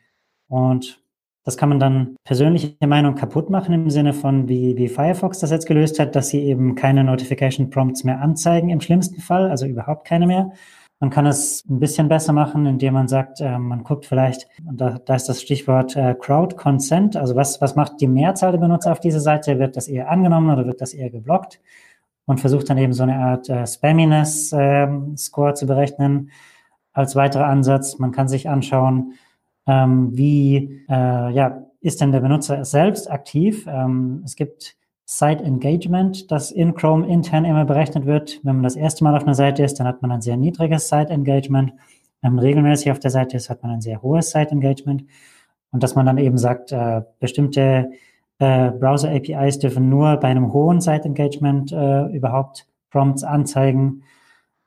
Und 0.47 0.99
das 1.43 1.55
kann 1.55 1.69
man 1.69 1.79
dann 1.79 2.15
persönliche 2.23 2.75
Meinung 2.87 3.13
kaputt 3.13 3.51
machen 3.51 3.71
im 3.71 3.91
Sinne 3.91 4.13
von, 4.13 4.49
wie, 4.49 4.77
wie 4.77 4.87
Firefox 4.87 5.37
das 5.37 5.51
jetzt 5.51 5.67
gelöst 5.67 5.99
hat, 5.99 6.15
dass 6.15 6.29
sie 6.29 6.41
eben 6.41 6.73
keine 6.73 7.03
Notification 7.03 7.69
Prompts 7.69 8.03
mehr 8.03 8.19
anzeigen 8.19 8.71
im 8.71 8.81
schlimmsten 8.81 9.21
Fall, 9.21 9.51
also 9.51 9.67
überhaupt 9.67 10.07
keine 10.07 10.25
mehr, 10.25 10.53
man 11.01 11.09
kann 11.09 11.25
es 11.25 11.65
ein 11.67 11.79
bisschen 11.79 12.07
besser 12.07 12.31
machen, 12.31 12.67
indem 12.67 12.93
man 12.93 13.07
sagt, 13.07 13.41
äh, 13.41 13.57
man 13.57 13.83
guckt 13.83 14.05
vielleicht, 14.05 14.47
und 14.65 14.79
da, 14.79 14.99
da 15.03 15.15
ist 15.15 15.27
das 15.27 15.41
Stichwort 15.41 15.95
äh, 15.95 16.13
Crowd 16.13 16.55
Consent, 16.55 17.17
also 17.17 17.35
was, 17.35 17.59
was 17.59 17.75
macht 17.75 17.99
die 17.99 18.07
Mehrzahl 18.07 18.51
der 18.51 18.59
Benutzer 18.59 18.91
auf 18.91 18.99
dieser 18.99 19.19
Seite? 19.19 19.57
Wird 19.57 19.75
das 19.75 19.87
eher 19.87 20.09
angenommen 20.11 20.51
oder 20.51 20.67
wird 20.67 20.79
das 20.79 20.93
eher 20.93 21.09
geblockt? 21.09 21.59
Und 22.25 22.39
versucht 22.39 22.69
dann 22.69 22.77
eben 22.77 22.93
so 22.93 23.01
eine 23.01 23.15
Art 23.15 23.49
äh, 23.49 23.65
Spamminess-Score 23.65 25.49
ähm, 25.49 25.55
zu 25.55 25.65
berechnen. 25.65 26.29
Als 26.93 27.15
weiterer 27.15 27.47
Ansatz, 27.47 27.97
man 27.97 28.11
kann 28.11 28.27
sich 28.27 28.47
anschauen, 28.47 29.13
ähm, 29.65 30.15
wie 30.15 30.85
äh, 30.87 31.33
ja, 31.33 31.63
ist 31.79 31.99
denn 31.99 32.11
der 32.11 32.19
Benutzer 32.19 32.63
selbst 32.63 33.09
aktiv. 33.09 33.65
Ähm, 33.67 34.21
es 34.23 34.35
gibt 34.35 34.77
Site 35.13 35.43
Engagement, 35.43 36.31
das 36.31 36.51
in 36.51 36.73
Chrome 36.73 37.05
intern 37.05 37.43
immer 37.43 37.65
berechnet 37.65 38.05
wird. 38.05 38.39
Wenn 38.43 38.55
man 38.55 38.63
das 38.63 38.77
erste 38.77 39.03
Mal 39.03 39.13
auf 39.13 39.23
einer 39.23 39.35
Seite 39.35 39.61
ist, 39.61 39.77
dann 39.77 39.85
hat 39.85 40.01
man 40.01 40.09
ein 40.09 40.21
sehr 40.21 40.37
niedriges 40.37 40.87
Site 40.87 41.09
Engagement. 41.09 41.73
Wenn 42.21 42.35
man 42.35 42.39
regelmäßig 42.39 42.91
auf 42.91 42.99
der 42.99 43.11
Seite 43.11 43.35
ist, 43.35 43.49
hat 43.49 43.61
man 43.61 43.73
ein 43.73 43.81
sehr 43.81 44.01
hohes 44.01 44.31
Site 44.31 44.51
Engagement. 44.51 45.03
Und 45.71 45.83
dass 45.83 45.95
man 45.95 46.05
dann 46.05 46.17
eben 46.17 46.37
sagt, 46.37 46.71
äh, 46.71 47.01
bestimmte 47.19 47.91
äh, 48.39 48.71
Browser 48.71 49.11
APIs 49.11 49.59
dürfen 49.59 49.89
nur 49.89 50.15
bei 50.15 50.29
einem 50.29 50.53
hohen 50.53 50.79
Site 50.79 51.03
Engagement 51.03 51.73
äh, 51.73 52.05
überhaupt 52.05 52.65
Prompts 52.89 53.25
anzeigen. 53.25 54.03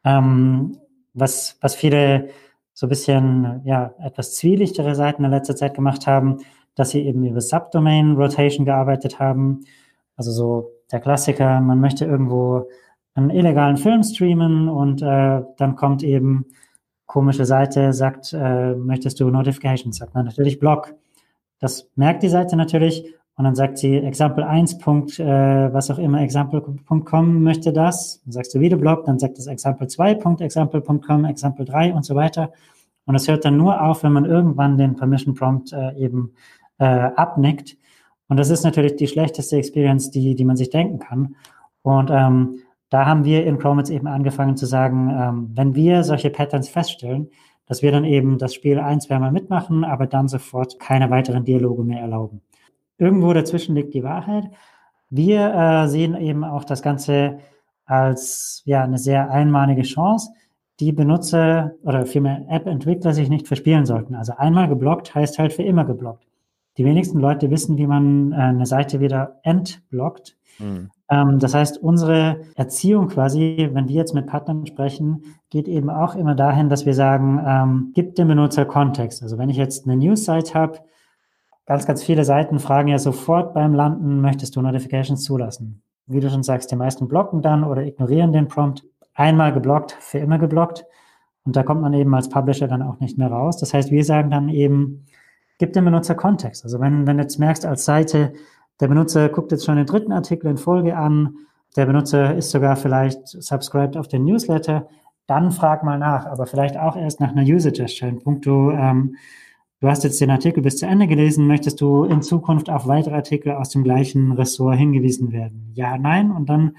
Ähm, 0.05 0.77
was, 1.15 1.57
was 1.63 1.75
viele 1.75 2.29
so 2.75 2.85
ein 2.85 2.91
bisschen, 2.91 3.63
ja, 3.65 3.95
etwas 3.99 4.35
zwielichtere 4.35 4.95
Seiten 4.95 5.25
in 5.25 5.31
letzter 5.31 5.57
Zeit 5.57 5.73
gemacht 5.73 6.07
haben, 6.07 6.41
dass 6.75 6.91
sie 6.91 7.01
eben 7.01 7.25
über 7.25 7.41
Subdomain 7.41 8.17
Rotation 8.17 8.67
gearbeitet 8.67 9.19
haben 9.19 9.65
also 10.17 10.31
so 10.31 10.71
der 10.93 11.01
Klassiker, 11.01 11.61
man 11.61 11.81
möchte 11.81 12.05
irgendwo 12.05 12.69
einen 13.15 13.31
illegalen 13.31 13.77
Film 13.77 14.03
streamen 14.03 14.69
und 14.69 15.03
äh, 15.03 15.43
dann 15.57 15.77
kommt 15.77 16.03
eben 16.03 16.47
komische 17.07 17.45
Seite, 17.45 17.93
sagt, 17.93 18.33
äh, 18.33 18.75
möchtest 18.75 19.21
du 19.21 19.31
Notifications? 19.31 19.97
Sagt 19.97 20.15
man 20.15 20.25
natürlich 20.25 20.59
Blog. 20.59 20.95
Das 21.61 21.89
merkt 21.95 22.23
die 22.23 22.29
Seite 22.29 22.57
natürlich 22.57 23.15
und 23.37 23.45
dann 23.45 23.55
sagt 23.55 23.79
sie 23.79 23.97
Example 23.97 24.47
1. 24.47 24.79
Punkt, 24.79 25.19
äh, 25.19 25.73
was 25.73 25.91
auch 25.91 25.99
immer, 25.99 26.21
example.com 26.21 27.43
möchte 27.43 27.73
das. 27.73 28.21
Dann 28.25 28.33
sagst 28.33 28.55
du 28.55 28.61
wieder 28.61 28.77
Blog, 28.77 29.05
dann 29.05 29.19
sagt 29.19 29.39
es 29.39 29.47
Example 29.47 29.87
2. 29.87 30.15
Punkt, 30.15 30.41
example.com, 30.41 31.25
Example 31.25 31.65
3 31.65 31.95
und 31.95 32.05
so 32.05 32.15
weiter. 32.15 32.53
Und 33.07 33.15
es 33.17 33.29
hört 33.29 33.45
dann 33.45 33.57
nur 33.57 33.83
auf, 33.83 34.03
wenn 34.03 34.13
man 34.13 34.25
irgendwann 34.25 34.79
den 34.79 34.97
Permission 34.97 35.35
Prompt 35.35 35.73
äh, 35.73 35.95
eben 35.97 36.33
äh, 36.79 36.85
abnickt. 36.85 37.77
Und 38.29 38.39
das 38.39 38.51
ist 38.51 38.65
natürlich 38.65 38.97
die 38.97 39.07
schlechteste 39.07 39.57
Experience, 39.57 40.11
die, 40.11 40.35
die 40.35 40.45
man 40.45 40.57
sich 40.57 40.71
denken 40.71 40.99
kann. 40.99 41.37
Und 41.83 42.11
ähm, 42.11 42.61
da 42.89 43.07
haben 43.07 43.25
wir 43.25 43.45
in 43.45 43.59
Chrome 43.59 43.81
jetzt 43.81 43.91
eben 43.91 44.07
angefangen 44.07 44.57
zu 44.57 44.67
sagen, 44.67 45.11
ähm, 45.11 45.51
wenn 45.55 45.75
wir 45.75 46.05
solche 46.05 46.31
Patterns 46.31 46.69
feststellen, 46.69 47.29
dass 47.67 47.83
wir 47.83 47.93
dann 47.93 48.05
eben 48.05 48.39
das 48.39 48.55
Spiel 48.55 48.79
ein, 48.79 49.01
zweimal 49.01 49.33
mitmachen, 49.33 49.85
aber 49.85 50.07
dann 50.07 50.29
sofort 50.29 50.79
keine 50.79 51.11
weiteren 51.11 51.45
Dialoge 51.45 51.83
mehr 51.83 52.01
erlauben. 52.01 52.41
Irgendwo 52.99 53.33
dazwischen 53.33 53.75
liegt 53.75 53.95
die 53.95 54.05
Wahrheit. 54.05 54.45
Wir 55.11 55.55
äh, 55.55 55.89
sehen 55.89 56.17
eben 56.17 56.45
auch 56.45 56.65
das 56.65 56.83
Ganze 56.83 57.39
als 57.85 58.63
ja 58.65 58.85
eine 58.85 58.99
sehr 58.99 59.31
einmalige 59.31 59.83
Chance. 59.83 60.31
die 60.81 60.93
Benutzer 60.93 61.73
oder 61.85 62.05
vielmehr 62.05 62.47
App-Entwickler 62.49 63.13
sich 63.13 63.29
nicht 63.29 63.47
verspielen 63.47 63.87
sollten. 63.87 64.15
Also 64.17 64.35
einmal 64.37 64.69
geblockt 64.69 65.15
heißt 65.15 65.39
halt 65.39 65.53
für 65.53 65.63
immer 65.63 65.85
geblockt. 65.85 66.27
Die 66.77 66.85
wenigsten 66.85 67.21
Leute 67.21 67.51
wissen, 67.51 67.79
wie 67.79 67.87
man 67.87 68.33
äh, 68.33 68.37
eine 68.37 68.67
Seite 68.67 69.01
wieder 69.01 69.39
entblockt. 69.43 70.37
Mhm. 70.59 70.91
Ähm, 71.11 71.39
das 71.39 71.55
heißt, 71.55 71.79
unsere 71.79 72.41
Erziehung 72.57 73.09
quasi, 73.09 73.71
wenn 73.73 73.89
wir 73.89 73.95
jetzt 73.95 74.15
mit 74.15 74.27
Partnern 74.27 74.67
sprechen, 74.67 75.23
geht 75.51 75.69
eben 75.69 75.91
auch 75.91 76.15
immer 76.15 76.35
dahin, 76.35 76.69
dass 76.69 76.87
wir 76.87 76.95
sagen, 76.95 77.41
ähm, 77.47 77.93
gibt 77.95 78.19
dem 78.19 78.29
Benutzer 78.29 78.65
Kontext. 78.65 79.23
Also 79.23 79.39
wenn 79.39 79.51
ich 79.51 79.57
jetzt 79.57 79.87
eine 79.87 79.97
News-Site 79.97 80.55
habe, 80.55 80.79
ganz, 81.67 81.87
ganz 81.87 82.03
viele 82.03 82.25
Seiten 82.25 82.59
fragen 82.59 82.89
ja 82.89 82.99
sofort 82.99 83.55
beim 83.55 83.75
Landen, 83.75 84.21
möchtest 84.21 84.57
du 84.57 84.63
Notifications 84.63 85.23
zulassen? 85.23 85.83
Wie 86.07 86.21
du 86.21 86.29
schon 86.31 86.43
sagst, 86.43 86.71
die 86.71 86.77
meisten 86.77 87.09
blocken 87.09 87.41
dann 87.41 87.65
oder 87.65 87.83
ignorieren 87.83 88.33
den 88.33 88.49
Prompt 88.49 88.85
einmal 89.15 89.53
geblockt, 89.53 89.93
für 90.01 90.19
immer 90.19 90.39
geblockt. 90.39 90.85
Und 91.45 91.57
da 91.57 91.63
kommt 91.63 91.83
man 91.83 91.93
eben 91.93 92.15
als 92.15 92.29
Publisher 92.29 92.69
dann 92.69 92.83
auch 92.83 93.01
nicht 93.01 93.19
mehr 93.19 93.31
raus. 93.31 93.59
Das 93.59 93.75
heißt, 93.75 93.91
wir 93.91 94.05
sagen 94.05 94.31
dann 94.31 94.49
eben, 94.49 95.05
gib 95.65 95.73
dem 95.73 95.87
Benutzer 95.87 96.15
Kontext. 96.15 96.63
Also 96.65 96.79
wenn, 96.79 97.07
wenn 97.07 97.17
du 97.17 97.23
jetzt 97.23 97.39
merkst 97.39 97.65
als 97.65 97.87
Seite, 97.87 98.35
der 98.81 98.89
Benutzer 98.89 99.31
guckt 99.31 99.51
jetzt 99.51 99.65
schon 99.65 99.77
den 99.77 99.87
dritten 99.87 100.13
Artikel 100.13 100.51
in 100.51 100.59
Folge 100.59 100.95
an, 100.95 101.39
der 101.75 101.87
Benutzer 101.87 102.35
ist 102.35 102.51
sogar 102.51 102.77
vielleicht 102.77 103.27
subscribed 103.27 103.97
auf 103.97 104.07
den 104.07 104.27
Newsletter, 104.27 104.89
dann 105.27 105.53
frag 105.53 105.83
mal 105.83 105.99
nach, 105.99 106.27
aber 106.27 106.45
vielleicht 106.45 106.77
auch 106.77 106.97
erst 106.97 107.19
nach 107.21 107.31
einer 107.31 107.45
Usage-Erstellung. 107.45 108.19
Punkto, 108.19 108.73
ähm, 108.73 109.17
du 109.81 109.89
hast 109.89 110.05
jetzt 110.05 110.21
den 110.21 110.31
Artikel 110.31 110.63
bis 110.63 110.77
zu 110.77 110.85
Ende 110.85 111.07
gelesen, 111.07 111.47
möchtest 111.47 111.81
du 111.81 112.05
in 112.05 112.21
Zukunft 112.21 112.69
auf 112.69 112.87
weitere 112.87 113.15
Artikel 113.15 113.53
aus 113.53 113.71
dem 113.71 113.85
gleichen 113.85 114.33
Ressort 114.33 114.77
hingewiesen 114.77 115.33
werden? 115.33 115.71
Ja, 115.73 115.97
nein, 115.97 116.31
und 116.31 116.51
dann 116.51 116.77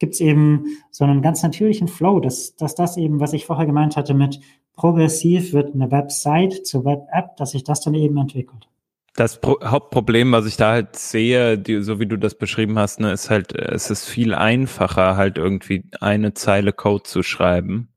gibt 0.00 0.14
es 0.14 0.20
eben 0.20 0.64
so 0.90 1.04
einen 1.04 1.22
ganz 1.22 1.44
natürlichen 1.44 1.86
Flow, 1.86 2.18
dass, 2.18 2.56
dass 2.56 2.74
das 2.74 2.96
eben, 2.96 3.20
was 3.20 3.34
ich 3.34 3.46
vorher 3.46 3.66
gemeint 3.66 3.96
hatte, 3.96 4.14
mit 4.14 4.40
progressiv 4.76 5.52
wird 5.52 5.74
eine 5.74 5.90
Website 5.90 6.66
zur 6.66 6.84
Web-App, 6.84 7.36
dass 7.36 7.52
sich 7.52 7.64
das 7.64 7.80
dann 7.80 7.94
eben 7.94 8.16
entwickelt. 8.18 8.68
Das 9.14 9.40
Pro 9.40 9.58
Hauptproblem, 9.64 10.32
was 10.32 10.44
ich 10.44 10.58
da 10.58 10.72
halt 10.72 10.94
sehe, 10.94 11.56
die, 11.56 11.82
so 11.82 11.98
wie 11.98 12.06
du 12.06 12.18
das 12.18 12.34
beschrieben 12.34 12.78
hast, 12.78 13.00
ne, 13.00 13.12
ist 13.12 13.30
halt, 13.30 13.54
es 13.54 13.90
ist 13.90 14.06
viel 14.06 14.34
einfacher, 14.34 15.16
halt 15.16 15.38
irgendwie 15.38 15.84
eine 16.00 16.34
Zeile 16.34 16.74
Code 16.74 17.04
zu 17.04 17.22
schreiben. 17.22 17.88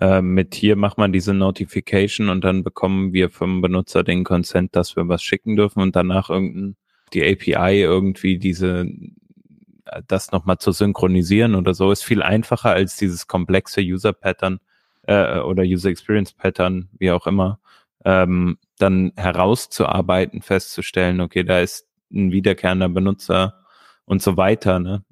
Äh, 0.00 0.22
mit 0.22 0.56
hier 0.56 0.74
macht 0.74 0.98
man 0.98 1.12
diese 1.12 1.34
Notification 1.34 2.28
und 2.28 2.42
dann 2.42 2.64
bekommen 2.64 3.12
wir 3.12 3.30
vom 3.30 3.60
Benutzer 3.60 4.02
den 4.02 4.24
Consent, 4.24 4.74
dass 4.74 4.96
wir 4.96 5.06
was 5.08 5.22
schicken 5.22 5.54
dürfen 5.54 5.80
und 5.80 5.94
danach 5.94 6.30
irgendein 6.30 6.76
die 7.12 7.22
API 7.22 7.80
irgendwie 7.80 8.36
diese 8.36 8.84
das 10.08 10.32
nochmal 10.32 10.58
zu 10.58 10.72
synchronisieren 10.72 11.54
oder 11.54 11.72
so, 11.72 11.92
ist 11.92 12.02
viel 12.02 12.20
einfacher 12.20 12.70
als 12.70 12.96
dieses 12.96 13.28
komplexe 13.28 13.80
User-Pattern 13.80 14.58
äh, 15.06 15.40
oder 15.40 15.62
User-Experience-Pattern, 15.62 16.88
wie 16.98 17.10
auch 17.10 17.26
immer, 17.26 17.58
ähm, 18.04 18.58
dann 18.78 19.12
herauszuarbeiten, 19.16 20.42
festzustellen, 20.42 21.20
okay, 21.20 21.44
da 21.44 21.60
ist 21.60 21.88
ein 22.12 22.32
wiederkehrender 22.32 22.88
Benutzer 22.88 23.54
und 24.04 24.22
so 24.22 24.36
weiter. 24.36 24.78
Ne? 24.78 25.02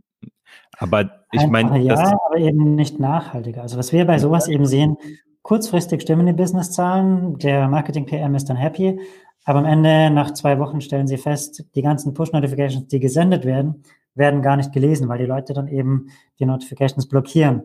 Aber 0.79 1.25
ich 1.33 1.47
meine. 1.47 1.79
Ja, 1.81 2.19
aber 2.27 2.39
eben 2.39 2.75
nicht 2.75 3.01
nachhaltiger. 3.01 3.63
Also 3.63 3.79
was 3.79 3.93
wir 3.93 4.05
bei 4.05 4.19
sowas 4.19 4.49
eben 4.49 4.67
sehen, 4.67 4.97
kurzfristig 5.43 6.03
stimmen 6.03 6.27
die 6.27 6.33
Businesszahlen, 6.33 7.39
der 7.39 7.69
Marketing-PM 7.69 8.35
ist 8.35 8.49
dann 8.49 8.57
happy, 8.57 9.01
aber 9.45 9.59
am 9.59 9.67
Ende, 9.67 10.11
nach 10.11 10.33
zwei 10.33 10.59
Wochen, 10.59 10.81
stellen 10.81 11.07
sie 11.07 11.19
fest, 11.19 11.65
die 11.75 11.83
ganzen 11.83 12.15
Push-Notifications, 12.15 12.89
die 12.89 13.01
gesendet 13.01 13.45
werden, 13.45 13.83
werden 14.15 14.43
gar 14.43 14.57
nicht 14.57 14.73
gelesen, 14.73 15.09
weil 15.09 15.19
die 15.19 15.27
Leute 15.27 15.53
dann 15.53 15.69
eben 15.69 16.09
die 16.39 16.47
Notifications 16.47 17.09
blockieren. 17.09 17.65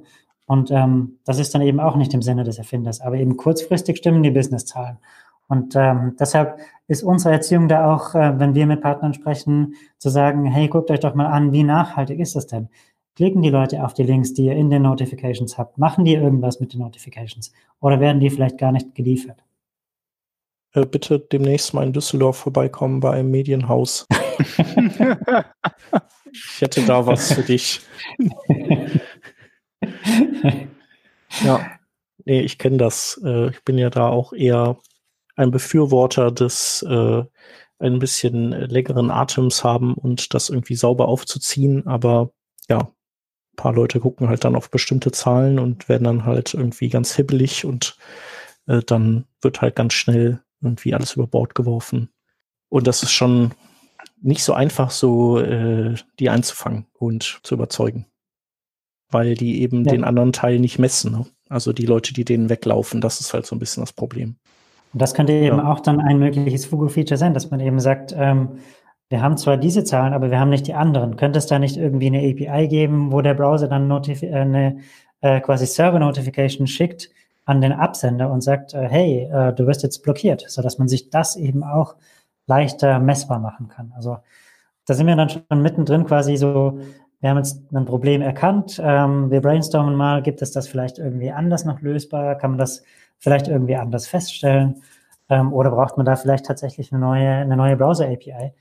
Und 0.49 0.71
ähm, 0.71 1.19
das 1.25 1.37
ist 1.37 1.53
dann 1.53 1.61
eben 1.61 1.79
auch 1.79 1.95
nicht 1.95 2.11
im 2.15 2.23
Sinne 2.23 2.43
des 2.43 2.57
Erfinders. 2.57 3.01
Aber 3.01 3.17
eben 3.17 3.37
kurzfristig 3.37 3.97
stimmen 3.97 4.23
die 4.23 4.31
Businesszahlen. 4.31 4.97
Und 5.47 5.75
ähm, 5.75 6.15
deshalb 6.19 6.57
ist 6.87 7.03
unsere 7.03 7.35
Erziehung 7.35 7.67
da 7.67 7.93
auch, 7.93 8.15
äh, 8.15 8.39
wenn 8.39 8.55
wir 8.55 8.65
mit 8.65 8.81
Partnern 8.81 9.13
sprechen, 9.13 9.75
zu 9.99 10.09
sagen, 10.09 10.45
hey, 10.45 10.67
guckt 10.67 10.89
euch 10.89 11.01
doch 11.01 11.13
mal 11.13 11.27
an, 11.27 11.51
wie 11.51 11.61
nachhaltig 11.61 12.19
ist 12.19 12.35
das 12.35 12.47
denn? 12.47 12.69
Klicken 13.15 13.43
die 13.43 13.51
Leute 13.51 13.85
auf 13.85 13.93
die 13.93 14.01
Links, 14.01 14.33
die 14.33 14.45
ihr 14.45 14.55
in 14.55 14.71
den 14.71 14.81
Notifications 14.81 15.59
habt? 15.59 15.77
Machen 15.77 16.03
die 16.03 16.15
irgendwas 16.15 16.59
mit 16.59 16.73
den 16.73 16.79
Notifications? 16.79 17.51
Oder 17.79 17.99
werden 17.99 18.19
die 18.19 18.31
vielleicht 18.31 18.57
gar 18.57 18.71
nicht 18.71 18.95
geliefert? 18.95 19.43
Äh, 20.73 20.87
bitte 20.87 21.19
demnächst 21.19 21.75
mal 21.75 21.85
in 21.85 21.93
Düsseldorf 21.93 22.37
vorbeikommen 22.37 23.01
bei 23.01 23.11
einem 23.11 23.29
Medienhaus. 23.29 24.07
ich 26.31 26.61
hätte 26.61 26.81
da 26.87 27.05
was 27.05 27.33
für 27.33 27.43
dich. 27.43 27.81
ja, 31.43 31.71
nee, 32.25 32.41
ich 32.41 32.57
kenne 32.57 32.77
das. 32.77 33.19
Äh, 33.23 33.49
ich 33.49 33.63
bin 33.63 33.77
ja 33.77 33.89
da 33.89 34.07
auch 34.07 34.33
eher 34.33 34.77
ein 35.35 35.51
Befürworter 35.51 36.31
des 36.31 36.83
äh, 36.83 37.23
ein 37.79 37.99
bisschen 37.99 38.51
längeren 38.51 39.09
Atems 39.09 39.63
haben 39.63 39.93
und 39.93 40.33
das 40.33 40.49
irgendwie 40.49 40.75
sauber 40.75 41.07
aufzuziehen. 41.07 41.87
Aber 41.87 42.31
ja, 42.67 42.79
ein 42.79 43.55
paar 43.55 43.73
Leute 43.73 43.99
gucken 44.01 44.27
halt 44.27 44.43
dann 44.43 44.55
auf 44.55 44.69
bestimmte 44.69 45.11
Zahlen 45.11 45.59
und 45.59 45.87
werden 45.87 46.03
dann 46.03 46.25
halt 46.25 46.53
irgendwie 46.53 46.89
ganz 46.89 47.15
hibbelig 47.15 47.65
und 47.65 47.97
äh, 48.67 48.81
dann 48.85 49.25
wird 49.41 49.61
halt 49.61 49.75
ganz 49.75 49.93
schnell 49.93 50.41
irgendwie 50.61 50.93
alles 50.93 51.13
über 51.13 51.27
Bord 51.27 51.55
geworfen. 51.55 52.09
Und 52.67 52.85
das 52.85 53.01
ist 53.01 53.11
schon 53.11 53.53
nicht 54.21 54.43
so 54.43 54.53
einfach, 54.53 54.91
so 54.91 55.39
äh, 55.39 55.95
die 56.19 56.29
einzufangen 56.29 56.85
und 56.93 57.39
zu 57.43 57.55
überzeugen. 57.55 58.05
Weil 59.11 59.35
die 59.35 59.61
eben 59.61 59.85
ja. 59.85 59.91
den 59.91 60.03
anderen 60.03 60.33
Teil 60.33 60.59
nicht 60.59 60.79
messen. 60.79 61.11
Ne? 61.11 61.25
Also 61.49 61.73
die 61.73 61.85
Leute, 61.85 62.13
die 62.13 62.25
denen 62.25 62.49
weglaufen, 62.49 63.01
das 63.01 63.19
ist 63.19 63.33
halt 63.33 63.45
so 63.45 63.55
ein 63.55 63.59
bisschen 63.59 63.81
das 63.81 63.93
Problem. 63.93 64.35
Und 64.93 65.01
das 65.01 65.13
könnte 65.13 65.33
eben 65.33 65.57
ja. 65.57 65.71
auch 65.71 65.79
dann 65.79 65.99
ein 65.99 66.19
mögliches 66.19 66.65
Fugu-Feature 66.65 67.17
sein, 67.17 67.33
dass 67.33 67.49
man 67.49 67.59
eben 67.59 67.79
sagt, 67.79 68.13
ähm, 68.17 68.59
wir 69.09 69.21
haben 69.21 69.37
zwar 69.37 69.57
diese 69.57 69.83
Zahlen, 69.83 70.13
aber 70.13 70.29
wir 70.29 70.39
haben 70.39 70.49
nicht 70.49 70.67
die 70.67 70.75
anderen. 70.75 71.15
Könnte 71.15 71.39
es 71.39 71.47
da 71.47 71.57
nicht 71.57 71.77
irgendwie 71.77 72.07
eine 72.07 72.19
API 72.19 72.67
geben, 72.67 73.11
wo 73.11 73.21
der 73.21 73.33
Browser 73.33 73.67
dann 73.67 73.89
äh, 73.89 74.31
eine 74.31 74.79
äh, 75.21 75.41
quasi 75.41 75.65
Server-Notification 75.65 76.67
schickt, 76.67 77.09
an 77.45 77.61
den 77.61 77.71
Absender 77.71 78.31
und 78.31 78.41
sagt, 78.41 78.75
äh, 78.75 78.87
hey, 78.87 79.27
äh, 79.31 79.53
du 79.53 79.65
wirst 79.65 79.81
jetzt 79.81 80.03
blockiert, 80.03 80.45
so 80.47 80.61
dass 80.61 80.77
man 80.77 80.87
sich 80.87 81.09
das 81.09 81.35
eben 81.35 81.63
auch 81.63 81.95
leichter 82.45 82.99
messbar 82.99 83.39
machen 83.39 83.69
kann. 83.69 83.91
Also 83.95 84.19
da 84.85 84.93
sind 84.93 85.07
wir 85.07 85.15
dann 85.15 85.29
schon 85.29 85.61
mittendrin 85.61 86.05
quasi 86.05 86.37
so, 86.37 86.79
wir 87.21 87.29
haben 87.29 87.37
jetzt 87.37 87.61
ein 87.73 87.85
Problem 87.85 88.21
erkannt, 88.21 88.79
ähm, 88.83 89.29
wir 89.29 89.41
brainstormen 89.41 89.95
mal, 89.95 90.21
gibt 90.21 90.41
es 90.41 90.51
das 90.51 90.67
vielleicht 90.67 90.99
irgendwie 90.99 91.31
anders 91.31 91.65
noch 91.65 91.81
lösbar, 91.81 92.35
kann 92.35 92.51
man 92.51 92.57
das 92.57 92.83
vielleicht 93.17 93.47
irgendwie 93.47 93.75
anders 93.75 94.07
feststellen 94.07 94.81
ähm, 95.29 95.51
oder 95.53 95.71
braucht 95.71 95.97
man 95.97 96.05
da 96.05 96.15
vielleicht 96.15 96.45
tatsächlich 96.45 96.91
eine 96.91 97.01
neue, 97.01 97.29
eine 97.29 97.57
neue 97.57 97.75
Browser-API? 97.75 98.53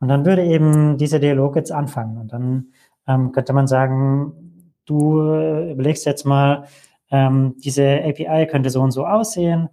Und 0.00 0.08
dann 0.08 0.24
würde 0.24 0.44
eben 0.44 0.96
dieser 0.96 1.18
Dialog 1.18 1.56
jetzt 1.56 1.72
anfangen 1.72 2.18
und 2.18 2.32
dann 2.32 2.66
ähm, 3.08 3.32
könnte 3.32 3.52
man 3.52 3.66
sagen, 3.66 4.72
du 4.86 5.20
äh, 5.20 5.72
überlegst 5.72 6.06
jetzt 6.06 6.24
mal, 6.24 6.64
ähm, 7.10 7.54
diese 7.64 8.02
API 8.04 8.46
könnte 8.46 8.70
so 8.70 8.80
und 8.80 8.90
so 8.92 9.06
aussehen, 9.06 9.68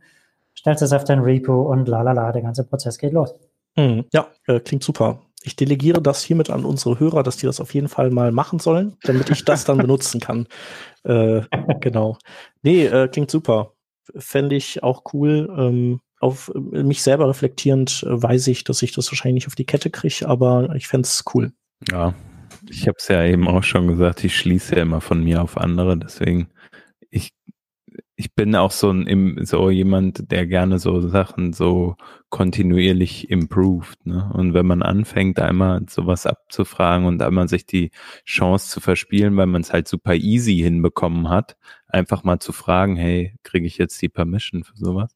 stellst 0.58 0.82
es 0.82 0.94
auf 0.94 1.04
dein 1.04 1.20
Repo 1.20 1.62
und 1.62 1.88
lalala, 1.88 2.32
der 2.32 2.42
ganze 2.42 2.64
Prozess 2.64 2.98
geht 2.98 3.14
los. 3.14 3.36
Mhm. 3.76 4.06
Ja, 4.14 4.28
äh, 4.48 4.60
klingt 4.60 4.84
super. 4.84 5.20
Ich 5.44 5.56
delegiere 5.56 6.02
das 6.02 6.24
hiermit 6.24 6.50
an 6.50 6.66
unsere 6.66 7.00
Hörer, 7.00 7.24
dass 7.24 7.38
die 7.38 7.46
das 7.46 7.60
auf 7.60 7.74
jeden 7.74 7.88
Fall 7.88 8.12
mal 8.12 8.32
machen 8.32 8.60
sollen, 8.60 8.98
damit 9.04 9.30
ich 9.30 9.44
das 9.44 9.66
dann 9.66 9.78
benutzen 9.80 10.20
kann. 10.20 10.48
Äh, 11.04 11.42
genau. 11.80 12.18
Nee, 12.62 12.86
äh, 12.86 13.08
klingt 13.08 13.32
super. 13.32 13.74
Fände 14.16 14.56
ich 14.56 14.84
auch 14.84 15.04
cool. 15.14 15.54
Ähm, 15.58 16.02
auf 16.20 16.52
mich 16.54 17.02
selber 17.02 17.28
reflektierend 17.28 18.04
äh, 18.04 18.22
weiß 18.22 18.48
ich, 18.48 18.64
dass 18.64 18.82
ich 18.82 18.92
das 18.94 19.12
wahrscheinlich 19.12 19.46
nicht 19.46 19.48
auf 19.48 19.56
die 19.56 19.66
Kette 19.66 19.90
kriege, 19.90 20.28
aber 20.28 20.76
ich 20.76 20.88
fände 20.88 21.08
es 21.08 21.24
cool. 21.34 21.52
Ja, 21.92 22.14
ich 22.70 22.88
habe 22.88 22.98
es 23.00 23.08
ja 23.08 23.24
eben 23.24 23.48
auch 23.48 23.64
schon 23.64 23.88
gesagt, 23.88 24.24
ich 24.24 24.38
schließe 24.38 24.76
ja 24.76 24.84
immer 24.84 25.02
von 25.02 25.24
mir 25.24 25.42
auf 25.42 25.58
andere, 25.58 25.98
deswegen 25.98 26.50
ich, 27.10 27.34
ich 28.22 28.36
bin 28.36 28.56
auch 28.56 28.70
so 28.70 28.92
ein, 28.92 29.44
so 29.46 29.72
jemand, 29.72 30.32
der 30.32 30.46
gerne 30.46 30.78
so 30.78 31.02
Sachen 31.02 31.54
so 31.54 31.96
kontinuierlich 32.30 33.32
improved, 33.32 34.06
ne? 34.06 34.30
Und 34.36 34.54
wenn 34.54 34.68
man 34.68 34.84
anfängt, 34.84 35.40
einmal 35.40 35.82
sowas 35.90 36.28
abzufragen 36.28 37.08
und 37.08 37.20
einmal 37.24 37.48
sich 37.48 37.66
die 37.66 37.90
Chance 38.24 38.70
zu 38.70 38.80
verspielen, 38.80 39.36
weil 39.38 39.48
man 39.48 39.62
es 39.62 39.74
halt 39.74 39.88
super 39.88 40.14
easy 40.14 40.58
hinbekommen 40.58 41.30
hat, 41.30 41.58
einfach 41.88 42.24
mal 42.24 42.40
zu 42.40 42.54
fragen, 42.54 42.96
hey, 42.96 43.34
kriege 43.42 43.66
ich 43.66 43.80
jetzt 43.80 44.00
die 44.04 44.10
Permission 44.10 44.64
für 44.64 44.78
sowas? 44.78 45.16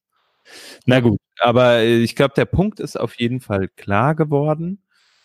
Na 0.85 0.99
gut, 0.99 1.19
aber 1.39 1.83
ich 1.83 2.15
glaube, 2.15 2.33
der 2.35 2.45
Punkt 2.45 2.79
ist 2.79 2.99
auf 2.99 3.15
jeden 3.19 3.39
Fall 3.39 3.67
klar 3.69 4.15
geworden. 4.15 4.81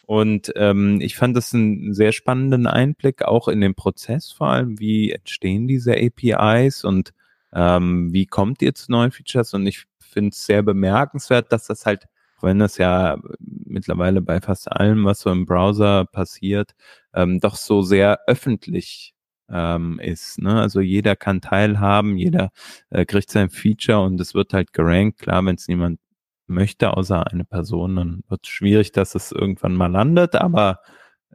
Und 0.07 0.52
ähm, 0.57 1.01
ich 1.01 1.16
fand 1.16 1.36
das 1.36 1.55
einen 1.55 1.94
sehr 1.94 2.12
spannenden 2.12 2.66
Einblick 2.66 3.23
auch 3.23 3.48
in 3.48 3.61
den 3.61 3.74
Prozess, 3.74 4.32
vor 4.32 4.48
allem, 4.48 4.81
wie 4.81 5.12
entstehen 5.12 5.69
diese 5.69 5.94
APIs 5.97 6.85
und 6.85 7.12
ähm, 7.55 8.13
wie 8.13 8.27
kommt 8.27 8.63
ihr 8.63 8.75
zu 8.75 8.91
neuen 8.91 9.11
Features? 9.11 9.55
Und 9.55 9.67
ich 9.67 9.87
finde 9.99 10.31
es 10.31 10.47
sehr 10.47 10.63
bemerkenswert, 10.63 11.53
dass 11.53 11.67
das 11.67 11.87
halt, 11.87 12.07
wenn 12.43 12.59
das 12.59 12.79
ja 12.79 13.19
mittlerweile 13.41 14.21
bei 14.23 14.41
fast 14.41 14.71
allem, 14.73 15.05
was 15.05 15.21
so 15.21 15.31
im 15.31 15.47
Browser 15.47 16.07
passiert, 16.07 16.73
ähm, 17.15 17.41
doch 17.41 17.57
so 17.57 17.83
sehr 17.83 18.21
öffentlich 18.27 19.15
ähm, 19.49 19.99
ist. 20.01 20.39
Ne? 20.39 20.61
Also 20.61 20.81
jeder 20.81 21.17
kann 21.17 21.41
teilhaben, 21.41 22.17
jeder 22.17 22.51
äh, 22.91 23.05
kriegt 23.05 23.31
sein 23.31 23.51
Feature 23.51 24.01
und 24.01 24.21
es 24.21 24.35
wird 24.35 24.53
halt 24.55 24.73
gerankt. 24.73 25.21
Klar, 25.21 25.45
wenn 25.45 25.57
es 25.57 25.69
niemand 25.69 26.01
möchte, 26.47 26.97
außer 26.97 27.27
eine 27.29 27.45
Person, 27.45 27.97
dann 27.97 28.23
wird 28.29 28.43
es 28.45 28.49
schwierig, 28.51 28.93
dass 28.93 29.15
es 29.15 29.33
irgendwann 29.33 29.75
mal 29.75 29.91
landet, 29.91 30.35
aber 30.37 30.81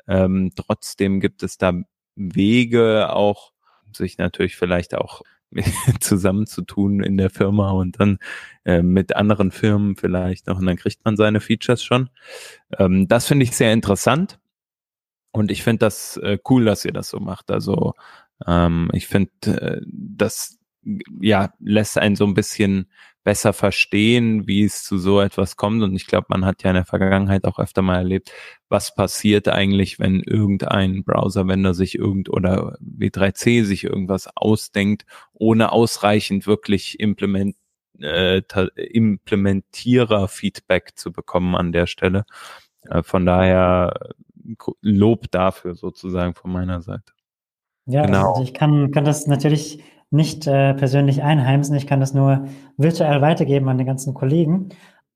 ähm, 0.08 0.52
trotzdem 0.56 1.20
gibt 1.20 1.44
es 1.44 1.58
da 1.58 1.74
Wege 2.16 3.12
auch, 3.14 3.52
sich 3.94 4.18
natürlich 4.18 4.58
vielleicht 4.58 4.96
auch 4.96 5.22
zusammenzutun 5.99 7.02
in 7.03 7.18
der 7.18 7.30
Firma 7.30 7.72
und 7.72 7.99
dann 7.99 8.19
äh, 8.64 8.82
mit 8.82 9.15
anderen 9.15 9.52
Firmen 9.52 9.95
vielleicht 9.95 10.48
noch 10.48 10.60
und 10.60 10.65
dann 10.65 10.77
kriegt 10.77 11.03
man 11.06 11.18
seine 11.18 11.40
Features 11.40 11.84
schon. 11.84 12.10
Ähm, 12.77 13.07
das 13.07 13.27
finde 13.27 13.44
ich 13.44 13.56
sehr 13.56 13.73
interessant 13.73 14.40
und 15.32 15.52
ich 15.52 15.64
finde 15.64 15.80
das 15.80 16.18
äh, 16.18 16.38
cool, 16.49 16.65
dass 16.65 16.86
ihr 16.86 16.94
das 16.94 17.10
so 17.10 17.19
macht. 17.19 17.52
Also 17.52 17.94
ähm, 18.45 18.90
ich 18.94 19.07
finde, 19.07 19.32
äh, 19.45 19.82
das 19.86 20.57
ja 21.19 21.53
lässt 21.60 21.98
einen 21.98 22.15
so 22.15 22.26
ein 22.26 22.36
bisschen 22.36 22.90
besser 23.26 23.52
verstehen, 23.53 24.47
wie 24.47 24.64
es 24.64 24.84
zu 24.84 24.99
so 24.99 25.19
etwas 25.19 25.57
kommt. 25.57 25.84
Und 25.84 25.95
ich 25.95 26.06
glaube, 26.06 26.27
man 26.30 26.45
hat 26.45 26.61
ja 26.64 26.69
in 26.69 26.76
der 26.76 26.85
Vergangenheit 26.85 27.43
auch 27.43 27.60
öfter 27.60 27.81
mal 27.81 27.97
erlebt, 27.97 28.31
was 28.69 28.93
passiert 28.93 29.47
eigentlich, 29.49 29.97
wenn 29.99 30.19
irgendein 30.22 31.03
Browser-Vendor 31.03 31.73
sich 31.73 31.95
irgend 31.95 32.30
oder 32.30 32.77
W3C 32.80 33.64
sich 33.64 33.84
irgendwas 33.84 34.30
ausdenkt, 34.35 35.07
ohne 35.34 35.72
ausreichend 35.72 36.45
wirklich 36.45 36.99
implement, 36.99 37.56
äh, 37.99 38.43
Implementierer-Feedback 38.76 40.91
zu 40.95 41.11
bekommen 41.11 41.56
an 41.56 41.72
der 41.72 41.88
Stelle. 41.88 42.26
Äh, 42.88 43.02
von 43.02 43.26
daher 43.26 44.11
Lob 44.81 45.31
dafür 45.31 45.73
sozusagen 45.73 46.35
von 46.35 46.52
meiner 46.52 46.84
Seite. 46.84 47.14
Ja, 47.88 48.06
genau. 48.06 48.34
also 48.34 48.43
ich 48.43 48.53
kann, 48.53 48.91
kann 48.91 49.03
das 49.03 49.26
natürlich 49.26 49.80
nicht 50.16 50.48
äh, 50.48 50.74
persönlich 50.74 51.24
einheimsen. 51.24 51.76
Ich 51.76 51.88
kann 51.88 52.00
das 52.00 52.14
nur 52.14 52.46
virtuell 52.78 53.22
weitergeben 53.22 53.70
an 53.70 53.78
die 53.78 53.86
ganzen 53.86 54.14
Kollegen. 54.14 54.70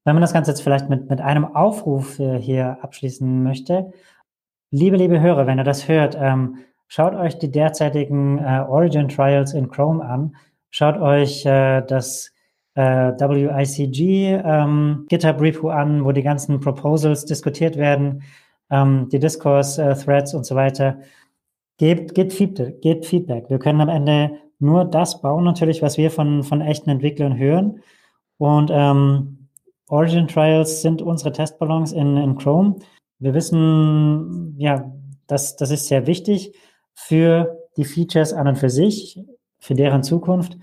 Wenn 0.03 0.15
man 0.15 0.21
das 0.21 0.33
Ganze 0.33 0.51
jetzt 0.51 0.61
vielleicht 0.61 0.89
mit, 0.89 1.09
mit 1.09 1.21
einem 1.21 1.55
Aufruf 1.55 2.19
äh, 2.19 2.39
hier 2.39 2.77
abschließen 2.81 3.43
möchte, 3.43 3.91
liebe, 4.71 4.97
liebe 4.97 5.19
Hörer, 5.19 5.47
wenn 5.47 5.57
ihr 5.57 5.63
das 5.63 5.87
hört, 5.87 6.17
ähm, 6.19 6.57
schaut 6.87 7.13
euch 7.15 7.37
die 7.37 7.51
derzeitigen 7.51 8.39
äh, 8.39 8.65
Origin 8.67 9.07
Trials 9.07 9.53
in 9.53 9.69
Chrome 9.69 10.03
an. 10.03 10.35
Schaut 10.69 10.97
euch 10.97 11.45
äh, 11.45 11.81
das 11.81 12.31
äh, 12.75 12.81
WICG 12.81 14.41
ähm, 14.43 15.05
GitHub 15.09 15.41
Repo 15.41 15.69
an, 15.69 16.05
wo 16.05 16.11
die 16.11 16.23
ganzen 16.23 16.59
Proposals 16.59 17.25
diskutiert 17.25 17.77
werden, 17.77 18.23
ähm, 18.69 19.09
die 19.11 19.19
Discourse 19.19 19.97
Threads 20.03 20.33
und 20.33 20.45
so 20.45 20.55
weiter. 20.55 20.99
Gebt, 21.77 22.13
gebt, 22.13 22.33
Feedback, 22.33 22.81
gebt 22.81 23.05
Feedback. 23.05 23.49
Wir 23.49 23.57
können 23.57 23.79
am 23.79 23.89
Ende 23.89 24.31
nur 24.59 24.85
das 24.85 25.21
bauen 25.21 25.43
natürlich, 25.43 25.81
was 25.81 25.97
wir 25.97 26.11
von, 26.11 26.43
von 26.43 26.61
echten 26.61 26.89
Entwicklern 26.89 27.37
hören. 27.37 27.81
Und 28.37 28.69
ähm, 28.73 29.47
Origin 29.87 30.27
Trials 30.27 30.81
sind 30.81 31.01
unsere 31.01 31.31
Testballons 31.31 31.93
in, 31.93 32.17
in 32.17 32.37
Chrome. 32.37 32.75
Wir 33.17 33.33
wissen, 33.33 34.55
ja, 34.57 34.91
das, 35.27 35.55
das 35.55 35.71
ist 35.71 35.87
sehr 35.87 36.07
wichtig 36.07 36.55
für 36.93 37.57
die 37.77 37.85
Features 37.85 38.33
an 38.33 38.47
und 38.47 38.57
für 38.57 38.69
sich, 38.69 39.19
für 39.59 39.73
deren 39.73 40.03
Zukunft, 40.03 40.57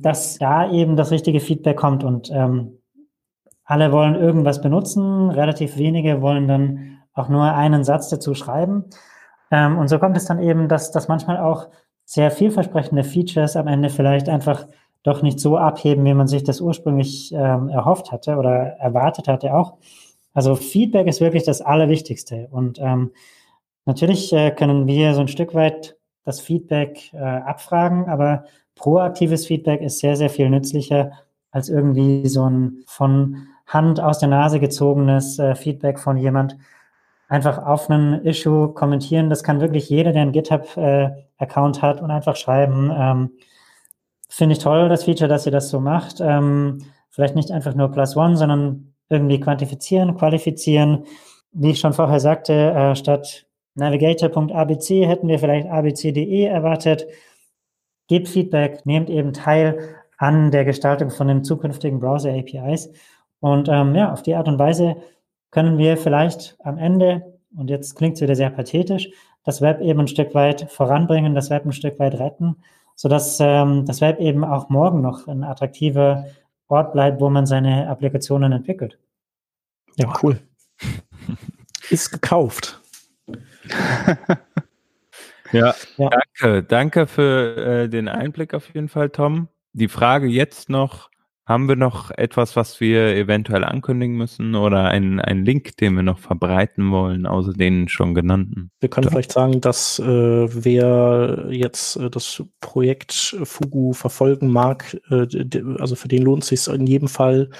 dass 0.00 0.38
da 0.38 0.70
eben 0.70 0.96
das 0.96 1.10
richtige 1.10 1.40
Feedback 1.40 1.76
kommt 1.76 2.04
und 2.04 2.30
ähm, 2.32 2.78
alle 3.64 3.92
wollen 3.92 4.14
irgendwas 4.14 4.60
benutzen, 4.60 5.30
relativ 5.30 5.76
wenige 5.76 6.22
wollen 6.22 6.48
dann 6.48 6.98
auch 7.12 7.28
nur 7.28 7.44
einen 7.44 7.84
Satz 7.84 8.08
dazu 8.08 8.34
schreiben. 8.34 8.86
Ähm, 9.50 9.78
und 9.78 9.88
so 9.88 9.98
kommt 9.98 10.16
es 10.16 10.24
dann 10.24 10.40
eben, 10.40 10.68
dass, 10.68 10.90
dass 10.90 11.08
manchmal 11.08 11.38
auch 11.38 11.68
sehr 12.10 12.32
vielversprechende 12.32 13.04
Features 13.04 13.54
am 13.54 13.68
Ende 13.68 13.88
vielleicht 13.88 14.28
einfach 14.28 14.66
doch 15.04 15.22
nicht 15.22 15.38
so 15.38 15.56
abheben, 15.56 16.04
wie 16.04 16.12
man 16.12 16.26
sich 16.26 16.42
das 16.42 16.60
ursprünglich 16.60 17.32
ähm, 17.32 17.68
erhofft 17.68 18.10
hatte 18.10 18.34
oder 18.34 18.50
erwartet 18.80 19.28
hatte 19.28 19.54
auch. 19.54 19.76
Also 20.34 20.56
Feedback 20.56 21.06
ist 21.06 21.20
wirklich 21.20 21.44
das 21.44 21.60
Allerwichtigste. 21.60 22.48
Und 22.50 22.80
ähm, 22.80 23.12
natürlich 23.86 24.32
äh, 24.32 24.50
können 24.50 24.88
wir 24.88 25.14
so 25.14 25.20
ein 25.20 25.28
Stück 25.28 25.54
weit 25.54 25.96
das 26.24 26.40
Feedback 26.40 27.14
äh, 27.14 27.18
abfragen, 27.18 28.06
aber 28.06 28.42
proaktives 28.74 29.46
Feedback 29.46 29.80
ist 29.80 30.00
sehr, 30.00 30.16
sehr 30.16 30.30
viel 30.30 30.50
nützlicher 30.50 31.12
als 31.52 31.68
irgendwie 31.68 32.26
so 32.26 32.42
ein 32.42 32.82
von 32.86 33.36
Hand 33.68 34.00
aus 34.00 34.18
der 34.18 34.30
Nase 34.30 34.58
gezogenes 34.58 35.38
äh, 35.38 35.54
Feedback 35.54 36.00
von 36.00 36.16
jemand, 36.16 36.56
einfach 37.30 37.64
auf 37.64 37.88
einen 37.88 38.24
Issue 38.26 38.74
kommentieren. 38.74 39.30
Das 39.30 39.44
kann 39.44 39.60
wirklich 39.60 39.88
jeder, 39.88 40.12
der 40.12 40.22
einen 40.22 40.32
GitHub-Account 40.32 41.78
äh, 41.78 41.80
hat 41.80 42.02
und 42.02 42.10
einfach 42.10 42.34
schreiben. 42.34 42.90
Ähm, 42.92 43.30
Finde 44.28 44.54
ich 44.54 44.58
toll, 44.58 44.88
das 44.88 45.04
Feature, 45.04 45.28
dass 45.28 45.46
ihr 45.46 45.52
das 45.52 45.70
so 45.70 45.80
macht. 45.80 46.20
Ähm, 46.20 46.78
vielleicht 47.08 47.36
nicht 47.36 47.52
einfach 47.52 47.74
nur 47.74 47.90
Plus 47.90 48.16
One, 48.16 48.36
sondern 48.36 48.94
irgendwie 49.08 49.38
quantifizieren, 49.38 50.16
qualifizieren. 50.16 51.04
Wie 51.52 51.70
ich 51.70 51.78
schon 51.80 51.92
vorher 51.92 52.18
sagte, 52.18 52.52
äh, 52.52 52.96
statt 52.96 53.46
navigator.abc 53.76 54.90
hätten 55.06 55.28
wir 55.28 55.38
vielleicht 55.38 55.68
abc.de 55.68 56.44
erwartet. 56.44 57.06
Gebt 58.08 58.28
Feedback, 58.28 58.84
nehmt 58.86 59.08
eben 59.08 59.32
teil 59.32 59.78
an 60.18 60.50
der 60.50 60.64
Gestaltung 60.64 61.10
von 61.10 61.28
den 61.28 61.44
zukünftigen 61.44 62.00
Browser-APIs. 62.00 62.90
Und 63.38 63.68
ähm, 63.68 63.94
ja, 63.94 64.12
auf 64.12 64.22
die 64.22 64.34
Art 64.34 64.48
und 64.48 64.58
Weise 64.58 64.96
können 65.50 65.78
wir 65.78 65.96
vielleicht 65.96 66.56
am 66.62 66.78
Ende, 66.78 67.38
und 67.56 67.70
jetzt 67.70 67.96
klingt 67.96 68.16
es 68.16 68.22
wieder 68.22 68.36
sehr 68.36 68.50
pathetisch, 68.50 69.08
das 69.44 69.60
Web 69.60 69.80
eben 69.80 70.00
ein 70.00 70.08
Stück 70.08 70.34
weit 70.34 70.70
voranbringen, 70.70 71.34
das 71.34 71.50
Web 71.50 71.64
ein 71.64 71.72
Stück 71.72 71.98
weit 71.98 72.14
retten, 72.18 72.56
sodass 72.94 73.38
ähm, 73.40 73.86
das 73.86 74.00
Web 74.00 74.20
eben 74.20 74.44
auch 74.44 74.68
morgen 74.68 75.00
noch 75.00 75.26
ein 75.26 75.44
attraktiver 75.44 76.26
Ort 76.68 76.92
bleibt, 76.92 77.20
wo 77.20 77.30
man 77.30 77.46
seine 77.46 77.88
Applikationen 77.88 78.52
entwickelt. 78.52 78.98
Ja, 79.96 80.12
cool. 80.22 80.38
Ist 81.90 82.12
gekauft. 82.12 82.80
ja, 85.52 85.74
ja, 85.96 86.10
danke. 86.10 86.62
Danke 86.62 87.06
für 87.06 87.56
äh, 87.56 87.88
den 87.88 88.08
Einblick 88.08 88.54
auf 88.54 88.72
jeden 88.72 88.88
Fall, 88.88 89.10
Tom. 89.10 89.48
Die 89.72 89.88
Frage 89.88 90.26
jetzt 90.26 90.68
noch, 90.68 91.09
haben 91.50 91.68
wir 91.68 91.74
noch 91.74 92.12
etwas, 92.12 92.54
was 92.54 92.80
wir 92.80 93.16
eventuell 93.16 93.64
ankündigen 93.64 94.16
müssen 94.16 94.54
oder 94.54 94.84
einen, 94.84 95.18
einen 95.18 95.44
Link, 95.44 95.76
den 95.78 95.96
wir 95.96 96.04
noch 96.04 96.20
verbreiten 96.20 96.92
wollen, 96.92 97.26
außer 97.26 97.52
den 97.52 97.88
schon 97.88 98.14
genannten? 98.14 98.70
Wir 98.78 98.88
können 98.88 99.06
ja. 99.06 99.10
vielleicht 99.10 99.32
sagen, 99.32 99.60
dass 99.60 99.98
äh, 99.98 100.04
wer 100.06 101.48
jetzt 101.50 101.96
äh, 101.96 102.08
das 102.08 102.44
Projekt 102.60 103.36
Fugu 103.42 103.92
verfolgen 103.94 104.46
mag, 104.46 104.96
äh, 105.10 105.26
also 105.80 105.96
für 105.96 106.06
den 106.06 106.22
lohnt 106.22 106.44
es 106.44 106.50
sich 106.50 106.72
in 106.72 106.86
jedem 106.86 107.08
Fall, 107.08 107.50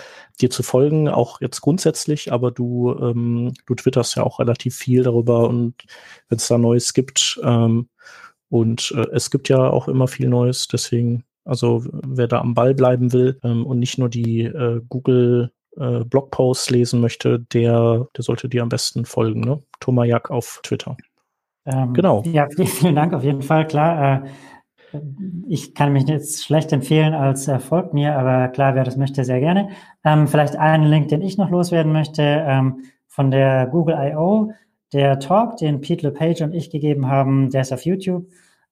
dir 0.41 0.51
zu 0.51 0.63
folgen, 0.63 1.09
auch 1.09 1.41
jetzt 1.41 1.61
grundsätzlich, 1.61 2.33
aber 2.33 2.53
du, 2.53 2.97
ähm, 2.97 3.53
du 3.67 3.75
twitterst 3.75 4.15
ja 4.15 4.23
auch 4.23 4.39
relativ 4.39 4.77
viel 4.77 5.03
darüber 5.03 5.49
und 5.49 5.75
wenn 6.29 6.39
es 6.39 6.47
da 6.47 6.59
Neues 6.59 6.95
gibt, 6.95 7.41
ähm, 7.43 7.89
und 8.51 8.93
äh, 8.97 9.07
es 9.13 9.31
gibt 9.31 9.49
ja 9.49 9.69
auch 9.71 9.89
immer 9.89 10.09
viel 10.09 10.29
Neues, 10.29 10.69
deswegen 10.69 11.25
also 11.45 11.85
wer 11.91 12.29
da 12.29 12.41
am 12.41 12.55
Ball 12.55 12.75
bleiben 12.75 13.13
will 13.13 13.39
ähm, 13.43 13.67
und 13.67 13.79
nicht 13.79 13.99
nur 13.99 14.09
die 14.09 14.43
äh, 14.43 14.81
Google 14.89 15.53
äh, 15.77 16.05
Blogposts 16.05 16.71
lesen 16.71 17.01
möchte, 17.01 17.41
der, 17.41 18.07
der 18.17 18.25
sollte 18.25 18.49
dir 18.49 18.63
am 18.63 18.69
besten 18.69 19.05
folgen, 19.05 19.41
ne? 19.41 19.63
Tomajak 19.81 20.31
auf 20.31 20.61
Twitter. 20.63 20.97
Ähm, 21.67 21.95
genau. 21.95 22.23
Ja, 22.27 22.49
vielen 22.65 22.95
Dank 22.95 23.15
auf 23.15 23.25
jeden 23.25 23.43
Fall. 23.43 23.67
Klar, 23.67 24.25
äh, 24.25 24.99
ich 25.49 25.75
kann 25.75 25.93
mich 25.93 26.09
jetzt 26.09 26.45
schlecht 26.45 26.73
empfehlen 26.73 27.15
als 27.15 27.47
äh, 27.49 27.61
folgt 27.61 27.95
mir, 27.95 28.17
aber 28.17 28.49
klar, 28.49 28.75
wer 28.75 28.85
das 28.85 28.97
möchte, 28.97 29.25
sehr 29.25 29.41
gerne. 29.41 29.71
Ähm, 30.05 30.27
vielleicht 30.27 30.57
einen 30.57 30.85
Link, 30.85 31.09
den 31.09 31.23
ich 31.23 31.39
noch 31.39 31.51
loswerden 31.51 31.93
möchte, 31.93 32.23
ähm, 32.23 32.85
von 33.07 33.31
der 33.31 33.67
Google 33.67 33.97
I.O., 33.99 34.53
der 34.93 35.21
Talk, 35.21 35.57
den 35.59 35.81
Pete 35.81 36.09
LePage 36.09 36.43
und 36.43 36.53
ich 36.53 36.71
gegeben 36.71 37.07
haben, 37.07 37.51
der 37.51 37.61
ist 37.61 37.73
auf 37.73 37.85
YouTube. 37.85 38.27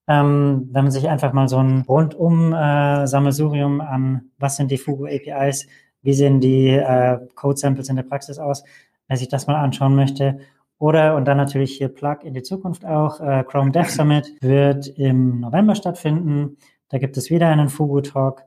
Ähm, 0.08 0.68
wenn 0.72 0.84
man 0.84 0.90
sich 0.90 1.08
einfach 1.08 1.34
mal 1.34 1.48
so 1.48 1.58
ein 1.58 1.82
rundum 1.82 2.54
äh, 2.54 3.06
Sammelsurium 3.06 3.80
an, 3.82 4.30
was 4.38 4.56
sind 4.56 4.70
die 4.70 4.78
Fugu 4.78 5.06
APIs, 5.06 5.66
wie 6.02 6.14
sehen 6.14 6.40
die 6.40 6.70
äh, 6.70 7.18
Code 7.34 7.58
Samples 7.58 7.90
in 7.90 7.96
der 7.96 8.04
Praxis 8.04 8.38
aus, 8.38 8.64
wer 9.06 9.16
sich 9.18 9.28
das 9.28 9.46
mal 9.46 9.56
anschauen 9.56 9.94
möchte. 9.94 10.38
Oder, 10.78 11.16
und 11.16 11.26
dann 11.26 11.36
natürlich 11.36 11.76
hier 11.76 11.88
Plug 11.88 12.18
in 12.22 12.34
die 12.34 12.42
Zukunft 12.42 12.86
auch, 12.86 13.20
äh, 13.20 13.44
Chrome 13.44 13.72
Dev 13.72 13.90
Summit 13.90 14.32
wird 14.40 14.86
im 14.86 15.40
November 15.40 15.74
stattfinden. 15.74 16.56
Da 16.88 16.98
gibt 16.98 17.16
es 17.16 17.30
wieder 17.30 17.48
einen 17.48 17.68
Fugu 17.68 18.00
Talk, 18.00 18.44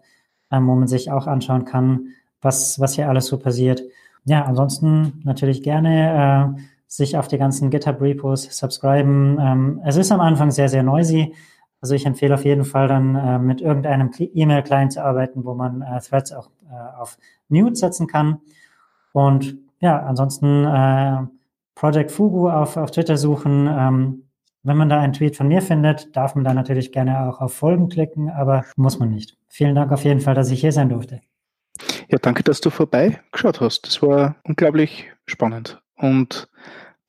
ähm, 0.50 0.68
wo 0.68 0.76
man 0.76 0.88
sich 0.88 1.12
auch 1.12 1.28
anschauen 1.28 1.66
kann, 1.66 2.08
was, 2.42 2.80
was 2.80 2.96
hier 2.96 3.10
alles 3.10 3.28
so 3.28 3.38
passiert. 3.38 3.84
Ja, 4.26 4.46
ansonsten 4.46 5.22
natürlich 5.24 5.62
gerne 5.62 6.56
äh, 6.58 6.62
sich 6.92 7.16
auf 7.16 7.30
die 7.30 7.38
ganzen 7.38 7.70
GitHub 7.70 8.02
Repos 8.02 8.44
subscriben. 8.44 9.38
Ähm, 9.40 9.82
es 9.86 9.96
ist 9.96 10.12
am 10.12 10.20
Anfang 10.20 10.52
sehr, 10.52 10.68
sehr 10.68 10.84
noisy. 10.84 11.34
Also 11.80 11.96
ich 11.96 12.06
empfehle 12.06 12.34
auf 12.34 12.44
jeden 12.44 12.66
Fall 12.66 12.90
dann 12.90 13.16
äh, 13.16 13.40
mit 13.40 13.62
irgendeinem 13.62 14.12
E-Mail-Client 14.18 14.92
zu 14.92 15.02
arbeiten, 15.02 15.46
wo 15.46 15.54
man 15.54 15.82
äh, 15.82 16.02
Threads 16.02 16.34
auch 16.34 16.50
äh, 16.70 17.00
auf 17.00 17.18
Mute 17.48 17.76
setzen 17.76 18.08
kann. 18.08 18.42
Und 19.14 19.56
ja, 19.80 20.04
ansonsten 20.04 20.66
äh, 20.66 21.28
Project 21.76 22.12
Fugu 22.12 22.50
auf, 22.50 22.76
auf 22.76 22.92
Twitter 22.92 23.16
suchen. 23.16 23.68
Ähm, 23.72 24.24
Wenn 24.64 24.76
man 24.76 24.90
da 24.90 25.00
einen 25.00 25.14
Tweet 25.14 25.38
von 25.38 25.48
mir 25.48 25.62
findet, 25.62 26.14
darf 26.16 26.36
man 26.36 26.44
da 26.44 26.54
natürlich 26.54 26.92
gerne 26.92 27.28
auch 27.28 27.40
auf 27.40 27.54
Folgen 27.54 27.88
klicken, 27.88 28.30
aber 28.30 28.66
muss 28.76 29.00
man 29.00 29.10
nicht. 29.10 29.38
Vielen 29.48 29.76
Dank 29.76 29.94
auf 29.94 30.04
jeden 30.04 30.20
Fall, 30.20 30.36
dass 30.36 30.52
ich 30.52 30.60
hier 30.60 30.74
sein 30.74 30.90
durfte. 30.90 31.22
Ja, 32.10 32.18
danke, 32.22 32.44
dass 32.44 32.60
du 32.60 32.70
vorbeigeschaut 32.70 33.62
hast. 33.62 33.88
Das 33.88 34.02
war 34.02 34.36
unglaublich 34.44 35.10
spannend. 35.26 35.82
Und 35.96 36.50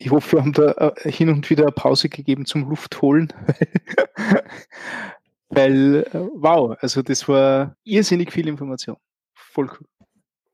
ich 0.05 0.11
hoffe, 0.11 0.37
wir 0.37 0.41
haben 0.41 0.53
da 0.53 0.73
äh, 0.73 1.11
hin 1.11 1.29
und 1.29 1.49
wieder 1.49 1.71
Pause 1.71 2.09
gegeben 2.09 2.45
zum 2.45 2.69
Luftholen. 2.69 3.33
Weil, 5.49 6.07
äh, 6.13 6.19
wow, 6.35 6.77
also 6.81 7.03
das 7.03 7.29
war 7.29 7.77
irrsinnig 7.85 8.33
viel 8.33 8.49
Information. 8.49 8.97
Voll 9.35 9.69
cool. 9.69 9.87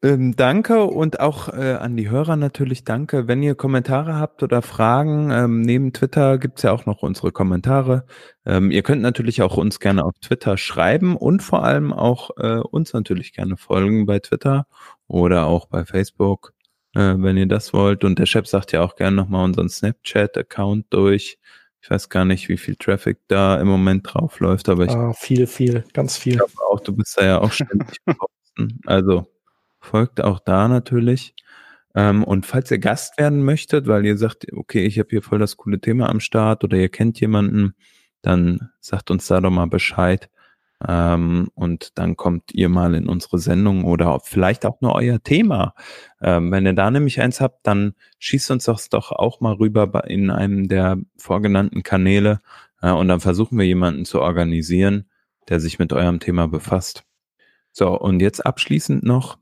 Ähm, 0.00 0.36
danke 0.36 0.84
und 0.84 1.18
auch 1.18 1.48
äh, 1.48 1.74
an 1.74 1.96
die 1.96 2.08
Hörer 2.08 2.36
natürlich 2.36 2.84
danke. 2.84 3.26
Wenn 3.26 3.42
ihr 3.42 3.56
Kommentare 3.56 4.14
habt 4.14 4.44
oder 4.44 4.62
Fragen, 4.62 5.32
ähm, 5.32 5.62
neben 5.62 5.92
Twitter 5.92 6.38
gibt's 6.38 6.62
ja 6.62 6.70
auch 6.70 6.86
noch 6.86 7.02
unsere 7.02 7.32
Kommentare. 7.32 8.04
Ähm, 8.46 8.70
ihr 8.70 8.84
könnt 8.84 9.02
natürlich 9.02 9.42
auch 9.42 9.56
uns 9.56 9.80
gerne 9.80 10.04
auf 10.04 10.14
Twitter 10.20 10.56
schreiben 10.56 11.16
und 11.16 11.42
vor 11.42 11.64
allem 11.64 11.92
auch 11.92 12.30
äh, 12.36 12.58
uns 12.58 12.92
natürlich 12.92 13.32
gerne 13.32 13.56
folgen 13.56 14.06
bei 14.06 14.20
Twitter 14.20 14.66
oder 15.08 15.46
auch 15.46 15.66
bei 15.66 15.84
Facebook, 15.84 16.52
äh, 16.98 17.14
wenn 17.22 17.36
ihr 17.36 17.46
das 17.46 17.72
wollt. 17.72 18.02
Und 18.02 18.18
der 18.18 18.26
Chef 18.26 18.46
sagt 18.48 18.72
ja 18.72 18.82
auch 18.82 18.96
gerne 18.96 19.16
nochmal 19.16 19.44
unseren 19.44 19.68
Snapchat-Account 19.68 20.86
durch. 20.90 21.38
Ich 21.80 21.90
weiß 21.90 22.08
gar 22.08 22.24
nicht, 22.24 22.48
wie 22.48 22.56
viel 22.56 22.74
Traffic 22.74 23.18
da 23.28 23.60
im 23.60 23.68
Moment 23.68 24.12
drauf 24.12 24.40
läuft, 24.40 24.68
aber 24.68 24.84
ich 24.84 24.90
Ah, 24.90 25.12
viel, 25.12 25.46
viel, 25.46 25.84
ganz 25.94 26.16
viel. 26.16 26.36
glaube 26.36 26.52
auch, 26.70 26.80
du 26.80 26.92
bist 26.94 27.16
da 27.16 27.24
ja 27.24 27.40
auch 27.40 27.52
ständig 27.52 27.98
posten. 28.04 28.80
Also 28.84 29.28
folgt 29.78 30.20
auch 30.20 30.40
da 30.40 30.66
natürlich. 30.66 31.34
Ähm, 31.94 32.24
und 32.24 32.46
falls 32.46 32.70
ihr 32.72 32.78
Gast 32.78 33.16
werden 33.16 33.44
möchtet, 33.44 33.86
weil 33.86 34.04
ihr 34.04 34.18
sagt, 34.18 34.46
okay, 34.52 34.84
ich 34.84 34.98
habe 34.98 35.08
hier 35.10 35.22
voll 35.22 35.38
das 35.38 35.56
coole 35.56 35.80
Thema 35.80 36.08
am 36.10 36.18
Start 36.20 36.64
oder 36.64 36.76
ihr 36.76 36.88
kennt 36.88 37.20
jemanden, 37.20 37.74
dann 38.22 38.70
sagt 38.80 39.12
uns 39.12 39.28
da 39.28 39.40
doch 39.40 39.50
mal 39.50 39.66
Bescheid. 39.66 40.28
Ähm, 40.86 41.48
und 41.54 41.98
dann 41.98 42.16
kommt 42.16 42.52
ihr 42.52 42.68
mal 42.68 42.94
in 42.94 43.08
unsere 43.08 43.38
Sendung 43.38 43.84
oder 43.84 44.20
vielleicht 44.22 44.64
auch 44.64 44.80
nur 44.80 44.94
euer 44.94 45.20
Thema. 45.22 45.74
Ähm, 46.20 46.52
wenn 46.52 46.66
ihr 46.66 46.72
da 46.74 46.90
nämlich 46.90 47.20
eins 47.20 47.40
habt, 47.40 47.66
dann 47.66 47.94
schießt 48.20 48.50
uns 48.52 48.64
das 48.64 48.88
doch 48.88 49.10
auch 49.10 49.40
mal 49.40 49.54
rüber 49.54 50.04
in 50.08 50.30
einem 50.30 50.68
der 50.68 50.98
vorgenannten 51.16 51.82
Kanäle 51.82 52.40
äh, 52.80 52.92
und 52.92 53.08
dann 53.08 53.20
versuchen 53.20 53.58
wir 53.58 53.66
jemanden 53.66 54.04
zu 54.04 54.20
organisieren, 54.20 55.08
der 55.48 55.58
sich 55.60 55.78
mit 55.78 55.92
eurem 55.92 56.20
Thema 56.20 56.46
befasst. 56.46 57.04
So, 57.72 57.98
und 57.98 58.20
jetzt 58.20 58.44
abschließend 58.44 59.02
noch, 59.02 59.38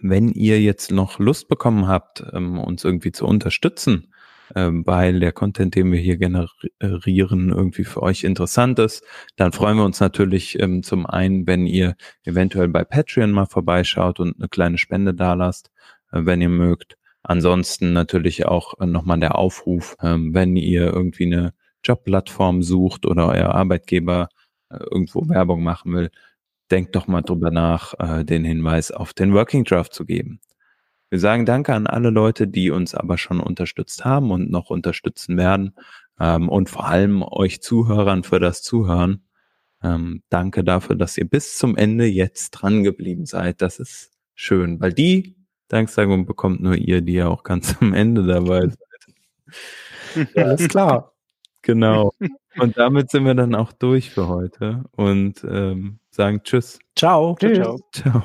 wenn 0.00 0.28
ihr 0.28 0.60
jetzt 0.60 0.90
noch 0.90 1.18
Lust 1.18 1.48
bekommen 1.48 1.88
habt, 1.88 2.22
ähm, 2.32 2.58
uns 2.58 2.84
irgendwie 2.84 3.12
zu 3.12 3.26
unterstützen, 3.26 4.12
ähm, 4.54 4.86
weil 4.86 5.20
der 5.20 5.32
Content, 5.32 5.74
den 5.74 5.90
wir 5.92 5.98
hier 5.98 6.16
generieren, 6.16 7.50
irgendwie 7.50 7.84
für 7.84 8.02
euch 8.02 8.24
interessant 8.24 8.78
ist, 8.78 9.04
dann 9.36 9.52
freuen 9.52 9.76
wir 9.76 9.84
uns 9.84 10.00
natürlich 10.00 10.58
ähm, 10.60 10.82
zum 10.82 11.06
einen, 11.06 11.46
wenn 11.46 11.66
ihr 11.66 11.96
eventuell 12.24 12.68
bei 12.68 12.84
Patreon 12.84 13.32
mal 13.32 13.46
vorbeischaut 13.46 14.20
und 14.20 14.36
eine 14.38 14.48
kleine 14.48 14.78
Spende 14.78 15.14
dalasst, 15.14 15.70
äh, 16.12 16.20
wenn 16.24 16.40
ihr 16.40 16.48
mögt. 16.48 16.96
Ansonsten 17.22 17.92
natürlich 17.92 18.46
auch 18.46 18.78
äh, 18.80 18.86
nochmal 18.86 19.18
der 19.18 19.36
Aufruf, 19.36 19.96
ähm, 20.00 20.32
wenn 20.32 20.56
ihr 20.56 20.92
irgendwie 20.92 21.26
eine 21.26 21.54
Jobplattform 21.82 22.62
sucht 22.62 23.06
oder 23.06 23.28
euer 23.28 23.54
Arbeitgeber 23.54 24.28
äh, 24.70 24.78
irgendwo 24.90 25.28
Werbung 25.28 25.62
machen 25.62 25.92
will, 25.92 26.10
denkt 26.70 26.94
doch 26.96 27.06
mal 27.06 27.22
drüber 27.22 27.50
nach, 27.50 27.94
äh, 27.98 28.24
den 28.24 28.44
Hinweis 28.44 28.90
auf 28.90 29.12
den 29.12 29.32
Working 29.34 29.64
Draft 29.64 29.94
zu 29.94 30.04
geben. 30.04 30.40
Wir 31.10 31.18
sagen 31.20 31.46
Danke 31.46 31.74
an 31.74 31.86
alle 31.86 32.10
Leute, 32.10 32.48
die 32.48 32.70
uns 32.70 32.94
aber 32.94 33.18
schon 33.18 33.40
unterstützt 33.40 34.04
haben 34.04 34.30
und 34.30 34.50
noch 34.50 34.70
unterstützen 34.70 35.36
werden. 35.36 35.74
Ähm, 36.18 36.48
und 36.48 36.68
vor 36.70 36.86
allem 36.86 37.22
euch 37.22 37.62
Zuhörern 37.62 38.22
für 38.24 38.40
das 38.40 38.62
Zuhören. 38.62 39.22
Ähm, 39.82 40.22
danke 40.30 40.64
dafür, 40.64 40.96
dass 40.96 41.16
ihr 41.18 41.28
bis 41.28 41.56
zum 41.58 41.76
Ende 41.76 42.06
jetzt 42.06 42.50
dran 42.50 42.82
geblieben 42.82 43.26
seid. 43.26 43.62
Das 43.62 43.78
ist 43.78 44.12
schön, 44.34 44.80
weil 44.80 44.92
die 44.92 45.36
Danksagung 45.68 46.26
bekommt 46.26 46.60
nur 46.60 46.74
ihr, 46.76 47.02
die 47.02 47.14
ja 47.14 47.28
auch 47.28 47.42
ganz 47.42 47.76
am 47.80 47.92
Ende 47.92 48.26
dabei 48.26 48.68
seid. 48.68 50.36
Alles 50.36 50.68
klar. 50.68 51.12
Genau. 51.62 52.12
Und 52.60 52.78
damit 52.78 53.10
sind 53.10 53.24
wir 53.24 53.34
dann 53.34 53.56
auch 53.56 53.72
durch 53.72 54.10
für 54.10 54.28
heute 54.28 54.84
und 54.92 55.44
ähm, 55.50 55.98
sagen 56.10 56.40
Tschüss. 56.44 56.78
Ciao. 56.94 57.34
Tschüss. 57.40 57.58
Ciao. 57.58 57.80
Ciao. 57.90 58.22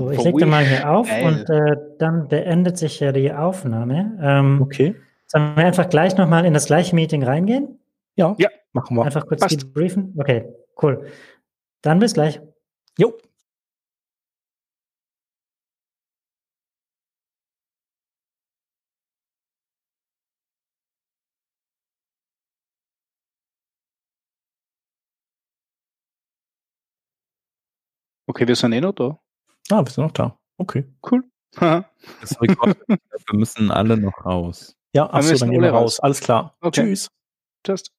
So, 0.00 0.10
ich 0.10 0.22
leg 0.24 0.34
den 0.38 0.48
mal 0.48 0.64
hier 0.64 0.90
auf 0.90 1.06
geil. 1.08 1.24
und 1.26 1.50
äh, 1.50 1.76
dann 1.98 2.26
beendet 2.28 2.78
sich 2.78 3.00
ja 3.00 3.12
die 3.12 3.30
Aufnahme. 3.34 4.18
Ähm, 4.22 4.62
Okay. 4.62 4.94
Sollen 5.26 5.54
wir 5.56 5.64
einfach 5.66 5.90
gleich 5.90 6.16
nochmal 6.16 6.46
in 6.46 6.54
das 6.54 6.64
gleiche 6.66 6.94
Meeting 6.96 7.22
reingehen? 7.22 7.78
Ja, 8.16 8.34
Ja. 8.38 8.48
machen 8.72 8.96
wir. 8.96 9.04
Einfach 9.04 9.26
kurz 9.26 9.42
passt. 9.42 9.60
debriefen? 9.62 10.14
Okay, 10.18 10.48
cool. 10.82 11.06
Dann 11.82 11.98
bis 11.98 12.14
gleich. 12.14 12.40
Jo. 12.98 13.12
Okay, 28.26 28.46
wir 28.46 28.56
sind 28.56 28.72
eh 28.72 28.80
noch 28.80 28.92
da. 28.94 29.18
Ah, 29.70 29.84
wir 29.84 29.90
sind 29.90 30.04
noch 30.04 30.12
da. 30.12 30.36
Okay. 30.58 30.84
Cool. 31.08 31.22
Haha. 31.56 31.88
Das 32.20 32.40
Rekord. 32.40 32.76
wir 32.88 32.98
müssen 33.38 33.70
alle 33.70 33.96
noch 33.96 34.24
raus. 34.24 34.76
Ja, 34.92 35.08
achso, 35.12 35.36
dann 35.36 35.50
gehen 35.50 35.62
wir 35.62 35.70
raus. 35.70 35.82
raus. 35.82 36.00
Alles 36.00 36.20
klar. 36.20 36.56
Okay. 36.60 36.82
Tschüss. 36.86 37.08
Just. 37.66 37.92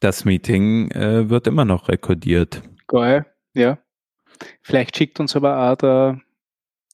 Das 0.00 0.24
Meeting 0.24 0.90
äh, 0.92 1.28
wird 1.28 1.46
immer 1.46 1.64
noch 1.64 1.88
rekordiert. 1.88 2.62
Geil. 2.86 3.26
Ja. 3.54 3.78
Vielleicht 4.62 4.96
schickt 4.96 5.20
uns 5.20 5.36
aber 5.36 5.70
auch 5.72 5.76
der 5.76 6.20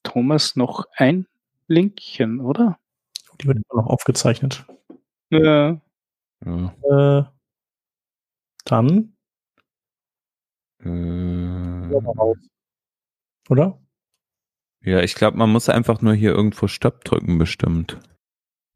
Thomas 0.02 0.56
noch 0.56 0.86
ein 0.96 1.26
Linkchen, 1.68 2.40
oder? 2.40 2.78
Die 3.40 3.46
wird 3.46 3.58
immer 3.58 3.82
noch 3.82 3.90
aufgezeichnet. 3.90 4.64
Ja. 5.30 5.80
Ja. 6.44 6.74
Äh, 7.20 7.24
dann, 8.64 9.10
Äh, 10.84 11.94
oder? 13.48 13.78
ja, 14.82 15.00
ich 15.00 15.14
glaube, 15.14 15.36
man 15.38 15.50
muss 15.50 15.68
einfach 15.68 16.00
nur 16.02 16.14
hier 16.14 16.32
irgendwo 16.32 16.66
Stopp 16.68 17.04
drücken, 17.04 17.38
bestimmt. 17.38 17.98